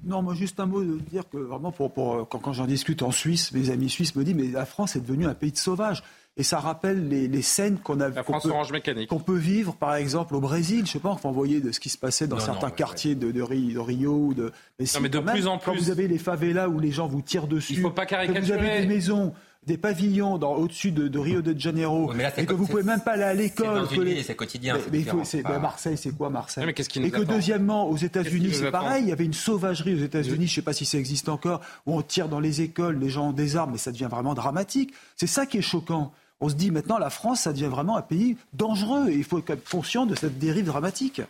Non, 0.04 0.22
moi 0.22 0.34
juste 0.34 0.60
un 0.60 0.66
mot 0.66 0.82
de 0.82 0.98
dire 1.10 1.24
que 1.28 1.36
vraiment 1.38 1.72
pour, 1.72 1.92
pour- 1.92 2.28
quand, 2.28 2.38
quand 2.38 2.52
j'en 2.52 2.66
discute 2.66 3.02
en 3.02 3.10
Suisse, 3.10 3.52
mes 3.52 3.70
amis 3.70 3.88
suisses 3.90 4.14
me 4.16 4.24
disent 4.24 4.34
mais 4.34 4.48
la 4.48 4.66
France 4.66 4.96
est 4.96 5.00
devenue 5.00 5.26
un 5.26 5.34
pays 5.34 5.52
de 5.52 5.56
sauvages. 5.56 6.02
Et 6.38 6.42
ça 6.42 6.60
rappelle 6.60 7.08
les, 7.08 7.28
les 7.28 7.40
scènes 7.40 7.78
qu'on 7.78 7.98
a 7.98 8.08
La 8.10 8.22
qu'on 8.22 8.32
France 8.34 8.42
peut, 8.42 8.50
Orange 8.50 8.70
Mécanique. 8.70 9.08
qu'on 9.08 9.18
peut 9.20 9.38
vivre 9.38 9.74
par 9.74 9.94
exemple 9.94 10.34
au 10.34 10.40
Brésil. 10.40 10.84
Je 10.86 10.92
sais 10.92 10.98
pas, 10.98 11.08
enfin, 11.08 11.30
vous 11.30 11.34
voyez 11.34 11.60
de 11.62 11.72
ce 11.72 11.80
qui 11.80 11.88
se 11.88 11.96
passait 11.96 12.26
dans 12.26 12.36
Non, 12.36 12.42
certains 12.44 12.66
non, 12.66 12.72
ouais, 12.72 12.76
quartiers 12.76 13.14
De, 13.14 13.32
de 13.32 13.40
Ri- 13.40 13.72
de 13.72 13.78
Rio. 13.78 14.12
ou 14.12 14.34
De, 14.34 14.52
si, 14.84 15.00
mais 15.00 15.08
de 15.08 15.16
quand 15.18 15.24
même, 15.24 15.34
plus 15.34 15.46
en 15.46 15.56
Quand 15.58 15.72
plus. 15.72 15.80
vous 15.84 15.90
avez 15.90 16.06
les 16.08 16.18
favelas 16.18 16.68
où 16.68 16.78
les 16.78 16.90
gens 16.90 17.06
vous 17.06 17.22
tirent 17.22 17.46
dessus, 17.46 17.72
Il 17.72 17.80
faut 17.80 17.90
pas 17.90 18.04
que 18.04 18.14
vous 18.14 18.20
caricaturer. 18.32 18.58
avez 18.70 18.80
des 18.82 18.86
maisons, 18.86 19.32
des 19.66 19.76
pavillons 19.76 20.38
dans- 20.38 20.54
au-dessus 20.54 20.92
de, 20.92 21.08
de 21.08 21.18
Rio 21.18 21.42
de 21.42 21.58
Janeiro, 21.58 22.12
mais 22.14 22.22
là, 22.22 22.30
c'est 22.34 22.42
et 22.42 22.46
que 22.46 22.54
vous 22.54 22.66
pouvez 22.66 22.82
même 22.82 23.00
pas 23.00 23.12
aller 23.12 23.22
à 23.24 23.34
l'école. 23.34 23.86
les- 24.04 24.22
c'est 24.22 24.34
quotidien. 24.36 24.74
mais, 24.92 25.02
c'est- 25.24 25.40
Enfin, 25.40 25.54
ben, 25.54 25.60
Marseille, 25.60 25.96
c'est 25.96 26.10
quoi 26.16 26.30
Marseille 26.30 26.62
Non, 26.62 26.66
mais 26.68 26.74
qui 26.74 26.82
Et 27.00 27.10
que 27.10 27.22
deuxièmement, 27.22 27.88
aux 27.88 27.96
États-Unis, 27.96 28.50
c'est 28.54 28.70
pareil. 28.70 29.02
Il 29.04 29.08
y 29.08 29.12
avait 29.12 29.24
une 29.24 29.32
sauvagerie 29.32 29.94
aux 29.94 30.04
États-Unis, 30.04 30.46
je 30.46 30.52
ne 30.52 30.54
sais 30.56 30.62
pas 30.62 30.72
si 30.72 30.84
ça 30.84 30.98
existe 30.98 31.28
encore, 31.28 31.60
où 31.86 31.96
on 31.96 32.02
tire 32.02 32.28
dans 32.28 32.40
les 32.40 32.60
écoles, 32.62 32.98
les 32.98 33.08
gens 33.10 33.28
ont 33.28 33.32
des 33.32 33.56
armes, 33.56 33.72
mais 33.72 33.78
ça 33.78 33.90
devient 33.92 34.08
vraiment 34.10 34.34
dramatique. 34.34 34.92
C'est 35.16 35.26
ça 35.26 35.46
qui 35.46 35.58
est 35.58 35.62
choquant. 35.62 36.12
On 36.40 36.48
se 36.50 36.54
dit 36.54 36.70
maintenant, 36.70 36.98
la 36.98 37.10
France, 37.10 37.40
ça 37.40 37.52
devient 37.52 37.64
vraiment 37.66 37.96
un 37.96 38.02
pays 38.02 38.36
dangereux 38.52 39.08
et 39.08 39.14
il 39.14 39.24
faut 39.24 39.38
être 39.48 39.68
conscient 39.70 40.04
de 40.06 40.14
cette 40.14 40.38
dérive 40.38 40.66
dramatique. 40.66 41.22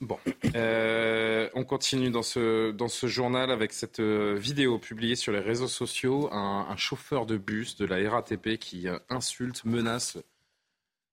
Bon, 0.00 0.18
Euh, 0.54 1.48
on 1.54 1.64
continue 1.64 2.10
dans 2.10 2.22
ce, 2.22 2.70
dans 2.70 2.88
ce 2.88 3.06
journal 3.06 3.50
avec 3.50 3.72
cette 3.72 4.00
euh, 4.00 4.36
vidéo 4.38 4.78
publiée 4.78 5.16
sur 5.16 5.32
les 5.32 5.40
réseaux 5.40 5.68
sociaux. 5.68 6.32
Un, 6.32 6.76
chauffeur 6.76 7.26
de 7.26 7.36
bus 7.36 7.76
de 7.76 7.84
la 7.84 8.10
RATP 8.10 8.58
qui 8.58 8.88
euh, 8.88 8.98
insulte, 9.08 9.64
menace 9.64 10.18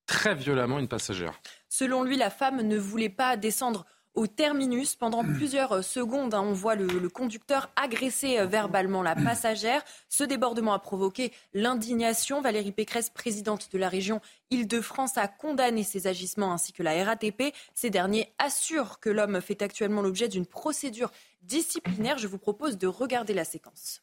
très 0.06 0.36
violemment 0.36 0.80
une 0.80 0.88
passagère. 0.88 1.40
Selon 1.70 2.04
lui, 2.04 2.18
la 2.18 2.30
femme 2.30 2.62
ne 2.62 2.78
voulait 2.78 3.10
pas 3.10 3.38
descendre 3.38 3.86
au 4.16 4.28
terminus. 4.28 4.96
Pendant 4.96 5.24
plusieurs 5.24 5.74
euh, 5.74 5.82
secondes, 5.82 6.34
hein, 6.34 6.42
on 6.42 6.54
voit 6.54 6.76
le, 6.76 6.88
le 6.88 7.10
conducteur 7.10 7.70
agresser 7.76 8.40
euh, 8.40 8.46
verbalement 8.46 9.04
la 9.04 9.16
passagère. 9.16 9.84
Ce 10.10 10.24
débordement 10.24 10.74
a 10.74 10.80
provoqué 10.80 11.32
l'indignation. 11.54 12.42
Valérie 12.42 12.72
Pécresse, 12.72 13.10
présidente 13.10 13.72
de 13.72 13.78
la 13.78 13.90
région 13.90 14.22
Île-de-France, 14.52 15.18
a 15.18 15.28
condamné 15.28 15.84
ces 15.84 16.08
agissements 16.08 16.52
ainsi 16.54 16.74
que 16.74 16.84
la 16.84 17.04
RATP. 17.04 17.54
Ces 17.74 17.90
derniers 17.90 18.34
assurent 18.38 19.00
que 19.00 19.10
l'homme 19.10 19.42
fait 19.42 19.62
actuellement 19.62 20.02
l'objet 20.02 20.28
d'une 20.28 20.46
procédure 20.46 21.12
disciplinaire. 21.42 22.18
Je 22.18 22.28
vous 22.28 22.40
propose 22.40 22.78
de 22.78 22.88
regarder 22.88 23.34
la 23.34 23.46
séquence. 23.46 24.02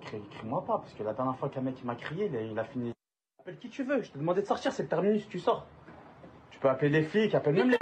Crie, 0.00 0.22
crie-moi 0.30 0.64
pas, 0.64 0.78
parce 0.78 0.94
que 0.94 1.02
la 1.02 1.12
dernière 1.12 1.36
fois 1.38 1.48
qu'un 1.48 1.60
mec 1.60 1.76
il 1.80 1.86
m'a 1.86 1.94
crié, 1.94 2.26
il 2.26 2.36
a, 2.36 2.40
il 2.40 2.58
a 2.58 2.64
fini. 2.64 2.92
Appelle 3.40 3.58
qui 3.58 3.68
tu 3.68 3.82
veux, 3.82 4.02
je 4.02 4.10
t'ai 4.10 4.18
demandé 4.18 4.42
de 4.42 4.46
sortir, 4.46 4.72
c'est 4.72 4.84
le 4.84 4.88
terminus, 4.88 5.28
tu 5.28 5.38
sors. 5.38 5.66
Tu 6.50 6.58
peux 6.58 6.68
appeler 6.68 6.88
les 6.88 7.02
flics, 7.02 7.34
appelle 7.34 7.54
même 7.54 7.70
les. 7.70 7.78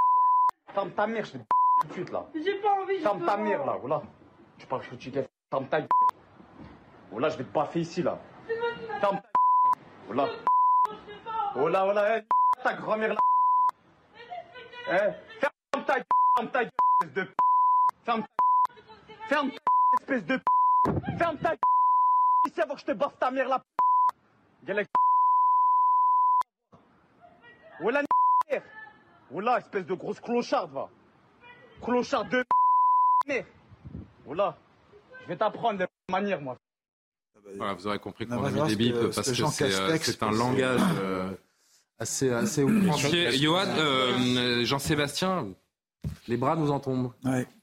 Ferme 0.77 0.91
ta 0.91 1.07
mère, 1.07 1.25
je 1.25 1.33
te 1.33 1.39
tout 1.81 1.87
de 1.89 1.93
suite 1.95 2.11
là. 2.11 2.27
J'ai 2.35 2.61
pas 2.61 2.75
envie, 2.83 2.99
Ferme 2.99 3.25
ta 3.25 3.39
mère 3.39 3.65
là, 3.65 3.79
voilà. 3.81 4.03
Tu 4.59 4.67
parles 4.67 4.83
que 4.87 4.95
tu 4.97 5.11
gaffe, 5.11 5.27
ferme 5.51 5.67
ta 5.69 5.81
gueule. 5.81 5.89
Voilà, 7.11 7.31
je 7.31 7.39
vais 7.39 7.45
te 7.45 7.49
baffer 7.49 7.81
ici 7.81 8.03
là. 8.03 8.19
Ferme 9.01 9.17
ta 9.17 9.23
gueule. 9.23 9.23
Voilà. 10.05 10.29
Voilà, 11.55 11.85
voilà, 11.85 12.19
eh, 12.19 12.25
ta 12.63 12.75
grand-mère 12.75 13.15
là. 13.15 13.21
Eh, 14.91 15.41
ferme 15.41 15.85
ta 15.87 15.95
ferme 15.95 16.51
ta 16.53 16.63
espèce 16.65 17.15
de. 17.15 17.27
Ferme 18.05 18.23
ta 18.23 19.29
Ferme 19.29 19.51
ta 19.51 19.57
espèce 19.99 20.27
de. 20.27 20.41
Ferme 21.17 21.39
ta 21.39 21.55
ici 22.47 22.61
avant 22.61 22.75
que 22.75 22.81
je 22.81 22.85
te 22.85 22.93
baffe 22.93 23.19
ta 23.19 23.31
mère. 23.31 23.49
Voilà 27.81 28.03
mère. 28.03 28.06
Voilà, 29.31 29.59
espèce 29.59 29.85
de 29.87 29.95
grosse 29.95 30.21
clocharde, 30.21 30.73
va. 30.73 30.89
Clocharde 31.83 32.29
de 32.31 32.45
mère. 33.29 33.45
Voilà. 34.25 34.57
Je 35.23 35.29
vais 35.29 35.37
t'apprendre 35.37 35.79
des 35.81 35.87
manières, 36.11 36.41
moi. 36.41 36.57
Voilà, 37.57 37.75
vous 37.75 37.87
aurez 37.87 37.99
compris 37.99 38.27
qu'on 38.27 38.39
On 38.39 38.45
a 38.45 38.51
mis 38.51 38.63
des 38.69 38.77
bips 38.77 38.95
que- 38.95 39.05
parce 39.07 39.17
ce 39.17 39.23
que 39.23 39.29
que 39.31 39.35
Jean 39.35 39.49
c'est 39.51 39.73
euh, 39.73 39.97
c'est 40.01 40.23
un 40.25 40.33
langage 40.33 40.81
euh, 41.01 41.31
assez, 41.99 42.31
assez 42.31 42.63
outrancier. 42.65 43.31
Johan, 43.39 43.67
euh, 43.79 44.65
Jean-Sébastien, 44.65 45.49
les 46.29 46.37
bras 46.37 46.57
nous 46.57 46.71
en 46.71 46.81
tombent. 46.81 47.13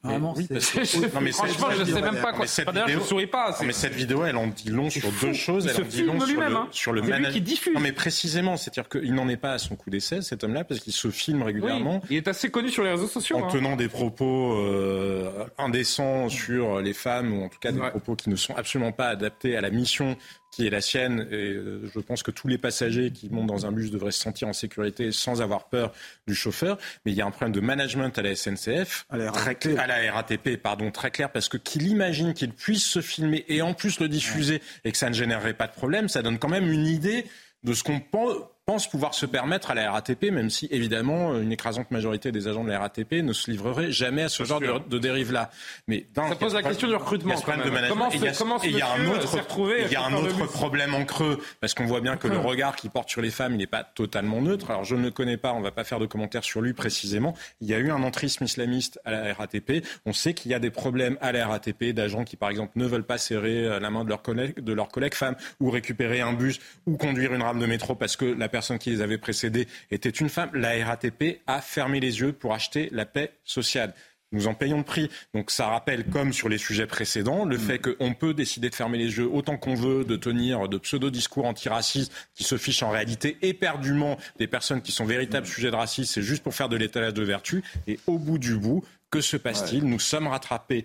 Vraiment, 0.02 0.34
oui, 0.36 0.46
Je- 0.50 0.58
franchement, 0.58 1.30
cette 1.32 1.78
je 1.78 1.84
sais 1.84 1.84
vidéo- 1.84 2.00
même 2.02 2.20
pas 2.22 2.32
quoi. 2.32 2.46
d'ailleurs, 2.72 2.88
je 2.88 3.00
souris 3.00 3.26
pas. 3.26 3.56
Mais 3.64 3.72
cette 3.72 3.94
vidéo, 3.94 4.24
elle 4.24 4.36
en 4.36 4.46
dit 4.46 4.70
long 4.70 4.90
sur 4.90 5.02
fou. 5.10 5.26
deux 5.26 5.32
choses. 5.32 5.64
Il 5.64 5.70
Elle 5.70 5.76
se 5.76 5.82
en 5.82 5.84
dit 5.84 6.02
long 6.02 6.20
sur 6.20 6.40
le, 6.40 6.46
hein. 6.56 6.68
sur 6.70 6.92
le 6.92 7.00
C'est 7.02 7.06
lui 7.06 7.12
manag- 7.12 7.32
qui 7.32 7.40
diffuse. 7.40 7.74
Non, 7.74 7.80
mais 7.80 7.92
précisément, 7.92 8.56
c'est-à-dire 8.56 8.88
qu'il 8.88 9.14
n'en 9.14 9.28
est 9.28 9.36
pas 9.36 9.52
à 9.52 9.58
son 9.58 9.76
coup 9.76 9.90
d'essai, 9.90 10.22
cet 10.22 10.44
homme-là, 10.44 10.64
parce 10.64 10.80
qu'il 10.80 10.92
se 10.92 11.10
filme 11.10 11.42
régulièrement. 11.42 12.00
Oui, 12.04 12.08
il 12.10 12.16
est 12.18 12.28
assez 12.28 12.50
connu 12.50 12.68
sur 12.70 12.82
les 12.84 12.90
réseaux 12.90 13.06
sociaux. 13.06 13.36
En 13.38 13.44
hein. 13.44 13.48
tenant 13.52 13.76
des 13.76 13.88
propos 13.88 14.54
euh, 14.54 15.44
indécents 15.58 16.28
sur 16.28 16.80
les 16.80 16.92
femmes, 16.94 17.32
ou 17.38 17.44
en 17.44 17.48
tout 17.48 17.58
cas 17.60 17.72
des 17.72 17.80
propos 17.80 18.16
qui 18.16 18.30
ne 18.30 18.36
sont 18.36 18.54
absolument 18.54 18.92
pas 18.92 19.08
adaptés 19.08 19.56
à 19.56 19.60
la 19.60 19.70
mission 19.70 20.16
qui 20.54 20.66
est 20.66 20.70
la 20.70 20.80
sienne. 20.80 21.26
Et 21.30 21.34
euh, 21.52 21.90
je 21.94 22.00
pense 22.00 22.22
que 22.22 22.30
tous 22.30 22.48
les 22.48 22.58
passagers 22.58 23.10
qui 23.10 23.28
montent 23.28 23.46
dans 23.48 23.66
un 23.66 23.72
bus 23.72 23.90
devraient 23.90 24.12
se 24.12 24.20
sentir 24.20 24.48
en 24.48 24.52
sécurité 24.52 25.10
sans 25.12 25.42
avoir 25.42 25.68
peur 25.68 25.92
du 26.26 26.34
chauffeur. 26.34 26.78
Mais 27.04 27.12
il 27.12 27.16
y 27.16 27.20
a 27.20 27.26
un 27.26 27.30
problème 27.30 27.52
de 27.52 27.60
management 27.60 28.16
à 28.18 28.22
la 28.22 28.34
SNCF, 28.36 29.06
à 29.10 29.16
la 29.16 29.30
très 29.30 29.54
clair- 29.56 29.80
à 29.80 29.86
la 29.86 30.12
RATP, 30.12 30.56
pardon, 30.56 30.90
très 30.90 31.10
clair, 31.10 31.30
parce 31.32 31.48
que 31.48 31.56
qu'il 31.56 31.86
imagine 31.88 32.34
qu'il 32.34 32.52
puisse 32.52 32.84
se 32.86 33.00
filmer 33.00 33.44
et 33.48 33.62
en 33.62 33.74
plus 33.74 33.98
le 34.00 34.08
diffuser 34.08 34.62
et 34.84 34.92
que 34.92 34.98
ça 34.98 35.08
ne 35.08 35.14
générerait 35.14 35.54
pas 35.54 35.66
de 35.66 35.72
problème, 35.72 36.08
ça 36.08 36.22
donne 36.22 36.38
quand 36.38 36.48
même 36.48 36.70
une 36.70 36.86
idée 36.86 37.26
de 37.64 37.72
ce 37.74 37.82
qu'on 37.82 37.98
pen- 38.00 38.44
pense 38.66 38.88
pouvoir 38.88 39.14
se 39.14 39.26
permettre 39.26 39.70
à 39.70 39.74
la 39.74 39.92
RATP, 39.92 40.30
même 40.30 40.48
si 40.48 40.66
évidemment 40.70 41.38
une 41.38 41.52
écrasante 41.52 41.90
majorité 41.90 42.32
des 42.32 42.48
agents 42.48 42.64
de 42.64 42.70
la 42.70 42.78
RATP 42.78 43.22
ne 43.22 43.34
se 43.34 43.50
livrerait 43.50 43.92
jamais 43.92 44.22
à 44.22 44.28
ce 44.30 44.42
genre 44.44 44.60
de, 44.60 44.88
de 44.88 44.98
dérive-là. 44.98 45.50
Mais 45.86 46.06
Ça 46.14 46.34
pose 46.34 46.54
la 46.54 46.62
question 46.62 46.88
du 46.88 46.94
recrutement, 46.94 47.34
quand 47.44 47.56
même. 47.56 47.88
Comment 47.88 48.08
il 48.10 48.22
y 48.22 48.28
a, 48.28 48.32
comment 48.32 48.58
il 48.62 48.72
y 48.72 48.80
a 48.80 48.90
un 48.92 49.06
autre, 49.06 49.38
il 49.86 49.92
y 49.92 49.96
a 49.96 50.04
un 50.06 50.46
problème 50.46 50.94
en 50.94 51.04
creux, 51.04 51.42
parce 51.60 51.74
qu'on 51.74 51.84
voit 51.84 52.00
bien 52.00 52.16
que 52.16 52.26
le 52.28 52.38
regard 52.38 52.76
qu'il 52.76 52.90
porte 52.90 53.10
sur 53.10 53.20
les 53.20 53.30
femmes, 53.30 53.52
il 53.52 53.58
n'est 53.58 53.66
pas 53.66 53.84
totalement 53.84 54.40
neutre. 54.40 54.70
Alors 54.70 54.84
je 54.84 54.96
ne 54.96 55.02
le 55.02 55.10
connais 55.10 55.36
pas, 55.36 55.52
on 55.52 55.58
ne 55.58 55.64
va 55.64 55.70
pas 55.70 55.84
faire 55.84 55.98
de 55.98 56.06
commentaires 56.06 56.44
sur 56.44 56.62
lui 56.62 56.72
précisément. 56.72 57.34
Il 57.60 57.68
y 57.68 57.74
a 57.74 57.78
eu 57.78 57.90
un 57.90 58.02
entrisme 58.02 58.44
islamiste 58.44 58.98
à 59.04 59.10
la 59.10 59.34
RATP. 59.34 59.84
On 60.06 60.12
sait 60.12 60.32
qu'il 60.32 60.50
y 60.50 60.54
a 60.54 60.58
des 60.58 60.70
problèmes 60.70 61.18
à 61.20 61.32
la 61.32 61.46
RATP 61.46 61.92
d'agents 61.92 62.24
qui, 62.24 62.36
par 62.36 62.48
exemple, 62.48 62.72
ne 62.76 62.86
veulent 62.86 63.04
pas 63.04 63.18
serrer 63.18 63.66
euh, 63.66 63.78
la 63.78 63.90
main 63.90 64.04
de 64.04 64.08
leurs 64.08 64.22
collègues, 64.22 64.60
de 64.60 64.72
leurs 64.72 64.88
collègues 64.88 65.14
femmes 65.14 65.36
ou 65.60 65.70
récupérer 65.70 66.22
un 66.22 66.32
bus 66.32 66.60
ou 66.86 66.96
conduire 66.96 67.34
une 67.34 67.42
rame 67.42 67.58
de 67.58 67.66
métro 67.66 67.94
parce 67.94 68.16
que 68.16 68.24
la 68.24 68.48
personne 68.54 68.78
qui 68.78 68.90
les 68.90 69.00
avait 69.00 69.18
précédés 69.18 69.66
était 69.90 70.08
une 70.08 70.28
femme. 70.28 70.50
La 70.54 70.86
RATP 70.86 71.40
a 71.48 71.60
fermé 71.60 71.98
les 71.98 72.20
yeux 72.20 72.32
pour 72.32 72.54
acheter 72.54 72.88
la 72.92 73.04
paix 73.04 73.32
sociale. 73.42 73.94
Nous 74.30 74.46
en 74.46 74.54
payons 74.54 74.78
le 74.78 74.84
prix. 74.84 75.10
Donc 75.34 75.50
ça 75.50 75.66
rappelle, 75.66 76.04
comme 76.04 76.32
sur 76.32 76.48
les 76.48 76.58
sujets 76.58 76.86
précédents, 76.86 77.44
le 77.44 77.58
fait 77.58 77.80
qu'on 77.80 78.14
peut 78.14 78.32
décider 78.32 78.70
de 78.70 78.74
fermer 78.76 78.98
les 78.98 79.16
yeux 79.16 79.28
autant 79.28 79.56
qu'on 79.56 79.74
veut, 79.74 80.04
de 80.04 80.14
tenir 80.14 80.68
de 80.68 80.78
pseudo-discours 80.78 81.46
antiracistes 81.46 82.12
qui 82.32 82.44
se 82.44 82.56
fichent 82.56 82.84
en 82.84 82.90
réalité 82.90 83.38
éperdument 83.42 84.18
des 84.38 84.46
personnes 84.46 84.82
qui 84.82 84.92
sont 84.92 85.04
véritables 85.04 85.48
sujets 85.48 85.72
de 85.72 85.76
racisme. 85.76 86.12
C'est 86.12 86.22
juste 86.22 86.44
pour 86.44 86.54
faire 86.54 86.68
de 86.68 86.76
l'étalage 86.76 87.14
de 87.14 87.24
vertu. 87.24 87.64
Et 87.88 87.98
au 88.06 88.18
bout 88.20 88.38
du 88.38 88.56
bout, 88.56 88.84
que 89.10 89.20
se 89.20 89.36
passe-t-il? 89.36 89.84
Nous 89.84 89.98
sommes 89.98 90.28
rattrapés 90.28 90.84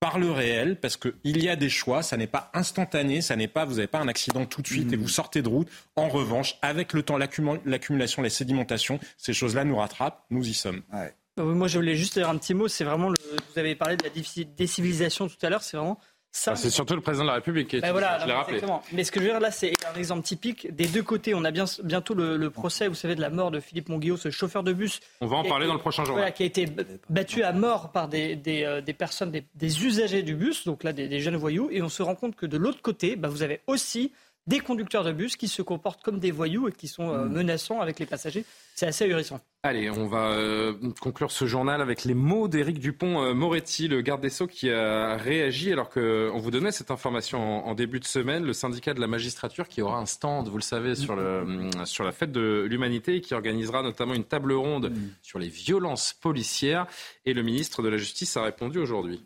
par 0.00 0.18
le 0.18 0.30
réel, 0.30 0.78
parce 0.80 0.96
qu'il 0.96 1.42
y 1.42 1.48
a 1.48 1.56
des 1.56 1.68
choix, 1.68 2.02
ça 2.02 2.16
n'est 2.16 2.26
pas 2.28 2.50
instantané, 2.54 3.20
ça 3.20 3.34
n'est 3.36 3.48
pas, 3.48 3.64
vous 3.64 3.74
n'avez 3.74 3.86
pas 3.88 3.98
un 3.98 4.08
accident 4.08 4.46
tout 4.46 4.62
de 4.62 4.66
suite 4.66 4.92
et 4.92 4.96
vous 4.96 5.08
sortez 5.08 5.42
de 5.42 5.48
route. 5.48 5.68
En 5.96 6.08
revanche, 6.08 6.56
avec 6.62 6.92
le 6.92 7.02
temps, 7.02 7.18
l'accumu- 7.18 7.60
l'accumulation, 7.64 8.22
la 8.22 8.30
sédimentation, 8.30 9.00
ces 9.16 9.32
choses-là 9.32 9.64
nous 9.64 9.76
rattrapent, 9.76 10.24
nous 10.30 10.46
y 10.48 10.54
sommes. 10.54 10.82
Euh, 10.94 11.08
Moi, 11.42 11.68
je 11.68 11.78
voulais 11.78 11.96
juste 11.96 12.14
dire 12.14 12.28
un 12.28 12.36
petit 12.38 12.54
mot. 12.54 12.68
C'est 12.68 12.84
vraiment, 12.84 13.10
le, 13.10 13.16
vous 13.52 13.58
avez 13.58 13.74
parlé 13.74 13.96
de 13.96 14.04
la 14.04 14.10
décivilisation 14.56 15.28
tout 15.28 15.36
à 15.42 15.50
l'heure. 15.50 15.62
C'est 15.62 15.76
vraiment 15.76 15.98
ça. 16.30 16.52
Ah, 16.52 16.56
c'est 16.56 16.70
surtout 16.70 16.94
le 16.94 17.00
président 17.00 17.24
de 17.24 17.28
la 17.28 17.34
République 17.36 17.68
qui 17.68 17.76
est 17.76 17.80
Ben 17.80 17.92
voilà, 17.92 18.18
je 18.26 18.30
rappelé. 18.32 18.60
Mais 18.92 19.02
ce 19.04 19.10
que 19.10 19.20
je 19.20 19.24
veux 19.26 19.30
dire 19.32 19.40
là, 19.40 19.50
c'est 19.50 19.72
un 19.92 19.98
exemple 19.98 20.22
typique 20.22 20.74
des 20.74 20.86
deux 20.86 21.02
côtés. 21.02 21.34
On 21.34 21.44
a 21.44 21.50
bien, 21.50 21.64
bientôt 21.82 22.14
le, 22.14 22.36
le 22.36 22.50
procès, 22.50 22.86
vous 22.88 22.94
savez, 22.94 23.14
de 23.14 23.20
la 23.20 23.30
mort 23.30 23.50
de 23.50 23.60
Philippe 23.60 23.88
Monguillot, 23.88 24.16
ce 24.16 24.30
chauffeur 24.30 24.62
de 24.62 24.72
bus. 24.72 25.00
On 25.20 25.26
va 25.26 25.36
en 25.36 25.42
parler 25.44 25.64
été- 25.64 25.68
dans 25.68 25.74
le 25.74 25.80
prochain 25.80 26.04
journal. 26.04 26.20
Voilà, 26.22 26.30
qui 26.32 26.42
a 26.42 26.46
été 26.46 26.66
battu 27.08 27.42
à 27.42 27.52
mort 27.52 27.90
par 27.92 28.08
des, 28.08 28.36
des, 28.36 28.64
euh, 28.64 28.80
des 28.80 28.92
personnes, 28.92 29.30
des, 29.30 29.44
des 29.54 29.84
usagers 29.84 30.22
du 30.22 30.34
bus, 30.34 30.64
donc 30.64 30.84
là 30.84 30.92
des, 30.92 31.08
des 31.08 31.20
jeunes 31.20 31.36
voyous. 31.36 31.68
Et 31.72 31.82
on 31.82 31.88
se 31.88 32.02
rend 32.02 32.14
compte 32.14 32.36
que 32.36 32.46
de 32.46 32.56
l'autre 32.56 32.82
côté, 32.82 33.16
bah, 33.16 33.28
vous 33.28 33.42
avez 33.42 33.60
aussi 33.66 34.12
des 34.48 34.60
conducteurs 34.60 35.04
de 35.04 35.12
bus 35.12 35.36
qui 35.36 35.46
se 35.46 35.60
comportent 35.60 36.02
comme 36.02 36.18
des 36.18 36.30
voyous 36.30 36.68
et 36.68 36.72
qui 36.72 36.88
sont 36.88 37.10
euh, 37.10 37.26
menaçants 37.26 37.80
avec 37.80 37.98
les 37.98 38.06
passagers. 38.06 38.44
C'est 38.74 38.86
assez 38.86 39.04
ahurissant. 39.04 39.40
Allez, 39.62 39.90
on 39.90 40.06
va 40.06 40.30
euh, 40.30 40.72
conclure 41.00 41.30
ce 41.30 41.44
journal 41.44 41.82
avec 41.82 42.04
les 42.04 42.14
mots 42.14 42.48
d'Éric 42.48 42.78
Dupont-Moretti, 42.78 43.88
le 43.88 44.00
garde 44.00 44.22
des 44.22 44.30
Sceaux, 44.30 44.46
qui 44.46 44.70
a 44.70 45.16
réagi 45.18 45.70
alors 45.70 45.90
qu'on 45.90 46.38
vous 46.38 46.50
donnait 46.50 46.72
cette 46.72 46.90
information 46.90 47.66
en, 47.66 47.70
en 47.70 47.74
début 47.74 48.00
de 48.00 48.06
semaine. 48.06 48.44
Le 48.44 48.54
syndicat 48.54 48.94
de 48.94 49.00
la 49.00 49.06
magistrature 49.06 49.68
qui 49.68 49.82
aura 49.82 49.98
un 49.98 50.06
stand, 50.06 50.48
vous 50.48 50.56
le 50.56 50.62
savez, 50.62 50.94
sur, 50.94 51.14
le, 51.14 51.68
sur 51.84 52.04
la 52.04 52.12
fête 52.12 52.32
de 52.32 52.66
l'humanité 52.70 53.16
et 53.16 53.20
qui 53.20 53.34
organisera 53.34 53.82
notamment 53.82 54.14
une 54.14 54.24
table 54.24 54.54
ronde 54.54 54.92
sur 55.20 55.38
les 55.38 55.48
violences 55.48 56.14
policières. 56.14 56.86
Et 57.26 57.34
le 57.34 57.42
ministre 57.42 57.82
de 57.82 57.88
la 57.88 57.98
Justice 57.98 58.36
a 58.38 58.42
répondu 58.42 58.78
aujourd'hui. 58.78 59.20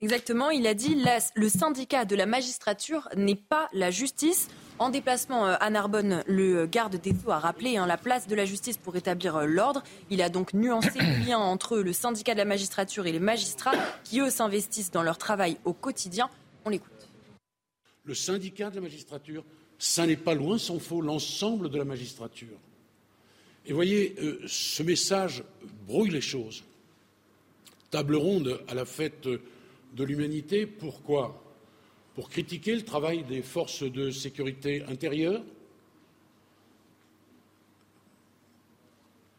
Exactement, 0.00 0.50
il 0.50 0.64
a 0.68 0.74
dit 0.74 0.96
le 1.34 1.48
syndicat 1.48 2.04
de 2.04 2.14
la 2.14 2.24
magistrature 2.24 3.08
n'est 3.16 3.34
pas 3.34 3.68
la 3.72 3.90
justice. 3.90 4.48
En 4.78 4.90
déplacement 4.90 5.44
euh, 5.44 5.56
à 5.58 5.70
Narbonne, 5.70 6.22
le 6.28 6.66
garde 6.66 6.94
des 7.00 7.12
Sceaux 7.12 7.32
a 7.32 7.40
rappelé 7.40 7.78
hein, 7.78 7.86
la 7.86 7.96
place 7.96 8.28
de 8.28 8.36
la 8.36 8.44
justice 8.44 8.76
pour 8.76 8.94
établir 8.94 9.34
euh, 9.34 9.46
l'ordre. 9.46 9.82
Il 10.08 10.22
a 10.22 10.28
donc 10.28 10.54
nuancé 10.54 11.00
le 11.00 11.26
lien 11.26 11.38
entre 11.38 11.78
le 11.78 11.92
syndicat 11.92 12.34
de 12.34 12.38
la 12.38 12.44
magistrature 12.44 13.08
et 13.08 13.12
les 13.12 13.18
magistrats 13.18 13.72
qui, 14.04 14.20
eux, 14.20 14.30
s'investissent 14.30 14.92
dans 14.92 15.02
leur 15.02 15.18
travail 15.18 15.56
au 15.64 15.72
quotidien. 15.72 16.30
On 16.64 16.70
l'écoute. 16.70 16.92
Le 18.04 18.14
syndicat 18.14 18.70
de 18.70 18.76
la 18.76 18.82
magistrature, 18.82 19.44
ça 19.80 20.06
n'est 20.06 20.16
pas 20.16 20.34
loin 20.34 20.58
s'en 20.58 20.78
faut 20.78 21.00
l'ensemble 21.00 21.70
de 21.70 21.78
la 21.78 21.84
magistrature. 21.84 22.56
Et 23.66 23.72
voyez, 23.72 24.14
euh, 24.20 24.40
ce 24.46 24.84
message 24.84 25.42
brouille 25.88 26.10
les 26.10 26.20
choses. 26.20 26.62
Table 27.90 28.14
ronde 28.14 28.60
à 28.68 28.74
la 28.74 28.84
fête 28.84 29.26
de 29.94 30.04
l'humanité, 30.04 30.66
pourquoi? 30.66 31.42
Pour 32.14 32.30
critiquer 32.30 32.74
le 32.74 32.84
travail 32.84 33.24
des 33.24 33.42
forces 33.42 33.82
de 33.82 34.10
sécurité 34.10 34.82
intérieure 34.84 35.42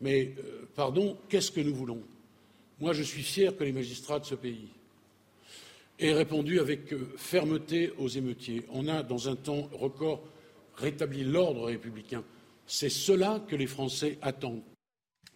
Mais, 0.01 0.33
euh, 0.37 0.67
pardon, 0.75 1.17
qu'est-ce 1.27 1.51
que 1.51 1.61
nous 1.61 1.75
voulons? 1.75 2.01
Moi, 2.79 2.93
je 2.93 3.03
suis 3.03 3.23
fier 3.23 3.55
que 3.55 3.63
les 3.63 3.73
magistrats 3.73 4.19
de 4.19 4.25
ce 4.25 4.35
pays 4.35 4.69
aient 5.99 6.13
répondu 6.13 6.59
avec 6.59 6.93
euh, 6.93 7.11
fermeté 7.17 7.91
aux 7.97 8.07
émeutiers. 8.07 8.65
On 8.71 8.87
a, 8.87 9.03
dans 9.03 9.27
un 9.27 9.35
temps 9.35 9.69
record, 9.73 10.23
rétabli 10.75 11.23
l'ordre 11.23 11.65
républicain. 11.65 12.23
C'est 12.65 12.89
cela 12.89 13.43
que 13.47 13.55
les 13.55 13.67
Français 13.67 14.17
attendent. 14.21 14.61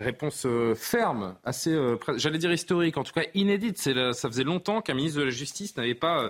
Réponse 0.04 0.46
euh, 0.46 0.76
ferme, 0.76 1.36
assez, 1.44 1.72
euh, 1.74 1.98
j'allais 2.18 2.38
dire 2.38 2.52
historique, 2.52 2.98
en 2.98 3.04
tout 3.04 3.14
cas 3.14 3.24
inédite. 3.34 3.78
Ça 3.78 4.28
faisait 4.30 4.44
longtemps 4.44 4.82
qu'un 4.82 4.94
ministre 4.94 5.20
de 5.20 5.24
la 5.26 5.32
Justice 5.32 5.76
n'avait 5.78 5.96
pas 5.96 6.24
euh, 6.26 6.30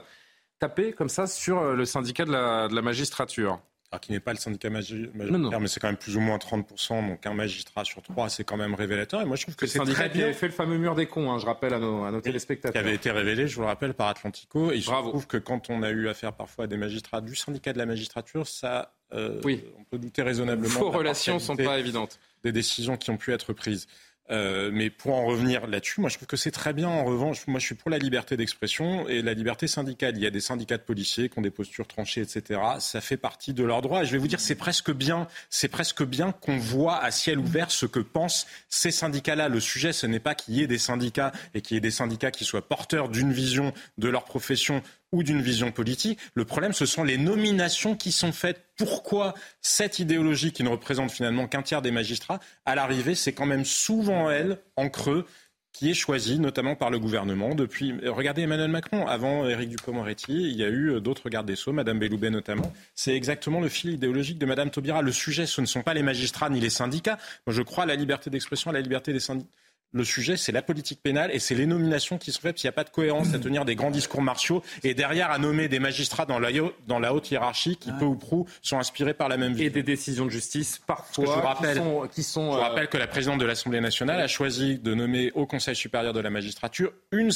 tapé 0.59 0.93
comme 0.93 1.09
ça 1.09 1.27
sur 1.27 1.73
le 1.73 1.85
syndicat 1.85 2.25
de 2.25 2.31
la, 2.31 2.67
de 2.67 2.75
la 2.75 2.81
magistrature. 2.81 3.59
Alors 3.91 4.01
qui 4.01 4.11
n'est 4.11 4.19
pas 4.19 4.31
le 4.33 4.39
syndicat 4.39 4.69
Non, 4.69 4.77
majoritaire, 4.79 5.37
non. 5.37 5.59
mais 5.59 5.67
c'est 5.67 5.79
quand 5.79 5.87
même 5.87 5.97
plus 5.97 6.17
ou 6.17 6.19
moins 6.19 6.37
30%, 6.37 7.09
donc 7.09 7.23
un 7.27 7.35
magistrat 7.35 7.85
sur 7.85 8.01
trois, 8.01 8.27
c'est 8.27 8.43
quand 8.43 8.57
même 8.57 8.73
révélateur. 8.73 9.21
Et 9.21 9.25
moi, 9.25 9.35
je 9.35 9.43
trouve 9.43 9.55
que 9.55 9.67
C'est 9.67 9.73
c'est 9.73 9.79
le 9.79 9.85
syndicat 9.85 9.99
très 10.05 10.09
qui 10.09 10.17
bien. 10.17 10.25
avait 10.25 10.33
fait 10.33 10.47
le 10.47 10.51
fameux 10.53 10.79
mur 10.79 10.95
des 10.95 11.05
cons, 11.05 11.31
hein, 11.31 11.37
je 11.37 11.45
rappelle 11.45 11.75
à 11.75 11.79
nos, 11.79 12.03
à 12.03 12.09
nos 12.09 12.17
qui 12.17 12.23
téléspectateurs. 12.23 12.81
avait 12.81 12.95
été 12.95 13.11
révélé, 13.11 13.47
je 13.47 13.53
vous 13.55 13.61
le 13.61 13.67
rappelle, 13.67 13.93
par 13.93 14.07
Atlantico. 14.07 14.71
Et 14.71 14.79
je 14.79 14.87
trouve 14.89 15.27
que 15.27 15.37
quand 15.37 15.69
on 15.69 15.83
a 15.83 15.91
eu 15.91 16.07
affaire 16.07 16.33
parfois 16.33 16.63
à 16.63 16.67
des 16.67 16.77
magistrats 16.77 17.21
du 17.21 17.35
syndicat 17.35 17.71
de 17.71 17.77
la 17.77 17.85
magistrature, 17.85 18.47
ça, 18.47 18.95
euh, 19.13 19.39
on 19.77 19.83
peut 19.83 19.99
douter 19.99 20.23
raisonnablement. 20.23 20.79
Vos 20.79 20.89
relations 20.89 21.37
sont 21.37 21.55
pas 21.55 21.77
évidentes. 21.77 22.19
Des 22.43 22.51
décisions 22.51 22.97
qui 22.97 23.09
ont 23.09 23.17
pu 23.17 23.31
être 23.31 23.53
prises. 23.53 23.87
Euh, 24.31 24.71
mais 24.71 24.89
pour 24.89 25.13
en 25.13 25.25
revenir 25.25 25.67
là-dessus, 25.67 25.99
moi 25.99 26.09
je 26.09 26.15
trouve 26.15 26.27
que 26.27 26.37
c'est 26.37 26.51
très 26.51 26.73
bien. 26.73 26.87
En 26.87 27.03
revanche, 27.03 27.45
moi 27.47 27.59
je 27.59 27.65
suis 27.65 27.75
pour 27.75 27.91
la 27.91 27.97
liberté 27.97 28.37
d'expression 28.37 29.07
et 29.09 29.21
la 29.21 29.33
liberté 29.33 29.67
syndicale. 29.67 30.15
Il 30.15 30.23
y 30.23 30.25
a 30.25 30.31
des 30.31 30.39
syndicats 30.39 30.77
de 30.77 30.83
policiers 30.83 31.27
qui 31.27 31.39
ont 31.39 31.41
des 31.41 31.51
postures 31.51 31.87
tranchées, 31.87 32.21
etc. 32.21 32.61
Ça 32.79 33.01
fait 33.01 33.17
partie 33.17 33.53
de 33.53 33.63
leurs 33.63 33.81
droits. 33.81 34.03
Et 34.03 34.05
je 34.05 34.13
vais 34.13 34.17
vous 34.17 34.27
dire, 34.27 34.39
c'est 34.39 34.55
presque 34.55 34.91
bien, 34.91 35.27
c'est 35.49 35.67
presque 35.67 36.03
bien 36.03 36.31
qu'on 36.31 36.57
voit 36.57 37.03
à 37.03 37.11
ciel 37.11 37.37
ouvert 37.37 37.69
ce 37.69 37.85
que 37.85 37.99
pensent 37.99 38.47
ces 38.69 38.91
syndicats-là. 38.91 39.49
Le 39.49 39.59
sujet, 39.59 39.91
ce 39.91 40.07
n'est 40.07 40.21
pas 40.21 40.35
qu'il 40.35 40.55
y 40.55 40.61
ait 40.61 40.67
des 40.67 40.77
syndicats 40.77 41.33
et 41.53 41.61
qu'il 41.61 41.75
y 41.75 41.77
ait 41.77 41.81
des 41.81 41.91
syndicats 41.91 42.31
qui 42.31 42.45
soient 42.45 42.67
porteurs 42.67 43.09
d'une 43.09 43.33
vision 43.33 43.73
de 43.97 44.07
leur 44.07 44.23
profession 44.23 44.81
ou 45.13 45.23
d'une 45.23 45.41
vision 45.41 45.71
politique. 45.71 46.19
Le 46.33 46.43
problème, 46.43 46.73
ce 46.73 46.85
sont 46.85 47.03
les 47.03 47.17
nominations 47.17 47.95
qui 47.95 48.11
sont 48.11 48.33
faites. 48.33 48.65
Pourquoi 48.75 49.33
cette 49.61 49.99
idéologie 49.99 50.51
qui 50.51 50.63
ne 50.63 50.69
représente 50.69 51.11
finalement 51.11 51.47
qu'un 51.47 51.61
tiers 51.61 51.81
des 51.81 51.91
magistrats, 51.91 52.41
à 52.65 52.75
l'arrivée, 52.75 53.15
c'est 53.15 53.31
quand 53.31 53.45
même 53.45 53.63
souvent 53.63 54.29
elle, 54.29 54.57
en 54.75 54.89
creux, 54.89 55.25
qui 55.71 55.89
est 55.89 55.95
choisi 55.95 56.39
notamment 56.39 56.75
par 56.75 56.91
le 56.91 56.99
gouvernement 56.99 57.55
depuis. 57.55 57.93
Regardez 58.05 58.43
Emmanuel 58.43 58.69
Macron, 58.69 59.07
avant 59.07 59.47
Éric 59.47 59.69
Dupond-Moretti, 59.69 60.33
il 60.33 60.55
y 60.55 60.63
a 60.63 60.69
eu 60.69 61.01
d'autres 61.01 61.29
gardes 61.29 61.47
des 61.47 61.55
Sceaux, 61.55 61.73
Madame 61.73 61.97
Belloubet 61.97 62.29
notamment. 62.29 62.71
C'est 62.93 63.15
exactement 63.15 63.59
le 63.59 63.69
fil 63.69 63.91
idéologique 63.91 64.37
de 64.37 64.45
Madame 64.45 64.69
Taubira. 64.69 65.01
Le 65.01 65.11
sujet, 65.11 65.47
ce 65.47 65.61
ne 65.61 65.65
sont 65.65 65.81
pas 65.81 65.95
les 65.95 66.03
magistrats 66.03 66.49
ni 66.49 66.59
les 66.59 66.69
syndicats. 66.69 67.17
Moi, 67.47 67.55
je 67.55 67.61
crois 67.63 67.85
à 67.85 67.87
la 67.87 67.95
liberté 67.95 68.29
d'expression, 68.29 68.69
à 68.69 68.73
la 68.73 68.81
liberté 68.81 69.13
des 69.13 69.19
syndicats 69.19 69.49
le 69.93 70.03
sujet, 70.03 70.37
c'est 70.37 70.51
la 70.51 70.61
politique 70.61 71.01
pénale 71.01 71.29
et 71.33 71.39
c'est 71.39 71.55
les 71.55 71.65
nominations 71.65 72.17
qui 72.17 72.31
sont 72.31 72.41
faites. 72.41 72.57
S'il 72.57 72.67
n'y 72.67 72.73
a 72.73 72.73
pas 72.73 72.83
de 72.83 72.89
cohérence 72.89 73.33
à 73.33 73.39
tenir 73.39 73.65
des 73.65 73.75
grands 73.75 73.91
discours 73.91 74.21
martiaux 74.21 74.63
et 74.83 74.93
derrière 74.93 75.31
à 75.31 75.37
nommer 75.37 75.67
des 75.67 75.79
magistrats 75.79 76.25
dans 76.25 76.39
la, 76.39 76.49
dans 76.87 76.99
la 76.99 77.13
haute 77.13 77.29
hiérarchie 77.31 77.77
qui, 77.77 77.91
peu 77.91 78.05
ou 78.05 78.15
prou, 78.15 78.47
sont 78.61 78.79
inspirés 78.79 79.13
par 79.13 79.29
la 79.29 79.37
même 79.37 79.53
vie. 79.53 79.65
Et 79.65 79.69
des 79.69 79.83
décisions 79.83 80.25
de 80.25 80.31
justice, 80.31 80.81
parfois, 80.85 81.25
je 81.25 81.31
vous 81.31 81.39
rappelle, 81.39 81.77
qui 81.77 81.83
sont... 81.83 82.07
Qui 82.13 82.23
sont 82.23 82.51
je 82.51 82.57
vous 82.57 82.61
rappelle 82.63 82.87
que 82.87 82.97
la 82.97 83.07
présidente 83.07 83.39
de 83.39 83.45
l'Assemblée 83.45 83.81
nationale 83.81 84.19
a 84.19 84.27
choisi 84.27 84.79
de 84.79 84.93
nommer 84.93 85.31
au 85.35 85.45
Conseil 85.45 85.75
supérieur 85.75 86.13
de 86.13 86.19
la 86.19 86.29
magistrature 86.29 86.91
une, 87.11 87.31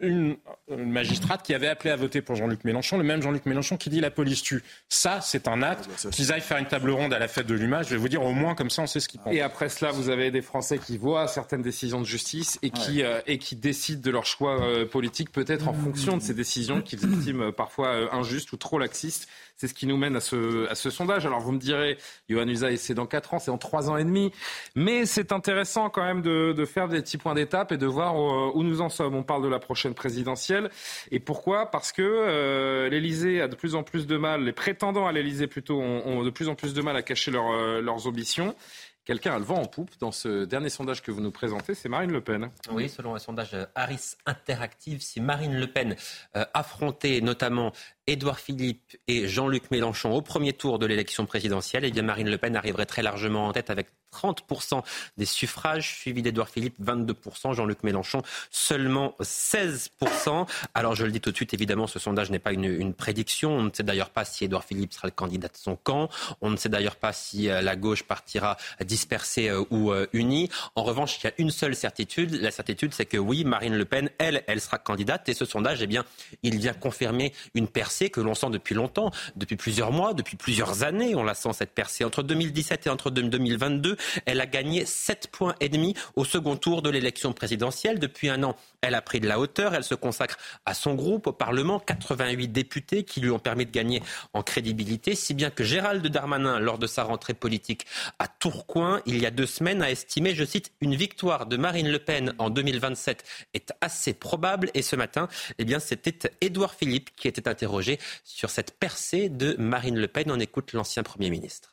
une, 0.00 0.36
une 0.68 0.92
magistrate 0.92 1.42
qui 1.42 1.54
avait 1.54 1.68
appelé 1.68 1.90
à 1.90 1.96
voter 1.96 2.20
pour 2.20 2.36
Jean-Luc 2.36 2.64
Mélenchon, 2.64 2.98
le 2.98 3.04
même 3.04 3.22
Jean-Luc 3.22 3.46
Mélenchon 3.46 3.76
qui 3.76 3.90
dit 3.90 4.00
la 4.00 4.10
police 4.10 4.42
tue. 4.42 4.62
Ça, 4.88 5.20
c'est 5.22 5.48
un 5.48 5.62
acte. 5.62 5.88
Ah, 5.88 5.96
bah, 6.04 6.10
Qu'ils 6.10 6.32
aillent 6.32 6.40
faire 6.40 6.58
une 6.58 6.66
table 6.66 6.90
ronde 6.90 7.12
à 7.14 7.18
la 7.18 7.28
fête 7.28 7.46
de 7.46 7.54
l'UMA, 7.54 7.82
je 7.82 7.90
vais 7.90 7.96
vous 7.96 8.08
dire, 8.08 8.22
au 8.22 8.32
moins 8.32 8.54
comme 8.54 8.70
ça, 8.70 8.82
on 8.82 8.86
sait 8.86 9.00
ce 9.00 9.08
qu'ils 9.08 9.20
pensent. 9.20 9.34
Et 9.34 9.40
après 9.40 9.68
cela, 9.68 9.90
vous 9.92 10.10
avez 10.10 10.30
des 10.30 10.42
Français 10.42 10.78
qui 10.78 10.98
voient 10.98 11.26
certaines 11.26 11.62
décisions 11.62 12.01
de 12.02 12.06
justice 12.06 12.58
et 12.62 12.70
qui 12.70 12.82
qui, 12.82 13.02
euh, 13.02 13.20
et 13.26 13.38
qui 13.38 13.56
décident 13.56 14.00
de 14.02 14.10
leur 14.10 14.26
choix 14.26 14.60
euh, 14.62 14.86
politique 14.86 15.30
peut-être 15.32 15.68
en 15.68 15.72
fonction 15.72 16.16
de 16.16 16.22
ces 16.22 16.34
décisions 16.34 16.82
qu'ils 16.82 17.04
estiment 17.04 17.46
euh, 17.46 17.52
parfois 17.52 18.14
injustes 18.14 18.52
ou 18.52 18.56
trop 18.56 18.78
laxistes. 18.78 19.28
C'est 19.56 19.68
ce 19.68 19.74
qui 19.74 19.86
nous 19.86 19.96
mène 19.96 20.16
à 20.16 20.20
ce, 20.20 20.68
à 20.68 20.74
ce 20.74 20.90
sondage. 20.90 21.24
Alors 21.24 21.40
vous 21.40 21.52
me 21.52 21.58
direz, 21.58 21.96
Johan 22.28 22.48
Usaï, 22.48 22.78
c'est 22.78 22.94
dans 22.94 23.06
4 23.06 23.34
ans, 23.34 23.38
c'est 23.38 23.50
en 23.50 23.58
3 23.58 23.90
ans 23.90 23.96
et 23.96 24.02
demi. 24.02 24.32
Mais 24.74 25.06
c'est 25.06 25.30
intéressant 25.30 25.88
quand 25.88 26.02
même 26.02 26.22
de, 26.22 26.52
de, 26.52 26.64
faire 26.64 26.88
des 26.88 27.00
petits 27.00 27.18
points 27.18 27.34
d'étape 27.34 27.70
et 27.70 27.76
de 27.76 27.86
voir 27.86 28.16
où, 28.16 28.62
nous 28.64 28.80
en 28.80 28.88
sommes. 28.88 29.14
On 29.14 29.22
parle 29.22 29.44
de 29.44 29.48
la 29.48 29.60
prochaine 29.60 29.94
présidentielle. 29.94 30.70
Et 31.12 31.20
pourquoi? 31.20 31.70
Parce 31.70 31.92
que 31.92 32.02
euh, 32.02 32.88
l'Elysée 32.88 33.40
a 33.40 33.46
de 33.46 33.54
plus 33.54 33.76
en 33.76 33.84
plus 33.84 34.06
de 34.06 34.16
mal, 34.16 34.42
les 34.42 34.52
prétendants 34.52 35.06
à 35.06 35.12
l'Elysée 35.12 35.46
plutôt, 35.46 35.80
ont, 35.80 36.06
ont, 36.06 36.24
de 36.24 36.30
plus 36.30 36.48
en 36.48 36.56
plus 36.56 36.74
de 36.74 36.82
mal 36.82 36.96
à 36.96 37.02
cacher 37.02 37.30
leur, 37.30 37.80
leurs 37.80 38.06
ambitions. 38.08 38.56
Quelqu'un 39.04 39.34
a 39.34 39.38
le 39.38 39.44
vent 39.44 39.60
en 39.60 39.66
poupe 39.66 39.90
dans 39.98 40.12
ce 40.12 40.44
dernier 40.44 40.68
sondage 40.68 41.02
que 41.02 41.10
vous 41.10 41.20
nous 41.20 41.32
présentez, 41.32 41.74
c'est 41.74 41.88
Marine 41.88 42.12
Le 42.12 42.20
Pen. 42.20 42.50
Oui, 42.70 42.88
selon 42.88 43.16
un 43.16 43.18
sondage 43.18 43.56
Harris 43.74 44.14
Interactive, 44.26 45.00
si 45.00 45.20
Marine 45.20 45.58
Le 45.58 45.66
Pen 45.66 45.96
euh, 46.36 46.44
affrontait 46.54 47.20
notamment 47.20 47.72
Édouard 48.06 48.38
Philippe 48.38 48.96
et 49.08 49.26
Jean-Luc 49.26 49.72
Mélenchon 49.72 50.12
au 50.12 50.22
premier 50.22 50.52
tour 50.52 50.78
de 50.78 50.86
l'élection 50.86 51.26
présidentielle, 51.26 51.84
eh 51.84 51.90
bien 51.90 52.02
Marine 52.02 52.30
Le 52.30 52.38
Pen 52.38 52.54
arriverait 52.54 52.86
très 52.86 53.02
largement 53.02 53.48
en 53.48 53.52
tête 53.52 53.70
avec 53.70 53.88
30% 54.12 54.82
des 55.16 55.24
suffrages, 55.24 55.96
suivi 55.96 56.22
d'Édouard 56.22 56.48
Philippe 56.48 56.80
22%, 56.82 57.54
Jean-Luc 57.54 57.82
Mélenchon 57.82 58.22
seulement 58.50 59.14
16%. 59.20 60.46
Alors 60.74 60.94
je 60.94 61.04
le 61.04 61.12
dis 61.12 61.20
tout 61.20 61.30
de 61.30 61.36
suite, 61.36 61.54
évidemment, 61.54 61.86
ce 61.86 61.98
sondage 61.98 62.30
n'est 62.30 62.38
pas 62.38 62.52
une, 62.52 62.92
prédiction. 62.94 63.52
On 63.52 63.62
ne 63.62 63.70
sait 63.72 63.82
d'ailleurs 63.82 64.10
pas 64.10 64.24
si 64.24 64.44
Édouard 64.44 64.64
Philippe 64.64 64.92
sera 64.92 65.08
le 65.08 65.12
candidat 65.12 65.48
de 65.48 65.56
son 65.56 65.76
camp. 65.76 66.08
On 66.40 66.50
ne 66.50 66.56
sait 66.56 66.68
d'ailleurs 66.68 66.96
pas 66.96 67.12
si 67.12 67.48
euh, 67.48 67.62
la 67.62 67.76
gauche 67.76 68.02
partira 68.02 68.56
dispersée 68.84 69.48
euh, 69.48 69.64
ou 69.70 69.92
euh, 69.92 70.06
unie. 70.12 70.50
En 70.74 70.82
revanche, 70.82 71.18
il 71.18 71.24
y 71.24 71.28
a 71.28 71.32
une 71.38 71.50
seule 71.50 71.74
certitude. 71.74 72.34
La 72.34 72.50
certitude, 72.50 72.92
c'est 72.92 73.06
que 73.06 73.16
oui, 73.16 73.44
Marine 73.44 73.76
Le 73.76 73.84
Pen, 73.84 74.10
elle, 74.18 74.44
elle 74.46 74.60
sera 74.60 74.78
candidate. 74.78 75.28
Et 75.28 75.34
ce 75.34 75.44
sondage, 75.44 75.82
eh 75.82 75.86
bien, 75.86 76.04
il 76.42 76.58
vient 76.58 76.74
confirmer 76.74 77.32
une 77.54 77.68
personne 77.68 77.92
que 78.10 78.20
l'on 78.20 78.34
sent 78.34 78.50
depuis 78.50 78.74
longtemps, 78.74 79.10
depuis 79.36 79.56
plusieurs 79.56 79.92
mois, 79.92 80.14
depuis 80.14 80.36
plusieurs 80.36 80.82
années. 80.82 81.14
On 81.14 81.24
la 81.24 81.34
sent 81.34 81.52
cette 81.52 81.72
percée. 81.72 82.04
Entre 82.04 82.22
2017 82.22 82.86
et 82.86 82.90
entre 82.90 83.10
2022, 83.10 83.96
elle 84.26 84.40
a 84.40 84.46
gagné 84.46 84.84
7 84.84 85.28
points 85.30 85.54
et 85.60 85.68
demi 85.68 85.94
au 86.16 86.24
second 86.24 86.56
tour 86.56 86.82
de 86.82 86.90
l'élection 86.90 87.32
présidentielle. 87.32 87.98
Depuis 87.98 88.28
un 88.28 88.42
an, 88.42 88.56
elle 88.80 88.94
a 88.94 89.02
pris 89.02 89.20
de 89.20 89.28
la 89.28 89.38
hauteur. 89.38 89.74
Elle 89.74 89.84
se 89.84 89.94
consacre 89.94 90.38
à 90.66 90.74
son 90.74 90.94
groupe, 90.94 91.26
au 91.26 91.32
Parlement, 91.32 91.78
88 91.78 92.48
députés 92.48 93.04
qui 93.04 93.20
lui 93.20 93.30
ont 93.30 93.38
permis 93.38 93.66
de 93.66 93.70
gagner 93.70 94.02
en 94.32 94.42
crédibilité, 94.42 95.14
si 95.14 95.34
bien 95.34 95.50
que 95.50 95.64
Gérald 95.64 96.06
Darmanin, 96.06 96.58
lors 96.58 96.78
de 96.78 96.86
sa 96.86 97.04
rentrée 97.04 97.34
politique 97.34 97.86
à 98.18 98.28
Tourcoing, 98.28 99.00
il 99.06 99.18
y 99.18 99.26
a 99.26 99.30
deux 99.30 99.46
semaines, 99.46 99.82
a 99.82 99.90
estimé, 99.90 100.34
je 100.34 100.44
cite, 100.44 100.72
une 100.80 100.94
victoire 100.94 101.46
de 101.46 101.56
Marine 101.56 101.88
Le 101.88 101.98
Pen 101.98 102.34
en 102.38 102.50
2027 102.50 103.24
est 103.54 103.72
assez 103.80 104.14
probable. 104.14 104.70
Et 104.74 104.82
ce 104.82 104.96
matin, 104.96 105.28
eh 105.58 105.64
bien, 105.64 105.78
c'était 105.78 106.30
Édouard 106.40 106.74
Philippe 106.74 107.10
qui 107.16 107.28
était 107.28 107.48
interrogé 107.48 107.98
sur 108.24 108.50
cette 108.50 108.78
percée 108.78 109.28
de 109.28 109.54
Marine 109.58 109.98
Le 109.98 110.08
Pen. 110.08 110.30
On 110.30 110.40
écoute 110.40 110.72
l'ancien 110.72 111.02
Premier 111.02 111.30
ministre. 111.30 111.71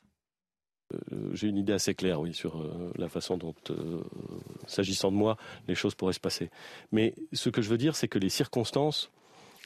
Euh, 0.93 1.29
j'ai 1.33 1.47
une 1.47 1.57
idée 1.57 1.73
assez 1.73 1.93
claire, 1.93 2.19
oui, 2.21 2.33
sur 2.33 2.61
euh, 2.61 2.91
la 2.97 3.09
façon 3.09 3.37
dont, 3.37 3.55
euh, 3.69 4.01
s'agissant 4.67 5.11
de 5.11 5.17
moi, 5.17 5.37
les 5.67 5.75
choses 5.75 5.95
pourraient 5.95 6.13
se 6.13 6.19
passer. 6.19 6.49
Mais 6.91 7.13
ce 7.33 7.49
que 7.49 7.61
je 7.61 7.69
veux 7.69 7.77
dire, 7.77 7.95
c'est 7.95 8.07
que 8.07 8.19
les 8.19 8.29
circonstances 8.29 9.11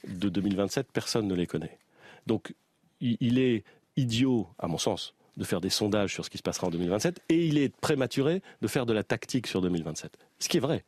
de 0.06 0.28
2027, 0.28 0.88
personne 0.92 1.26
ne 1.26 1.34
les 1.34 1.46
connaît. 1.46 1.78
Donc, 2.26 2.54
il 3.00 3.38
est 3.38 3.64
idiot, 3.96 4.48
à 4.58 4.66
mon 4.66 4.78
sens, 4.78 5.14
de 5.36 5.44
faire 5.44 5.60
des 5.60 5.70
sondages 5.70 6.12
sur 6.12 6.24
ce 6.24 6.30
qui 6.30 6.38
se 6.38 6.42
passera 6.42 6.68
en 6.68 6.70
2027, 6.70 7.20
et 7.28 7.46
il 7.46 7.58
est 7.58 7.74
prématuré 7.74 8.40
de 8.62 8.68
faire 8.68 8.86
de 8.86 8.92
la 8.92 9.02
tactique 9.02 9.46
sur 9.46 9.60
2027. 9.60 10.16
Ce 10.38 10.48
qui 10.48 10.58
est 10.58 10.60
vrai, 10.60 10.84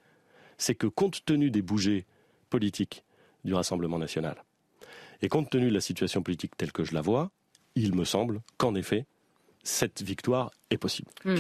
c'est 0.57 0.75
que 0.75 0.87
compte 0.87 1.25
tenu 1.25 1.51
des 1.51 1.63
bougées 1.63 2.07
politiques 2.49 3.05
du 3.45 3.55
Rassemblement 3.55 3.99
national, 3.99 4.45
et 5.23 5.29
compte 5.29 5.51
tenu 5.51 5.69
de 5.69 5.75
la 5.75 5.81
situation 5.81 6.23
politique 6.23 6.57
telle 6.57 6.73
que 6.73 6.85
je 6.85 6.95
la 6.95 7.01
vois, 7.01 7.31
il 7.75 7.95
me 7.95 8.05
semble 8.05 8.41
qu'en 8.57 8.75
effet, 8.75 9.07
cette 9.67 10.03
victoire 10.03 10.51
est 10.71 10.79
possible. 10.79 11.11
Hmm. 11.25 11.39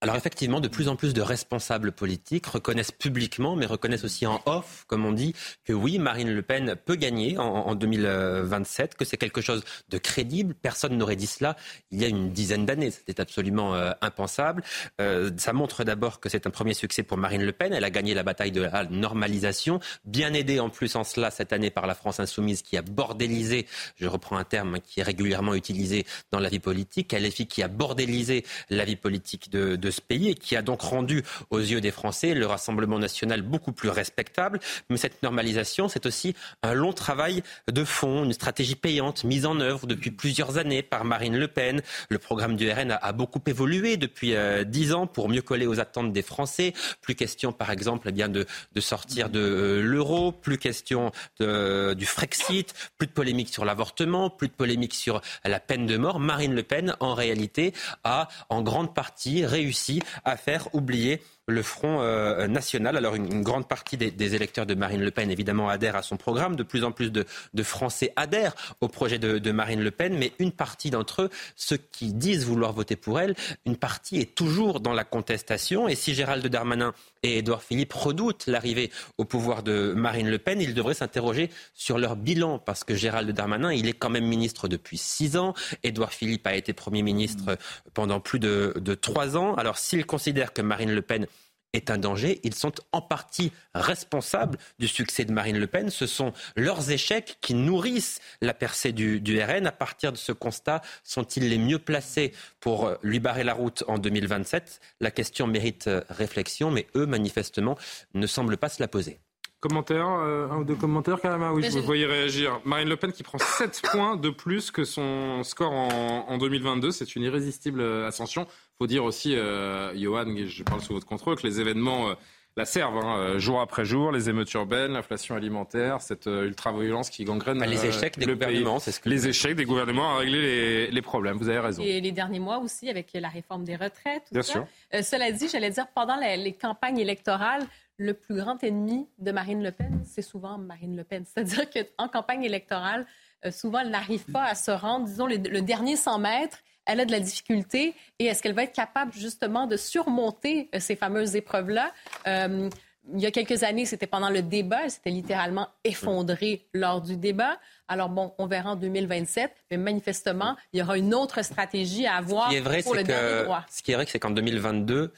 Alors 0.00 0.14
effectivement, 0.14 0.60
de 0.60 0.68
plus 0.68 0.86
en 0.86 0.94
plus 0.94 1.12
de 1.12 1.20
responsables 1.20 1.90
politiques 1.90 2.46
reconnaissent 2.46 2.92
publiquement, 2.92 3.56
mais 3.56 3.66
reconnaissent 3.66 4.04
aussi 4.04 4.26
en 4.26 4.40
off, 4.46 4.84
comme 4.86 5.04
on 5.04 5.10
dit, 5.10 5.34
que 5.64 5.72
oui, 5.72 5.98
Marine 5.98 6.30
Le 6.30 6.42
Pen 6.42 6.76
peut 6.84 6.94
gagner 6.94 7.36
en, 7.36 7.74
2027, 7.74 8.94
que 8.94 9.04
c'est 9.04 9.16
quelque 9.16 9.40
chose 9.40 9.64
de 9.88 9.98
crédible. 9.98 10.54
Personne 10.54 10.96
n'aurait 10.96 11.16
dit 11.16 11.26
cela 11.26 11.56
il 11.90 12.00
y 12.00 12.04
a 12.04 12.08
une 12.08 12.30
dizaine 12.30 12.64
d'années. 12.64 12.92
C'était 12.92 13.20
absolument 13.20 13.74
euh, 13.74 13.90
impensable. 14.00 14.62
Euh, 15.00 15.32
ça 15.36 15.52
montre 15.52 15.82
d'abord 15.82 16.20
que 16.20 16.28
c'est 16.28 16.46
un 16.46 16.50
premier 16.50 16.74
succès 16.74 17.02
pour 17.02 17.16
Marine 17.16 17.42
Le 17.42 17.52
Pen. 17.52 17.72
Elle 17.72 17.84
a 17.84 17.90
gagné 17.90 18.14
la 18.14 18.22
bataille 18.22 18.52
de 18.52 18.62
la 18.62 18.84
normalisation, 18.84 19.80
bien 20.04 20.32
aidée 20.32 20.60
en 20.60 20.70
plus 20.70 20.94
en 20.94 21.02
cela 21.02 21.32
cette 21.32 21.52
année 21.52 21.70
par 21.70 21.88
la 21.88 21.96
France 21.96 22.20
insoumise 22.20 22.62
qui 22.62 22.76
a 22.76 22.82
bordélisé, 22.82 23.66
je 23.96 24.06
reprends 24.06 24.36
un 24.36 24.44
terme 24.44 24.78
qui 24.80 25.00
est 25.00 25.02
régulièrement 25.02 25.54
utilisé 25.54 26.06
dans 26.30 26.38
la 26.38 26.48
vie 26.48 26.60
politique, 26.60 27.12
LFI 27.12 27.48
qui 27.48 27.64
a 27.64 27.68
bordélisé 27.68 28.44
la 28.70 28.84
vie 28.84 28.96
politique 28.96 29.50
de 29.50 29.76
de 29.87 29.87
ce 29.90 30.00
pays 30.00 30.34
qui 30.34 30.56
a 30.56 30.62
donc 30.62 30.82
rendu 30.82 31.22
aux 31.50 31.58
yeux 31.58 31.80
des 31.80 31.90
Français 31.90 32.34
le 32.34 32.46
Rassemblement 32.46 32.98
national 32.98 33.42
beaucoup 33.42 33.72
plus 33.72 33.88
respectable. 33.88 34.60
Mais 34.90 34.96
cette 34.96 35.22
normalisation, 35.22 35.88
c'est 35.88 36.06
aussi 36.06 36.34
un 36.62 36.74
long 36.74 36.92
travail 36.92 37.42
de 37.70 37.84
fond, 37.84 38.24
une 38.24 38.32
stratégie 38.32 38.76
payante 38.76 39.24
mise 39.24 39.46
en 39.46 39.60
œuvre 39.60 39.86
depuis 39.86 40.10
plusieurs 40.10 40.58
années 40.58 40.82
par 40.82 41.04
Marine 41.04 41.36
Le 41.36 41.48
Pen. 41.48 41.82
Le 42.08 42.18
programme 42.18 42.56
du 42.56 42.70
RN 42.70 42.98
a, 43.00 43.12
beaucoup 43.12 43.40
évolué 43.46 43.96
depuis 43.96 44.34
euh, 44.34 44.64
dix 44.64 44.92
ans 44.92 45.06
pour 45.06 45.28
mieux 45.28 45.42
coller 45.42 45.66
aux 45.66 45.80
attentes 45.80 46.12
des 46.12 46.22
Français. 46.22 46.72
Plus 47.00 47.14
question, 47.14 47.52
par 47.52 47.70
exemple, 47.70 48.08
eh 48.10 48.12
bien 48.12 48.28
de, 48.28 48.46
de 48.72 48.80
sortir 48.80 49.30
de 49.30 49.40
euh, 49.40 49.82
l'euro, 49.82 50.32
plus 50.32 50.58
question 50.58 51.10
de, 51.40 51.94
du 51.94 52.06
Frexit, 52.06 52.74
plus 52.96 53.06
de 53.06 53.12
polémique 53.12 53.48
sur 53.48 53.64
l'avortement, 53.64 54.30
plus 54.30 54.48
de 54.48 54.52
polémique 54.52 54.94
sur 54.94 55.20
la 55.44 55.60
peine 55.60 55.86
de 55.86 55.96
mort. 55.96 56.20
Marine 56.20 56.54
Le 56.54 56.62
Pen, 56.62 56.94
en 57.00 57.14
réalité, 57.14 57.72
a 58.04 58.28
en 58.48 58.62
grande 58.62 58.94
partie 58.94 59.44
réussi 59.44 59.77
à 60.24 60.36
faire 60.36 60.74
oublier 60.74 61.22
le 61.48 61.62
Front 61.62 62.00
euh, 62.02 62.46
national. 62.46 62.96
Alors 62.96 63.14
une, 63.14 63.42
grande 63.42 63.66
partie 63.66 63.96
des, 63.96 64.34
électeurs 64.34 64.66
de 64.66 64.74
Marine 64.74 65.00
Le 65.00 65.10
Pen, 65.10 65.30
évidemment, 65.30 65.68
adhèrent 65.68 65.96
à 65.96 66.02
son 66.02 66.16
programme. 66.16 66.54
De 66.54 66.62
plus 66.62 66.84
en 66.84 66.92
plus 66.92 67.10
de, 67.10 67.24
Français 67.62 68.12
adhèrent 68.16 68.54
au 68.80 68.88
projet 68.88 69.18
de, 69.18 69.50
Marine 69.50 69.80
Le 69.80 69.90
Pen. 69.90 70.16
Mais 70.16 70.32
une 70.38 70.52
partie 70.52 70.90
d'entre 70.90 71.22
eux, 71.22 71.30
ceux 71.56 71.78
qui 71.78 72.12
disent 72.12 72.44
vouloir 72.44 72.72
voter 72.72 72.96
pour 72.96 73.18
elle, 73.18 73.34
une 73.64 73.76
partie 73.76 74.18
est 74.18 74.34
toujours 74.34 74.80
dans 74.80 74.92
la 74.92 75.04
contestation. 75.04 75.88
Et 75.88 75.94
si 75.94 76.14
Gérald 76.14 76.46
Darmanin 76.46 76.92
et 77.22 77.38
Édouard 77.38 77.62
Philippe 77.62 77.94
redoutent 77.94 78.46
l'arrivée 78.46 78.92
au 79.16 79.24
pouvoir 79.24 79.62
de 79.62 79.94
Marine 79.96 80.28
Le 80.28 80.38
Pen, 80.38 80.60
ils 80.60 80.74
devraient 80.74 80.94
s'interroger 80.94 81.50
sur 81.74 81.98
leur 81.98 82.14
bilan. 82.14 82.58
Parce 82.58 82.84
que 82.84 82.94
Gérald 82.94 83.30
Darmanin, 83.30 83.72
il 83.72 83.88
est 83.88 83.94
quand 83.94 84.10
même 84.10 84.26
ministre 84.26 84.68
depuis 84.68 84.98
six 84.98 85.36
ans. 85.38 85.54
Édouard 85.82 86.12
Philippe 86.12 86.46
a 86.46 86.54
été 86.54 86.74
Premier 86.74 87.02
ministre 87.02 87.56
pendant 87.94 88.20
plus 88.20 88.38
de, 88.38 88.74
de 88.76 88.94
trois 88.94 89.38
ans. 89.38 89.54
Alors 89.54 89.78
s'ils 89.78 90.04
considèrent 90.04 90.52
que 90.52 90.62
Marine 90.62 90.92
Le 90.92 91.02
Pen 91.02 91.26
est 91.72 91.90
un 91.90 91.98
danger. 91.98 92.40
Ils 92.44 92.54
sont 92.54 92.72
en 92.92 93.00
partie 93.00 93.52
responsables 93.74 94.58
du 94.78 94.88
succès 94.88 95.24
de 95.24 95.32
Marine 95.32 95.58
Le 95.58 95.66
Pen. 95.66 95.90
Ce 95.90 96.06
sont 96.06 96.32
leurs 96.56 96.90
échecs 96.90 97.38
qui 97.40 97.54
nourrissent 97.54 98.20
la 98.40 98.54
percée 98.54 98.92
du, 98.92 99.42
RN. 99.42 99.66
À 99.66 99.72
partir 99.72 100.12
de 100.12 100.16
ce 100.16 100.32
constat, 100.32 100.82
sont-ils 101.04 101.48
les 101.48 101.58
mieux 101.58 101.78
placés 101.78 102.32
pour 102.60 102.86
euh, 102.86 102.94
lui 103.02 103.20
barrer 103.20 103.44
la 103.44 103.54
route 103.54 103.84
en 103.88 103.98
2027 103.98 104.80
La 105.00 105.10
question 105.10 105.46
mérite 105.46 105.86
euh, 105.86 106.02
réflexion, 106.08 106.70
mais 106.70 106.86
eux, 106.96 107.06
manifestement, 107.06 107.76
ne 108.14 108.26
semblent 108.26 108.56
pas 108.56 108.68
se 108.68 108.82
la 108.82 108.88
poser. 108.88 109.20
Commentaire, 109.60 110.08
euh, 110.08 110.48
un 110.50 110.58
ou 110.58 110.64
deux 110.64 110.76
commentaires, 110.76 111.20
Karama 111.20 111.52
Oui, 111.52 111.68
vous 111.68 111.82
voyez 111.82 112.06
réagir. 112.06 112.60
Marine 112.64 112.88
Le 112.88 112.96
Pen 112.96 113.12
qui 113.12 113.24
prend 113.24 113.38
7 113.38 113.82
points 113.90 114.16
de 114.16 114.30
plus 114.30 114.70
que 114.70 114.84
son 114.84 115.42
score 115.42 115.72
en, 115.72 116.26
en 116.28 116.38
2022. 116.38 116.92
C'est 116.92 117.16
une 117.16 117.24
irrésistible 117.24 117.82
ascension 118.04 118.46
faut 118.78 118.86
dire 118.86 119.04
aussi, 119.04 119.36
euh, 119.36 119.96
Johan, 119.96 120.26
je 120.46 120.62
parle 120.62 120.80
sous 120.80 120.92
votre 120.92 121.06
contrôle, 121.06 121.36
que 121.36 121.46
les 121.46 121.60
événements 121.60 122.10
euh, 122.10 122.14
la 122.56 122.64
serve, 122.64 122.96
hein, 122.96 123.38
jour 123.38 123.60
après 123.60 123.84
jour, 123.84 124.10
les 124.10 124.28
émeutes 124.28 124.52
urbaines, 124.54 124.92
l'inflation 124.92 125.36
alimentaire, 125.36 126.00
cette 126.00 126.26
ultra-violence 126.26 127.08
qui 127.08 127.22
gangrène 127.24 127.60
bah, 127.60 127.66
les 127.66 127.86
échecs 127.86 128.18
des 128.18 128.26
gouvernements, 128.26 128.80
c'est 128.80 128.90
ce 128.90 128.98
que 128.98 129.08
les 129.08 129.28
échecs 129.28 129.54
des 129.54 129.64
gouvernements 129.64 130.16
à 130.16 130.18
régler 130.18 130.40
les, 130.40 130.90
les, 130.90 131.02
problèmes. 131.02 131.36
Vous 131.36 131.48
avez 131.48 131.60
raison. 131.60 131.82
Et 131.84 132.00
les 132.00 132.10
derniers 132.10 132.40
mois 132.40 132.58
aussi 132.58 132.90
avec 132.90 133.10
la 133.14 133.28
réforme 133.28 133.62
des 133.62 133.76
retraites. 133.76 134.24
Tout 134.26 134.32
Bien 134.32 134.42
ça. 134.42 134.52
sûr. 134.52 134.66
cela 135.04 135.30
dit, 135.30 135.48
j'allais 135.48 135.70
dire 135.70 135.86
pendant 135.94 136.16
les 136.16 136.52
campagnes 136.52 136.98
électorales, 136.98 137.64
le 137.98 138.14
plus 138.14 138.36
grand 138.36 138.62
ennemi 138.62 139.08
de 139.18 139.32
Marine 139.32 139.62
Le 139.62 139.72
Pen, 139.72 140.00
c'est 140.04 140.22
souvent 140.22 140.56
Marine 140.56 140.96
Le 140.96 141.04
Pen. 141.04 141.24
C'est-à-dire 141.34 141.66
qu'en 141.70 142.08
campagne 142.08 142.44
électorale, 142.44 143.06
euh, 143.44 143.50
souvent, 143.50 143.80
elle 143.80 143.90
n'arrive 143.90 144.24
pas 144.32 144.44
à 144.44 144.54
se 144.54 144.70
rendre, 144.70 145.06
disons, 145.06 145.26
le, 145.26 145.60
dernier 145.60 145.96
100 145.96 146.18
mètres. 146.18 146.58
Elle 146.88 147.00
a 147.00 147.04
de 147.04 147.12
la 147.12 147.20
difficulté. 147.20 147.94
Et 148.18 148.24
est-ce 148.24 148.42
qu'elle 148.42 148.54
va 148.54 148.64
être 148.64 148.74
capable, 148.74 149.12
justement, 149.12 149.66
de 149.66 149.76
surmonter 149.76 150.68
euh, 150.74 150.80
ces 150.80 150.96
fameuses 150.96 151.36
épreuves-là? 151.36 151.92
Euh, 152.26 152.68
il 153.14 153.20
y 153.20 153.26
a 153.26 153.30
quelques 153.30 153.62
années, 153.62 153.84
c'était 153.84 154.06
pendant 154.06 154.30
le 154.30 154.42
débat. 154.42 154.80
Elle 154.84 154.90
s'était 154.90 155.10
littéralement 155.10 155.68
effondrée 155.84 156.66
lors 156.74 157.00
du 157.00 157.16
débat. 157.16 157.58
Alors 157.88 158.08
bon, 158.08 158.34
on 158.38 158.46
verra 158.46 158.72
en 158.72 158.76
2027, 158.76 159.50
mais 159.70 159.76
manifestement, 159.76 160.56
il 160.72 160.80
y 160.80 160.82
aura 160.82 160.98
une 160.98 161.14
autre 161.14 161.42
stratégie 161.42 162.06
à 162.06 162.16
avoir 162.16 162.50
pour 162.82 162.94
le 162.94 163.04
dernier 163.04 163.44
droit. 163.44 163.64
Ce 163.70 163.82
qui 163.82 163.92
est 163.92 163.94
vrai, 163.94 164.06
c'est 164.06 164.18
qu'en 164.18 164.30
2022, 164.30 165.12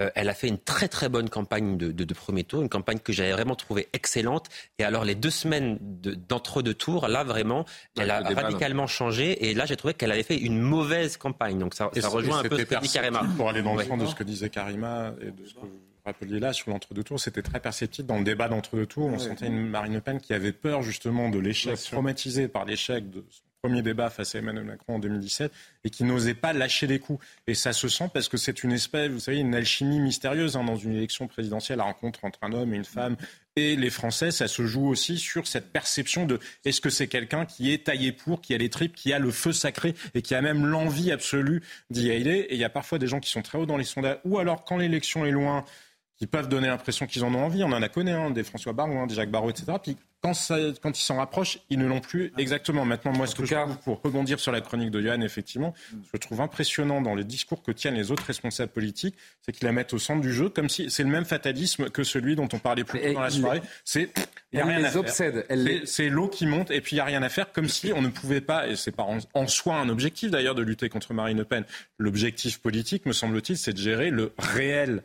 euh, 0.00 0.10
elle 0.14 0.28
a 0.28 0.34
fait 0.34 0.48
une 0.48 0.58
très 0.58 0.88
très 0.88 1.08
bonne 1.08 1.28
campagne 1.28 1.76
de, 1.76 2.14
premier 2.14 2.44
tour, 2.44 2.62
une 2.62 2.68
campagne 2.68 2.98
que 2.98 3.12
j'avais 3.12 3.32
vraiment 3.32 3.56
trouvée 3.56 3.88
excellente. 3.92 4.48
Et 4.78 4.84
alors 4.84 5.04
les 5.04 5.14
deux 5.14 5.30
semaines 5.30 5.78
d'entre-deux 5.80 6.74
tours, 6.74 7.08
là 7.08 7.24
vraiment, 7.24 7.64
elle 7.98 8.10
a 8.10 8.20
radicalement 8.20 8.86
changé. 8.86 9.48
Et 9.48 9.54
là, 9.54 9.66
j'ai 9.66 9.76
trouvé 9.76 9.94
qu'elle 9.94 10.12
avait 10.12 10.22
fait 10.22 10.38
une 10.38 10.60
mauvaise 10.60 11.16
campagne. 11.16 11.58
Donc 11.58 11.74
ça, 11.74 11.90
ça 11.98 12.08
rejoint 12.08 12.38
un 12.38 12.42
peu 12.42 12.58
ce 12.58 12.62
que 12.64 12.80
dit 12.80 12.88
Karima. 12.88 13.24
Pour 13.36 13.48
aller 13.48 13.62
dans 13.62 13.74
le 13.74 13.84
sens 13.84 13.98
de 14.00 14.06
ce 14.06 14.14
que 14.14 14.24
disait 14.24 14.50
Karima 14.50 15.14
et 15.20 15.30
de 15.30 15.46
ce 15.46 15.54
que 15.54 15.60
vous 15.60 15.80
rappeliez 16.04 16.40
là 16.40 16.52
sur 16.52 16.70
l'entre-deux 16.70 17.02
tours, 17.02 17.20
c'était 17.20 17.42
très 17.42 17.60
perceptible 17.60 18.08
dans 18.08 18.18
le 18.18 18.24
débat 18.24 18.48
d'entre-deux 18.48 18.86
tours. 18.86 19.06
On 19.06 19.18
sentait 19.18 19.46
une 19.46 19.68
Marine 19.68 19.94
Le 19.94 20.00
Pen 20.00 20.20
qui 20.20 20.32
avait 20.32 20.52
peur 20.52 20.82
justement 20.82 21.28
de 21.28 21.38
l'échec, 21.38 21.76
traumatisée 21.76 22.48
par 22.48 22.64
l'échec 22.64 23.10
de 23.10 23.24
premier 23.62 23.82
débat 23.82 24.08
face 24.08 24.34
à 24.34 24.38
Emmanuel 24.38 24.64
Macron 24.64 24.94
en 24.94 24.98
2017 24.98 25.52
et 25.84 25.90
qui 25.90 26.04
n'osait 26.04 26.34
pas 26.34 26.52
lâcher 26.52 26.86
les 26.86 26.98
coups. 26.98 27.24
Et 27.46 27.54
ça 27.54 27.72
se 27.72 27.88
sent 27.88 28.08
parce 28.12 28.28
que 28.28 28.36
c'est 28.36 28.62
une 28.62 28.72
espèce, 28.72 29.10
vous 29.10 29.20
savez, 29.20 29.38
une 29.38 29.54
alchimie 29.54 30.00
mystérieuse 30.00 30.56
hein, 30.56 30.64
dans 30.64 30.76
une 30.76 30.94
élection 30.94 31.26
présidentielle, 31.26 31.78
la 31.78 31.84
rencontre 31.84 32.24
entre 32.24 32.38
un 32.42 32.52
homme 32.52 32.72
et 32.72 32.76
une 32.76 32.84
femme. 32.84 33.16
Et 33.56 33.74
les 33.74 33.90
Français, 33.90 34.30
ça 34.30 34.46
se 34.46 34.64
joue 34.64 34.86
aussi 34.86 35.18
sur 35.18 35.48
cette 35.48 35.72
perception 35.72 36.24
de 36.24 36.38
est-ce 36.64 36.80
que 36.80 36.90
c'est 36.90 37.08
quelqu'un 37.08 37.44
qui 37.44 37.72
est 37.72 37.86
taillé 37.86 38.12
pour, 38.12 38.40
qui 38.40 38.54
a 38.54 38.58
les 38.58 38.70
tripes, 38.70 38.94
qui 38.94 39.12
a 39.12 39.18
le 39.18 39.32
feu 39.32 39.52
sacré 39.52 39.94
et 40.14 40.22
qui 40.22 40.36
a 40.36 40.40
même 40.40 40.64
l'envie 40.64 41.10
absolue 41.10 41.62
d'y 41.90 42.12
aller? 42.12 42.46
Et 42.50 42.54
il 42.54 42.60
y 42.60 42.64
a 42.64 42.70
parfois 42.70 42.98
des 42.98 43.08
gens 43.08 43.18
qui 43.18 43.30
sont 43.30 43.42
très 43.42 43.58
hauts 43.58 43.66
dans 43.66 43.76
les 43.76 43.84
sondages. 43.84 44.18
Ou 44.24 44.38
alors, 44.38 44.64
quand 44.64 44.76
l'élection 44.76 45.26
est 45.26 45.32
loin, 45.32 45.64
qui 46.18 46.26
peuvent 46.26 46.48
donner 46.48 46.66
l'impression 46.66 47.06
qu'ils 47.06 47.24
en 47.24 47.32
ont 47.34 47.44
envie. 47.44 47.62
On 47.62 47.72
en 47.72 47.80
a 47.80 47.88
connu, 47.88 48.10
hein, 48.10 48.30
des 48.30 48.42
François 48.42 48.72
Baron, 48.72 49.06
des 49.06 49.14
Jacques 49.14 49.30
Barrot, 49.30 49.50
etc. 49.50 49.72
Puis 49.80 49.96
quand, 50.20 50.32
quand 50.82 50.98
ils 50.98 51.02
s'en 51.02 51.16
rapprochent, 51.16 51.60
ils 51.70 51.78
ne 51.78 51.86
l'ont 51.86 52.00
plus 52.00 52.32
exactement. 52.36 52.84
Maintenant, 52.84 53.12
moi, 53.12 53.28
ce 53.28 53.36
que 53.36 53.44
je 53.44 53.54
trouve, 53.54 53.78
pour 53.78 54.02
rebondir 54.02 54.40
sur 54.40 54.50
la 54.50 54.60
chronique 54.60 54.90
de 54.90 55.00
Johan, 55.00 55.20
effectivement, 55.20 55.74
je 56.12 56.18
trouve 56.18 56.40
impressionnant 56.40 57.00
dans 57.00 57.14
les 57.14 57.22
discours 57.22 57.62
que 57.62 57.70
tiennent 57.70 57.94
les 57.94 58.10
autres 58.10 58.24
responsables 58.24 58.72
politiques, 58.72 59.14
c'est 59.42 59.52
qu'ils 59.52 59.66
la 59.66 59.72
mettent 59.72 59.94
au 59.94 59.98
centre 59.98 60.20
du 60.20 60.32
jeu, 60.32 60.48
comme 60.48 60.68
si 60.68 60.90
c'est 60.90 61.04
le 61.04 61.08
même 61.08 61.24
fatalisme 61.24 61.88
que 61.90 62.02
celui 62.02 62.34
dont 62.34 62.48
on 62.52 62.58
parlait 62.58 62.82
plus 62.82 63.00
tôt 63.00 63.12
dans 63.12 63.20
la 63.20 63.30
soirée. 63.30 63.62
C'est 63.84 64.12
il 64.52 64.58
y 64.58 64.62
a 64.62 64.66
rien 64.66 64.82
à 64.82 64.90
faire. 64.90 65.44
C'est 65.84 66.08
l'eau 66.08 66.26
qui 66.26 66.46
monte 66.46 66.72
et 66.72 66.80
puis 66.80 66.96
il 66.96 66.98
n'y 66.98 67.00
a 67.00 67.04
rien 67.04 67.22
à 67.22 67.28
faire, 67.28 67.52
comme 67.52 67.68
si 67.68 67.92
on 67.92 68.02
ne 68.02 68.08
pouvait 68.08 68.40
pas, 68.40 68.66
et 68.66 68.74
c'est 68.74 68.90
pas 68.90 69.06
en 69.34 69.46
soi 69.46 69.76
un 69.76 69.88
objectif 69.88 70.32
d'ailleurs 70.32 70.56
de 70.56 70.62
lutter 70.62 70.88
contre 70.88 71.14
Marine 71.14 71.38
Le 71.38 71.44
Pen. 71.44 71.64
L'objectif 71.96 72.58
politique, 72.58 73.06
me 73.06 73.12
semble-t-il, 73.12 73.56
c'est 73.56 73.72
de 73.72 73.78
gérer 73.78 74.10
le 74.10 74.32
réel 74.36 75.04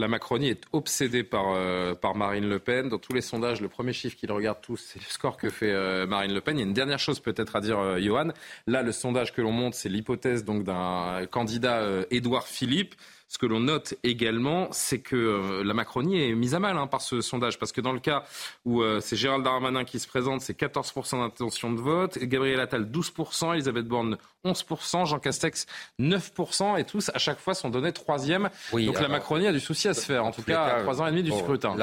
la 0.00 0.08
Macronie 0.08 0.48
est 0.48 0.64
obsédée 0.72 1.22
par, 1.22 1.52
euh, 1.54 1.94
par 1.94 2.16
Marine 2.16 2.48
Le 2.48 2.58
Pen. 2.58 2.88
Dans 2.88 2.98
tous 2.98 3.12
les 3.12 3.20
sondages, 3.20 3.60
le 3.60 3.68
premier 3.68 3.92
chiffre 3.92 4.16
qu'ils 4.16 4.32
regardent 4.32 4.62
tous, 4.62 4.78
c'est 4.78 4.98
le 4.98 5.04
score 5.08 5.36
que 5.36 5.50
fait 5.50 5.70
euh, 5.70 6.06
Marine 6.06 6.32
Le 6.32 6.40
Pen. 6.40 6.56
Il 6.56 6.60
y 6.60 6.64
a 6.64 6.66
une 6.66 6.72
dernière 6.72 6.98
chose 6.98 7.20
peut-être 7.20 7.54
à 7.54 7.60
dire, 7.60 7.78
euh, 7.78 8.00
Johan. 8.00 8.28
Là, 8.66 8.82
le 8.82 8.92
sondage 8.92 9.32
que 9.32 9.42
l'on 9.42 9.52
monte, 9.52 9.74
c'est 9.74 9.88
l'hypothèse 9.88 10.44
d'un 10.44 11.26
candidat 11.30 11.86
Édouard 12.10 12.48
Philippe. 12.48 12.94
Ce 13.30 13.38
que 13.38 13.46
l'on 13.46 13.60
note 13.60 13.94
également, 14.02 14.66
c'est 14.72 14.98
que 14.98 15.14
euh, 15.14 15.62
la 15.62 15.72
Macronie 15.72 16.20
est 16.20 16.34
mise 16.34 16.56
à 16.56 16.58
mal 16.58 16.76
hein, 16.76 16.88
par 16.88 17.00
ce 17.00 17.20
sondage, 17.20 17.60
parce 17.60 17.70
que 17.70 17.80
dans 17.80 17.92
le 17.92 18.00
cas 18.00 18.24
où 18.64 18.82
euh, 18.82 18.98
c'est 18.98 19.14
Gérald 19.14 19.44
Darmanin 19.44 19.84
qui 19.84 20.00
se 20.00 20.08
présente, 20.08 20.40
c'est 20.40 20.58
14% 20.58 21.20
d'intention 21.20 21.72
de 21.72 21.80
vote, 21.80 22.18
Gabriel 22.18 22.58
Attal 22.58 22.90
12%, 22.90 23.52
Elisabeth 23.54 23.86
Borne 23.86 24.18
11%, 24.44 25.06
Jean 25.06 25.20
Castex 25.20 25.66
9%, 26.00 26.80
et 26.80 26.84
tous 26.84 27.12
à 27.14 27.18
chaque 27.18 27.38
fois 27.38 27.54
sont 27.54 27.70
donnés 27.70 27.92
troisième. 27.92 28.50
Donc 28.72 29.00
la 29.00 29.06
Macronie 29.06 29.46
a 29.46 29.52
du 29.52 29.60
souci 29.60 29.86
à 29.86 29.94
se 29.94 30.04
faire, 30.04 30.24
en 30.24 30.32
tout 30.32 30.42
cas 30.42 30.64
à 30.64 30.80
trois 30.82 31.00
ans 31.00 31.06
et 31.06 31.12
demi 31.12 31.22
du 31.22 31.30
scrutin 31.30 31.76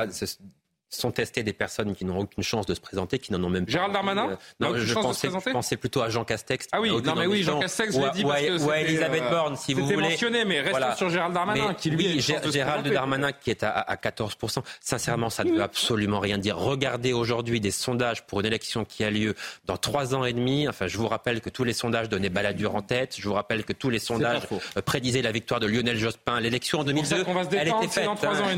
sont 0.90 1.12
testés 1.12 1.44
des 1.44 1.54
personnes 1.54 1.96
qui 1.96 2.06
n'ont 2.06 2.20
aucune 2.20 2.44
chance 2.44 2.66
de 2.66 2.74
se 2.74 2.80
présenter, 2.80 3.20
qui 3.20 3.34
n'en 3.34 3.44
ont 3.44 3.50
même 3.50 3.66
pas. 3.66 3.72
Gérald 3.72 3.94
Darmanin 3.94 4.30
euh, 4.30 4.36
Non, 4.60 4.78
je 4.78 4.94
pensais, 4.94 5.30
je 5.30 5.52
pensais, 5.52 5.78
plutôt 5.78 6.02
à 6.02 6.10
Jean 6.10 6.24
Castex. 6.24 6.68
Ah 6.72 6.82
oui, 6.82 6.90
non 7.04 7.16
mais 7.16 7.28
oui, 7.28 7.44
Jean 7.44 7.60
Castex, 7.60 7.94
je 7.94 8.00
l'ai 8.00 8.10
dit 8.12 8.24
parce 8.24 8.42
que 8.42 8.62
ou 8.64 8.72
à 8.72 8.80
Elisabeth 8.80 9.24
euh, 9.24 9.30
Borne, 9.30 9.56
si 9.58 9.74
vous 9.74 9.84
voulez. 9.84 9.96
C'était 9.96 10.10
mentionné, 10.10 10.46
mais 10.46 10.62
restons 10.62 10.96
sur 10.96 11.10
Gérald 11.10 11.34
Darmanin, 11.34 11.74
qui 11.74 11.90
lui 11.90 12.08
oui, 12.16 12.22
Gérald 12.22 12.88
Darmanin 12.92 13.32
qui 13.32 13.50
est 13.50 13.64
à, 13.64 13.72
à 13.72 13.96
14%. 13.96 14.62
Sincèrement, 14.80 15.30
ça 15.30 15.44
ne 15.44 15.52
veut 15.52 15.64
absolument 15.64 16.20
rien 16.20 16.38
dire. 16.38 16.58
Regardez 16.58 17.14
aujourd'hui 17.14 17.60
des 17.60 17.72
sondages 17.72 18.26
pour 18.26 18.40
une 18.40 18.46
élection 18.46 18.86
qui 18.86 19.04
a 19.04 19.10
lieu 19.10 19.36
dans 19.66 19.78
trois 19.78 20.16
ans 20.16 20.26
et 20.26 20.34
demi. 20.34 20.68
Enfin, 20.68 20.88
je 20.88 20.98
vous 20.98 21.08
rappelle 21.08 21.42
que 21.42 21.50
tous 21.50 21.64
les 21.64 21.74
sondages 21.74 22.10
donnaient 22.10 22.30
Balladur 22.30 22.76
en 22.76 22.82
tête. 22.82 23.16
Je 23.20 23.28
vous 23.28 23.34
rappelle 23.34 23.64
que 23.64 23.74
tous 23.74 23.90
les 23.90 24.00
sondages 24.00 24.44
euh, 24.78 24.82
prédisaient 24.82 25.22
la 25.22 25.32
victoire 25.32 25.60
de 25.60 25.68
Lionel 25.68 25.98
Jospin. 25.98 26.40
L'élection 26.40 26.80
en 26.80 26.84
2002, 26.84 27.26
elle 27.58 27.68
était 27.68 27.88
faite. 27.88 28.10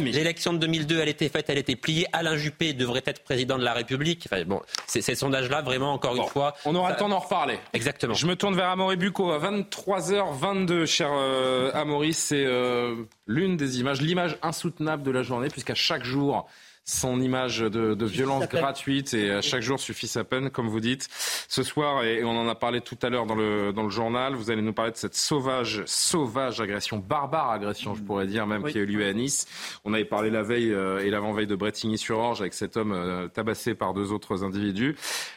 L'élection 0.03 0.53
de 0.53 0.59
2002, 0.59 0.99
elle 0.99 1.09
était 1.09 1.29
faite, 1.29 1.45
elle 1.49 1.57
était 1.57 1.75
pliée. 1.75 2.07
Alain 2.19 2.35
Juppé 2.35 2.73
devrait 2.73 3.01
être 3.05 3.23
président 3.23 3.57
de 3.57 3.63
la 3.63 3.73
République. 3.73 4.27
Enfin, 4.29 4.43
bon, 4.45 4.61
ces, 4.87 5.01
sondages-là, 5.15 5.61
vraiment, 5.61 5.93
encore 5.93 6.15
une 6.17 6.27
fois. 6.27 6.53
On 6.65 6.75
aura 6.75 6.91
le 6.91 6.97
temps 6.97 7.07
d'en 7.07 7.19
reparler. 7.19 7.57
Exactement. 7.73 8.13
Je 8.13 8.27
me 8.27 8.35
tourne 8.35 8.55
vers 8.55 8.69
Amaury 8.69 8.97
Bucco 8.97 9.31
à 9.31 9.39
23h22, 9.39 10.85
cher 10.85 11.09
euh, 11.11 11.71
Amaury. 11.73 12.13
C'est 12.13 12.45
euh, 12.45 12.95
l'une 13.25 13.55
des 13.55 13.79
images, 13.79 14.01
l'image 14.01 14.37
insoutenable 14.41 15.03
de 15.03 15.11
la 15.11 15.23
journée, 15.23 15.47
puisqu'à 15.47 15.75
chaque 15.75 16.03
jour, 16.03 16.45
son 16.89 17.21
image 17.21 17.59
de, 17.59 17.93
de 17.93 18.05
violence 18.05 18.47
gratuite 18.47 19.13
et 19.13 19.31
à 19.31 19.41
chaque 19.41 19.61
jour 19.61 19.79
suffit 19.79 20.07
sa 20.07 20.23
peine, 20.23 20.49
comme 20.49 20.67
vous 20.67 20.79
dites. 20.79 21.07
Ce 21.47 21.63
soir, 21.63 22.03
et 22.03 22.23
on 22.23 22.31
en 22.31 22.47
a 22.47 22.55
parlé 22.55 22.81
tout 22.81 22.97
à 23.01 23.09
l'heure 23.09 23.25
dans 23.25 23.35
le, 23.35 23.71
dans 23.71 23.83
le 23.83 23.89
journal, 23.89 24.33
vous 24.33 24.51
allez 24.51 24.61
nous 24.61 24.73
parler 24.73 24.91
de 24.91 24.97
cette 24.97 25.15
sauvage, 25.15 25.83
sauvage 25.85 26.61
agression, 26.61 26.97
barbare 26.97 27.51
agression, 27.51 27.95
je 27.95 28.01
pourrais 28.01 28.27
dire 28.27 28.47
même, 28.47 28.63
qui 28.63 28.77
a 28.77 28.81
eu 28.81 28.85
lieu 28.85 29.05
à 29.05 29.13
Nice. 29.13 29.47
On 29.85 29.93
avait 29.93 30.05
parlé 30.05 30.29
la 30.29 30.43
veille 30.43 30.73
euh, 30.73 31.05
et 31.05 31.09
l'avant-veille 31.09 31.47
de 31.47 31.55
Bretigny-sur-Orge 31.55 32.41
avec 32.41 32.53
cet 32.53 32.77
homme 32.77 32.91
euh, 32.91 33.27
tabassé 33.27 33.75
par 33.75 33.93
deux 33.93 34.11
autres 34.11 34.43
individus. 34.43 34.95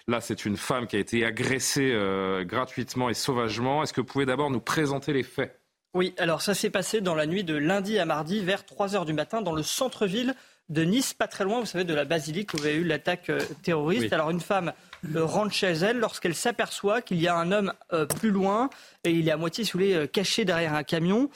Là, 0.08 0.20
c'est 0.20 0.44
une 0.44 0.56
femme 0.56 0.86
qui 0.86 0.96
a 0.96 0.98
été 0.98 1.24
agressée 1.24 1.92
euh, 1.92 2.44
gratuitement 2.44 3.08
et 3.10 3.14
sauvagement. 3.14 3.82
Est-ce 3.82 3.92
que 3.92 4.00
vous 4.00 4.06
pouvez 4.06 4.26
d'abord 4.26 4.50
nous 4.50 4.60
présenter 4.60 5.12
les 5.12 5.22
faits? 5.22 5.58
Oui, 5.94 6.14
alors 6.16 6.40
ça 6.40 6.54
s'est 6.54 6.70
passé 6.70 7.02
dans 7.02 7.14
la 7.14 7.26
nuit 7.26 7.44
de 7.44 7.54
lundi 7.54 7.98
à 7.98 8.06
mardi 8.06 8.40
vers 8.40 8.64
3 8.64 8.96
heures 8.96 9.04
du 9.04 9.12
matin 9.12 9.42
dans 9.42 9.52
le 9.52 9.62
centre-ville 9.62 10.34
de 10.72 10.82
Nice, 10.82 11.12
pas 11.12 11.28
très 11.28 11.44
loin, 11.44 11.60
vous 11.60 11.66
savez, 11.66 11.84
de 11.84 11.94
la 11.94 12.04
basilique 12.04 12.54
où 12.54 12.56
il 12.58 12.64
y 12.64 12.68
a 12.68 12.72
eu 12.72 12.84
l'attaque 12.84 13.28
euh, 13.28 13.40
terroriste. 13.62 14.12
Alors 14.12 14.30
une 14.30 14.40
femme 14.40 14.72
euh, 15.14 15.24
rentre 15.24 15.52
chez 15.52 15.66
elle 15.66 15.98
lorsqu'elle 15.98 16.34
s'aperçoit 16.34 17.02
qu'il 17.02 17.20
y 17.20 17.28
a 17.28 17.36
un 17.36 17.52
homme 17.52 17.74
euh, 17.92 18.06
plus 18.06 18.30
loin 18.30 18.70
et 19.04 19.10
il 19.10 19.28
est 19.28 19.32
à 19.32 19.36
moitié 19.36 19.64
soulé, 19.64 20.08
caché 20.10 20.44
derrière 20.44 20.74
un 20.74 20.82
camion. 20.82 21.28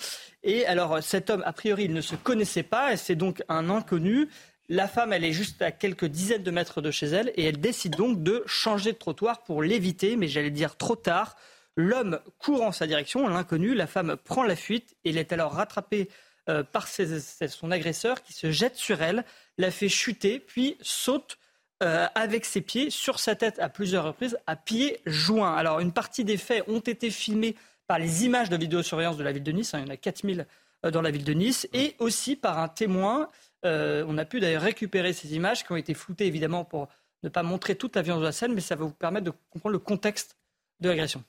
Et 0.43 0.65
alors 0.67 1.03
cet 1.03 1.29
homme, 1.29 1.43
a 1.45 1.53
priori, 1.53 1.85
il 1.85 1.93
ne 1.93 2.01
se 2.01 2.17
connaissait 2.17 2.63
pas 2.63 2.95
et 2.95 2.97
c'est 2.97 3.15
donc 3.15 3.43
un 3.49 3.69
inconnu. 3.69 4.29
La 4.69 4.89
femme, 4.89 5.13
elle 5.13 5.25
est 5.25 5.33
juste 5.33 5.61
à 5.61 5.71
quelques 5.71 6.07
dizaines 6.07 6.43
de 6.43 6.51
mètres 6.51 6.81
de 6.81 6.91
chez 6.91 7.07
elle 7.07 7.31
et 7.37 7.45
elle 7.45 7.61
décide 7.61 7.95
donc 7.95 8.23
de 8.23 8.43
changer 8.47 8.93
de 8.93 8.99
trottoir 8.99 9.43
pour 9.43 9.63
l'éviter, 9.63 10.17
mais 10.17 10.29
j'allais 10.29 10.51
dire 10.51 10.77
trop 10.77 10.97
tard. 10.97 11.37
L'homme 11.77 12.21
court 12.39 12.63
en 12.63 12.73
sa 12.73 12.87
direction, 12.87 13.29
l'inconnu, 13.29 13.75
la 13.75 13.87
femme 13.87 14.17
prend 14.25 14.43
la 14.43 14.57
fuite 14.57 14.97
et 15.05 15.11
elle 15.11 15.19
est 15.19 15.33
alors 15.33 15.53
rattrapée 15.53 16.09
euh, 16.49 16.63
par 16.63 16.87
son 16.87 17.71
agresseur 17.73 18.23
qui 18.23 18.33
se 18.33 18.53
jette 18.53 18.77
sur 18.77 19.03
elle, 19.03 19.25
la 19.59 19.73
fait 19.73 19.89
chuter, 19.89 20.39
puis 20.39 20.77
saute 20.81 21.39
euh, 21.83 22.07
avec 22.15 22.45
ses 22.45 22.61
pieds 22.61 22.91
sur 22.91 23.19
sa 23.19 23.35
tête 23.35 23.59
à 23.59 23.69
plusieurs 23.69 24.05
reprises 24.05 24.39
à 24.47 24.55
pieds 24.55 25.01
joints. 25.07 25.57
Alors 25.57 25.81
une 25.81 25.93
partie 25.93 26.25
des 26.25 26.37
faits 26.37 26.63
ont 26.69 26.79
été 26.79 27.11
filmés 27.11 27.57
par 27.89 27.99
les 27.99 28.25
images 28.25 28.49
de 28.49 28.57
vidéosurveillance 28.57 29.17
de 29.17 29.25
la 29.25 29.33
ville 29.33 29.43
de 29.43 29.51
Nice, 29.51 29.75
hein, 29.75 29.81
il 29.81 29.87
y 29.87 29.91
en 29.91 29.93
a 29.93 29.97
4000 29.97 30.47
euh, 30.85 30.91
dans 30.93 31.03
la 31.03 31.11
ville 31.11 31.25
de 31.25 31.33
Nice, 31.33 31.69
et 31.73 31.97
aussi 31.99 32.37
par 32.37 32.59
un 32.59 32.69
témoin. 32.69 33.29
on 33.65 34.17
a 34.17 34.25
pu 34.25 34.39
d'ailleurs 34.39 34.63
récupérer 34.63 35.13
ces 35.13 35.35
images 35.35 35.65
qui 35.65 35.73
ont 35.73 35.77
été 35.77 35.95
floutées 35.95 36.27
évidemment 36.27 36.65
pour 36.65 36.89
ne 37.25 37.29
pas 37.29 37.43
montrer 37.43 37.75
toute 37.75 37.97
la 37.97 38.03
violence 38.03 38.21
de 38.21 38.27
la 38.27 38.33
scène, 38.33 38.55
mais 38.55 38.61
ça 38.61 38.77
va 38.77 38.85
vous 38.85 38.93
permettre 38.93 39.25
de 39.25 39.33
comprendre 39.51 39.73
le 39.73 39.81
contexte 39.81 40.37
de 40.79 40.89
l'agression. 40.89 41.25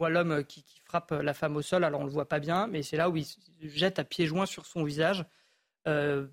Voit 0.00 0.10
l'homme 0.10 0.44
qui, 0.44 0.64
frappe 0.84 1.12
la 1.12 1.34
femme 1.34 1.56
au 1.56 1.62
sol, 1.62 1.84
alors 1.84 2.00
on 2.00 2.04
ne 2.04 2.08
le 2.08 2.12
voit 2.14 2.28
pas 2.28 2.40
bien, 2.40 2.66
mais 2.66 2.82
c'est 2.82 2.96
là 2.96 3.08
où 3.10 3.16
il 3.16 3.24
se 3.24 3.38
jette 3.62 4.00
à 4.00 4.04
pieds 4.04 4.26
joints 4.26 4.46
sur 4.46 4.66
son 4.66 4.82
visage 4.82 5.24
euh, 5.86 6.26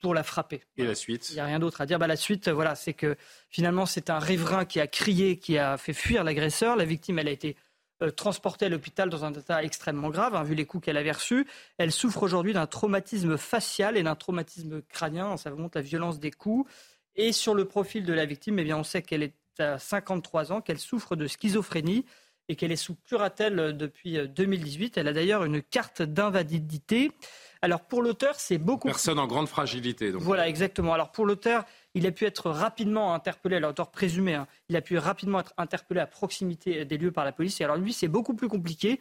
pour 0.00 0.14
la 0.14 0.22
frapper. 0.22 0.62
Et 0.78 0.84
la 0.84 0.94
suite? 0.94 1.28
Il 1.30 1.34
n'y 1.34 1.40
a 1.40 1.44
rien 1.44 1.58
d'autre 1.58 1.80
à 1.82 1.86
dire. 1.86 1.98
Bah, 1.98 2.06
la 2.06 2.16
suite, 2.16 2.48
voilà, 2.48 2.74
c'est 2.74 2.94
que 2.94 3.16
finalement, 3.50 3.86
c'est 3.86 4.10
un 4.10 4.18
riverain 4.18 4.64
qui 4.64 4.80
a 4.80 4.86
crié, 4.86 5.36
qui 5.36 5.58
a 5.58 5.76
fait 5.76 5.92
fuir 5.92 6.24
l'agresseur. 6.24 6.74
La 6.74 6.86
victime, 6.86 7.18
elle 7.18 7.28
a 7.28 7.30
été 7.30 7.56
euh, 8.02 8.10
transportée 8.10 8.64
à 8.64 8.68
l'hôpital 8.70 9.10
dans 9.10 9.24
un 9.24 9.32
état 9.32 9.62
extrêmement 9.62 10.08
grave, 10.08 10.34
hein, 10.34 10.42
vu 10.42 10.54
les 10.54 10.64
coups 10.64 10.86
qu'elle 10.86 10.96
avait 10.96 11.12
reçus. 11.12 11.46
Elle 11.76 11.92
souffre 11.92 12.22
aujourd'hui 12.22 12.54
d'un 12.54 12.66
traumatisme 12.66 13.36
facial 13.36 13.98
et 13.98 14.02
d'un 14.02 14.16
traumatisme 14.16 14.80
crânien. 14.82 15.36
Ça 15.36 15.50
montre 15.50 15.76
la 15.76 15.82
violence 15.82 16.18
des 16.18 16.30
coups. 16.30 16.68
Et 17.14 17.32
sur 17.32 17.54
le 17.54 17.66
profil 17.66 18.04
de 18.06 18.14
la 18.14 18.24
victime, 18.24 18.58
eh 18.58 18.64
bien, 18.64 18.78
on 18.78 18.84
sait 18.84 19.02
qu'elle 19.02 19.22
est 19.22 19.34
à 19.58 19.78
53 19.78 20.52
ans, 20.52 20.60
qu'elle 20.62 20.78
souffre 20.78 21.14
de 21.14 21.26
schizophrénie 21.26 22.06
et 22.50 22.56
qu'elle 22.56 22.72
est 22.72 22.76
sous 22.76 22.96
curatelle 23.06 23.76
depuis 23.76 24.18
2018. 24.28 24.98
Elle 24.98 25.06
a 25.06 25.12
d'ailleurs 25.12 25.44
une 25.44 25.62
carte 25.62 26.02
d'invalidité. 26.02 27.12
Alors 27.62 27.82
pour 27.82 28.02
l'auteur, 28.02 28.34
c'est 28.36 28.58
beaucoup. 28.58 28.88
Personne 28.88 29.20
en 29.20 29.28
grande 29.28 29.46
fragilité. 29.46 30.10
Donc. 30.10 30.22
Voilà, 30.22 30.48
exactement. 30.48 30.92
Alors 30.92 31.12
pour 31.12 31.26
l'auteur, 31.26 31.64
il 31.94 32.08
a 32.08 32.10
pu 32.10 32.24
être 32.24 32.50
rapidement 32.50 33.14
interpellé, 33.14 33.60
l'auteur 33.60 33.92
présumé, 33.92 34.34
hein, 34.34 34.48
il 34.68 34.76
a 34.76 34.80
pu 34.80 34.98
rapidement 34.98 35.38
être 35.40 35.54
interpellé 35.58 36.00
à 36.00 36.06
proximité 36.06 36.84
des 36.84 36.98
lieux 36.98 37.12
par 37.12 37.24
la 37.24 37.30
police. 37.30 37.60
Et 37.60 37.64
alors 37.64 37.76
lui, 37.76 37.92
c'est 37.92 38.08
beaucoup 38.08 38.34
plus 38.34 38.48
compliqué. 38.48 38.98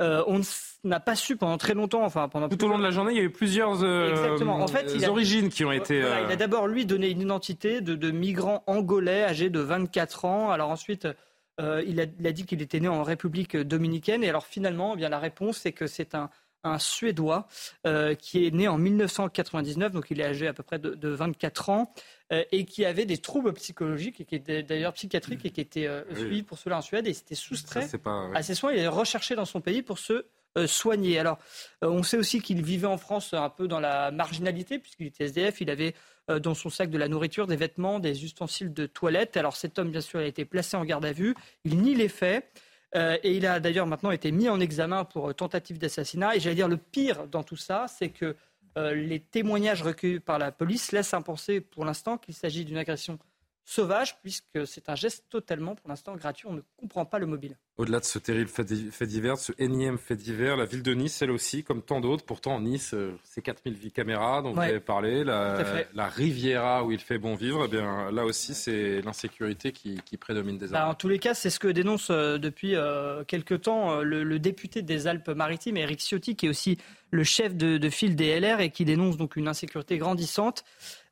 Euh, 0.00 0.24
on 0.26 0.40
n'a 0.82 0.98
pas 0.98 1.14
su 1.14 1.36
pendant 1.36 1.58
très 1.58 1.74
longtemps, 1.74 2.02
enfin 2.02 2.28
pendant 2.28 2.48
tout 2.48 2.64
au 2.64 2.68
long 2.68 2.78
de 2.78 2.82
la 2.82 2.90
journée, 2.90 3.12
il 3.12 3.18
y 3.18 3.20
a 3.20 3.24
eu 3.24 3.30
plusieurs 3.30 3.84
euh, 3.84 4.38
En 4.48 4.66
fait, 4.66 4.92
il 4.94 5.08
origines 5.08 5.48
qui 5.48 5.64
ont 5.64 5.72
été. 5.72 6.00
Voilà, 6.00 6.22
Il 6.22 6.32
a 6.32 6.36
d'abord 6.36 6.66
lui 6.66 6.86
donné 6.86 7.10
une 7.10 7.20
identité 7.20 7.82
de, 7.82 7.94
de 7.94 8.10
migrant 8.10 8.64
angolais 8.66 9.22
âgé 9.22 9.48
de 9.48 9.60
24 9.60 10.24
ans. 10.24 10.50
Alors 10.50 10.70
ensuite, 10.70 11.06
euh, 11.60 11.84
il, 11.86 12.00
a, 12.00 12.06
il, 12.18 12.26
a, 12.26 12.32
dit 12.32 12.44
qu'il 12.44 12.62
était 12.62 12.80
né 12.80 12.88
en 12.88 13.02
République 13.02 13.56
dominicaine. 13.56 14.24
Et 14.24 14.28
alors 14.28 14.46
finalement, 14.46 14.94
eh 14.94 14.96
bien 14.96 15.08
la 15.08 15.18
réponse 15.18 15.58
c'est 15.58 15.72
que 15.72 15.86
c'est 15.86 16.14
un 16.14 16.30
un 16.64 16.78
Suédois 16.78 17.46
euh, 17.86 18.14
qui 18.14 18.46
est 18.46 18.50
né 18.50 18.68
en 18.68 18.78
1999, 18.78 19.92
donc 19.92 20.10
il 20.10 20.20
est 20.20 20.24
âgé 20.24 20.46
à 20.46 20.52
peu 20.52 20.62
près 20.62 20.78
de, 20.78 20.90
de 20.90 21.08
24 21.08 21.70
ans, 21.70 21.94
euh, 22.32 22.44
et 22.52 22.64
qui 22.64 22.84
avait 22.84 23.06
des 23.06 23.18
troubles 23.18 23.52
psychologiques, 23.54 24.20
et 24.20 24.24
qui 24.24 24.34
était 24.34 24.62
d'ailleurs 24.62 24.92
psychiatriques, 24.92 25.44
et 25.46 25.50
qui 25.50 25.60
était 25.60 25.86
euh, 25.86 26.02
suivi 26.14 26.42
pour 26.42 26.58
cela 26.58 26.78
en 26.78 26.82
Suède, 26.82 27.06
et 27.06 27.14
s'était 27.14 27.34
soustrait 27.34 27.88
pas, 28.02 28.30
à 28.34 28.42
ses 28.42 28.54
soins. 28.54 28.72
Il 28.72 28.78
est 28.78 28.88
recherché 28.88 29.34
dans 29.34 29.44
son 29.44 29.60
pays 29.60 29.82
pour 29.82 29.98
se 29.98 30.26
soigner. 30.66 31.18
Alors, 31.18 31.38
euh, 31.84 31.88
on 31.88 32.02
sait 32.02 32.16
aussi 32.16 32.40
qu'il 32.40 32.62
vivait 32.62 32.86
en 32.86 32.98
France 32.98 33.34
un 33.34 33.50
peu 33.50 33.68
dans 33.68 33.80
la 33.80 34.10
marginalité, 34.10 34.78
puisqu'il 34.78 35.06
était 35.06 35.24
SDF, 35.24 35.60
il 35.60 35.70
avait 35.70 35.94
euh, 36.30 36.38
dans 36.38 36.54
son 36.54 36.70
sac 36.70 36.90
de 36.90 36.98
la 36.98 37.08
nourriture, 37.08 37.46
des 37.46 37.56
vêtements, 37.56 37.98
des 37.98 38.24
ustensiles 38.24 38.72
de 38.72 38.86
toilette. 38.86 39.36
Alors 39.36 39.56
cet 39.56 39.78
homme, 39.78 39.90
bien 39.90 40.00
sûr, 40.00 40.20
a 40.20 40.24
été 40.24 40.44
placé 40.44 40.76
en 40.76 40.84
garde 40.84 41.04
à 41.04 41.12
vue, 41.12 41.34
il 41.64 41.78
nie 41.78 41.94
les 41.94 42.08
faits. 42.08 42.50
Euh, 42.96 43.16
et 43.22 43.36
il 43.36 43.46
a 43.46 43.60
d'ailleurs 43.60 43.86
maintenant 43.86 44.10
été 44.10 44.32
mis 44.32 44.48
en 44.48 44.58
examen 44.58 45.04
pour 45.04 45.32
tentative 45.34 45.78
d'assassinat. 45.78 46.34
Et 46.34 46.40
j'allais 46.40 46.56
dire, 46.56 46.68
le 46.68 46.76
pire 46.76 47.28
dans 47.28 47.44
tout 47.44 47.56
ça, 47.56 47.86
c'est 47.88 48.08
que 48.08 48.34
euh, 48.78 48.94
les 48.94 49.20
témoignages 49.20 49.82
recueillis 49.82 50.20
par 50.20 50.38
la 50.38 50.52
police 50.52 50.92
laissent 50.92 51.14
à 51.14 51.20
penser 51.20 51.60
pour 51.60 51.84
l'instant 51.84 52.18
qu'il 52.18 52.34
s'agit 52.34 52.64
d'une 52.64 52.78
agression 52.78 53.18
sauvage, 53.64 54.20
puisque 54.20 54.66
c'est 54.66 54.88
un 54.88 54.94
geste 54.94 55.26
totalement, 55.28 55.74
pour 55.74 55.88
l'instant, 55.88 56.16
gratuit. 56.16 56.46
On 56.48 56.54
ne 56.54 56.62
comprend 56.76 57.04
pas 57.04 57.18
le 57.18 57.26
mobile. 57.26 57.56
Au-delà 57.76 58.00
de 58.00 58.04
ce 58.04 58.18
terrible 58.18 58.50
fait 58.50 59.06
divers, 59.06 59.38
ce 59.38 59.52
énième 59.58 59.96
fait 59.96 60.16
divers, 60.16 60.56
la 60.56 60.66
ville 60.66 60.82
de 60.82 60.92
Nice, 60.92 61.22
elle 61.22 61.30
aussi, 61.30 61.64
comme 61.64 61.80
tant 61.80 62.00
d'autres, 62.00 62.24
pourtant 62.24 62.60
Nice, 62.60 62.92
euh, 62.92 63.12
c'est 63.24 63.40
4000 63.40 63.90
caméras 63.92 64.42
dont 64.42 64.50
ouais, 64.50 64.54
vous 64.54 64.70
avez 64.70 64.80
parlé, 64.80 65.24
la, 65.24 65.84
la, 65.94 66.08
Riviera 66.08 66.84
où 66.84 66.92
il 66.92 67.00
fait 67.00 67.18
bon 67.18 67.36
vivre, 67.36 67.64
eh 67.64 67.68
bien, 67.68 68.10
là 68.10 68.24
aussi, 68.26 68.54
c'est 68.54 69.00
l'insécurité 69.00 69.72
qui, 69.72 70.00
qui, 70.04 70.16
prédomine 70.16 70.58
des 70.58 70.68
bah, 70.68 70.88
En 70.88 70.94
tous 70.94 71.08
les 71.08 71.18
cas, 71.18 71.32
c'est 71.32 71.48
ce 71.48 71.58
que 71.58 71.68
dénonce 71.68 72.08
euh, 72.10 72.38
depuis 72.38 72.76
euh, 72.76 73.24
quelque 73.24 73.54
temps 73.54 73.92
euh, 73.92 74.02
le, 74.02 74.24
le, 74.24 74.38
député 74.38 74.82
des 74.82 75.06
Alpes-Maritimes, 75.06 75.76
Eric 75.78 76.00
Ciotti, 76.00 76.36
qui 76.36 76.46
est 76.46 76.50
aussi 76.50 76.76
le 77.10 77.24
chef 77.24 77.56
de, 77.56 77.78
de 77.78 77.90
file 77.90 78.16
des 78.16 78.38
LR 78.38 78.60
et 78.60 78.70
qui 78.70 78.84
dénonce 78.84 79.16
donc 79.16 79.36
une 79.36 79.48
insécurité 79.48 79.98
grandissante. 79.98 80.64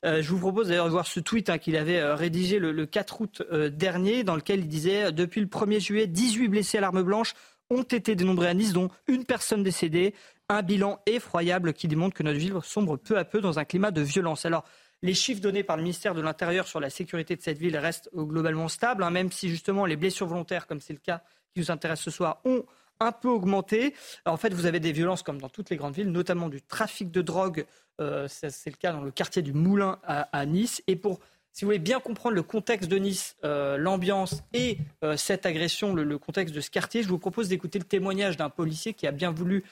Euh, 0.05 0.23
je 0.23 0.31
vous 0.31 0.39
propose 0.39 0.69
d'ailleurs 0.69 0.87
de 0.87 0.91
voir 0.91 1.07
ce 1.07 1.19
tweet 1.19 1.51
hein, 1.51 1.59
qu'il 1.59 1.77
avait 1.77 1.99
euh, 1.99 2.15
rédigé 2.15 2.59
le, 2.59 2.71
le 2.71 2.87
4 2.87 3.21
août 3.21 3.43
euh, 3.51 3.69
dernier, 3.69 4.23
dans 4.23 4.37
lequel 4.37 4.61
il 4.61 4.69
disait 4.69 5.11
Depuis 5.11 5.41
le 5.41 5.49
1er 5.49 5.81
juillet, 5.81 6.07
18 6.07 6.49
blessés 6.49 6.79
à 6.79 6.81
l'arme 6.81 7.03
blanche 7.03 7.35
ont 7.71 7.83
été 7.83 8.15
dénombrés 8.15 8.49
à 8.49 8.55
Nice, 8.55 8.73
dont 8.73 8.91
une 9.09 9.25
personne 9.25 9.63
décédée. 9.63 10.15
Un 10.49 10.63
bilan 10.63 11.01
effroyable 11.05 11.75
qui 11.75 11.89
démontre 11.89 12.15
que 12.15 12.23
notre 12.23 12.39
ville 12.39 12.55
sombre 12.63 12.97
peu 12.97 13.19
à 13.19 13.25
peu 13.25 13.43
dans 13.43 13.59
un 13.59 13.67
climat 13.67 13.91
de 13.91 14.01
violence. 14.01 14.47
Alors, 14.47 14.65
les 15.03 15.13
chiffres 15.13 15.43
donnés 15.43 15.63
par 15.63 15.77
le 15.77 15.83
ministère 15.83 16.15
de 16.15 16.23
l'Intérieur 16.23 16.67
sur 16.67 16.81
la 16.81 16.89
sécurité 16.89 17.37
de 17.37 17.43
cette 17.43 17.59
ville 17.59 17.77
restent 17.77 18.09
globalement 18.15 18.69
stables, 18.69 19.03
hein, 19.03 19.11
même 19.11 19.31
si 19.31 19.51
justement 19.51 19.85
les 19.85 19.97
blessures 19.97 20.27
volontaires, 20.27 20.67
comme 20.67 20.81
c'est 20.81 20.95
le 20.95 21.01
cas 21.01 21.23
qui 21.53 21.61
nous 21.61 21.71
intéresse 21.71 22.01
ce 22.01 22.11
soir, 22.11 22.41
ont 22.47 22.65
un 23.01 23.13
peu 23.13 23.29
augmenté. 23.29 23.95
Alors, 24.25 24.35
en 24.35 24.39
fait, 24.39 24.53
vous 24.53 24.67
avez 24.67 24.81
des 24.81 24.93
violences 24.93 25.23
comme 25.23 25.41
dans 25.41 25.49
toutes 25.49 25.71
les 25.71 25.77
grandes 25.77 25.95
villes, 25.95 26.11
notamment 26.11 26.49
du 26.49 26.63
trafic 26.63 27.11
de 27.11 27.23
drogue. 27.23 27.67
Euh, 28.01 28.27
c'est 28.29 28.71
le 28.71 28.77
cas 28.77 28.93
dans 28.93 29.03
le 29.03 29.11
quartier 29.11 29.43
du 29.43 29.53
Moulin 29.53 29.99
à, 30.05 30.23
à, 30.37 30.47
Nice. 30.47 30.83
Et 30.87 30.97
pour, 30.97 31.19
si 31.53 31.65
vous 31.65 31.69
voulez 31.69 31.79
bien 31.79 32.01
comprendre 32.01 32.37
le 32.37 32.43
contexte 32.43 32.89
de 32.89 32.97
Nice, 32.97 33.37
euh, 33.45 33.77
l'ambiance 33.77 34.43
et 34.53 34.79
euh, 35.05 35.17
cette 35.17 35.47
agression, 35.47 35.95
le, 35.95 36.05
le, 36.05 36.19
contexte 36.19 36.55
de 36.55 36.61
ce 36.61 36.71
quartier, 36.71 37.03
je 37.03 37.09
vous 37.09 37.19
propose 37.19 37.49
d'écouter 37.49 37.79
le 37.79 37.85
témoignage 37.85 38.37
d'un 38.37 38.51
policier 38.51 38.95
qui 38.95 39.07
a 39.07 39.13
bien 39.13 39.31
voulu 39.31 39.65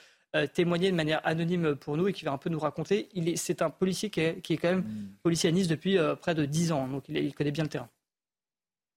témoigner 0.53 0.91
de 0.91 0.97
manière 0.97 1.23
anonyme 1.25 1.77
pour 1.77 1.97
nous 1.97 2.09
et 2.09 2.13
qui 2.13 2.27
va 2.27 2.33
un 2.33 2.37
peu 2.37 2.51
nous 2.51 2.59
raconter. 2.59 3.09
C'est 3.37 3.63
un 3.63 3.71
policier 3.71 4.11
qui 4.11 4.21
est, 4.21 4.43
qui 4.43 4.53
est, 4.53 4.57
quand 4.59 4.69
même 4.69 4.81
mmh. 4.81 5.09
policier 5.23 5.49
à 5.49 5.53
Nice 5.53 5.67
depuis 5.67 5.97
euh, 5.97 6.15
près 6.15 6.35
de 6.35 6.45
10 6.45 6.73
ans, 6.73 6.87
donc 6.89 7.05
il, 7.09 7.17
il, 7.17 7.33
connaît 7.33 7.53
bien 7.53 7.65
le 7.65 7.71
terrain. 7.71 7.89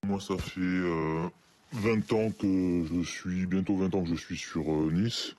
Moi, 0.06 0.20
ça 0.20 0.38
fait 0.38 0.60
20 1.74 2.14
ans 2.14 2.32
que 2.32 2.84
je 2.92 3.02
suis, 3.04 3.46
bientôt 3.46 3.76
20 3.76 3.94
ans 3.96 4.04
que 4.04 4.10
je 4.10 4.16
suis 4.16 4.38
sur 4.38 4.72
euh, 4.72 4.92
Nice. 4.92 5.36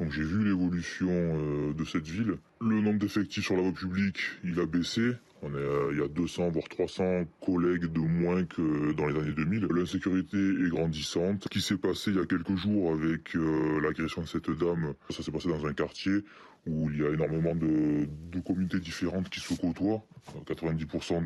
Donc 0.00 0.10
j'ai 0.10 0.22
vu 0.22 0.44
l'évolution 0.44 1.08
euh, 1.10 1.72
de 1.74 1.84
cette 1.84 2.06
ville. 2.06 2.36
Le 2.60 2.80
nombre 2.80 2.98
d'effectifs 2.98 3.44
sur 3.44 3.56
la 3.56 3.62
voie 3.62 3.72
publique, 3.72 4.18
il 4.42 4.58
a 4.58 4.66
baissé. 4.66 5.12
On 5.42 5.50
est, 5.50 5.58
euh, 5.58 5.90
il 5.92 5.98
y 5.98 6.02
a 6.02 6.08
200 6.08 6.48
voire 6.48 6.68
300 6.68 7.24
collègues 7.44 7.92
de 7.92 8.00
moins 8.00 8.44
que 8.44 8.92
dans 8.92 9.06
les 9.06 9.18
années 9.18 9.32
2000. 9.32 9.66
L'insécurité 9.70 10.38
est 10.38 10.68
grandissante. 10.70 11.44
Ce 11.44 11.48
qui 11.48 11.60
s'est 11.60 11.76
passé 11.76 12.10
il 12.10 12.16
y 12.16 12.20
a 12.20 12.26
quelques 12.26 12.56
jours 12.56 12.92
avec 12.92 13.34
l'agression 13.82 14.22
de 14.22 14.26
cette 14.26 14.50
dame, 14.50 14.94
ça 15.10 15.22
s'est 15.22 15.30
passé 15.30 15.48
dans 15.48 15.66
un 15.66 15.74
quartier 15.74 16.24
où 16.66 16.90
il 16.90 17.00
y 17.00 17.04
a 17.04 17.10
énormément 17.10 17.54
de, 17.54 18.06
communautés 18.44 18.80
différentes 18.80 19.28
qui 19.28 19.40
se 19.40 19.54
côtoient. 19.54 20.02
90% 20.46 21.22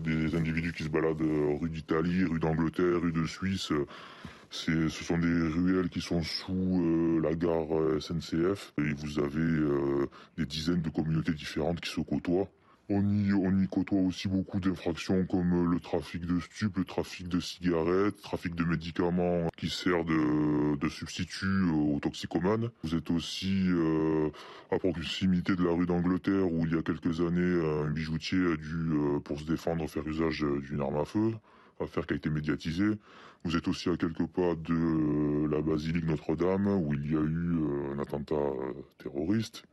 des, 0.00 0.36
individus 0.36 0.72
qui 0.72 0.84
se 0.84 0.88
baladent 0.88 1.22
rue 1.60 1.70
d'Italie, 1.70 2.24
rue 2.24 2.38
d'Angleterre, 2.38 3.00
rue 3.00 3.12
de 3.12 3.26
Suisse, 3.26 3.72
ce 4.54 4.88
sont 4.88 5.18
des 5.18 5.48
ruelles 5.48 5.88
qui 5.88 6.00
sont 6.00 6.22
sous 6.22 6.52
euh, 6.52 7.20
la 7.20 7.34
gare 7.34 7.76
euh, 7.76 7.98
SNCF 7.98 8.72
et 8.78 8.92
vous 8.94 9.18
avez 9.18 9.40
euh, 9.40 10.06
des 10.38 10.46
dizaines 10.46 10.80
de 10.80 10.90
communautés 10.90 11.32
différentes 11.32 11.80
qui 11.80 11.90
se 11.90 12.00
côtoient. 12.00 12.48
On 12.90 13.02
y, 13.08 13.68
côtoie 13.68 14.00
aussi 14.00 14.28
beaucoup 14.28 14.60
d'infractions 14.60 15.24
comme 15.24 15.72
le 15.72 15.80
trafic 15.80 16.26
de 16.26 16.38
stupes, 16.38 16.76
le 16.76 16.84
trafic 16.84 17.28
de 17.28 17.40
cigarettes, 17.40 18.16
le 18.16 18.22
trafic 18.22 18.54
de 18.54 18.64
médicaments 18.64 19.48
qui 19.56 19.70
sert 19.70 20.04
de, 20.04 20.88
substitut 20.90 21.70
aux 21.70 21.98
toxicomanes. 21.98 22.70
Vous 22.82 22.94
êtes 22.94 23.10
aussi 23.10 23.68
euh, 23.68 24.28
à 24.70 24.78
proximité 24.78 25.56
de 25.56 25.64
la 25.64 25.72
rue 25.72 25.86
d'Angleterre 25.86 26.52
où 26.52 26.66
il 26.66 26.74
y 26.74 26.78
a 26.78 26.82
quelques 26.82 27.22
années 27.22 27.84
un 27.84 27.90
bijoutier 27.90 28.52
a 28.52 28.56
dû, 28.56 28.90
euh, 28.92 29.18
pour 29.20 29.40
se 29.40 29.44
défendre, 29.44 29.88
faire 29.88 30.06
usage 30.06 30.44
d'une 30.68 30.82
arme 30.82 30.98
à 30.98 31.06
feu, 31.06 31.32
affaire 31.80 32.06
qui 32.06 32.12
a 32.12 32.16
été 32.16 32.28
médiatisée. 32.28 32.98
Vous 33.44 33.56
êtes 33.56 33.66
aussi 33.66 33.88
à 33.88 33.96
quelques 33.96 34.26
pas 34.26 34.54
de 34.56 35.48
la 35.50 35.62
basilique 35.62 36.04
Notre-Dame 36.04 36.66
où 36.66 36.92
il 36.92 37.10
y 37.10 37.16
a 37.16 37.20
eu 37.20 37.94
un 37.94 37.98
attentat 37.98 38.52
terroriste. 38.98 39.64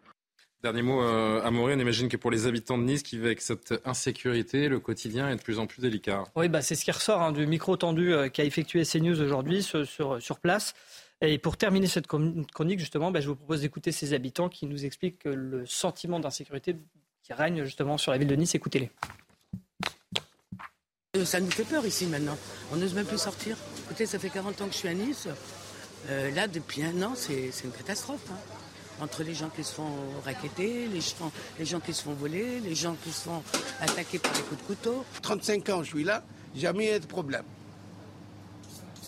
Dernier 0.63 0.83
mot, 0.83 1.01
euh, 1.01 1.41
Amaury, 1.43 1.73
on 1.75 1.79
imagine 1.79 2.07
que 2.07 2.17
pour 2.17 2.29
les 2.29 2.45
habitants 2.45 2.77
de 2.77 2.83
Nice 2.83 3.01
qui 3.01 3.15
vivent 3.15 3.25
avec 3.25 3.41
cette 3.41 3.73
insécurité, 3.83 4.67
le 4.67 4.79
quotidien 4.79 5.27
est 5.29 5.35
de 5.35 5.41
plus 5.41 5.57
en 5.57 5.65
plus 5.65 5.81
délicat. 5.81 6.23
Oui, 6.35 6.49
bah, 6.49 6.61
c'est 6.61 6.75
ce 6.75 6.85
qui 6.85 6.91
ressort 6.91 7.19
hein, 7.19 7.31
du 7.31 7.47
micro 7.47 7.75
tendu 7.77 8.13
euh, 8.13 8.29
qu'a 8.29 8.43
effectué 8.43 8.83
CNews 8.83 9.19
aujourd'hui 9.21 9.63
sur, 9.63 9.88
sur, 9.88 10.21
sur, 10.21 10.39
place. 10.39 10.75
Et 11.21 11.39
pour 11.39 11.57
terminer 11.57 11.88
cette 11.88 12.05
chronique, 12.05 12.79
justement, 12.79 13.09
bah, 13.09 13.21
je 13.21 13.27
vous 13.27 13.35
propose 13.35 13.61
d'écouter 13.61 13.91
ces 13.91 14.13
habitants 14.13 14.49
qui 14.49 14.67
nous 14.67 14.85
expliquent 14.85 15.23
le 15.25 15.65
sentiment 15.65 16.19
d'insécurité 16.19 16.75
qui 17.23 17.33
règne 17.33 17.63
justement 17.63 17.97
sur 17.97 18.11
la 18.11 18.19
ville 18.19 18.27
de 18.27 18.35
Nice. 18.35 18.53
Écoutez-les. 18.53 18.91
Euh, 21.17 21.25
ça 21.25 21.39
nous 21.39 21.49
fait 21.49 21.63
peur 21.63 21.85
ici 21.88 22.05
maintenant. 22.05 22.38
On 22.71 22.75
n'ose 22.75 22.93
même 22.93 23.05
plus 23.05 23.17
sortir. 23.17 23.57
Écoutez, 23.85 24.05
ça 24.05 24.19
fait 24.19 24.29
40 24.29 24.61
ans 24.61 24.67
que 24.67 24.73
je 24.73 24.77
suis 24.77 24.88
à 24.88 24.93
Nice. 24.93 25.27
Euh, 26.09 26.29
là, 26.31 26.47
depuis 26.47 26.83
un 26.83 27.01
an, 27.01 27.13
c'est 27.15 27.51
une 27.63 27.71
catastrophe. 27.71 28.27
Hein 28.31 28.60
entre 29.02 29.23
les 29.23 29.34
gens 29.34 29.49
qui 29.49 29.64
se 29.64 29.73
font 29.73 29.91
raqueter, 30.23 30.88
les 30.88 31.02
gens, 31.02 31.32
les 31.60 31.65
gens 31.65 31.80
qui 31.80 31.94
se 31.94 32.03
font 32.03 32.14
voler, 32.14 32.60
les 32.60 32.76
gens 32.76 32.95
qui 33.03 33.11
se 33.11 33.23
font 33.23 33.41
attaquer 33.82 34.19
par 34.19 34.32
des 34.34 34.41
coups 34.41 34.61
de 34.61 34.68
couteau. 34.68 35.06
35 35.22 35.69
ans, 35.69 35.84
je 35.84 35.90
suis 35.90 36.03
là, 36.03 36.23
jamais 36.56 36.95
eu 36.95 36.99
de 36.99 37.06
problème. 37.06 37.44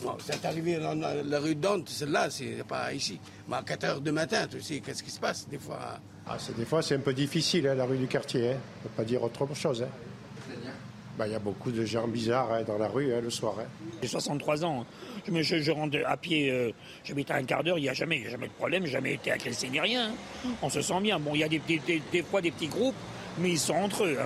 Bon, 0.01 0.17
c'est 0.25 0.43
arrivé 0.43 0.77
dans 0.79 0.95
la 0.95 1.39
rue 1.39 1.55
Dante, 1.55 1.87
celle-là, 1.87 2.29
c'est 2.29 2.63
pas 2.67 2.93
ici. 2.93 3.19
Mais 3.47 3.55
à 3.57 3.61
4 3.63 3.83
heures 3.85 4.01
du 4.01 4.11
matin, 4.11 4.47
tu 4.49 4.61
sais, 4.61 4.79
qu'est-ce 4.79 5.03
qui 5.03 5.11
se 5.11 5.19
passe 5.19 5.47
des 5.47 5.59
fois? 5.59 5.99
Ah, 6.27 6.37
Des 6.57 6.65
fois, 6.65 6.81
c'est 6.81 6.95
un 6.95 6.99
peu 6.99 7.13
difficile, 7.13 7.67
hein, 7.67 7.75
la 7.75 7.85
rue 7.85 7.97
du 7.97 8.07
quartier. 8.07 8.51
Hein. 8.53 8.57
On 8.57 8.83
ne 8.83 8.89
peut 8.89 8.95
pas 8.97 9.03
dire 9.03 9.23
autre 9.23 9.47
chose. 9.53 9.83
Hein. 9.83 9.87
Il 11.13 11.17
bah, 11.19 11.27
y 11.27 11.35
a 11.35 11.39
beaucoup 11.39 11.71
de 11.71 11.85
gens 11.85 12.07
bizarres 12.07 12.51
hein, 12.51 12.63
dans 12.63 12.79
la 12.79 12.87
rue 12.87 13.13
hein, 13.13 13.21
le 13.21 13.29
soir. 13.29 13.55
Hein. 13.59 13.67
J'ai 14.01 14.07
63 14.07 14.65
ans. 14.65 14.83
Je, 15.27 15.41
je, 15.43 15.59
je 15.59 15.71
rentre 15.71 15.97
à 16.05 16.17
pied, 16.17 16.49
euh, 16.49 16.71
j'habite 17.03 17.29
à 17.29 17.35
un 17.35 17.43
quart 17.43 17.63
d'heure, 17.63 17.77
il 17.77 17.83
n'y 17.83 17.89
a 17.89 17.93
jamais, 17.93 18.27
jamais 18.29 18.47
de 18.47 18.53
problème, 18.53 18.87
jamais 18.87 19.13
été 19.13 19.31
agressé 19.31 19.69
ni 19.69 19.79
rien. 19.79 20.11
On 20.63 20.69
se 20.69 20.81
sent 20.81 20.99
bien. 21.01 21.19
Bon, 21.19 21.35
il 21.35 21.41
y 21.41 21.43
a 21.43 21.47
des, 21.47 21.59
des, 21.59 21.77
des, 21.77 22.01
des, 22.11 22.23
fois 22.23 22.41
des 22.41 22.49
petits 22.49 22.67
groupes, 22.67 22.95
mais 23.37 23.51
ils 23.51 23.59
sont 23.59 23.75
entre 23.75 24.05
eux. 24.05 24.17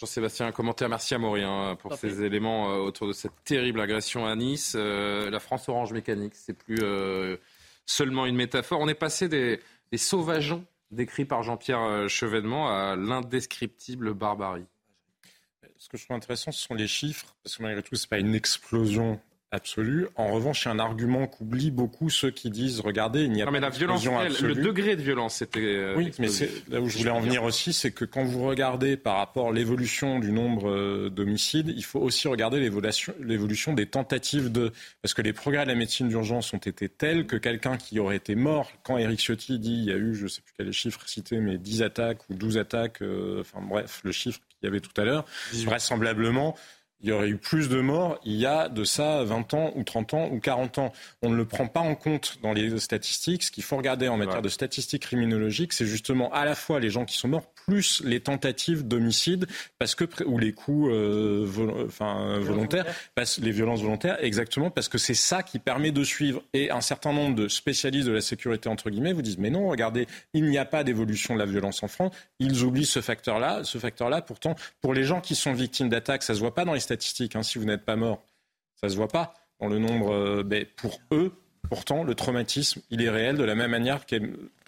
Jean-Sébastien, 0.00 0.46
un 0.46 0.52
commentaire. 0.52 0.88
Merci 0.88 1.14
à 1.14 1.18
Maury 1.18 1.42
hein, 1.42 1.76
pour 1.78 1.94
ces 1.94 2.22
éléments 2.22 2.70
euh, 2.70 2.76
autour 2.78 3.06
de 3.06 3.12
cette 3.12 3.32
terrible 3.44 3.80
agression 3.80 4.26
à 4.26 4.34
Nice. 4.34 4.74
Euh, 4.74 5.28
la 5.28 5.40
France 5.40 5.68
orange 5.68 5.92
mécanique, 5.92 6.34
c'est 6.34 6.56
plus 6.56 6.78
euh, 6.82 7.36
seulement 7.84 8.24
une 8.24 8.36
métaphore. 8.36 8.80
On 8.80 8.88
est 8.88 8.94
passé 8.94 9.28
des, 9.28 9.60
des 9.92 9.98
sauvageons 9.98 10.64
décrits 10.90 11.26
par 11.26 11.42
Jean-Pierre 11.42 12.08
Chevènement 12.08 12.68
à 12.68 12.96
l'indescriptible 12.96 14.14
barbarie. 14.14 14.64
Ce 15.90 15.96
que 15.96 15.98
je 15.98 16.04
trouve 16.04 16.18
intéressant, 16.18 16.52
ce 16.52 16.62
sont 16.62 16.74
les 16.74 16.86
chiffres, 16.86 17.34
parce 17.42 17.56
que 17.56 17.64
malgré 17.64 17.82
tout, 17.82 17.96
ce 17.96 18.04
n'est 18.04 18.10
pas 18.10 18.18
une 18.20 18.36
explosion 18.36 19.18
absolue. 19.50 20.06
En 20.14 20.30
revanche, 20.30 20.62
il 20.62 20.68
y 20.68 20.70
a 20.70 20.74
un 20.74 20.78
argument 20.78 21.26
qu'oublient 21.26 21.72
beaucoup 21.72 22.10
ceux 22.10 22.30
qui 22.30 22.48
disent 22.48 22.78
regardez, 22.78 23.24
il 23.24 23.32
n'y 23.32 23.42
a 23.42 23.44
non, 23.44 23.50
pas 23.50 23.58
mais 23.58 23.60
la 23.60 23.70
violence, 23.70 24.04
le 24.40 24.54
degré 24.54 24.94
de 24.94 25.02
violence, 25.02 25.34
c'était. 25.34 25.58
Euh, 25.58 25.96
oui, 25.96 26.12
mais 26.20 26.28
là 26.68 26.80
où 26.80 26.88
je 26.88 26.98
voulais 26.98 27.10
en 27.10 27.18
venir 27.18 27.42
aussi, 27.42 27.72
c'est 27.72 27.90
que 27.90 28.04
quand 28.04 28.22
vous 28.22 28.46
regardez 28.46 28.96
par 28.96 29.16
rapport 29.16 29.48
à 29.48 29.52
l'évolution 29.52 30.20
du 30.20 30.30
nombre 30.30 30.70
euh, 30.70 31.10
d'homicides, 31.10 31.72
il 31.76 31.84
faut 31.84 31.98
aussi 31.98 32.28
regarder 32.28 32.60
l'évolution 32.60 33.72
des 33.72 33.86
tentatives 33.86 34.52
de. 34.52 34.72
Parce 35.02 35.14
que 35.14 35.22
les 35.22 35.32
progrès 35.32 35.64
de 35.64 35.70
la 35.70 35.74
médecine 35.74 36.08
d'urgence 36.08 36.54
ont 36.54 36.58
été 36.58 36.88
tels 36.88 37.26
que 37.26 37.34
quelqu'un 37.34 37.76
qui 37.76 37.98
aurait 37.98 38.14
été 38.14 38.36
mort, 38.36 38.70
quand 38.84 38.96
Eric 38.96 39.18
Ciotti 39.18 39.58
dit 39.58 39.74
il 39.74 39.84
y 39.86 39.92
a 39.92 39.96
eu, 39.96 40.14
je 40.14 40.22
ne 40.22 40.28
sais 40.28 40.42
plus 40.42 40.52
quel 40.56 40.66
est 40.66 40.68
le 40.68 40.72
chiffre 40.72 41.00
cité, 41.08 41.38
mais 41.38 41.58
10 41.58 41.82
attaques 41.82 42.20
ou 42.30 42.34
12 42.34 42.58
attaques, 42.58 43.02
euh, 43.02 43.40
enfin 43.40 43.60
bref, 43.60 44.00
le 44.04 44.12
chiffre 44.12 44.38
qu'il 44.60 44.68
y 44.68 44.70
avait 44.70 44.80
tout 44.80 44.98
à 45.00 45.04
l'heure, 45.04 45.24
vraisemblablement 45.64 46.56
il 47.02 47.08
y 47.08 47.12
aurait 47.12 47.28
eu 47.28 47.36
plus 47.36 47.68
de 47.68 47.80
morts 47.80 48.18
il 48.24 48.36
y 48.36 48.46
a 48.46 48.68
de 48.68 48.84
ça 48.84 49.24
20 49.24 49.54
ans 49.54 49.72
ou 49.74 49.82
30 49.82 50.14
ans 50.14 50.28
ou 50.30 50.40
40 50.40 50.78
ans. 50.78 50.92
On 51.22 51.30
ne 51.30 51.36
le 51.36 51.44
prend 51.44 51.66
pas 51.66 51.80
en 51.80 51.94
compte 51.94 52.38
dans 52.42 52.52
les 52.52 52.78
statistiques. 52.78 53.42
Ce 53.42 53.50
qu'il 53.50 53.64
faut 53.64 53.76
regarder 53.76 54.08
en 54.08 54.16
matière 54.16 54.42
de 54.42 54.48
statistiques 54.48 55.02
criminologiques, 55.02 55.72
c'est 55.72 55.86
justement 55.86 56.32
à 56.32 56.44
la 56.44 56.54
fois 56.54 56.80
les 56.80 56.90
gens 56.90 57.04
qui 57.04 57.16
sont 57.16 57.28
morts 57.28 57.52
plus 57.66 58.02
les 58.04 58.20
tentatives 58.20 58.86
d'homicide 58.86 59.46
parce 59.78 59.94
que 59.94 60.04
ou 60.24 60.38
les 60.38 60.52
coups 60.52 60.90
euh, 60.92 61.86
enfin, 61.86 62.38
volontaires, 62.38 62.86
les 63.38 63.50
violences 63.50 63.82
volontaires, 63.82 64.22
exactement 64.22 64.70
parce 64.70 64.88
que 64.88 64.98
c'est 64.98 65.14
ça 65.14 65.42
qui 65.42 65.58
permet 65.58 65.92
de 65.92 66.04
suivre. 66.04 66.42
Et 66.52 66.70
un 66.70 66.80
certain 66.80 67.12
nombre 67.12 67.34
de 67.34 67.48
spécialistes 67.48 68.08
de 68.08 68.12
la 68.12 68.20
sécurité 68.20 68.68
entre 68.68 68.90
guillemets 68.90 69.12
vous 69.12 69.22
disent 69.22 69.38
mais 69.38 69.50
non, 69.50 69.68
regardez, 69.68 70.06
il 70.34 70.44
n'y 70.44 70.58
a 70.58 70.64
pas 70.64 70.84
d'évolution 70.84 71.34
de 71.34 71.38
la 71.38 71.46
violence 71.46 71.82
en 71.82 71.88
France. 71.88 72.12
Ils 72.38 72.62
oublient 72.64 72.86
ce 72.86 73.00
facteur-là. 73.00 73.64
Ce 73.64 73.78
facteur-là, 73.78 74.22
pourtant, 74.22 74.54
pour 74.80 74.94
les 74.94 75.04
gens 75.04 75.20
qui 75.20 75.34
sont 75.34 75.52
victimes 75.52 75.88
d'attaques, 75.88 76.22
ça 76.22 76.34
se 76.34 76.40
voit 76.40 76.54
pas 76.54 76.64
dans 76.64 76.74
les 76.74 76.80
statistiques. 76.90 77.36
Hein, 77.36 77.42
si 77.42 77.58
vous 77.58 77.64
n'êtes 77.64 77.84
pas 77.84 77.96
mort, 77.96 78.22
ça 78.74 78.88
se 78.88 78.96
voit 78.96 79.08
pas 79.08 79.34
dans 79.60 79.68
le 79.68 79.78
nombre. 79.78 80.12
Euh, 80.12 80.42
ben, 80.42 80.66
pour 80.76 81.00
eux, 81.12 81.32
pourtant, 81.68 82.02
le 82.02 82.14
traumatisme, 82.14 82.80
il 82.90 83.02
est 83.02 83.10
réel 83.10 83.36
de 83.36 83.44
la 83.44 83.54
même 83.54 83.70
manière 83.70 84.06
qu'est 84.06 84.22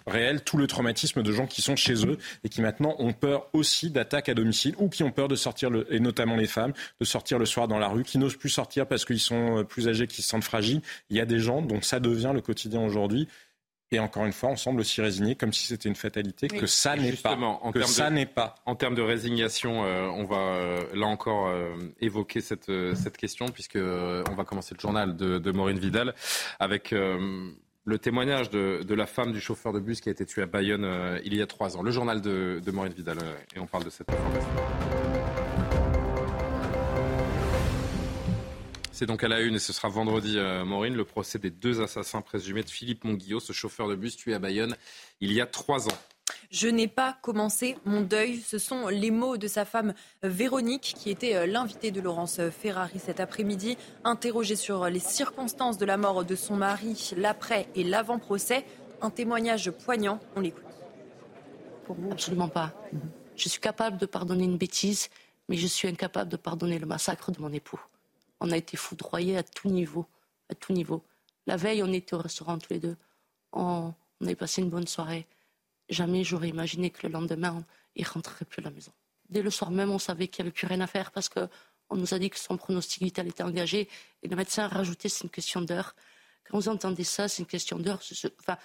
réel 0.07 0.43
tout 0.43 0.57
le 0.57 0.67
traumatisme 0.67 1.23
de 1.23 1.31
gens 1.31 1.47
qui 1.47 1.61
sont 1.61 1.75
chez 1.75 2.05
eux 2.05 2.17
et 2.43 2.49
qui 2.49 2.61
maintenant 2.61 2.95
ont 2.99 3.13
peur 3.13 3.47
aussi 3.53 3.89
d'attaques 3.89 4.29
à 4.29 4.33
domicile 4.33 4.75
ou 4.77 4.89
qui 4.89 5.03
ont 5.03 5.11
peur 5.11 5.27
de 5.27 5.35
sortir, 5.35 5.69
et 5.89 5.99
notamment 5.99 6.35
les 6.35 6.47
femmes, 6.47 6.73
de 6.99 7.05
sortir 7.05 7.39
le 7.39 7.45
soir 7.45 7.67
dans 7.67 7.79
la 7.79 7.87
rue, 7.87 8.03
qui 8.03 8.17
n'osent 8.17 8.35
plus 8.35 8.49
sortir 8.49 8.87
parce 8.87 9.05
qu'ils 9.05 9.19
sont 9.19 9.59
euh, 9.59 9.63
plus 9.63 9.87
âgés, 9.87 10.07
qu'ils 10.07 10.23
se 10.23 10.29
sentent 10.29 10.43
fragiles. 10.43 10.81
Il 11.09 11.17
y 11.17 11.21
a 11.21 11.25
des 11.25 11.39
gens 11.39 11.61
dont 11.61 11.81
ça 11.81 11.99
devient 11.99 12.31
le 12.33 12.41
quotidien 12.41 12.81
aujourd'hui. 12.81 13.27
Et 13.93 13.99
encore 13.99 14.25
une 14.25 14.33
fois, 14.33 14.49
on 14.49 14.55
semble 14.55 14.81
aussi 14.81 15.01
résigné, 15.01 15.35
comme 15.35 15.53
si 15.53 15.67
c'était 15.67 15.87
une 15.87 15.95
fatalité, 15.95 16.47
que 16.47 16.65
ça 16.65 16.95
n'est 16.95 17.13
pas. 17.13 17.37
que 17.73 17.83
ça 17.83 18.09
n'est 18.09 18.25
pas. 18.25 18.55
En 18.65 18.75
termes 18.75 18.95
de 18.95 19.01
résignation, 19.01 19.85
euh, 19.85 20.07
on 20.07 20.25
va 20.25 20.35
euh, 20.35 20.83
là 20.93 21.07
encore 21.07 21.51
évoquer 22.01 22.41
cette, 22.41 22.71
cette 22.95 23.17
question, 23.17 23.47
puisque 23.47 23.77
on 23.77 24.35
va 24.35 24.43
commencer 24.43 24.75
le 24.75 24.79
journal 24.79 25.15
de, 25.15 25.37
de 25.37 25.51
Maureen 25.51 25.79
Vidal 25.79 26.13
avec 26.59 26.93
le 27.85 27.99
témoignage 27.99 28.49
de, 28.49 28.93
la 28.93 29.05
femme 29.05 29.31
du 29.31 29.41
chauffeur 29.41 29.73
de 29.73 29.79
bus 29.79 30.01
qui 30.01 30.09
a 30.09 30.11
été 30.11 30.25
tué 30.25 30.43
à 30.43 30.45
Bayonne 30.45 30.85
euh, 30.85 31.19
il 31.25 31.35
y 31.35 31.41
a 31.41 31.47
trois 31.47 31.75
ans. 31.77 31.81
Le 31.81 31.91
journal 31.91 32.21
de, 32.21 32.61
de 32.63 32.71
Maureen 32.71 32.93
Vidal, 32.93 33.17
euh, 33.21 33.33
et 33.55 33.59
on 33.59 33.67
parle 33.67 33.85
de 33.85 33.89
cette 33.89 34.09
information. 34.09 35.02
C'est 39.03 39.07
donc 39.07 39.25
à 39.25 39.27
la 39.27 39.41
une, 39.41 39.55
et 39.55 39.59
ce 39.59 39.73
sera 39.73 39.89
vendredi, 39.89 40.37
euh, 40.37 40.63
Maureen, 40.63 40.95
le 40.95 41.03
procès 41.03 41.37
des 41.37 41.49
deux 41.49 41.81
assassins 41.81 42.21
présumés 42.21 42.63
de 42.63 42.69
Philippe 42.69 43.03
Monguillot, 43.03 43.41
ce 43.41 43.51
chauffeur 43.51 43.89
de 43.89 43.95
bus 43.95 44.15
tué 44.15 44.33
à 44.33 44.39
Bayonne 44.39 44.77
il 45.19 45.33
y 45.33 45.41
a 45.41 45.45
trois 45.45 45.89
ans. 45.89 45.97
Je 46.51 46.69
n'ai 46.69 46.87
pas 46.87 47.17
commencé 47.21 47.75
mon 47.83 47.99
deuil. 47.99 48.39
Ce 48.39 48.57
sont 48.57 48.87
les 48.87 49.11
mots 49.11 49.35
de 49.35 49.47
sa 49.49 49.65
femme 49.65 49.93
Véronique, 50.21 50.95
qui 50.97 51.09
était 51.09 51.35
euh, 51.35 51.45
l'invitée 51.45 51.91
de 51.91 51.99
Laurence 51.99 52.39
Ferrari 52.49 52.97
cet 52.97 53.19
après-midi, 53.19 53.77
interrogée 54.05 54.55
sur 54.55 54.85
les 54.85 54.99
circonstances 54.99 55.77
de 55.77 55.85
la 55.85 55.97
mort 55.97 56.23
de 56.23 56.35
son 56.37 56.55
mari, 56.55 57.11
l'après 57.17 57.67
et 57.75 57.83
l'avant-procès. 57.83 58.63
Un 59.01 59.09
témoignage 59.09 59.69
poignant. 59.71 60.21
On 60.37 60.39
l'écoute. 60.39 60.63
Pour 61.83 61.97
vous 61.97 62.13
Absolument 62.13 62.47
pas. 62.47 62.71
Je 63.35 63.49
suis 63.49 63.59
capable 63.59 63.97
de 63.97 64.05
pardonner 64.05 64.45
une 64.45 64.57
bêtise, 64.57 65.09
mais 65.49 65.57
je 65.57 65.67
suis 65.67 65.89
incapable 65.89 66.31
de 66.31 66.37
pardonner 66.37 66.79
le 66.79 66.85
massacre 66.85 67.33
de 67.33 67.41
mon 67.41 67.51
époux. 67.51 67.81
On 68.43 68.51
a 68.51 68.57
été 68.57 68.75
foudroyés 68.75 69.37
à 69.37 69.43
tout 69.43 69.69
niveau, 69.69 70.05
à 70.49 70.55
tout 70.55 70.73
niveau. 70.73 71.01
La 71.47 71.55
veille, 71.55 71.81
on 71.81 71.93
était 71.93 72.13
au 72.13 72.17
restaurant 72.17 72.57
tous 72.57 72.73
les 72.73 72.79
deux. 72.79 72.97
On, 73.53 73.93
on 74.19 74.25
avait 74.25 74.35
passé 74.35 74.61
une 74.61 74.69
bonne 74.69 74.85
soirée. 74.85 75.25
Jamais 75.87 76.25
j'aurais 76.25 76.49
imaginé 76.49 76.89
que 76.89 77.07
le 77.07 77.13
lendemain, 77.13 77.63
il 77.95 78.05
rentrerait 78.05 78.43
plus 78.43 78.59
à 78.59 78.65
la 78.65 78.71
maison. 78.71 78.91
Dès 79.29 79.41
le 79.41 79.49
soir 79.49 79.71
même, 79.71 79.91
on 79.91 79.97
savait 79.97 80.27
qu'il 80.27 80.43
n'y 80.43 80.49
avait 80.49 80.53
plus 80.53 80.67
rien 80.67 80.81
à 80.81 80.87
faire 80.87 81.11
parce 81.11 81.29
qu'on 81.29 81.47
nous 81.95 82.13
a 82.13 82.19
dit 82.19 82.29
que 82.29 82.37
son 82.37 82.57
pronostic 82.57 83.01
vital 83.01 83.29
était 83.29 83.43
engagé. 83.43 83.87
Et 84.23 84.27
le 84.27 84.35
médecin 84.35 84.65
a 84.65 84.67
rajouté 84.67 85.07
c'est 85.07 85.23
une 85.23 85.29
question 85.29 85.61
d'heure. 85.61 85.95
Quand 86.43 86.57
vous 86.57 86.67
entendez 86.67 87.05
ça, 87.05 87.29
c'est 87.29 87.43
une 87.43 87.47
question 87.47 87.79
d'heure. 87.79 88.01
Enfin, 88.41 88.57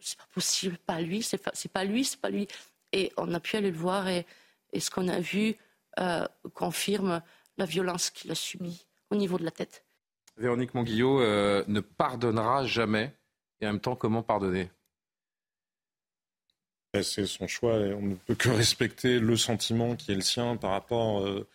c'est 0.00 0.18
pas 0.18 0.26
possible, 0.34 0.78
pas 0.78 1.00
lui, 1.00 1.22
c'est 1.22 1.38
pas, 1.38 1.84
lui, 1.84 2.04
c'est 2.04 2.20
pas 2.20 2.30
lui. 2.30 2.48
Et 2.90 3.12
on 3.16 3.32
a 3.32 3.38
pu 3.38 3.54
aller 3.56 3.70
le 3.70 3.78
voir 3.78 4.08
et, 4.08 4.26
ce 4.76 4.90
qu'on 4.90 5.06
a 5.06 5.20
vu 5.20 5.54
euh, 6.00 6.26
confirme 6.54 7.22
la 7.56 7.66
violence 7.66 8.10
qu'il 8.10 8.32
a 8.32 8.34
subie 8.34 8.84
au 9.12 9.16
niveau 9.16 9.38
de 9.38 9.44
la 9.44 9.50
tête. 9.50 9.84
Véronique 10.38 10.74
Monguillot 10.74 11.20
euh, 11.20 11.62
ne 11.68 11.80
pardonnera 11.80 12.64
jamais. 12.66 13.14
Et 13.60 13.66
en 13.66 13.72
même 13.72 13.80
temps, 13.80 13.94
comment 13.94 14.22
pardonner? 14.22 14.70
C'est 16.94 17.26
son 17.26 17.46
choix 17.46 17.76
et 17.76 17.92
on 17.94 18.02
ne 18.02 18.14
peut 18.16 18.34
que 18.34 18.48
respecter 18.50 19.20
le 19.20 19.36
sentiment 19.36 19.96
qui 19.96 20.12
est 20.12 20.14
le 20.16 20.22
sien 20.22 20.56
par 20.56 20.70
rapport 20.70 21.20
euh, 21.20 21.48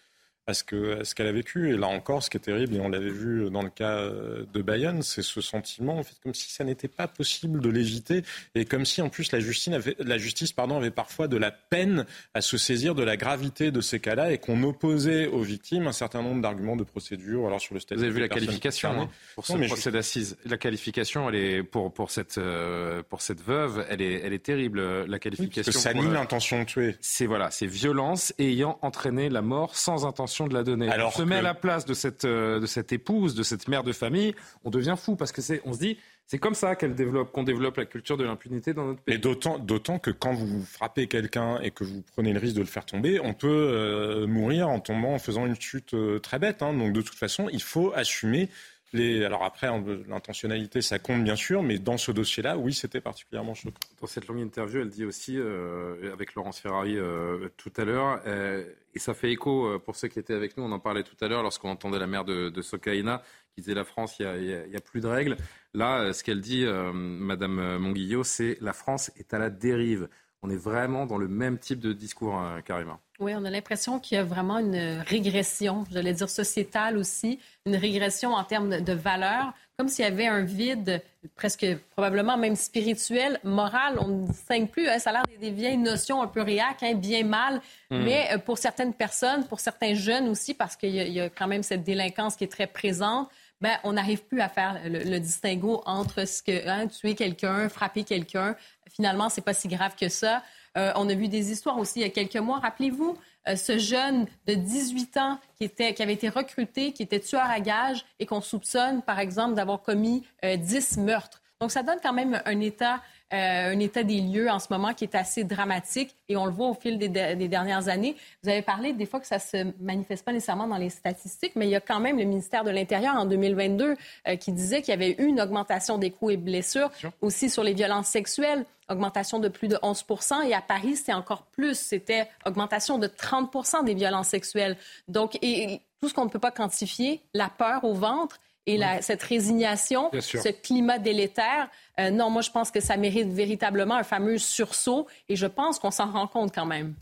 à 0.47 0.53
ce 0.53 0.63
que 0.63 1.03
ce 1.03 1.13
qu'elle 1.13 1.27
a 1.27 1.31
vécu. 1.31 1.73
Et 1.73 1.77
là 1.77 1.87
encore, 1.87 2.23
ce 2.23 2.29
qui 2.29 2.37
est 2.37 2.41
terrible, 2.41 2.75
et 2.75 2.79
on 2.79 2.87
l'avait 2.89 3.11
vu 3.11 3.49
dans 3.51 3.61
le 3.61 3.69
cas 3.69 3.97
euh, 3.97 4.45
de 4.53 4.61
Bayonne, 4.61 5.01
c'est 5.01 5.21
ce 5.21 5.41
sentiment, 5.41 5.97
en 5.97 6.03
fait, 6.03 6.15
comme 6.23 6.33
si 6.33 6.49
ça 6.49 6.63
n'était 6.63 6.87
pas 6.87 7.07
possible 7.07 7.59
de 7.61 7.69
l'éviter, 7.69 8.23
et 8.55 8.63
comme 8.63 8.85
si 8.85 9.01
en 9.01 9.09
plus 9.09 9.31
la 9.33 9.41
justice 9.41 9.73
avait, 9.73 9.97
la 9.99 10.17
justice, 10.17 10.53
pardon, 10.53 10.77
avait 10.77 10.89
parfois 10.89 11.27
de 11.27 11.35
la 11.35 11.51
peine 11.51 12.05
à 12.33 12.41
se 12.41 12.57
saisir 12.57 12.95
de 12.95 13.03
la 13.03 13.17
gravité 13.17 13.71
de 13.71 13.81
ces 13.81 13.99
cas-là, 13.99 14.31
et 14.31 14.37
qu'on 14.37 14.63
opposait 14.63 15.27
aux 15.27 15.41
victimes 15.41 15.87
un 15.87 15.91
certain 15.91 16.21
nombre 16.21 16.41
d'arguments 16.41 16.77
de 16.77 16.85
procédure. 16.85 17.45
Alors 17.45 17.59
sur 17.59 17.73
le 17.73 17.81
statut. 17.81 17.99
Vous 17.99 18.05
avez 18.05 18.13
vu 18.13 18.21
la 18.21 18.29
qualification 18.29 19.01
hein, 19.01 19.09
pour 19.35 19.45
ce 19.45 19.53
procès 19.67 19.91
d'assises. 19.91 20.37
La 20.45 20.57
qualification, 20.57 21.27
elle 21.29 21.35
est 21.35 21.63
pour 21.63 21.93
pour 21.93 22.09
cette 22.09 22.37
euh, 22.37 23.03
pour 23.09 23.21
cette 23.21 23.41
veuve, 23.41 23.85
elle 23.89 24.01
est 24.01 24.21
elle 24.23 24.33
est 24.33 24.43
terrible. 24.43 25.05
La 25.05 25.19
qualification. 25.19 25.63
parce 25.63 25.75
que 25.75 25.81
ça 25.81 25.93
nie 25.93 26.09
l'intention 26.09 26.59
de 26.59 26.65
tuer. 26.65 26.95
C'est 27.01 27.25
voilà, 27.25 27.51
c'est 27.51 27.65
violence 27.65 28.33
ayant 28.39 28.79
entraîné 28.81 29.29
la 29.29 29.41
mort 29.41 29.75
sans 29.75 30.05
intention 30.05 30.36
de 30.45 30.53
la. 30.53 30.91
Alors 30.93 31.13
on 31.15 31.17
se 31.17 31.23
met 31.23 31.37
à 31.37 31.41
la 31.41 31.55
place 31.55 31.85
de 31.85 31.93
cette, 31.93 32.25
euh, 32.25 32.59
de 32.59 32.67
cette 32.67 32.91
épouse, 32.91 33.33
de 33.33 33.43
cette 33.43 33.67
mère 33.67 33.83
de 33.83 33.93
famille, 33.93 34.35
on 34.63 34.69
devient 34.69 34.95
fou 34.97 35.15
parce 35.15 35.31
que 35.31 35.41
c'est, 35.41 35.61
on 35.65 35.73
se 35.73 35.79
dit, 35.79 35.97
c'est 36.27 36.37
comme 36.37 36.55
ça 36.55 36.75
qu'elle 36.75 36.93
développe, 36.93 37.31
qu'on 37.31 37.43
développe 37.43 37.77
la 37.77 37.85
culture 37.85 38.17
de 38.17 38.25
l'impunité 38.25 38.73
dans 38.73 38.85
notre 38.85 39.01
pays. 39.01 39.15
Et 39.15 39.17
d'autant, 39.17 39.57
d'autant 39.57 39.97
que 39.97 40.11
quand 40.11 40.33
vous 40.33 40.63
frappez 40.63 41.07
quelqu'un 41.07 41.59
et 41.61 41.71
que 41.71 41.83
vous 41.83 42.03
prenez 42.13 42.33
le 42.33 42.39
risque 42.39 42.55
de 42.55 42.61
le 42.61 42.67
faire 42.67 42.85
tomber, 42.85 43.19
on 43.21 43.33
peut 43.33 43.47
euh, 43.47 44.27
mourir 44.27 44.67
en 44.67 44.81
tombant, 44.81 45.13
en 45.13 45.19
faisant 45.19 45.45
une 45.45 45.59
chute 45.59 45.93
euh, 45.93 46.19
très 46.19 46.37
bête. 46.37 46.61
Hein. 46.61 46.73
Donc 46.73 46.93
de 46.93 47.01
toute 47.01 47.17
façon, 47.17 47.47
il 47.51 47.61
faut 47.61 47.93
assumer 47.95 48.49
alors 48.93 49.43
après, 49.43 49.67
l'intentionnalité, 50.07 50.81
ça 50.81 50.99
compte 50.99 51.23
bien 51.23 51.35
sûr, 51.35 51.61
mais 51.61 51.77
dans 51.79 51.97
ce 51.97 52.11
dossier-là, 52.11 52.57
oui, 52.57 52.73
c'était 52.73 53.01
particulièrement 53.01 53.53
choquant. 53.53 53.79
Dans 53.99 54.07
cette 54.07 54.27
longue 54.27 54.39
interview, 54.39 54.81
elle 54.81 54.89
dit 54.89 55.05
aussi, 55.05 55.37
euh, 55.37 56.13
avec 56.13 56.35
Laurence 56.35 56.59
Ferrari 56.59 56.97
euh, 56.97 57.49
tout 57.57 57.71
à 57.77 57.83
l'heure, 57.83 58.21
euh, 58.25 58.63
et 58.93 58.99
ça 58.99 59.13
fait 59.13 59.31
écho 59.31 59.77
pour 59.79 59.95
ceux 59.95 60.07
qui 60.07 60.19
étaient 60.19 60.33
avec 60.33 60.57
nous, 60.57 60.63
on 60.63 60.71
en 60.71 60.79
parlait 60.79 61.03
tout 61.03 61.17
à 61.21 61.27
l'heure 61.27 61.43
lorsqu'on 61.43 61.69
entendait 61.69 61.99
la 61.99 62.07
mère 62.07 62.25
de, 62.25 62.49
de 62.49 62.61
Sokaina 62.61 63.21
qui 63.53 63.61
disait 63.61 63.75
la 63.75 63.83
France, 63.83 64.17
il 64.19 64.25
n'y 64.25 64.75
a, 64.75 64.77
a, 64.77 64.81
plus 64.81 65.01
de 65.01 65.07
règles. 65.07 65.37
Là, 65.73 66.13
ce 66.13 66.23
qu'elle 66.23 66.41
dit, 66.41 66.65
Madame 66.93 67.77
Monguillot, 67.77 68.23
c'est 68.23 68.57
la 68.61 68.73
France 68.73 69.11
est 69.17 69.33
à 69.33 69.39
la 69.39 69.49
dérive. 69.49 70.09
On 70.43 70.49
est 70.49 70.57
vraiment 70.57 71.05
dans 71.05 71.17
le 71.17 71.27
même 71.27 71.57
type 71.57 71.79
de 71.79 71.93
discours, 71.93 72.35
hein, 72.35 72.61
Karima. 72.65 72.99
Oui, 73.19 73.33
on 73.35 73.43
a 73.45 73.49
l'impression 73.49 73.99
qu'il 73.99 74.15
y 74.15 74.19
a 74.19 74.23
vraiment 74.23 74.59
une 74.59 75.01
régression, 75.07 75.85
j'allais 75.91 76.13
dire 76.13 76.29
sociétale 76.29 76.97
aussi, 76.97 77.39
une 77.65 77.75
régression 77.75 78.33
en 78.33 78.43
termes 78.43 78.81
de 78.81 78.93
valeurs, 78.93 79.53
comme 79.77 79.87
s'il 79.87 80.05
y 80.05 80.07
avait 80.07 80.27
un 80.27 80.43
vide 80.43 81.01
presque 81.35 81.65
probablement 81.91 82.37
même 82.37 82.55
spirituel, 82.55 83.39
moral. 83.43 83.97
On 83.99 84.07
ne 84.07 84.27
distingue 84.27 84.69
plus, 84.69 84.87
hein, 84.87 84.99
ça 84.99 85.09
a 85.09 85.13
l'air 85.13 85.23
des, 85.39 85.51
vieilles 85.51 85.77
notions 85.77 86.21
un 86.21 86.27
peu 86.27 86.41
réac, 86.41 86.83
hein, 86.83 86.93
bien 86.93 87.23
mal, 87.23 87.61
hmm. 87.89 88.03
mais 88.03 88.29
euh, 88.31 88.37
pour 88.37 88.57
certaines 88.57 88.93
personnes, 88.93 89.45
pour 89.45 89.59
certains 89.59 89.93
jeunes 89.93 90.29
aussi, 90.29 90.53
parce 90.53 90.75
qu'il 90.75 90.95
y, 90.95 91.19
a 91.19 91.29
quand 91.29 91.47
même 91.47 91.63
cette 91.63 91.83
délinquance 91.83 92.35
qui 92.35 92.43
est 92.43 92.51
très 92.51 92.67
présente, 92.67 93.29
ben, 93.61 93.77
on 93.83 93.93
n'arrive 93.93 94.23
plus 94.23 94.41
à 94.41 94.49
faire 94.49 94.79
le, 94.85 95.19
distinguo 95.19 95.81
entre 95.85 96.27
ce 96.27 96.43
que 96.43 96.67
hein, 96.67 96.87
tuer 96.87 97.15
quelqu'un, 97.15 97.69
frapper 97.69 98.03
quelqu'un. 98.03 98.55
Finalement, 98.89 99.29
c'est 99.29 99.41
pas 99.41 99.53
si 99.53 99.67
grave 99.67 99.95
que 99.99 100.09
ça. 100.09 100.43
Euh, 100.77 100.91
on 100.95 101.09
a 101.09 101.15
vu 101.15 101.27
des 101.27 101.51
histoires 101.51 101.77
aussi 101.79 101.99
il 101.99 102.01
y 102.03 102.05
a 102.05 102.09
quelques 102.09 102.35
mois. 102.35 102.59
Rappelez-vous, 102.59 103.17
euh, 103.47 103.55
ce 103.55 103.79
jeune 103.79 104.27
de 104.45 104.53
18 104.53 105.17
ans 105.17 105.39
qui, 105.55 105.63
était, 105.63 105.93
qui 105.93 106.03
avait 106.03 106.13
été 106.13 106.29
recruté, 106.29 106.93
qui 106.93 107.01
était 107.01 107.19
tueur 107.19 107.49
à 107.49 107.59
gages 107.59 108.05
et 108.19 108.25
qu'on 108.27 108.41
soupçonne, 108.41 109.01
par 109.01 109.19
exemple, 109.19 109.55
d'avoir 109.55 109.81
commis 109.81 110.23
10 110.43 110.97
meurtres. 110.97 111.41
Donc, 111.59 111.71
ça 111.71 111.81
donne 111.81 111.97
quand 112.01 112.13
même 112.13 112.39
un 112.45 112.59
état 112.59 113.01
euh, 113.33 113.73
un 113.73 113.79
état 113.79 114.03
des 114.03 114.21
lieux 114.21 114.49
en 114.49 114.59
ce 114.59 114.67
moment 114.69 114.93
qui 114.93 115.03
est 115.03 115.15
assez 115.15 115.43
dramatique 115.43 116.15
et 116.29 116.37
on 116.37 116.45
le 116.45 116.51
voit 116.51 116.69
au 116.69 116.73
fil 116.73 116.97
des, 116.97 117.09
dernières 117.09 117.89
années. 117.89 118.15
Vous 118.41 118.49
avez 118.49 118.61
parlé 118.61 118.93
des 118.93 119.05
fois 119.05 119.19
que 119.19 119.27
ça 119.27 119.39
se 119.39 119.73
manifeste 119.81 120.23
pas 120.23 120.31
nécessairement 120.31 120.67
dans 120.67 120.77
les 120.77 120.89
statistiques, 120.89 121.53
mais 121.55 121.67
il 121.67 121.71
y 121.71 121.75
a 121.75 121.81
quand 121.81 121.99
même 121.99 122.17
le 122.17 122.23
ministère 122.23 122.63
de 122.63 122.69
l'Intérieur 122.69 123.15
en 123.15 123.25
2022 123.25 123.95
euh, 124.27 124.35
qui 124.37 124.51
disait 124.51 124.81
qu'il 124.81 124.93
y 124.93 124.95
avait 124.95 125.15
eu 125.17 125.25
une 125.25 125.41
augmentation 125.41 125.97
des 125.97 126.11
coups 126.11 126.33
et 126.33 126.37
blessures, 126.37 126.89
aussi 127.21 127.49
sur 127.49 127.63
les 127.63 127.73
violences 127.73 128.07
sexuelles 128.07 128.65
augmentation 128.89 129.39
de 129.39 129.49
plus 129.49 129.67
de 129.67 129.77
11 129.81 130.05
et 130.45 130.53
à 130.53 130.61
Paris, 130.61 130.95
c'est 130.95 131.13
encore 131.13 131.43
plus. 131.43 131.77
C'était 131.77 132.29
augmentation 132.45 132.97
de 132.97 133.07
30 133.07 133.83
des 133.83 133.93
violences 133.93 134.29
sexuelles. 134.29 134.77
Donc, 135.09 135.37
et 135.41 135.81
tout 136.01 136.09
ce 136.09 136.13
qu'on 136.13 136.25
ne 136.25 136.29
peut 136.29 136.39
pas 136.39 136.51
quantifier, 136.51 137.21
la 137.33 137.49
peur 137.49 137.83
au 137.83 137.93
ventre, 137.93 138.39
et 138.67 138.79
cette 139.01 139.23
résignation, 139.23 140.11
ce 140.19 140.49
climat 140.49 140.99
délétère. 140.99 141.69
Euh, 141.99 142.11
non, 142.11 142.29
moi, 142.29 142.41
je 142.41 142.51
pense 142.51 142.69
que 142.69 142.81
ça 142.81 142.97
mérite 142.97 143.29
véritablement 143.29 143.95
un 143.95 144.03
fameux 144.03 144.37
sursaut 144.37 145.07
et 145.29 145.35
je 145.35 145.47
pense 145.47 145.79
qu'on 145.79 145.91
s'en 145.91 146.11
rend 146.11 146.27
compte 146.27 146.53
quand 146.53 146.65
même. 146.65 146.93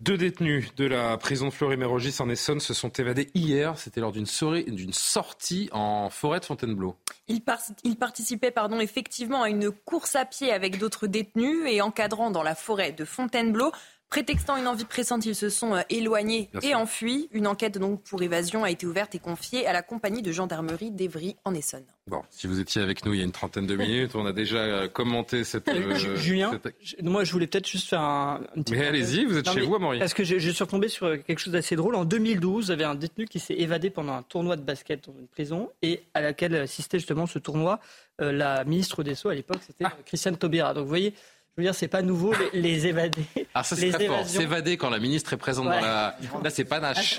Deux 0.00 0.16
détenus 0.16 0.74
de 0.74 0.86
la 0.86 1.16
prison 1.16 1.46
de 1.46 1.52
Fleury-Mérogis 1.52 2.16
en 2.18 2.28
Essonne 2.28 2.58
se 2.58 2.74
sont 2.74 2.88
évadés 2.88 3.30
hier. 3.34 3.78
C'était 3.78 4.00
lors 4.00 4.10
d'une 4.10 4.26
sortie 4.26 5.68
en 5.72 6.10
forêt 6.10 6.40
de 6.40 6.44
Fontainebleau. 6.44 6.96
Ils, 7.28 7.42
participaient 7.42 8.50
pardon, 8.50 8.80
effectivement 8.80 9.42
à 9.42 9.48
une 9.48 9.70
course 9.70 10.16
à 10.16 10.24
pied 10.24 10.52
avec 10.52 10.78
d'autres 10.78 11.06
détenus 11.06 11.60
et 11.66 11.80
encadrant 11.80 12.30
dans 12.30 12.42
la 12.42 12.56
forêt 12.56 12.90
de 12.92 13.04
Fontainebleau. 13.04 13.70
Prétextant 14.14 14.56
une 14.56 14.68
envie 14.68 14.84
pressante, 14.84 15.26
ils 15.26 15.34
se 15.34 15.48
sont 15.48 15.74
euh, 15.74 15.80
éloignés 15.90 16.48
et 16.62 16.76
enfuis. 16.76 17.28
Une 17.32 17.48
enquête 17.48 17.78
donc 17.78 18.00
pour 18.04 18.22
évasion 18.22 18.62
a 18.62 18.70
été 18.70 18.86
ouverte 18.86 19.16
et 19.16 19.18
confiée 19.18 19.66
à 19.66 19.72
la 19.72 19.82
compagnie 19.82 20.22
de 20.22 20.30
gendarmerie 20.30 20.92
d'Evry 20.92 21.34
en 21.44 21.52
Essonne. 21.52 21.82
Bon, 22.06 22.22
si 22.30 22.46
vous 22.46 22.60
étiez 22.60 22.80
avec 22.80 23.04
nous 23.04 23.12
il 23.12 23.18
y 23.18 23.22
a 23.22 23.24
une 23.24 23.32
trentaine 23.32 23.66
de 23.66 23.74
minutes, 23.74 24.14
on 24.14 24.24
a 24.24 24.32
déjà 24.32 24.58
euh, 24.58 24.88
commenté 24.88 25.42
cette. 25.42 25.66
Euh, 25.66 25.96
Julien, 26.14 26.60
moi 27.02 27.24
je 27.24 27.32
voulais 27.32 27.48
peut-être 27.48 27.68
juste 27.68 27.88
faire 27.88 28.02
un, 28.02 28.42
petit. 28.54 28.74
Mais 28.74 28.86
allez-y, 28.86 29.24
vous 29.24 29.36
êtes 29.36 29.50
chez 29.50 29.62
vous, 29.62 29.80
Maurice. 29.80 29.98
Parce 29.98 30.14
que 30.14 30.22
je, 30.22 30.38
suis 30.38 30.62
retombé 30.62 30.86
sur 30.86 31.20
quelque 31.24 31.40
chose 31.40 31.52
d'assez 31.52 31.74
drôle. 31.74 31.96
En 31.96 32.04
2012, 32.04 32.66
il 32.66 32.70
y 32.70 32.72
avait 32.72 32.84
un 32.84 32.94
détenu 32.94 33.26
qui 33.26 33.40
s'est 33.40 33.54
évadé 33.54 33.90
pendant 33.90 34.12
un 34.12 34.22
tournoi 34.22 34.54
de 34.54 34.62
basket 34.62 35.08
dans 35.08 35.18
une 35.18 35.26
prison 35.26 35.70
et 35.82 36.04
à 36.14 36.20
laquelle 36.20 36.54
assistait 36.54 37.00
justement 37.00 37.26
ce 37.26 37.40
tournoi 37.40 37.80
la 38.20 38.62
ministre 38.62 39.02
des 39.02 39.16
Sceaux 39.16 39.30
à 39.30 39.34
l'époque, 39.34 39.58
c'était 39.66 39.86
ah. 39.86 39.92
Christiane 40.06 40.36
Taubira. 40.36 40.72
Donc 40.72 40.84
vous 40.84 40.88
voyez, 40.88 41.14
je 41.56 41.62
veux 41.62 41.66
dire, 41.68 41.74
c'est 41.74 41.88
pas 41.88 42.02
nouveau, 42.02 42.32
les, 42.52 42.88
évadés. 42.88 43.24
Ah, 43.54 43.62
ça, 43.62 43.76
c'est 43.76 43.90
très 43.90 44.06
fort. 44.06 44.26
S'évader 44.26 44.76
quand 44.76 44.90
la 44.90 44.98
ministre 44.98 45.34
est 45.34 45.36
présente 45.36 45.66
dans 45.66 45.70
la. 45.70 46.16
Là, 46.42 46.50
c'est 46.50 46.64
panache. 46.64 47.18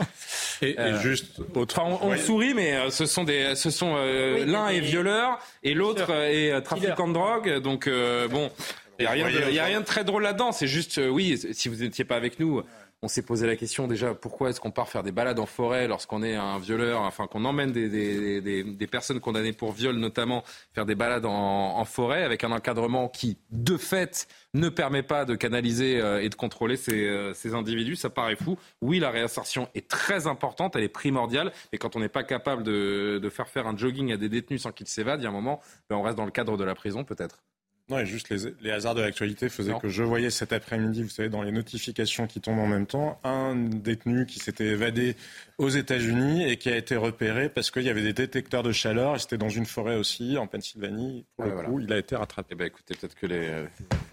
Et, 0.62 0.78
euh, 0.78 1.00
juste, 1.00 1.40
autre... 1.54 1.82
on, 1.82 2.18
sourit, 2.18 2.54
mais 2.54 2.74
euh, 2.74 2.90
ce 2.90 3.06
sont 3.06 3.24
des. 3.24 3.56
Ce 3.56 3.70
sont, 3.70 3.96
euh, 3.96 4.46
l'un 4.46 4.68
est 4.68 4.82
violeur 4.82 5.40
et 5.64 5.74
l'autre 5.74 6.12
est 6.12 6.62
trafiquant 6.64 7.08
de 7.08 7.14
drogue. 7.14 7.60
Donc, 7.60 7.90
bon. 8.30 8.52
Il 8.98 9.04
n'y 9.04 9.60
a, 9.60 9.64
a, 9.64 9.66
rien 9.66 9.82
de 9.82 9.86
très 9.86 10.06
drôle 10.06 10.24
là-dedans. 10.24 10.54
C'est 10.54 10.68
juste, 10.68 11.02
oui, 11.10 11.38
si 11.52 11.68
vous 11.68 11.84
n'étiez 11.84 12.06
pas 12.06 12.16
avec 12.16 12.40
nous, 12.40 12.64
on 13.02 13.08
s'est 13.08 13.22
posé 13.22 13.46
la 13.46 13.56
question 13.56 13.88
déjà 13.88 14.14
pourquoi 14.14 14.50
est-ce 14.50 14.60
qu'on 14.60 14.72
part 14.72 14.90
faire 14.90 15.04
des 15.04 15.12
balades 15.12 15.40
en 15.40 15.46
forêt 15.46 15.88
lorsqu'on 15.88 16.24
est 16.24 16.36
un 16.36 16.60
violeur, 16.60 17.02
enfin 17.02 17.28
qu'on 17.28 17.46
emmène 17.46 17.72
des, 17.72 18.88
personnes 18.90 19.20
condamnées 19.20 19.54
pour 19.54 19.72
viol 19.72 19.96
notamment 19.96 20.44
faire 20.74 20.86
des 20.86 20.96
balades 20.96 21.26
en, 21.26 21.84
forêt 21.86 22.24
avec 22.24 22.44
un 22.44 22.52
encadrement 22.52 23.10
qui 23.10 23.38
de 23.52 23.78
fait 23.78 24.28
ne 24.54 24.70
permet 24.70 25.04
pas 25.04 25.26
de 25.26 25.36
canaliser 25.36 26.00
euh, 26.00 26.22
et 26.22 26.30
de 26.30 26.36
contrôler 26.36 26.80
euh, 26.90 27.34
ces, 27.34 27.54
individus. 27.54 27.96
Ça 27.96 28.10
paraît 28.10 28.36
fou. 28.36 28.58
Oui, 28.82 29.00
la 29.00 29.12
réinsertion 29.12 29.70
est 29.76 29.88
très 29.88 30.28
importante, 30.28 30.76
elle 30.76 30.84
est 30.84 30.90
primordiale, 30.90 31.52
mais 31.72 31.78
quand 31.78 31.96
on 31.96 32.00
n'est 32.00 32.10
pas 32.10 32.24
capable 32.24 32.64
de, 32.64 33.30
faire 33.32 33.48
faire 33.50 33.68
un 33.68 33.76
jogging 33.76 34.14
à 34.14 34.18
des 34.18 34.30
détenus 34.30 34.62
sans 34.62 34.72
qu'ils 34.72 34.88
s'évadent, 34.88 35.22
il 35.22 35.24
y 35.24 35.28
a 35.28 35.30
un 35.30 35.34
moment, 35.34 35.62
ben, 35.90 35.98
on 35.98 36.02
reste 36.02 36.18
dans 36.18 36.26
le 36.26 36.32
cadre 36.32 36.58
de 36.58 36.64
la 36.64 36.76
prison 36.76 37.04
peut-être. 37.04 37.44
Non, 37.88 38.00
et 38.00 38.06
juste 38.08 38.30
les, 38.30 38.72
hasards 38.72 38.96
de 38.96 39.02
l'actualité 39.02 39.48
faisaient 39.48 39.78
que 39.80 39.90
je 39.90 40.02
voyais 40.02 40.32
cet 40.32 40.54
après-midi, 40.54 41.04
vous 41.04 41.10
savez, 41.10 41.30
dans 41.30 41.44
les 41.44 41.52
notifications 41.52 42.26
qui 42.26 42.42
tombent 42.42 42.60
en 42.60 42.66
même 42.66 42.88
temps, 42.88 43.20
un 43.24 43.56
détenu 43.56 44.26
qui 44.26 44.40
s'était 44.40 44.66
évadé 44.66 45.16
aux 45.60 45.70
États-Unis 45.70 46.50
et 46.50 46.58
qui 46.58 46.70
a 46.70 46.76
été 46.76 46.96
repéré 46.96 47.48
parce 47.48 47.70
qu'il 47.70 47.84
y 47.84 47.90
avait 47.90 48.02
des 48.02 48.14
détecteurs 48.14 48.64
de 48.64 48.72
chaleur. 48.72 49.16
Et 49.16 49.20
c'était 49.20 49.38
dans 49.38 49.50
une 49.50 49.68
forêt 49.68 49.98
aussi, 49.98 50.36
en 50.38 50.48
Pennsylvanie. 50.48 51.26
Pour 51.38 51.46
ah, 51.46 51.62
le 51.62 51.68
coup, 51.68 51.80
il 51.80 51.94
a 51.94 52.00
été 52.00 52.16
rattrapé. 52.16 52.50
Eh 52.54 52.56
ben, 52.56 52.68
écoutez, 52.68 52.96
peut-être 52.96 53.16
que 53.16 53.28
les, 53.28 53.66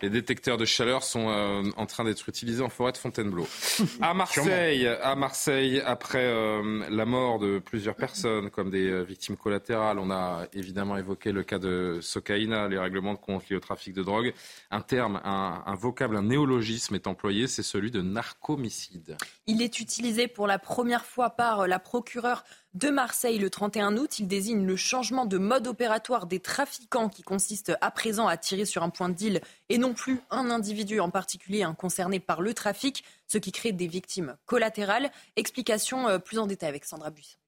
les, 0.03 0.11
détecteurs 0.11 0.59
de 0.59 0.67
chaleur 0.67 1.03
sont 1.03 1.31
euh, 1.31 1.63
en 1.77 1.87
train 1.87 2.05
d'être 2.05 2.29
utilisés 2.29 2.63
en 2.63 2.69
forêt 2.69 2.93
de 2.93 2.99
Fontainebleau. 2.99 3.49
à 4.03 4.13
Marseille, 4.13 4.87
à 4.87 5.17
Marseille, 5.17 5.81
après 5.85 6.25
euh, 6.25 6.85
la 6.91 7.07
mort 7.07 7.39
de 7.39 7.59
plusieurs 7.59 7.97
personnes 7.97 8.51
comme 8.51 8.71
des 8.71 8.91
euh, 8.91 9.03
victimes 9.03 9.37
collatérales, 9.37 9.99
on 9.99 10.11
a 10.11 10.47
évidemment 10.53 10.99
évoqué 10.99 11.33
le 11.33 11.43
cas 11.43 11.59
de 11.59 11.99
Socaïna, 12.03 12.69
les 12.69 12.79
règlements 12.79 13.15
de 13.15 13.19
au 13.55 13.61
trafic 13.63 13.95
de 13.95 14.03
drogue. 14.03 14.35
Un 14.71 14.83
terme, 14.83 15.21
un, 15.25 15.75
vocable, 15.75 16.17
un 16.17 16.25
néologisme 16.25 16.95
est 16.95 17.07
employé, 17.07 17.47
c'est 17.47 17.63
celui 17.63 17.91
de 17.91 18.03
narcomicide. 18.03 19.17
Il 19.47 19.63
est 19.63 19.81
utilisé 19.81 20.29
pour 20.29 20.47
la 20.47 20.59
première 20.59 21.07
fois 21.07 21.31
par 21.31 21.67
la 21.67 21.79
procureure 21.79 22.45
de 22.75 22.91
Marseille 22.91 23.39
le 23.39 23.49
31 23.49 23.97
août. 23.97 24.19
Il 24.19 24.29
désigne 24.29 24.67
le 24.67 24.77
changement 24.77 25.25
de 25.25 25.39
mode 25.39 25.67
opératoire 25.67 26.27
des 26.27 26.41
trafiquants 26.41 27.09
qui 27.09 27.23
consiste 27.23 27.73
à 27.81 27.91
présent 27.91 28.27
à 28.27 28.37
tirer 28.37 28.65
sur 28.65 28.83
un 28.83 28.91
point 28.91 29.09
de 29.09 29.15
deal 29.15 29.41
et 29.69 29.79
non 29.79 29.95
plus 29.95 30.21
un 30.31 30.51
individu 30.51 31.01
en 31.01 31.11
particulier 31.11 31.67
concerné 31.79 32.21
par 32.21 32.43
le 32.43 32.55
trafic, 32.55 33.05
ce 33.27 33.39
qui 33.39 33.53
crée 33.53 33.73
des 33.73 33.87
victimes 33.87 34.37
collatérales. 34.47 35.11
Explication 35.37 36.09
euh, 36.09 36.19
plus 36.19 36.39
en 36.39 36.47
détail 36.47 36.69
avec 36.69 36.85
Sandra 36.85 37.11
Buisson. 37.11 37.39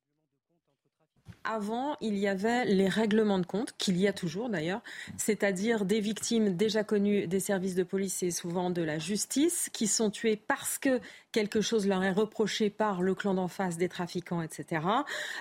Avant, 1.45 1.97
il 2.01 2.17
y 2.17 2.27
avait 2.27 2.65
les 2.65 2.89
règlements 2.89 3.39
de 3.39 3.47
compte, 3.47 3.75
qu'il 3.77 3.99
y 3.99 4.09
a 4.09 4.13
toujours 4.13 4.49
d'ailleurs, 4.49 4.81
c'est-à-dire 5.19 5.85
des 5.85 6.01
victimes 6.01 6.57
déjà 6.57 6.85
connues 6.85 7.27
des 7.27 7.41
services 7.41 7.75
de 7.75 7.83
police 7.83 8.23
et 8.23 8.31
souvent 8.31 8.71
de 8.71 8.83
la 8.83 8.99
justice, 8.99 9.69
qui 9.73 9.87
sont 9.87 10.11
tuées 10.11 10.37
parce 10.37 10.79
que 10.79 11.01
quelque 11.35 11.61
chose 11.61 11.89
leur 11.89 12.05
est 12.05 12.13
reproché 12.13 12.71
par 12.71 13.03
le 13.03 13.13
clan 13.13 13.35
d'en 13.35 13.49
face 13.49 13.77
des 13.77 13.89
trafiquants, 13.89 14.41
etc., 14.41 14.83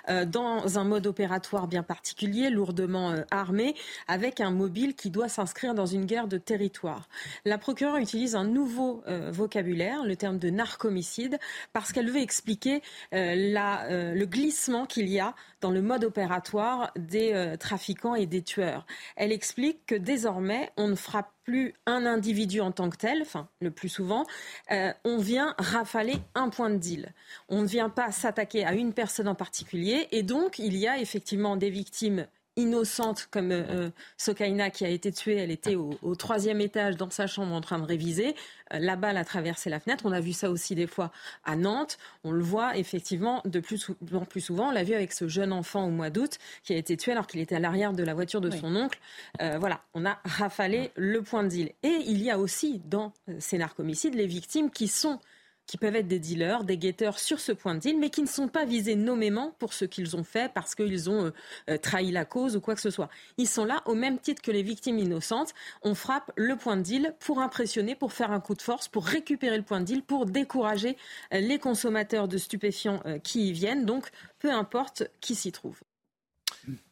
euh, 0.09 0.25
dans 0.25 0.79
un 0.79 0.83
mode 0.83 1.05
opératoire 1.05 1.67
bien 1.67 1.83
particulier, 1.83 2.49
lourdement 2.49 3.11
euh, 3.11 3.21
armé, 3.29 3.75
avec 4.07 4.41
un 4.41 4.49
mobile 4.49 4.95
qui 4.95 5.11
doit 5.11 5.29
s'inscrire 5.29 5.75
dans 5.75 5.85
une 5.85 6.05
guerre 6.05 6.27
de 6.27 6.39
territoire. 6.39 7.07
La 7.45 7.59
procureure 7.59 7.97
utilise 7.97 8.35
un 8.35 8.43
nouveau 8.43 9.03
euh, 9.07 9.29
vocabulaire, 9.31 10.03
le 10.03 10.15
terme 10.15 10.39
de 10.39 10.49
narcomicide, 10.49 11.37
parce 11.73 11.93
qu'elle 11.93 12.09
veut 12.09 12.21
expliquer 12.21 12.81
le 13.11 14.25
glissement 14.25 14.87
qu'il 14.87 15.07
y 15.07 15.19
a 15.19 15.35
dans 15.61 15.69
le 15.69 15.81
mode 15.81 15.92
opératoire 16.01 16.91
des 16.95 17.55
trafiquants 17.59 18.15
et 18.15 18.25
des 18.25 18.41
tueurs. 18.41 18.85
Elle 19.15 19.31
explique 19.31 19.85
que 19.85 19.95
désormais, 19.95 20.71
on 20.77 20.87
ne 20.87 20.95
frappe 20.95 21.33
plus 21.43 21.73
un 21.85 22.05
individu 22.05 22.61
en 22.61 22.71
tant 22.71 22.89
que 22.89 22.97
tel, 22.97 23.21
enfin 23.21 23.49
le 23.59 23.71
plus 23.71 23.89
souvent, 23.89 24.25
euh, 24.71 24.93
on 25.03 25.17
vient 25.17 25.55
rafaler 25.57 26.15
un 26.35 26.49
point 26.49 26.69
de 26.69 26.77
deal. 26.77 27.13
On 27.49 27.61
ne 27.61 27.67
vient 27.67 27.89
pas 27.89 28.11
s'attaquer 28.11 28.65
à 28.65 28.73
une 28.73 28.93
personne 28.93 29.27
en 29.27 29.35
particulier 29.35 30.07
et 30.11 30.23
donc 30.23 30.59
il 30.59 30.75
y 30.77 30.87
a 30.87 30.99
effectivement 30.99 31.55
des 31.55 31.69
victimes 31.69 32.27
innocente 32.55 33.27
comme 33.31 33.51
euh, 33.51 33.63
euh, 33.69 33.89
Sokaina 34.17 34.69
qui 34.69 34.85
a 34.85 34.89
été 34.89 35.11
tuée. 35.11 35.37
Elle 35.37 35.51
était 35.51 35.75
au, 35.75 36.15
troisième 36.15 36.61
étage 36.61 36.97
dans 36.97 37.09
sa 37.09 37.27
chambre 37.27 37.53
en 37.53 37.61
train 37.61 37.79
de 37.79 37.85
réviser. 37.85 38.35
Euh, 38.73 38.79
la 38.79 38.95
balle 38.95 39.17
a 39.17 39.25
traversé 39.25 39.69
la 39.69 39.79
fenêtre. 39.79 40.05
On 40.05 40.11
a 40.11 40.19
vu 40.19 40.33
ça 40.33 40.49
aussi 40.49 40.75
des 40.75 40.87
fois 40.87 41.11
à 41.45 41.55
Nantes. 41.55 41.97
On 42.23 42.31
le 42.31 42.43
voit 42.43 42.77
effectivement 42.77 43.41
de 43.45 43.59
plus 43.59 43.87
en 44.13 44.25
plus 44.25 44.41
souvent. 44.41 44.69
On 44.69 44.71
l'a 44.71 44.83
vu 44.83 44.93
avec 44.93 45.13
ce 45.13 45.27
jeune 45.27 45.51
enfant 45.51 45.85
au 45.85 45.89
mois 45.89 46.09
d'août 46.09 46.37
qui 46.63 46.73
a 46.73 46.77
été 46.77 46.97
tué 46.97 47.11
alors 47.11 47.27
qu'il 47.27 47.39
était 47.39 47.55
à 47.55 47.59
l'arrière 47.59 47.93
de 47.93 48.03
la 48.03 48.13
voiture 48.13 48.41
de 48.41 48.51
son 48.51 48.75
oncle. 48.75 48.99
voilà, 49.39 49.81
on 49.93 50.05
a 50.05 50.19
rafalé 50.23 50.91
le 50.95 51.21
point 51.21 51.43
de 51.43 51.49
deal. 51.49 51.71
Et 51.83 51.99
il 52.05 52.21
y 52.21 52.29
a 52.29 52.37
aussi 52.37 52.81
dans 52.85 53.13
ces 53.39 53.57
narcomicides 53.57 54.15
les 54.15 54.27
victimes 54.27 54.69
qui 54.69 54.87
sont 54.87 55.19
qui 55.65 55.77
peuvent 55.77 55.95
être 55.95 56.07
des 56.07 56.19
dealers, 56.19 56.63
des 56.63 56.77
guetteurs 56.77 57.19
sur 57.19 57.39
ce 57.39 57.51
point 57.51 57.75
de 57.75 57.79
deal, 57.79 57.97
mais 57.97 58.09
qui 58.09 58.21
ne 58.21 58.27
sont 58.27 58.47
pas 58.47 58.65
visés 58.65 58.95
nommément 58.95 59.55
pour 59.59 59.73
ce 59.73 59.85
qu'ils 59.85 60.15
ont 60.15 60.23
fait 60.23 60.51
parce 60.53 60.75
qu'ils 60.75 61.09
ont 61.09 61.25
euh, 61.25 61.31
euh, 61.69 61.77
trahi 61.77 62.11
la 62.11 62.25
cause 62.25 62.55
ou 62.55 62.61
quoi 62.61 62.75
que 62.75 62.81
ce 62.81 62.89
soit. 62.89 63.09
Ils 63.37 63.47
sont 63.47 63.65
là 63.65 63.81
au 63.85 63.95
même 63.95 64.19
titre 64.19 64.41
que 64.41 64.51
les 64.51 64.63
victimes 64.63 64.99
innocentes. 64.99 65.53
On 65.81 65.95
frappe 65.95 66.31
le 66.35 66.55
point 66.57 66.77
de 66.77 66.81
deal 66.81 67.15
pour 67.19 67.39
impressionner, 67.39 67.95
pour 67.95 68.13
faire 68.13 68.31
un 68.31 68.39
coup 68.39 68.55
de 68.55 68.61
force, 68.61 68.87
pour 68.87 69.05
récupérer 69.05 69.57
le 69.57 69.63
point 69.63 69.79
de 69.79 69.85
deal, 69.85 70.03
pour 70.03 70.25
décourager 70.25 70.97
euh, 71.33 71.39
les 71.39 71.59
consommateurs 71.59 72.27
de 72.27 72.37
stupéfiants 72.37 73.01
qui 73.23 73.49
y 73.49 73.51
viennent. 73.53 73.85
Donc, 73.85 74.09
peu 74.39 74.51
importe 74.51 75.03
qui 75.21 75.35
s'y 75.35 75.51
trouve. 75.51 75.79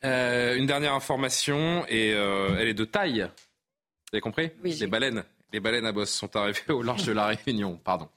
une 0.03 0.65
dernière 0.65 0.93
information, 0.93 1.85
et 1.87 2.09
elle 2.09 2.67
est 2.67 2.73
de 2.73 2.85
taille. 2.85 3.21
Vous 3.21 4.15
avez 4.15 4.21
compris? 4.21 4.51
Oui, 4.63 4.75
Les 4.79 4.87
baleines. 4.87 5.23
Les 5.53 5.59
baleines 5.59 5.85
à 5.85 5.91
bosse 5.91 6.11
sont 6.11 6.33
arrivées 6.35 6.71
au 6.71 6.81
large 6.81 7.05
de 7.05 7.11
la 7.11 7.27
Réunion, 7.27 7.77
pardon. 7.83 8.07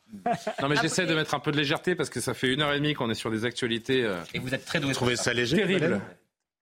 Non 0.62 0.68
mais 0.68 0.76
j'essaie 0.76 1.06
de 1.06 1.14
mettre 1.14 1.34
un 1.34 1.40
peu 1.40 1.50
de 1.50 1.56
légèreté 1.56 1.94
parce 1.94 2.08
que 2.10 2.20
ça 2.20 2.34
fait 2.34 2.52
une 2.52 2.62
heure 2.62 2.72
et 2.72 2.76
demie 2.76 2.94
qu'on 2.94 3.10
est 3.10 3.14
sur 3.14 3.30
des 3.30 3.44
actualités. 3.44 4.04
Euh, 4.04 4.22
et 4.32 4.38
vous 4.38 4.54
êtes 4.54 4.64
très 4.64 4.78
doué. 4.78 4.90
Vous 4.90 4.94
trouvez 4.94 5.16
ça 5.16 5.32
léger 5.34 5.56
Terrible. 5.56 6.00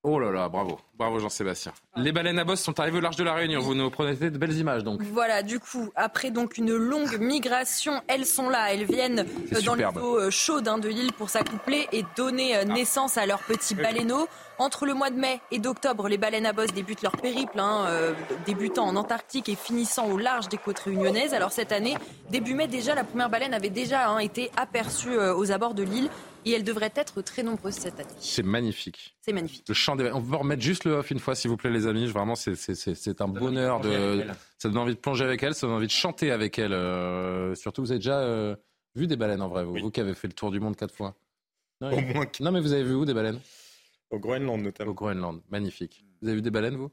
Oh 0.03 0.19
là 0.19 0.31
là, 0.33 0.49
bravo. 0.49 0.81
Bravo 1.03 1.19
Jean-Sébastien. 1.19 1.73
Les 1.97 2.13
baleines 2.13 2.39
à 2.39 2.45
bosse 2.45 2.61
sont 2.61 2.79
arrivées 2.79 2.99
au 2.99 3.01
large 3.01 3.17
de 3.17 3.25
la 3.25 3.35
Réunion. 3.35 3.61
Vous 3.61 3.75
nous 3.75 3.91
prenez 3.91 4.15
de 4.15 4.39
belles 4.39 4.57
images 4.57 4.85
donc. 4.85 5.03
Voilà, 5.03 5.43
du 5.43 5.59
coup, 5.59 5.91
après 5.97 6.31
donc 6.31 6.59
une 6.59 6.77
longue 6.77 7.19
migration, 7.19 8.01
elles 8.07 8.25
sont 8.25 8.49
là, 8.49 8.73
elles 8.73 8.85
viennent 8.85 9.27
euh, 9.53 9.61
dans 9.63 9.75
les 9.75 9.85
eaux 9.85 10.21
euh, 10.21 10.31
chaudes 10.31 10.69
hein, 10.69 10.79
de 10.79 10.89
l'île 10.89 11.13
pour 11.13 11.29
s'accoupler 11.29 11.89
et 11.91 12.05
donner 12.17 12.57
euh, 12.57 12.63
naissance 12.63 13.19
à 13.19 13.27
leurs 13.27 13.41
petits 13.41 13.75
baleineaux. 13.75 14.29
Entre 14.59 14.87
le 14.87 14.95
mois 14.95 15.11
de 15.11 15.17
mai 15.17 15.41
et 15.51 15.59
d'octobre, 15.59 16.09
les 16.09 16.19
baleines 16.19 16.47
à 16.47 16.53
bosse 16.53 16.73
débutent 16.73 17.03
leur 17.03 17.17
périple, 17.17 17.59
hein, 17.59 17.87
euh, 17.89 18.13
débutant 18.47 18.85
en 18.85 18.95
Antarctique 18.95 19.49
et 19.49 19.57
finissant 19.57 20.07
au 20.09 20.17
large 20.17 20.49
des 20.49 20.59
côtes 20.59 20.79
réunionnaises. 20.79 21.35
Alors 21.35 21.51
cette 21.51 21.73
année, 21.73 21.97
début 22.31 22.55
mai 22.55 22.69
déjà, 22.69 22.95
la 22.95 23.03
première 23.03 23.29
baleine 23.29 23.55
avait 23.55 23.71
déjà 23.71 24.09
hein, 24.09 24.19
été 24.19 24.53
aperçue 24.57 25.19
euh, 25.19 25.35
aux 25.35 25.51
abords 25.51 25.75
de 25.75 25.83
l'île 25.83 26.09
et 26.45 26.53
elle 26.53 26.65
devrait 26.65 26.93
être 26.95 27.23
très 27.23 27.43
nombreuse 27.43 27.75
cette 27.75 27.99
année. 27.99 28.09
C'est 28.21 28.45
magnifique. 28.45 29.15
C'est 29.21 29.33
magnifique. 29.33 29.65
Le 29.67 29.75
chant 29.75 29.97
des... 29.97 30.11
On 30.13 30.21
peut 30.21 30.37
remettre 30.37 30.63
juste 30.63 30.85
le 30.85 30.92
off 30.93 31.11
une 31.11 31.19
fois, 31.19 31.35
s'il 31.35 31.51
vous 31.51 31.57
plaît, 31.57 31.71
les 31.71 31.87
amis. 31.87 32.07
Vraiment, 32.07 32.35
c'est- 32.35 32.55
c'est 32.55 32.75
c'est- 32.75 32.95
c'est 32.95 33.21
un 33.21 33.29
bonheur 33.29 33.81
de. 33.81 34.25
Ça 34.59 34.69
donne 34.69 34.79
envie 34.79 34.95
de 34.95 35.01
plonger 35.01 35.25
avec 35.25 35.43
elle, 35.43 35.55
ça 35.55 35.67
donne 35.67 35.77
envie 35.77 35.87
de 35.87 35.93
chanter 35.93 36.31
avec 36.31 36.59
elle. 36.59 36.73
euh, 36.73 37.55
Surtout, 37.55 37.83
vous 37.83 37.91
avez 37.93 37.99
déjà 37.99 38.19
euh, 38.21 38.55
vu 38.95 39.07
des 39.07 39.17
baleines 39.17 39.43
en 39.43 39.49
vrai, 39.49 39.65
vous, 39.65 39.75
vous 39.75 39.91
qui 39.91 40.01
avez 40.01 40.15
fait 40.15 40.29
le 40.29 40.35
tour 40.35 40.51
du 40.51 40.61
monde 40.61 40.77
quatre 40.77 40.95
fois. 40.95 41.15
Non, 41.81 41.91
Au 41.93 41.99
il- 41.99 42.15
moins 42.15 42.27
non 42.41 42.53
mais 42.53 42.61
vous 42.61 42.73
avez 42.73 42.85
vu 42.85 42.95
où 42.95 43.05
des 43.05 43.15
baleines? 43.15 43.41
Au 44.11 44.19
Groenland 44.19 44.63
notamment. 44.63 44.91
Au 44.91 44.95
Groenland, 44.95 45.41
magnifique. 45.51 46.05
Vous 46.21 46.29
avez 46.29 46.37
vu 46.37 46.43
des 46.43 46.51
baleines, 46.51 46.77
vous? 46.77 46.91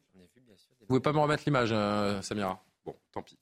Vous 0.79 0.85
pouvez 0.87 0.99
pas 1.01 1.13
me 1.13 1.19
remettre 1.19 1.43
l'image, 1.45 1.69
euh, 1.71 2.21
Samira? 2.21 2.63
Bon, 2.85 2.95
tant 3.11 3.21
pis. 3.21 3.37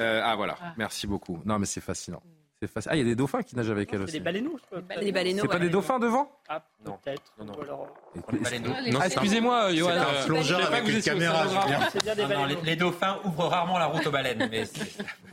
Euh, 0.00 0.20
ah 0.24 0.34
voilà, 0.34 0.56
merci 0.76 1.06
beaucoup. 1.06 1.38
Non 1.44 1.58
mais 1.58 1.66
c'est 1.66 1.80
fascinant. 1.80 2.22
C'est 2.62 2.86
Ah, 2.88 2.94
il 2.94 2.98
y 2.98 3.00
a 3.00 3.04
des 3.04 3.14
dauphins 3.14 3.42
qui 3.42 3.56
nagent 3.56 3.70
avec 3.70 3.90
elle 3.92 4.00
C'est 4.00 4.04
aussi. 4.04 4.12
des 4.14 4.20
baleineaux. 4.20 4.58
Des 5.00 5.12
baleineaux, 5.12 5.42
C'est 5.42 5.48
pas 5.48 5.58
des 5.58 5.70
dauphins 5.70 5.98
devant? 5.98 6.30
Ah, 6.46 6.62
peut-être. 6.84 7.32
Ou 7.38 7.62
alors- 7.62 7.86
Ah, 9.00 9.06
excusez-moi, 9.06 9.72
Johan. 9.74 9.88
C'est 9.90 9.96
un 9.98 10.04
euh, 10.04 10.26
plongeur 10.26 10.66
avec 10.74 10.88
une 10.88 11.02
caméra, 11.02 11.44
Non, 11.46 12.38
non, 12.38 12.56
les, 12.62 12.76
dauphins 12.76 13.18
ouvrent 13.24 13.46
rarement 13.46 13.78
la 13.78 13.86
route 13.86 14.06
aux 14.06 14.10
baleines. 14.10 14.46
Mais 14.50 14.64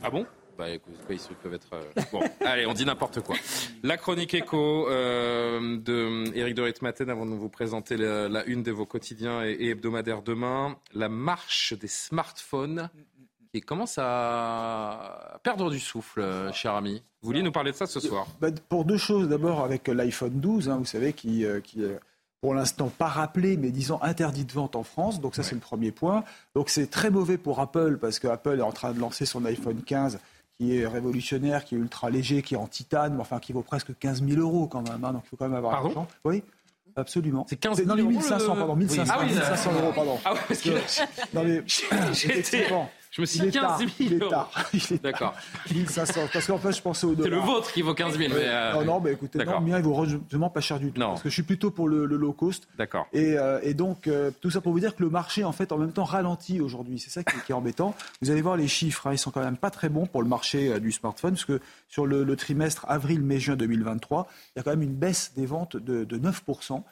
Ah 0.02 0.08
bon? 0.10 0.26
Bah 0.56 0.70
écoute, 0.70 0.94
ils 1.08 1.36
peuvent 1.36 1.54
être. 1.54 1.68
euh, 1.74 1.82
Bon, 2.12 2.20
allez, 2.40 2.66
on 2.66 2.72
dit 2.72 2.84
n'importe 2.84 3.20
quoi. 3.20 3.36
La 3.84 3.96
chronique 3.96 4.34
écho 4.34 4.88
euh, 4.88 5.76
de 5.78 6.34
Éric 6.34 6.54
de 6.56 6.62
Ritmaten 6.62 7.08
avant 7.10 7.26
de 7.26 7.34
vous 7.34 7.48
présenter 7.48 7.96
la, 7.96 8.28
la 8.28 8.44
une 8.46 8.64
de 8.64 8.72
vos 8.72 8.84
quotidiens 8.86 9.44
et, 9.44 9.52
et 9.52 9.68
hebdomadaires 9.68 10.22
demain. 10.22 10.76
La 10.94 11.08
marche 11.08 11.74
des 11.74 11.86
smartphones 11.86 12.88
qui 13.52 13.60
commence 13.60 13.98
à 13.98 15.38
perdre 15.42 15.70
du 15.70 15.80
souffle, 15.80 16.20
euh, 16.20 16.52
cher 16.52 16.74
ami. 16.74 17.02
Vous 17.22 17.28
vouliez 17.28 17.42
nous 17.42 17.52
parler 17.52 17.72
de 17.72 17.76
ça 17.76 17.86
ce 17.86 18.00
soir? 18.00 18.26
Bah, 18.40 18.48
Pour 18.68 18.84
deux 18.84 18.96
choses. 18.98 19.28
D'abord, 19.28 19.64
avec 19.64 19.88
l'iPhone 19.88 20.32
12, 20.40 20.68
hein, 20.68 20.76
vous 20.78 20.84
savez, 20.84 21.12
qui, 21.12 21.44
euh, 21.44 21.60
qui 21.60 21.82
est 21.84 21.98
pour 22.40 22.54
l'instant 22.54 22.88
pas 22.96 23.06
rappelé, 23.08 23.56
mais 23.56 23.70
disons 23.70 24.00
interdit 24.02 24.44
de 24.44 24.52
vente 24.52 24.76
en 24.76 24.84
France. 24.84 25.20
Donc 25.20 25.34
ça, 25.34 25.42
c'est 25.42 25.54
le 25.56 25.60
premier 25.60 25.90
point. 25.90 26.22
Donc 26.54 26.68
c'est 26.70 26.86
très 26.88 27.10
mauvais 27.10 27.36
pour 27.38 27.58
Apple, 27.60 27.98
parce 28.00 28.18
que 28.18 28.28
Apple 28.28 28.58
est 28.58 28.62
en 28.62 28.72
train 28.72 28.92
de 28.92 29.00
lancer 29.00 29.26
son 29.26 29.44
iPhone 29.44 29.82
15 29.82 30.18
qui 30.58 30.76
est 30.76 30.86
révolutionnaire, 30.86 31.64
qui 31.64 31.74
est 31.76 31.78
ultra 31.78 32.10
léger, 32.10 32.42
qui 32.42 32.54
est 32.54 32.58
en 32.58 32.66
titane, 32.66 33.14
mais 33.14 33.20
enfin 33.20 33.38
qui 33.38 33.52
vaut 33.52 33.62
presque 33.62 33.96
15 33.98 34.24
000 34.24 34.40
euros 34.40 34.66
quand 34.66 34.88
même. 34.88 35.04
hein, 35.04 35.12
donc 35.12 35.22
il 35.26 35.28
faut 35.28 35.36
quand 35.36 35.46
même 35.46 35.54
avoir 35.56 35.72
Pardon? 35.72 35.88
l'argent. 35.88 36.08
Oui. 36.24 36.42
Absolument. 36.96 37.46
C'est 37.48 37.56
15 37.56 37.76
000 37.76 37.88
Non, 37.88 37.94
les 37.94 38.02
euros, 38.02 38.10
1500, 38.10 38.54
le- 38.54 38.58
pardon, 38.58 38.72
Oui. 38.74 38.78
1500, 38.80 39.12
Ah 39.16 39.20
oui, 39.22 39.26
1500 39.32 39.70
euros, 39.72 39.92
pardon. 39.94 40.18
Ah 40.24 40.32
ouais, 40.34 40.40
parce 40.48 40.60
que 40.60 40.70
Non, 41.32 41.44
mais, 41.44 41.62
J'étais- 42.12 42.38
effectivement, 42.40 42.90
je 43.10 43.20
me 43.20 43.26
suis 43.26 43.40
dit 43.40 43.48
est 43.48 43.50
15 43.52 43.62
tard, 43.62 43.78
000 43.78 43.90
il 44.00 44.12
est 44.14 44.28
tard, 44.28 44.50
D'accord. 45.02 45.34
1500. 45.72 46.20
Parce 46.32 46.46
qu'en 46.46 46.58
fait, 46.58 46.72
je 46.72 46.82
pensais 46.82 47.06
au 47.06 47.14
dollar. 47.14 47.24
C'est 47.24 47.46
le 47.46 47.52
vôtre 47.52 47.72
qui 47.72 47.82
vaut 47.82 47.94
15 47.94 48.18
000. 48.18 48.32
Mais 48.34 48.42
euh, 48.44 48.72
Non, 48.74 48.84
non, 48.84 49.00
mais 49.00 49.12
écoutez, 49.12 49.38
non, 49.44 49.60
le 49.60 49.66
mien, 49.66 49.78
il 49.78 49.84
vaut 49.84 50.04
vraiment 50.30 50.50
pas 50.50 50.60
cher 50.60 50.78
du 50.78 50.92
tout. 50.92 51.00
Non. 51.00 51.08
Parce 51.08 51.22
que 51.22 51.28
je 51.28 51.34
suis 51.34 51.42
plutôt 51.42 51.70
pour 51.70 51.88
le, 51.88 52.06
le 52.06 52.16
low 52.16 52.32
cost. 52.32 52.68
D'accord. 52.76 53.06
Et, 53.12 53.38
euh, 53.38 53.60
et 53.62 53.74
donc, 53.74 54.06
euh, 54.06 54.30
tout 54.40 54.50
ça 54.50 54.60
pour 54.60 54.72
vous 54.72 54.80
dire 54.80 54.94
que 54.94 55.02
le 55.02 55.10
marché, 55.10 55.44
en 55.44 55.52
fait, 55.52 55.72
en 55.72 55.78
même 55.78 55.92
temps, 55.92 56.04
ralentit 56.04 56.60
aujourd'hui. 56.60 56.98
C'est 56.98 57.10
ça 57.10 57.24
qui, 57.24 57.36
qui 57.46 57.52
est 57.52 57.54
embêtant. 57.54 57.94
Vous 58.22 58.30
allez 58.30 58.42
voir 58.42 58.56
les 58.56 58.68
chiffres, 58.68 59.06
hein, 59.06 59.12
ils 59.12 59.18
sont 59.18 59.30
quand 59.30 59.42
même 59.42 59.56
pas 59.56 59.70
très 59.70 59.88
bons 59.88 60.06
pour 60.06 60.22
le 60.22 60.28
marché 60.28 60.78
du 60.80 60.92
smartphone, 60.92 61.32
parce 61.32 61.44
que 61.44 61.60
sur 61.88 62.06
le, 62.06 62.24
le 62.24 62.36
trimestre 62.36 62.84
avril-mai-juin 62.88 63.56
2023, 63.56 64.28
il 64.54 64.58
y 64.58 64.60
a 64.60 64.62
quand 64.62 64.70
même 64.70 64.82
une 64.82 64.94
baisse 64.94 65.32
des 65.34 65.46
ventes 65.46 65.76
de, 65.76 66.04
de 66.04 66.18
9%. 66.18 66.82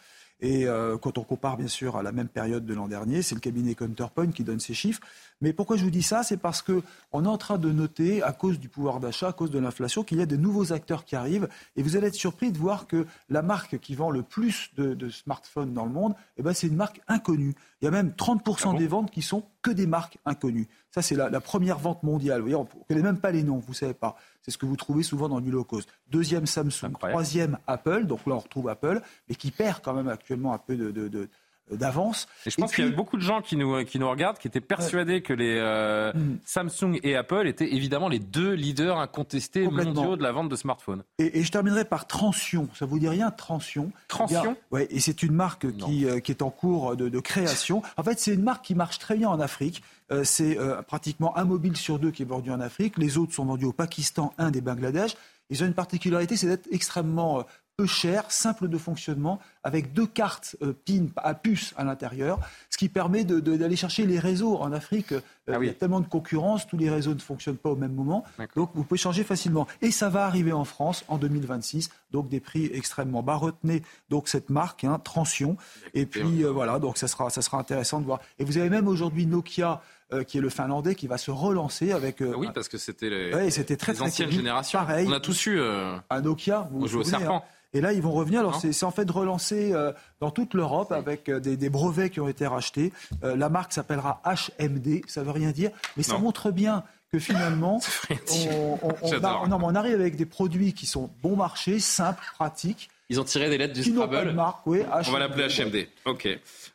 Et 0.41 0.67
euh, 0.67 0.99
quand 0.99 1.17
on 1.17 1.23
compare 1.23 1.57
bien 1.57 1.69
sûr 1.69 1.97
à 1.97 2.03
la 2.03 2.13
même 2.13 2.29
période 2.29 2.67
de 2.67 2.75
l'an 2.75 2.89
dernier, 2.89 3.23
c'est 3.23 3.35
le 3.35 3.41
cabinet 3.41 3.75
Counterpoint 3.75 4.33
qui 4.33 4.45
donne 4.45 4.61
ces 4.61 4.75
chiffres. 4.75 5.01
Mais 5.41 5.53
pourquoi 5.53 5.77
je 5.77 5.85
vous 5.85 5.91
dis 5.91 6.03
ça? 6.03 6.23
C'est 6.23 6.37
parce 6.37 6.63
que 6.63 6.83
on 7.13 7.25
est 7.25 7.29
en 7.29 7.39
train 7.39 7.59
de 7.59 7.71
noter, 7.71 8.23
à 8.23 8.33
cause 8.33 8.59
du 8.59 8.69
pouvoir 8.69 9.01
d'achat, 9.01 9.29
à 9.29 9.33
cause 9.33 9.51
de 9.51 9.59
l'inflation, 9.59 10.03
qu'il 10.05 10.19
y 10.19 10.23
a 10.23 10.27
de 10.27 10.37
nouveaux 10.37 10.73
acteurs 10.73 11.05
qui 11.05 11.17
arrivent. 11.17 11.49
Et 11.77 11.83
vous 11.83 11.97
allez 11.97 12.09
être 12.09 12.15
surpris 12.15 12.53
de 12.53 12.59
voir 12.59 12.87
que 12.87 13.07
la 13.31 13.43
marque 13.43 13.79
qui 13.79 13.95
vend 13.95 14.11
le 14.11 14.23
plus 14.23 14.71
de, 14.77 14.95
de 14.95 15.09
smartphones 15.09 15.73
dans 15.73 15.85
le 15.85 15.93
monde, 15.93 16.15
eh 16.37 16.43
ben, 16.43 16.53
c'est 16.53 16.67
une 16.67 16.77
marque 16.77 17.01
inconnue. 17.09 17.55
Il 17.81 17.87
y 17.87 17.89
a 17.89 17.91
même 17.91 18.11
30% 18.11 18.77
des 18.77 18.87
ventes 18.87 19.11
qui 19.11 19.23
sont 19.23 19.45
que 19.63 19.71
des 19.71 19.87
marques 19.87 20.19
inconnues. 20.25 20.69
Ça, 20.97 21.03
c'est 21.03 21.15
la, 21.15 21.29
la 21.29 21.41
première 21.43 21.79
vente 21.79 22.03
mondiale. 22.05 22.39
Vous 22.41 22.45
voyez, 22.49 22.55
on 22.57 22.63
ne 22.63 22.85
connaît 22.89 23.03
même 23.03 23.19
pas 23.19 23.31
les 23.31 23.43
noms, 23.43 23.59
vous 23.59 23.73
ne 23.73 23.77
savez 23.77 23.93
pas. 23.93 24.17
C'est 24.41 24.51
ce 24.51 24.57
que 24.57 24.65
vous 24.65 24.77
trouvez 24.77 25.03
souvent 25.03 25.29
dans 25.29 25.43
du 25.43 25.51
low 25.51 25.63
cost. 25.63 25.91
Deuxième 26.11 26.47
Samsung, 26.47 26.93
troisième 27.11 27.59
Apple, 27.67 28.07
donc 28.07 28.21
là 28.27 28.35
on 28.37 28.39
retrouve 28.39 28.71
Apple, 28.71 29.03
mais 29.29 29.35
qui 29.35 29.51
perd 29.51 29.83
quand 29.83 29.93
même 29.93 30.09
actuellement 30.09 30.55
un 30.55 30.59
peu 30.59 30.75
de- 30.75 30.91
de- 30.91 31.09
de- 31.09 31.29
d'avance. 31.71 32.27
Et 32.47 32.51
je 32.51 32.57
pense 32.57 32.75
qu'il 32.75 32.85
y 32.85 32.89
a 32.89 32.91
beaucoup 32.91 33.17
de 33.17 33.23
gens 33.23 33.43
qui 33.43 33.57
nous, 33.57 33.85
qui 33.85 33.99
nous 33.99 34.09
regardent 34.09 34.39
qui 34.39 34.49
étaient 34.49 34.61
persuadés 34.61 35.23
que 35.23 35.33
les 35.33 35.57
euh, 35.59 36.13
Mm. 36.17 36.39
Samsung 36.45 36.99
et 37.03 37.17
Apple 37.17 37.47
étaient 37.47 37.73
évidemment 37.73 38.09
les 38.09 38.19
deux 38.19 38.53
leaders 38.53 38.99
incontestés 38.99 39.69
mondiaux 39.69 40.17
de 40.17 40.23
la 40.23 40.33
vente 40.33 40.49
de 40.49 40.57
smartphones. 40.57 41.03
Et, 41.19 41.39
et 41.39 41.43
je 41.43 41.51
terminerai 41.51 41.85
par 41.85 42.07
Transion. 42.07 42.69
Ça 42.75 42.87
vous 42.87 42.99
dit 42.99 43.09
rien, 43.09 43.31
Transion? 43.31 43.93
Transion 44.09 44.57
ouais, 44.71 44.87
Et 44.91 45.01
c'est 45.01 45.23
une 45.23 45.33
marque 45.33 45.71
qui, 45.77 46.07
euh, 46.07 46.21
qui 46.21 46.33
est 46.33 46.43
en 46.43 46.51
cours 46.51 46.97
de, 46.97 47.09
de 47.09 47.21
création. 47.21 47.83
En 47.97 48.03
fait, 48.03 48.19
c'est 48.19 48.35
une 48.35 48.43
marque 48.43 48.65
qui 48.65 48.75
marche 48.75 48.99
très 48.99 49.17
bien 49.17 49.29
en 49.29 49.41
Afrique. 49.41 49.83
Euh, 50.13 50.23
c'est 50.25 50.59
euh, 50.59 50.83
pratiquement 50.83 51.37
un 51.37 51.45
mobile 51.45 51.77
sur 51.77 51.99
deux 51.99 52.11
qui 52.11 52.23
est 52.23 52.27
vendu 52.27 52.51
en 52.51 52.61
Afrique. 52.61 52.97
Les 52.97 53.19
autres 53.19 53.35
sont 53.35 53.45
vendus 53.45 53.65
au 53.65 53.73
Pakistan, 53.73 54.33
Inde 54.39 54.57
et 54.57 54.61
Bangladesh. 54.61 55.17
Ils 55.51 55.63
ont 55.63 55.67
une 55.67 55.75
particularité, 55.75 56.37
c'est 56.37 56.49
d'être 56.49 56.69
extrêmement 56.71 57.41
euh, 57.41 57.43
peu 57.77 57.85
cher, 57.87 58.25
simple 58.31 58.69
de 58.69 58.79
fonctionnement, 58.79 59.39
avec 59.63 59.93
deux 59.93 60.07
cartes 60.07 60.57
euh, 60.63 60.73
PIN 60.87 61.09
à 61.17 61.35
puce 61.35 61.75
à 61.77 61.85
l'intérieur, 61.85 62.39
ce 62.71 62.79
qui 62.79 62.89
permet 62.89 63.23
d'aller 63.25 63.77
chercher 63.77 64.07
les 64.07 64.19
réseaux. 64.19 64.57
En 64.57 64.73
Afrique, 64.73 65.13
euh, 65.13 65.21
Ah 65.49 65.59
il 65.61 65.67
y 65.67 65.69
a 65.69 65.75
tellement 65.75 66.01
de 66.01 66.07
concurrence, 66.09 66.67
tous 66.67 66.79
les 66.79 66.89
réseaux 66.89 67.13
ne 67.13 67.19
fonctionnent 67.21 67.59
pas 67.59 67.69
au 67.69 67.77
même 67.77 67.93
moment, 67.93 68.25
donc 68.57 68.71
vous 68.75 68.83
pouvez 68.83 68.97
changer 68.99 69.25
facilement. 69.25 69.67
Et 69.83 69.91
ça 69.91 70.09
va 70.09 70.25
arriver 70.25 70.53
en 70.53 70.65
France 70.65 71.05
en 71.09 71.19
2026, 71.19 71.91
donc 72.13 72.31
des 72.31 72.41
prix 72.41 72.71
extrêmement 72.73 73.23
bas. 73.23 73.35
Retenez 73.37 73.83
donc 74.09 74.29
cette 74.29 74.49
marque, 74.49 74.85
hein, 74.85 74.99
Transion, 75.05 75.59
et 75.93 76.07
puis 76.07 76.45
euh, 76.45 76.51
voilà, 76.51 76.79
donc 76.79 76.97
ça 76.97 77.09
sera, 77.09 77.29
ça 77.29 77.43
sera 77.43 77.59
intéressant 77.59 78.01
de 78.01 78.07
voir. 78.07 78.21
Et 78.39 78.45
vous 78.45 78.57
avez 78.57 78.71
même 78.71 78.89
aujourd'hui 78.89 79.27
Nokia, 79.27 79.83
euh, 80.15 80.23
qui 80.25 80.39
est 80.39 80.41
le 80.41 80.49
finlandais, 80.49 80.95
qui 80.95 81.09
va 81.09 81.19
se 81.19 81.31
relancer 81.31 81.93
avec... 81.93 82.23
euh, 82.23 82.31
Ah 82.35 82.39
oui, 82.39 82.49
parce 82.55 82.69
que 82.69 82.79
c'était 82.79 83.11
les, 83.11 83.35
Ouais, 83.35 83.51
très, 83.51 83.65
les 83.69 83.77
très 83.77 84.01
anciennes 84.01 84.31
générations. 84.31 84.79
Pareil. 84.79 85.07
On 85.09 85.13
a 85.13 85.21
tous 85.21 85.45
eu. 85.47 85.59
euh, 85.59 85.97
un 86.09 86.21
Nokia. 86.23 86.69
Vous 86.71 86.77
On 86.79 86.81
vous 86.83 86.87
joue 86.87 87.01
au 87.01 87.05
souvenez, 87.05 87.19
serpent. 87.25 87.45
hein. 87.45 87.53
Et 87.77 87.81
là, 87.83 87.93
ils 87.93 88.01
vont 88.01 88.13
revenir. 88.13 88.41
Alors, 88.41 88.59
c'est 88.61 88.85
en 88.85 88.91
fait 88.91 89.05
de 89.05 89.13
relancer 89.13 89.73
euh, 89.75 89.93
dans 90.21 90.31
toute 90.31 90.55
l'Europe 90.55 90.93
avec 90.93 91.29
euh, 91.29 91.41
des, 91.41 91.59
des 91.59 91.69
brevets 91.69 92.09
qui 92.11 92.21
ont 92.21 92.29
été 92.29 92.47
rachetés. 92.47 92.91
Euh, 93.23 93.37
la 93.37 93.51
marque 93.51 93.73
s'appellera 93.75 94.23
HMD. 94.25 95.03
Ça 95.09 95.23
veut 95.23 95.31
rien 95.31 95.51
dire, 95.51 95.71
mais 95.97 96.03
ça 96.03 96.15
Non. 96.15 96.21
montre 96.21 96.51
bien 96.51 96.85
que 97.13 97.19
finalement, 97.19 97.81
on, 98.11 98.79
on- 98.83 98.95
on 99.03 99.07
J'adore. 99.09 99.43
a- 99.45 99.49
non, 99.49 99.59
mais 99.59 99.67
on 99.67 99.75
arrive 99.75 99.95
avec 100.01 100.17
des 100.17 100.25
produits 100.27 100.73
qui 100.73 100.87
sont 100.87 101.11
bon 101.23 101.37
marché, 101.37 101.79
simples, 101.79 102.25
pratiques. 102.35 102.89
Ils 103.11 103.21
ont 103.21 103.25
tiré 103.25 103.49
des 103.51 103.59
lettres 103.59 103.75
du 103.75 103.83
Qui 103.83 103.93
n'ont 103.93 104.01
pas 104.01 104.07
Scrabble. 104.15 104.31
de 104.31 104.35
marque, 104.35 104.67
oui, 104.67 104.81
On 104.91 105.13
va 105.13 105.19
l'appeler 105.19 105.47
HMD. 105.49 105.87
Ok. 106.07 106.29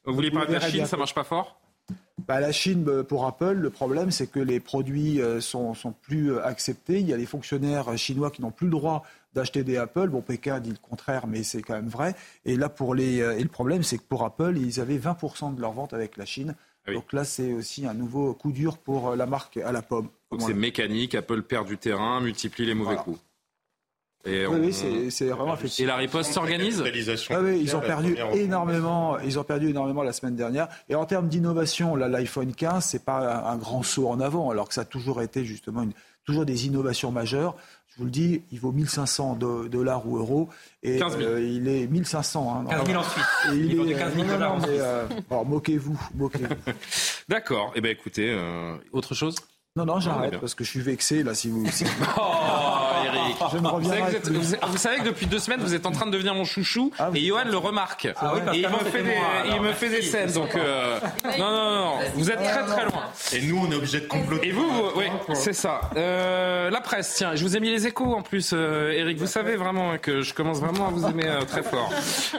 Vous 0.06 0.14
voulez 0.14 0.30
parler 0.32 0.48
de 0.50 0.54
la 0.54 0.60
Chine, 0.62 0.72
bien. 0.72 0.86
ça 0.86 0.96
marche 0.98 1.14
pas 1.16 1.24
fort? 1.26 1.58
Bah, 2.28 2.40
la 2.40 2.52
Chine, 2.52 2.84
bah, 2.84 3.04
pour 3.04 3.26
Apple, 3.26 3.54
le 3.54 3.70
problème, 3.72 4.12
c'est 4.12 4.28
que 4.28 4.40
les 4.40 4.60
produits 4.60 5.20
euh, 5.22 5.42
sont, 5.42 5.74
sont 5.74 5.92
plus 5.92 6.38
acceptés. 6.40 7.00
Il 7.00 7.08
y 7.10 7.14
a 7.14 7.18
les 7.18 7.26
fonctionnaires 7.26 7.98
chinois 7.98 8.30
qui 8.32 8.42
n'ont 8.44 8.52
plus 8.52 8.68
le 8.68 8.72
droit 8.72 9.04
d'acheter 9.34 9.64
des 9.64 9.78
Apple. 9.78 10.10
Bon, 10.10 10.22
Pékin 10.22 10.60
dit 10.60 10.72
le 10.72 10.78
contraire, 10.82 11.28
mais 11.28 11.44
c'est 11.44 11.62
quand 11.62 11.74
même 11.76 11.88
vrai. 11.90 12.16
Et 12.46 12.56
là, 12.56 12.70
pour 12.70 12.96
les, 12.96 13.22
euh, 13.22 13.38
et 13.38 13.44
le 13.44 13.50
problème, 13.50 13.84
c'est 13.84 13.98
que 13.98 14.04
pour 14.04 14.24
Apple, 14.24 14.58
ils 14.58 14.80
avaient 14.80 14.98
20% 14.98 15.56
de 15.56 15.62
leur 15.62 15.72
vente 15.72 15.94
avec 15.94 16.18
la 16.18 16.26
Chine. 16.26 16.56
Ah 16.88 16.94
Donc 16.94 17.14
là, 17.14 17.24
c'est 17.24 17.54
aussi 17.54 17.86
un 17.86 17.94
nouveau 17.94 18.34
coup 18.34 18.52
dur 18.52 18.78
pour 18.78 19.10
euh, 19.10 19.16
la 19.16 19.26
marque 19.28 19.58
à 19.58 19.72
la 19.72 19.82
pomme. 19.82 20.10
Donc 20.32 20.42
c'est 20.42 20.54
mécanique, 20.54 21.14
Apple 21.16 21.44
perd 21.44 21.68
du 21.68 21.78
terrain, 21.78 22.22
multiplie 22.22 22.66
les 22.66 22.74
mauvais 22.74 22.96
Voilà. 22.96 23.04
coups. 23.04 23.20
Et, 24.24 24.46
Oui, 24.46 24.56
on- 24.56 24.60
oui, 24.66 24.72
c'est- 24.74 25.10
c'est 25.10 25.26
vraiment. 25.30 25.56
Et 25.80 25.86
la 25.86 25.96
riposte 25.96 26.32
s'organise 26.32 26.84
Ah 27.32 27.42
oui, 27.42 27.60
ils 27.60 27.76
ont 27.76 27.80
perdu 27.82 28.16
énormément. 28.36 29.18
Ils 29.20 29.40
ont 29.40 29.44
perdu 29.44 29.70
énormément 29.70 30.04
la 30.04 30.14
semaine 30.14 30.36
dernière. 30.36 30.68
Et 30.90 30.96
en 30.96 31.06
termes 31.06 31.28
d'innovation, 31.28 31.96
l'iPhone 31.96 32.54
15, 32.54 32.86
c'est 32.86 33.04
pas 33.04 33.48
un, 33.48 33.54
un 33.54 33.58
grand 33.58 33.82
saut 33.82 34.08
en 34.10 34.20
avant, 34.20 34.52
alors 34.52 34.68
que 34.68 34.76
ça 34.76 34.82
a 34.82 34.86
toujours 34.86 35.24
été 35.24 35.44
justement 35.44 35.82
une, 35.82 35.94
toujours 36.26 36.46
des 36.46 36.66
innovations 36.68 37.12
majeures. 37.12 37.56
Je 37.94 37.98
vous 37.98 38.06
le 38.06 38.12
dis, 38.12 38.42
il 38.54 38.60
vaut 38.60 38.72
1500 38.72 39.36
do- 39.36 39.68
dollars 39.68 40.08
ou 40.08 40.18
euros. 40.18 40.48
Et 40.82 40.98
15 40.98 41.18
000. 41.18 41.30
euh, 41.30 41.42
il 41.42 41.68
est 41.68 41.88
1500. 41.88 42.64
Hein, 42.66 42.66
15 42.70 42.88
000 42.88 43.00
en 43.00 43.04
Suisse. 43.04 43.26
Et 43.52 43.56
il 43.56 43.66
Il 43.74 43.82
est, 43.90 43.94
de 43.94 44.00
15 44.00 44.14
000 44.16 44.26
non, 44.26 44.32
non, 44.32 44.34
dollars 44.38 44.54
en 44.54 44.62
Suisse. 44.62 44.72
euh, 44.80 45.08
alors, 45.30 45.46
moquez-vous, 45.46 46.00
moquez-vous. 46.16 46.72
D'accord. 47.30 47.74
Eh 47.76 47.82
ben 47.82 47.92
écoutez, 47.92 48.30
euh, 48.32 48.76
autre 48.94 49.14
chose? 49.14 49.36
Non, 49.76 49.86
non, 49.86 50.00
j'arrête 50.00 50.32
bien. 50.32 50.40
parce 50.40 50.54
que 50.56 50.64
je 50.64 50.70
suis 50.70 50.80
vexé 50.82 51.24
là. 51.24 51.34
Si 51.36 51.50
vous, 51.50 51.66
si 51.70 51.84
vous- 51.86 52.06
Oh, 52.18 52.71
Je 53.52 53.58
ne 53.58 53.62
vous, 53.62 53.68
savez 53.68 53.76
reviendrai 53.76 54.00
que 54.02 54.10
vous, 54.10 54.16
êtes- 54.16 54.24
plus. 54.24 54.34
vous- 54.62 54.72
vous 54.72 54.78
savez 54.78 54.98
que 54.98 55.04
depuis 55.06 55.26
deux 55.26 55.40
semaines, 55.40 55.60
vous 55.62 55.74
êtes 55.74 55.86
en 55.86 55.92
train 55.92 56.06
de 56.06 56.12
devenir 56.12 56.34
mon 56.36 56.46
chouchou 56.46 56.92
et 57.14 57.20
Johan 57.26 57.44
le 57.50 57.58
remarque. 57.58 58.08
Ah 58.18 58.32
oui, 58.36 58.42
parce 58.46 58.58
et 58.58 58.62
il 58.62 58.70
me 58.70 58.78
fait 58.92 59.04
des, 59.04 59.16
il 59.56 59.62
me 59.62 59.74
fait 59.74 59.90
des 59.90 60.02
scènes. 60.02 60.32
Donc, 60.32 60.56
euh, 60.56 61.00
non, 61.40 61.52
non, 61.52 61.72
non, 61.86 61.94
vous 62.16 62.30
êtes 62.32 62.42
très 62.44 62.64
très 62.66 62.86
loin. 62.86 63.04
Et 63.34 63.42
nous, 63.42 63.66
on 63.68 63.72
est 63.72 63.76
obligé 63.76 64.00
de 64.02 64.08
comploter. 64.08 64.48
Et 64.48 64.52
vous, 64.52 64.70
vous- 64.70 64.92
oui, 64.96 65.06
c'est 65.34 65.54
ça. 65.54 65.82
Euh, 65.98 66.70
la 66.70 66.82
presse, 66.82 67.14
tiens, 67.18 67.36
je 67.36 67.44
vous 67.44 67.56
ai 67.56 67.60
mis 67.60 67.70
les 67.70 67.88
échos 67.88 68.14
en 68.14 68.22
plus, 68.22 68.52
euh, 68.54 68.92
Eric. 68.92 69.18
Vous 69.18 69.28
savez 69.28 69.56
vraiment 69.56 69.98
que 69.98 70.22
je 70.22 70.34
commence 70.34 70.60
vraiment 70.60 70.88
à 70.88 70.92
vous 70.92 71.06
aimer 71.08 71.28
euh, 71.28 71.42
très 71.46 71.64
fort. 71.64 71.92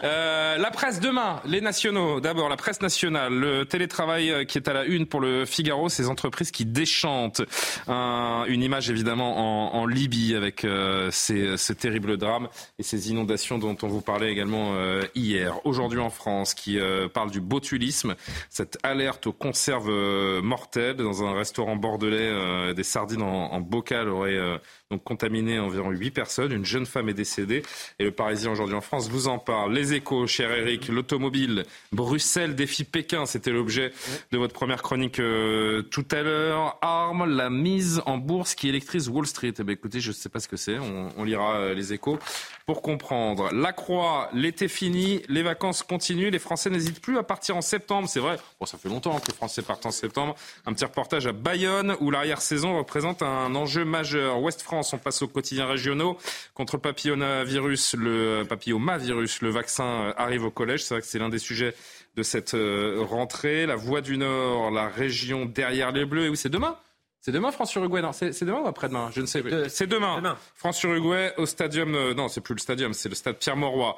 Euh, 0.04 0.58
la 0.58 0.70
presse 0.70 1.00
demain, 1.00 1.40
les 1.44 1.60
nationaux. 1.60 2.20
D'abord, 2.20 2.48
la 2.48 2.56
presse 2.56 2.80
nationale, 2.80 3.32
le 3.32 3.64
télétravail 3.64 4.46
qui 4.46 4.58
est 4.58 4.68
à 4.68 4.72
la 4.72 4.84
une 4.84 5.06
pour 5.06 5.20
le 5.20 5.44
Figaro, 5.44 5.88
ces 5.88 6.08
entreprises 6.08 6.50
qui 6.50 6.64
déchantent. 6.64 7.42
Un- 7.88 8.44
une 8.46 8.62
image 8.62 8.90
évidemment 8.90 9.72
en, 9.74 9.80
en 9.80 9.86
Libye 9.86 10.34
avec 10.34 10.64
euh, 10.64 10.91
ces, 11.10 11.56
ce 11.56 11.72
terrible 11.72 12.16
drame 12.16 12.48
et 12.78 12.82
ces 12.82 13.10
inondations 13.10 13.58
dont 13.58 13.76
on 13.82 13.88
vous 13.88 14.00
parlait 14.00 14.30
également 14.30 14.74
euh, 14.74 15.02
hier. 15.14 15.60
Aujourd'hui 15.64 16.00
en 16.00 16.10
France, 16.10 16.54
qui 16.54 16.78
euh, 16.78 17.08
parle 17.08 17.30
du 17.30 17.40
botulisme, 17.40 18.14
cette 18.50 18.78
alerte 18.82 19.26
aux 19.26 19.32
conserves 19.32 19.90
euh, 19.90 20.42
mortelles 20.42 20.96
dans 20.96 21.24
un 21.24 21.34
restaurant 21.34 21.76
bordelais, 21.76 22.18
euh, 22.20 22.72
des 22.74 22.84
sardines 22.84 23.22
en, 23.22 23.52
en 23.52 23.60
bocal 23.60 24.08
auraient 24.08 24.36
euh, 24.36 24.58
donc 24.92 25.02
contaminé 25.04 25.58
environ 25.58 25.90
8 25.90 26.10
personnes. 26.10 26.52
Une 26.52 26.64
jeune 26.64 26.86
femme 26.86 27.08
est 27.08 27.14
décédée 27.14 27.62
et 27.98 28.04
le 28.04 28.12
Parisien 28.12 28.52
aujourd'hui 28.52 28.76
en 28.76 28.80
France 28.80 29.08
vous 29.08 29.26
en 29.26 29.38
parle. 29.38 29.72
Les 29.72 29.94
échos, 29.94 30.26
cher 30.26 30.52
Eric, 30.52 30.88
l'automobile, 30.88 31.64
Bruxelles 31.92 32.54
défie 32.54 32.84
Pékin, 32.84 33.24
c'était 33.26 33.50
l'objet 33.50 33.92
de 34.32 34.38
votre 34.38 34.52
première 34.52 34.82
chronique 34.82 35.18
euh, 35.18 35.82
tout 35.82 36.04
à 36.10 36.22
l'heure. 36.22 36.78
Arme, 36.82 37.24
la 37.24 37.48
mise 37.48 38.02
en 38.04 38.18
bourse 38.18 38.54
qui 38.54 38.68
électrise 38.68 39.08
Wall 39.08 39.26
Street. 39.26 39.54
Eh 39.58 39.64
bien, 39.64 39.72
écoutez, 39.72 40.00
je 40.00 40.08
ne 40.08 40.14
sais 40.14 40.28
pas 40.28 40.40
ce 40.40 40.48
que 40.48 40.56
c'est, 40.56 40.78
on, 40.78 41.24
lira 41.24 41.54
euh, 41.54 41.74
les 41.74 41.94
échos 41.94 42.18
pour 42.66 42.82
comprendre. 42.82 43.52
La 43.52 43.72
Croix, 43.72 44.28
l'été 44.34 44.68
fini, 44.68 45.22
les 45.28 45.42
vacances 45.42 45.82
continuent, 45.82 46.30
les 46.30 46.38
Français 46.38 46.68
n'hésitent 46.68 47.00
plus 47.00 47.16
à 47.16 47.22
partir 47.22 47.56
en 47.56 47.62
septembre. 47.62 48.08
C'est 48.08 48.20
vrai, 48.20 48.36
bon, 48.60 48.66
ça 48.66 48.76
fait 48.76 48.88
longtemps 48.88 49.18
que 49.18 49.28
les 49.28 49.34
Français 49.34 49.62
partent 49.62 49.86
en 49.86 49.90
septembre. 49.90 50.34
Un 50.66 50.74
petit 50.74 50.84
reportage 50.84 51.26
à 51.26 51.32
Bayonne 51.32 51.96
où 52.00 52.10
l'arrière-saison 52.10 52.76
représente 52.76 53.22
un 53.22 53.54
enjeu 53.54 53.84
majeur. 53.84 54.40
Ouest 54.40 54.62
On 54.92 54.98
passe 54.98 55.22
aux 55.22 55.28
quotidiens 55.28 55.66
régionaux. 55.66 56.18
Contre 56.54 56.76
le 56.76 56.82
papillomavirus, 56.82 57.94
le 57.94 58.44
papillomavirus, 58.48 59.42
le 59.42 59.50
vaccin 59.50 59.84
euh, 59.84 60.12
arrive 60.16 60.44
au 60.44 60.50
collège. 60.50 60.84
C'est 60.84 60.94
vrai 60.94 61.00
que 61.00 61.06
c'est 61.06 61.18
l'un 61.18 61.28
des 61.28 61.38
sujets 61.38 61.74
de 62.16 62.22
cette 62.22 62.54
euh, 62.54 62.98
rentrée. 63.00 63.66
La 63.66 63.76
Voie 63.76 64.00
du 64.00 64.16
Nord, 64.18 64.70
la 64.70 64.88
région 64.88 65.46
derrière 65.46 65.92
les 65.92 66.04
Bleus. 66.04 66.26
Et 66.26 66.28
oui, 66.28 66.36
c'est 66.36 66.48
demain 66.48 66.76
c'est 67.22 67.30
demain 67.32 67.52
France-Uruguay, 67.52 68.02
non 68.02 68.12
C'est 68.12 68.44
demain 68.44 68.60
ou 68.60 68.66
après-demain? 68.66 69.10
Je 69.14 69.20
ne 69.20 69.26
sais 69.26 69.40
plus. 69.42 69.52
C'est 69.68 69.86
demain. 69.86 70.36
France-Uruguay 70.56 71.32
au 71.38 71.46
stadium. 71.46 71.94
euh, 71.94 72.14
non, 72.14 72.26
c'est 72.28 72.40
plus 72.40 72.54
le 72.54 72.60
stadium, 72.60 72.92
c'est 72.92 73.08
le 73.08 73.14
stade 73.14 73.36
Pierre-Mauroy. 73.38 73.96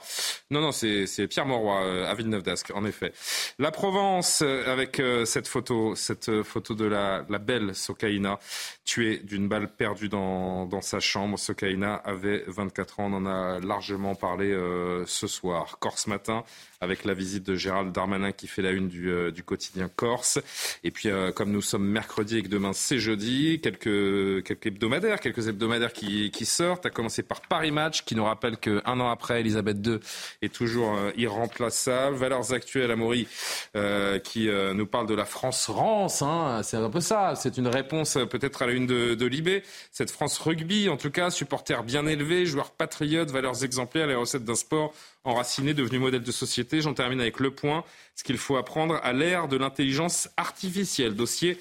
Non, 0.51 0.61
non, 0.61 0.73
c'est 0.73 1.07
c'est 1.07 1.27
Pierre-Mauroy 1.27 1.83
euh, 1.83 2.11
à 2.11 2.15
Villeneuve-d'Ascq, 2.15 2.71
en 2.75 2.85
effet. 2.85 3.13
La 3.59 3.71
Provence 3.71 4.43
euh, 4.43 4.71
avec 4.71 5.01
euh, 5.01 5.25
cette 5.25 5.49
photo, 5.49 5.95
cette 5.95 6.29
euh, 6.29 6.45
photo 6.45 6.75
de 6.75 6.85
la, 6.85 7.25
la 7.31 7.39
belle 7.39 7.75
Sokaina, 7.75 8.39
tuée 8.85 9.19
d'une 9.19 9.49
balle 9.49 9.69
perdue 9.75 10.11
dans, 10.11 10.67
dans 10.67 10.83
sa 10.83 11.01
chambre. 11.01 11.39
Sokaina 11.39 11.95
avait 11.95 12.45
24 12.47 13.01
ans, 13.01 13.07
on 13.11 13.15
en 13.15 13.27
a 13.27 13.59
largement 13.61 14.15
parlé 14.15 14.53
euh, 14.53 15.05
ce 15.07 15.27
soir. 15.27 15.79
Corse 15.81 16.07
matin 16.09 16.45
avec 16.81 17.05
la 17.05 17.15
visite 17.15 17.45
de 17.45 17.55
Gérald 17.55 17.93
Darmanin 17.93 18.33
qui 18.33 18.47
fait 18.47 18.63
la 18.63 18.71
une 18.71 18.89
du, 18.89 19.11
euh, 19.11 19.31
du 19.31 19.43
quotidien 19.43 19.89
Corse. 19.95 20.39
Et 20.83 20.91
puis, 20.91 21.09
euh, 21.09 21.33
comme 21.33 21.51
nous 21.51 21.63
sommes 21.63 21.87
mercredi 21.87 22.39
et 22.39 22.43
que 22.43 22.49
demain 22.49 22.73
c'est 22.73 22.99
jeudi, 22.99 23.61
quelques, 23.61 24.45
quelques 24.45 24.67
hebdomadaires, 24.67 25.21
quelques 25.21 25.49
hebdomadaires 25.49 25.93
qui, 25.93 26.31
qui 26.31 26.47
sortent, 26.47 26.87
à 26.87 26.91
commencer 26.91 27.23
par 27.23 27.41
Paris 27.43 27.71
Match, 27.71 28.05
qui 28.05 28.15
nous 28.15 28.25
rappelle 28.25 28.57
qu'un 28.57 28.81
an 29.01 29.11
après, 29.11 29.41
Elisabeth 29.41 29.87
II 29.87 29.99
est 30.43 30.53
toujours 30.53 30.95
euh, 30.97 31.11
irremplaçable. 31.17 32.17
Valeurs 32.17 32.53
actuelles, 32.53 32.91
Amaury, 32.91 33.29
euh, 33.77 34.19
qui 34.19 34.49
euh, 34.49 34.75
nous 34.75 34.87
parle 34.87 35.07
de 35.07 35.15
la 35.15 35.25
France-Rance. 35.25 36.23
Hein, 36.23 36.61
c'est 36.63 36.77
un 36.77 36.91
peu 36.91 37.01
ça. 37.01 37.35
C'est 37.37 37.57
une 37.57 37.69
réponse 37.69 38.19
peut-être 38.31 38.63
à 38.63 38.67
la 38.67 38.73
une 38.73 38.87
de, 38.87 39.15
de 39.15 39.27
Libé. 39.27 39.63
Cette 39.91 40.11
France 40.11 40.39
rugby, 40.39 40.89
en 40.89 40.97
tout 40.97 41.11
cas, 41.11 41.31
supporters 41.31 41.85
bien 41.85 42.07
élevés, 42.07 42.47
joueurs 42.47 42.71
patriotes, 42.71 43.31
valeurs 43.31 43.65
exemplaires, 43.65 44.07
les 44.07 44.15
recettes 44.15 44.45
d'un 44.45 44.55
sport 44.55 44.93
enraciné, 45.25 45.75
devenu 45.75 45.99
modèle 45.99 46.23
de 46.23 46.33
société. 46.33 46.81
J'en 46.81 46.95
termine 46.95 47.21
avec 47.21 47.41
le 47.41 47.51
point. 47.51 47.85
Ce 48.15 48.23
qu'il 48.23 48.39
faut 48.39 48.57
apprendre 48.57 49.01
à 49.03 49.13
l'ère 49.13 49.49
de 49.49 49.57
l'intelligence 49.57 50.29
artificielle. 50.37 51.15
Dossier 51.15 51.59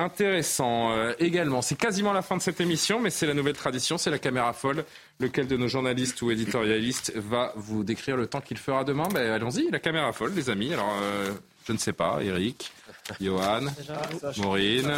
intéressant 0.00 0.92
euh, 0.92 1.12
également. 1.18 1.62
C'est 1.62 1.76
quasiment 1.76 2.12
la 2.12 2.22
fin 2.22 2.36
de 2.36 2.42
cette 2.42 2.60
émission, 2.60 3.00
mais 3.00 3.10
c'est 3.10 3.26
la 3.26 3.34
nouvelle 3.34 3.54
tradition, 3.54 3.98
c'est 3.98 4.10
la 4.10 4.18
caméra 4.18 4.52
folle. 4.52 4.84
Lequel 5.18 5.46
de 5.46 5.56
nos 5.56 5.68
journalistes 5.68 6.22
ou 6.22 6.30
éditorialistes 6.30 7.12
va 7.16 7.52
vous 7.56 7.84
décrire 7.84 8.16
le 8.16 8.26
temps 8.26 8.40
qu'il 8.40 8.56
fera 8.56 8.84
demain? 8.84 9.08
Ben, 9.12 9.30
Allons-y, 9.30 9.70
la 9.70 9.78
caméra 9.78 10.12
folle, 10.12 10.32
les 10.34 10.48
amis. 10.48 10.72
Alors, 10.72 10.96
euh, 11.02 11.32
je 11.66 11.72
ne 11.72 11.78
sais 11.78 11.92
pas, 11.92 12.18
Eric. 12.22 12.72
Johan, 13.20 13.62
Maureen. 14.38 14.90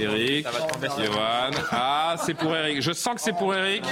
Eric, 0.00 0.46
Johan. 0.98 1.50
Ah, 1.70 2.16
c'est 2.24 2.34
pour 2.34 2.54
Eric. 2.54 2.82
Je 2.82 2.92
sens 2.92 3.14
que 3.14 3.20
c'est 3.20 3.32
pour 3.32 3.54
Eric. 3.54 3.84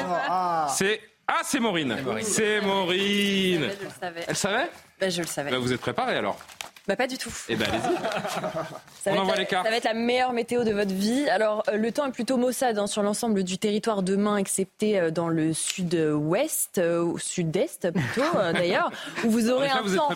C'est 0.68 1.00
ah, 1.28 1.40
c'est 1.44 1.60
Maureen. 1.60 1.96
C'est 2.22 2.60
Maureen. 2.60 3.62
Je 3.80 3.84
le 3.84 3.90
savais. 4.00 4.24
Elle 4.28 4.36
savait 4.36 4.70
Bah, 5.00 5.08
je 5.08 5.20
le 5.22 5.26
savais. 5.26 5.50
Bah, 5.50 5.58
Vous 5.58 5.72
êtes 5.72 5.80
préparé 5.80 6.16
alors 6.16 6.38
Bah, 6.86 6.94
pas 6.94 7.06
du 7.08 7.18
tout. 7.18 7.32
Eh 7.48 7.56
ben 7.56 7.66
allez-y. 7.68 7.96
Ça 9.02 9.10
On 9.10 9.14
va, 9.14 9.20
envoie 9.22 9.32
être 9.34 9.38
les 9.38 9.44
la, 9.44 9.50
cartes. 9.50 9.64
ça 9.66 9.70
va 9.70 9.76
être 9.76 9.84
la 9.84 9.94
meilleure 9.94 10.32
météo 10.32 10.62
de 10.64 10.70
votre 10.72 10.92
vie. 10.92 11.28
Alors, 11.28 11.62
euh, 11.68 11.76
le 11.76 11.90
temps 11.92 12.06
est 12.06 12.12
plutôt 12.12 12.36
maussade 12.36 12.78
hein, 12.78 12.86
sur 12.86 13.02
l'ensemble 13.02 13.42
du 13.44 13.58
territoire 13.58 14.02
demain, 14.04 14.36
excepté 14.36 14.98
euh, 15.00 15.10
dans 15.10 15.28
le 15.28 15.52
sud-ouest, 15.52 16.78
euh, 16.78 17.02
ou 17.02 17.18
sud-est 17.18 17.90
plutôt 17.90 18.36
euh, 18.36 18.52
d'ailleurs, 18.52 18.90
où 19.24 19.30
vous 19.30 19.50
aurez 19.50 19.68
un 19.68 19.82
vous 19.82 19.94
êtes 19.94 19.98
temps 19.98 20.10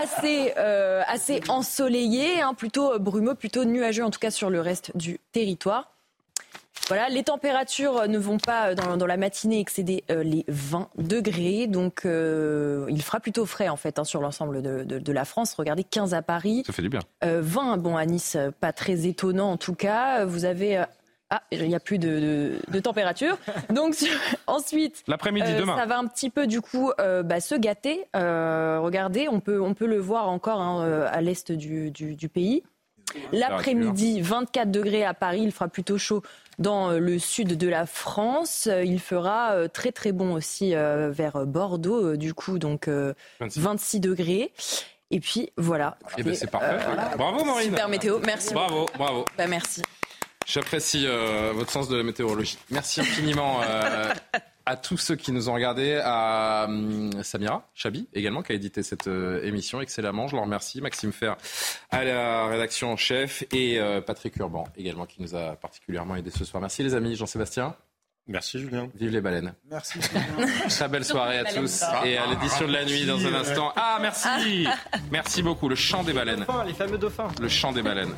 assez, 0.00 0.52
euh, 0.58 1.02
assez 1.06 1.40
ensoleillé, 1.48 2.42
hein, 2.42 2.54
plutôt 2.54 2.98
brumeux, 2.98 3.34
plutôt 3.34 3.64
nuageux 3.64 4.04
en 4.04 4.10
tout 4.10 4.20
cas 4.20 4.30
sur 4.30 4.50
le 4.50 4.60
reste 4.60 4.94
du 4.96 5.18
territoire. 5.32 5.91
Voilà, 6.88 7.08
les 7.08 7.22
températures 7.22 8.06
ne 8.08 8.18
vont 8.18 8.38
pas 8.38 8.70
euh, 8.70 8.74
dans, 8.74 8.96
dans 8.96 9.06
la 9.06 9.16
matinée 9.16 9.60
excéder 9.60 10.04
euh, 10.10 10.22
les 10.22 10.44
20 10.48 10.88
degrés, 10.98 11.66
donc 11.66 12.04
euh, 12.04 12.86
il 12.90 13.02
fera 13.02 13.20
plutôt 13.20 13.46
frais 13.46 13.68
en 13.68 13.76
fait 13.76 13.98
hein, 13.98 14.04
sur 14.04 14.20
l'ensemble 14.20 14.60
de, 14.62 14.84
de- 14.84 14.98
de 14.98 15.12
la 15.12 15.24
France. 15.24 15.54
Regardez, 15.54 15.84
15 15.84 16.12
à 16.12 16.22
Paris, 16.22 16.64
Ça 16.66 16.72
fait 16.72 16.82
du 16.82 16.88
bien. 16.90 17.00
euh, 17.24 17.40
20 17.42 17.78
bon 17.78 17.96
à 17.96 18.04
Nice, 18.04 18.36
pas 18.60 18.72
très 18.72 19.06
étonnant 19.06 19.52
en 19.52 19.56
tout 19.56 19.74
cas. 19.74 20.24
Vous 20.24 20.44
avez 20.44 20.84
ah, 21.34 21.40
il 21.50 21.66
n'y 21.66 21.74
a 21.74 21.80
plus 21.80 21.98
de, 21.98 22.20
de- 22.20 22.52
de 22.70 22.78
température. 22.80 23.38
Donc 23.70 23.94
sur- 23.94 24.12
ensuite, 24.46 25.02
L'après-midi, 25.06 25.46
euh, 25.50 25.60
demain. 25.60 25.76
ça 25.78 25.86
va 25.86 25.98
un 25.98 26.06
petit 26.06 26.28
peu 26.28 26.46
du 26.46 26.60
coup 26.60 26.90
euh, 27.00 27.22
bah, 27.22 27.40
se 27.40 27.54
gâter. 27.54 28.04
Euh, 28.16 28.80
regardez, 28.82 29.28
on 29.30 29.40
peut 29.40 29.62
on 29.62 29.72
peut 29.72 29.86
le 29.86 29.98
voir 29.98 30.28
encore 30.28 30.60
hein, 30.60 31.06
à 31.10 31.20
l'est 31.22 31.50
du, 31.52 31.90
du- 31.90 32.16
du 32.16 32.28
pays. 32.28 32.62
L'après-midi, 33.32 34.20
24 34.20 34.70
degrés 34.70 35.04
à 35.04 35.14
Paris, 35.14 35.40
il 35.42 35.52
fera 35.52 35.68
plutôt 35.68 35.98
chaud 35.98 36.22
dans 36.58 36.90
euh, 36.90 36.98
le 36.98 37.18
sud 37.18 37.56
de 37.56 37.68
la 37.68 37.86
France. 37.86 38.68
Euh, 38.70 38.84
Il 38.84 39.00
fera 39.00 39.52
euh, 39.52 39.68
très 39.68 39.92
très 39.92 40.12
bon 40.12 40.34
aussi 40.34 40.72
vers 40.74 41.46
Bordeaux, 41.46 42.16
du 42.16 42.34
coup, 42.34 42.58
donc 42.58 42.88
euh, 42.88 43.14
26. 43.40 43.60
26 43.60 44.00
degrés. 44.00 44.52
Et 45.10 45.20
puis 45.20 45.52
voilà. 45.58 45.98
Eh 46.16 46.22
ben, 46.22 46.34
c'est 46.34 46.50
parfait. 46.50 46.78
Euh, 46.86 47.16
Bravo 47.16 47.44
Maureen. 47.44 47.68
Super 47.68 47.88
météo, 47.88 48.18
merci. 48.24 48.54
Bravo, 48.54 48.86
bravo. 48.96 49.24
Bah, 49.36 49.46
merci. 49.46 49.82
J'apprécie 50.46 51.04
euh, 51.06 51.52
votre 51.54 51.70
sens 51.70 51.88
de 51.88 51.96
la 51.96 52.02
météorologie. 52.02 52.58
Merci 52.70 53.00
infiniment 53.02 53.60
euh, 53.62 54.12
à 54.66 54.76
tous 54.76 54.96
ceux 54.96 55.16
qui 55.16 55.32
nous 55.32 55.48
ont 55.48 55.54
regardés, 55.54 56.00
à 56.02 56.66
hum, 56.68 57.10
Samira 57.22 57.68
Chabi 57.74 58.08
également 58.12 58.42
qui 58.42 58.52
a 58.52 58.54
édité 58.54 58.82
cette 58.82 59.08
euh, 59.08 59.42
émission 59.42 59.80
excellemment. 59.80 60.28
Je 60.28 60.36
le 60.36 60.42
remercie. 60.42 60.80
Maxime 60.80 61.12
Fer 61.12 61.36
à 61.90 62.04
la 62.04 62.46
rédaction 62.46 62.92
en 62.92 62.96
chef 62.96 63.44
et 63.52 63.78
euh, 63.78 64.00
Patrick 64.00 64.36
Urban 64.36 64.64
également 64.76 65.06
qui 65.06 65.22
nous 65.22 65.34
a 65.34 65.56
particulièrement 65.56 66.16
aidé 66.16 66.30
ce 66.30 66.44
soir. 66.44 66.60
Merci 66.60 66.82
les 66.82 66.94
amis. 66.94 67.16
Jean-Sébastien. 67.16 67.74
Merci 68.28 68.60
Julien. 68.60 68.88
Vive 68.94 69.10
les 69.10 69.20
baleines. 69.20 69.52
Merci. 69.68 69.98
Très 70.68 70.88
belle 70.88 71.04
soirée 71.04 71.40
à 71.40 71.44
tous 71.44 71.82
et 72.04 72.16
à 72.16 72.26
l'édition 72.26 72.68
de 72.68 72.72
la 72.72 72.84
nuit 72.84 73.04
dans 73.04 73.18
un 73.26 73.34
instant. 73.34 73.72
Ah 73.74 73.98
merci, 74.00 74.66
merci 75.10 75.42
beaucoup. 75.42 75.68
Le 75.68 75.74
chant 75.74 76.04
des 76.04 76.12
baleines. 76.12 76.46
Les 76.66 76.74
fameux 76.74 76.98
dauphins. 76.98 77.28
Le 77.40 77.48
chant 77.48 77.72
des 77.72 77.82
baleines. 77.82 78.14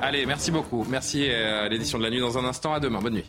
Allez, 0.00 0.24
merci 0.24 0.52
beaucoup. 0.52 0.86
Merci 0.88 1.28
euh, 1.28 1.64
à 1.66 1.68
l'édition 1.68 1.98
de 1.98 2.04
la 2.04 2.10
nuit 2.10 2.20
dans 2.20 2.38
un 2.38 2.44
instant. 2.44 2.72
À 2.72 2.80
demain. 2.80 3.00
Bonne 3.00 3.14
nuit. 3.14 3.28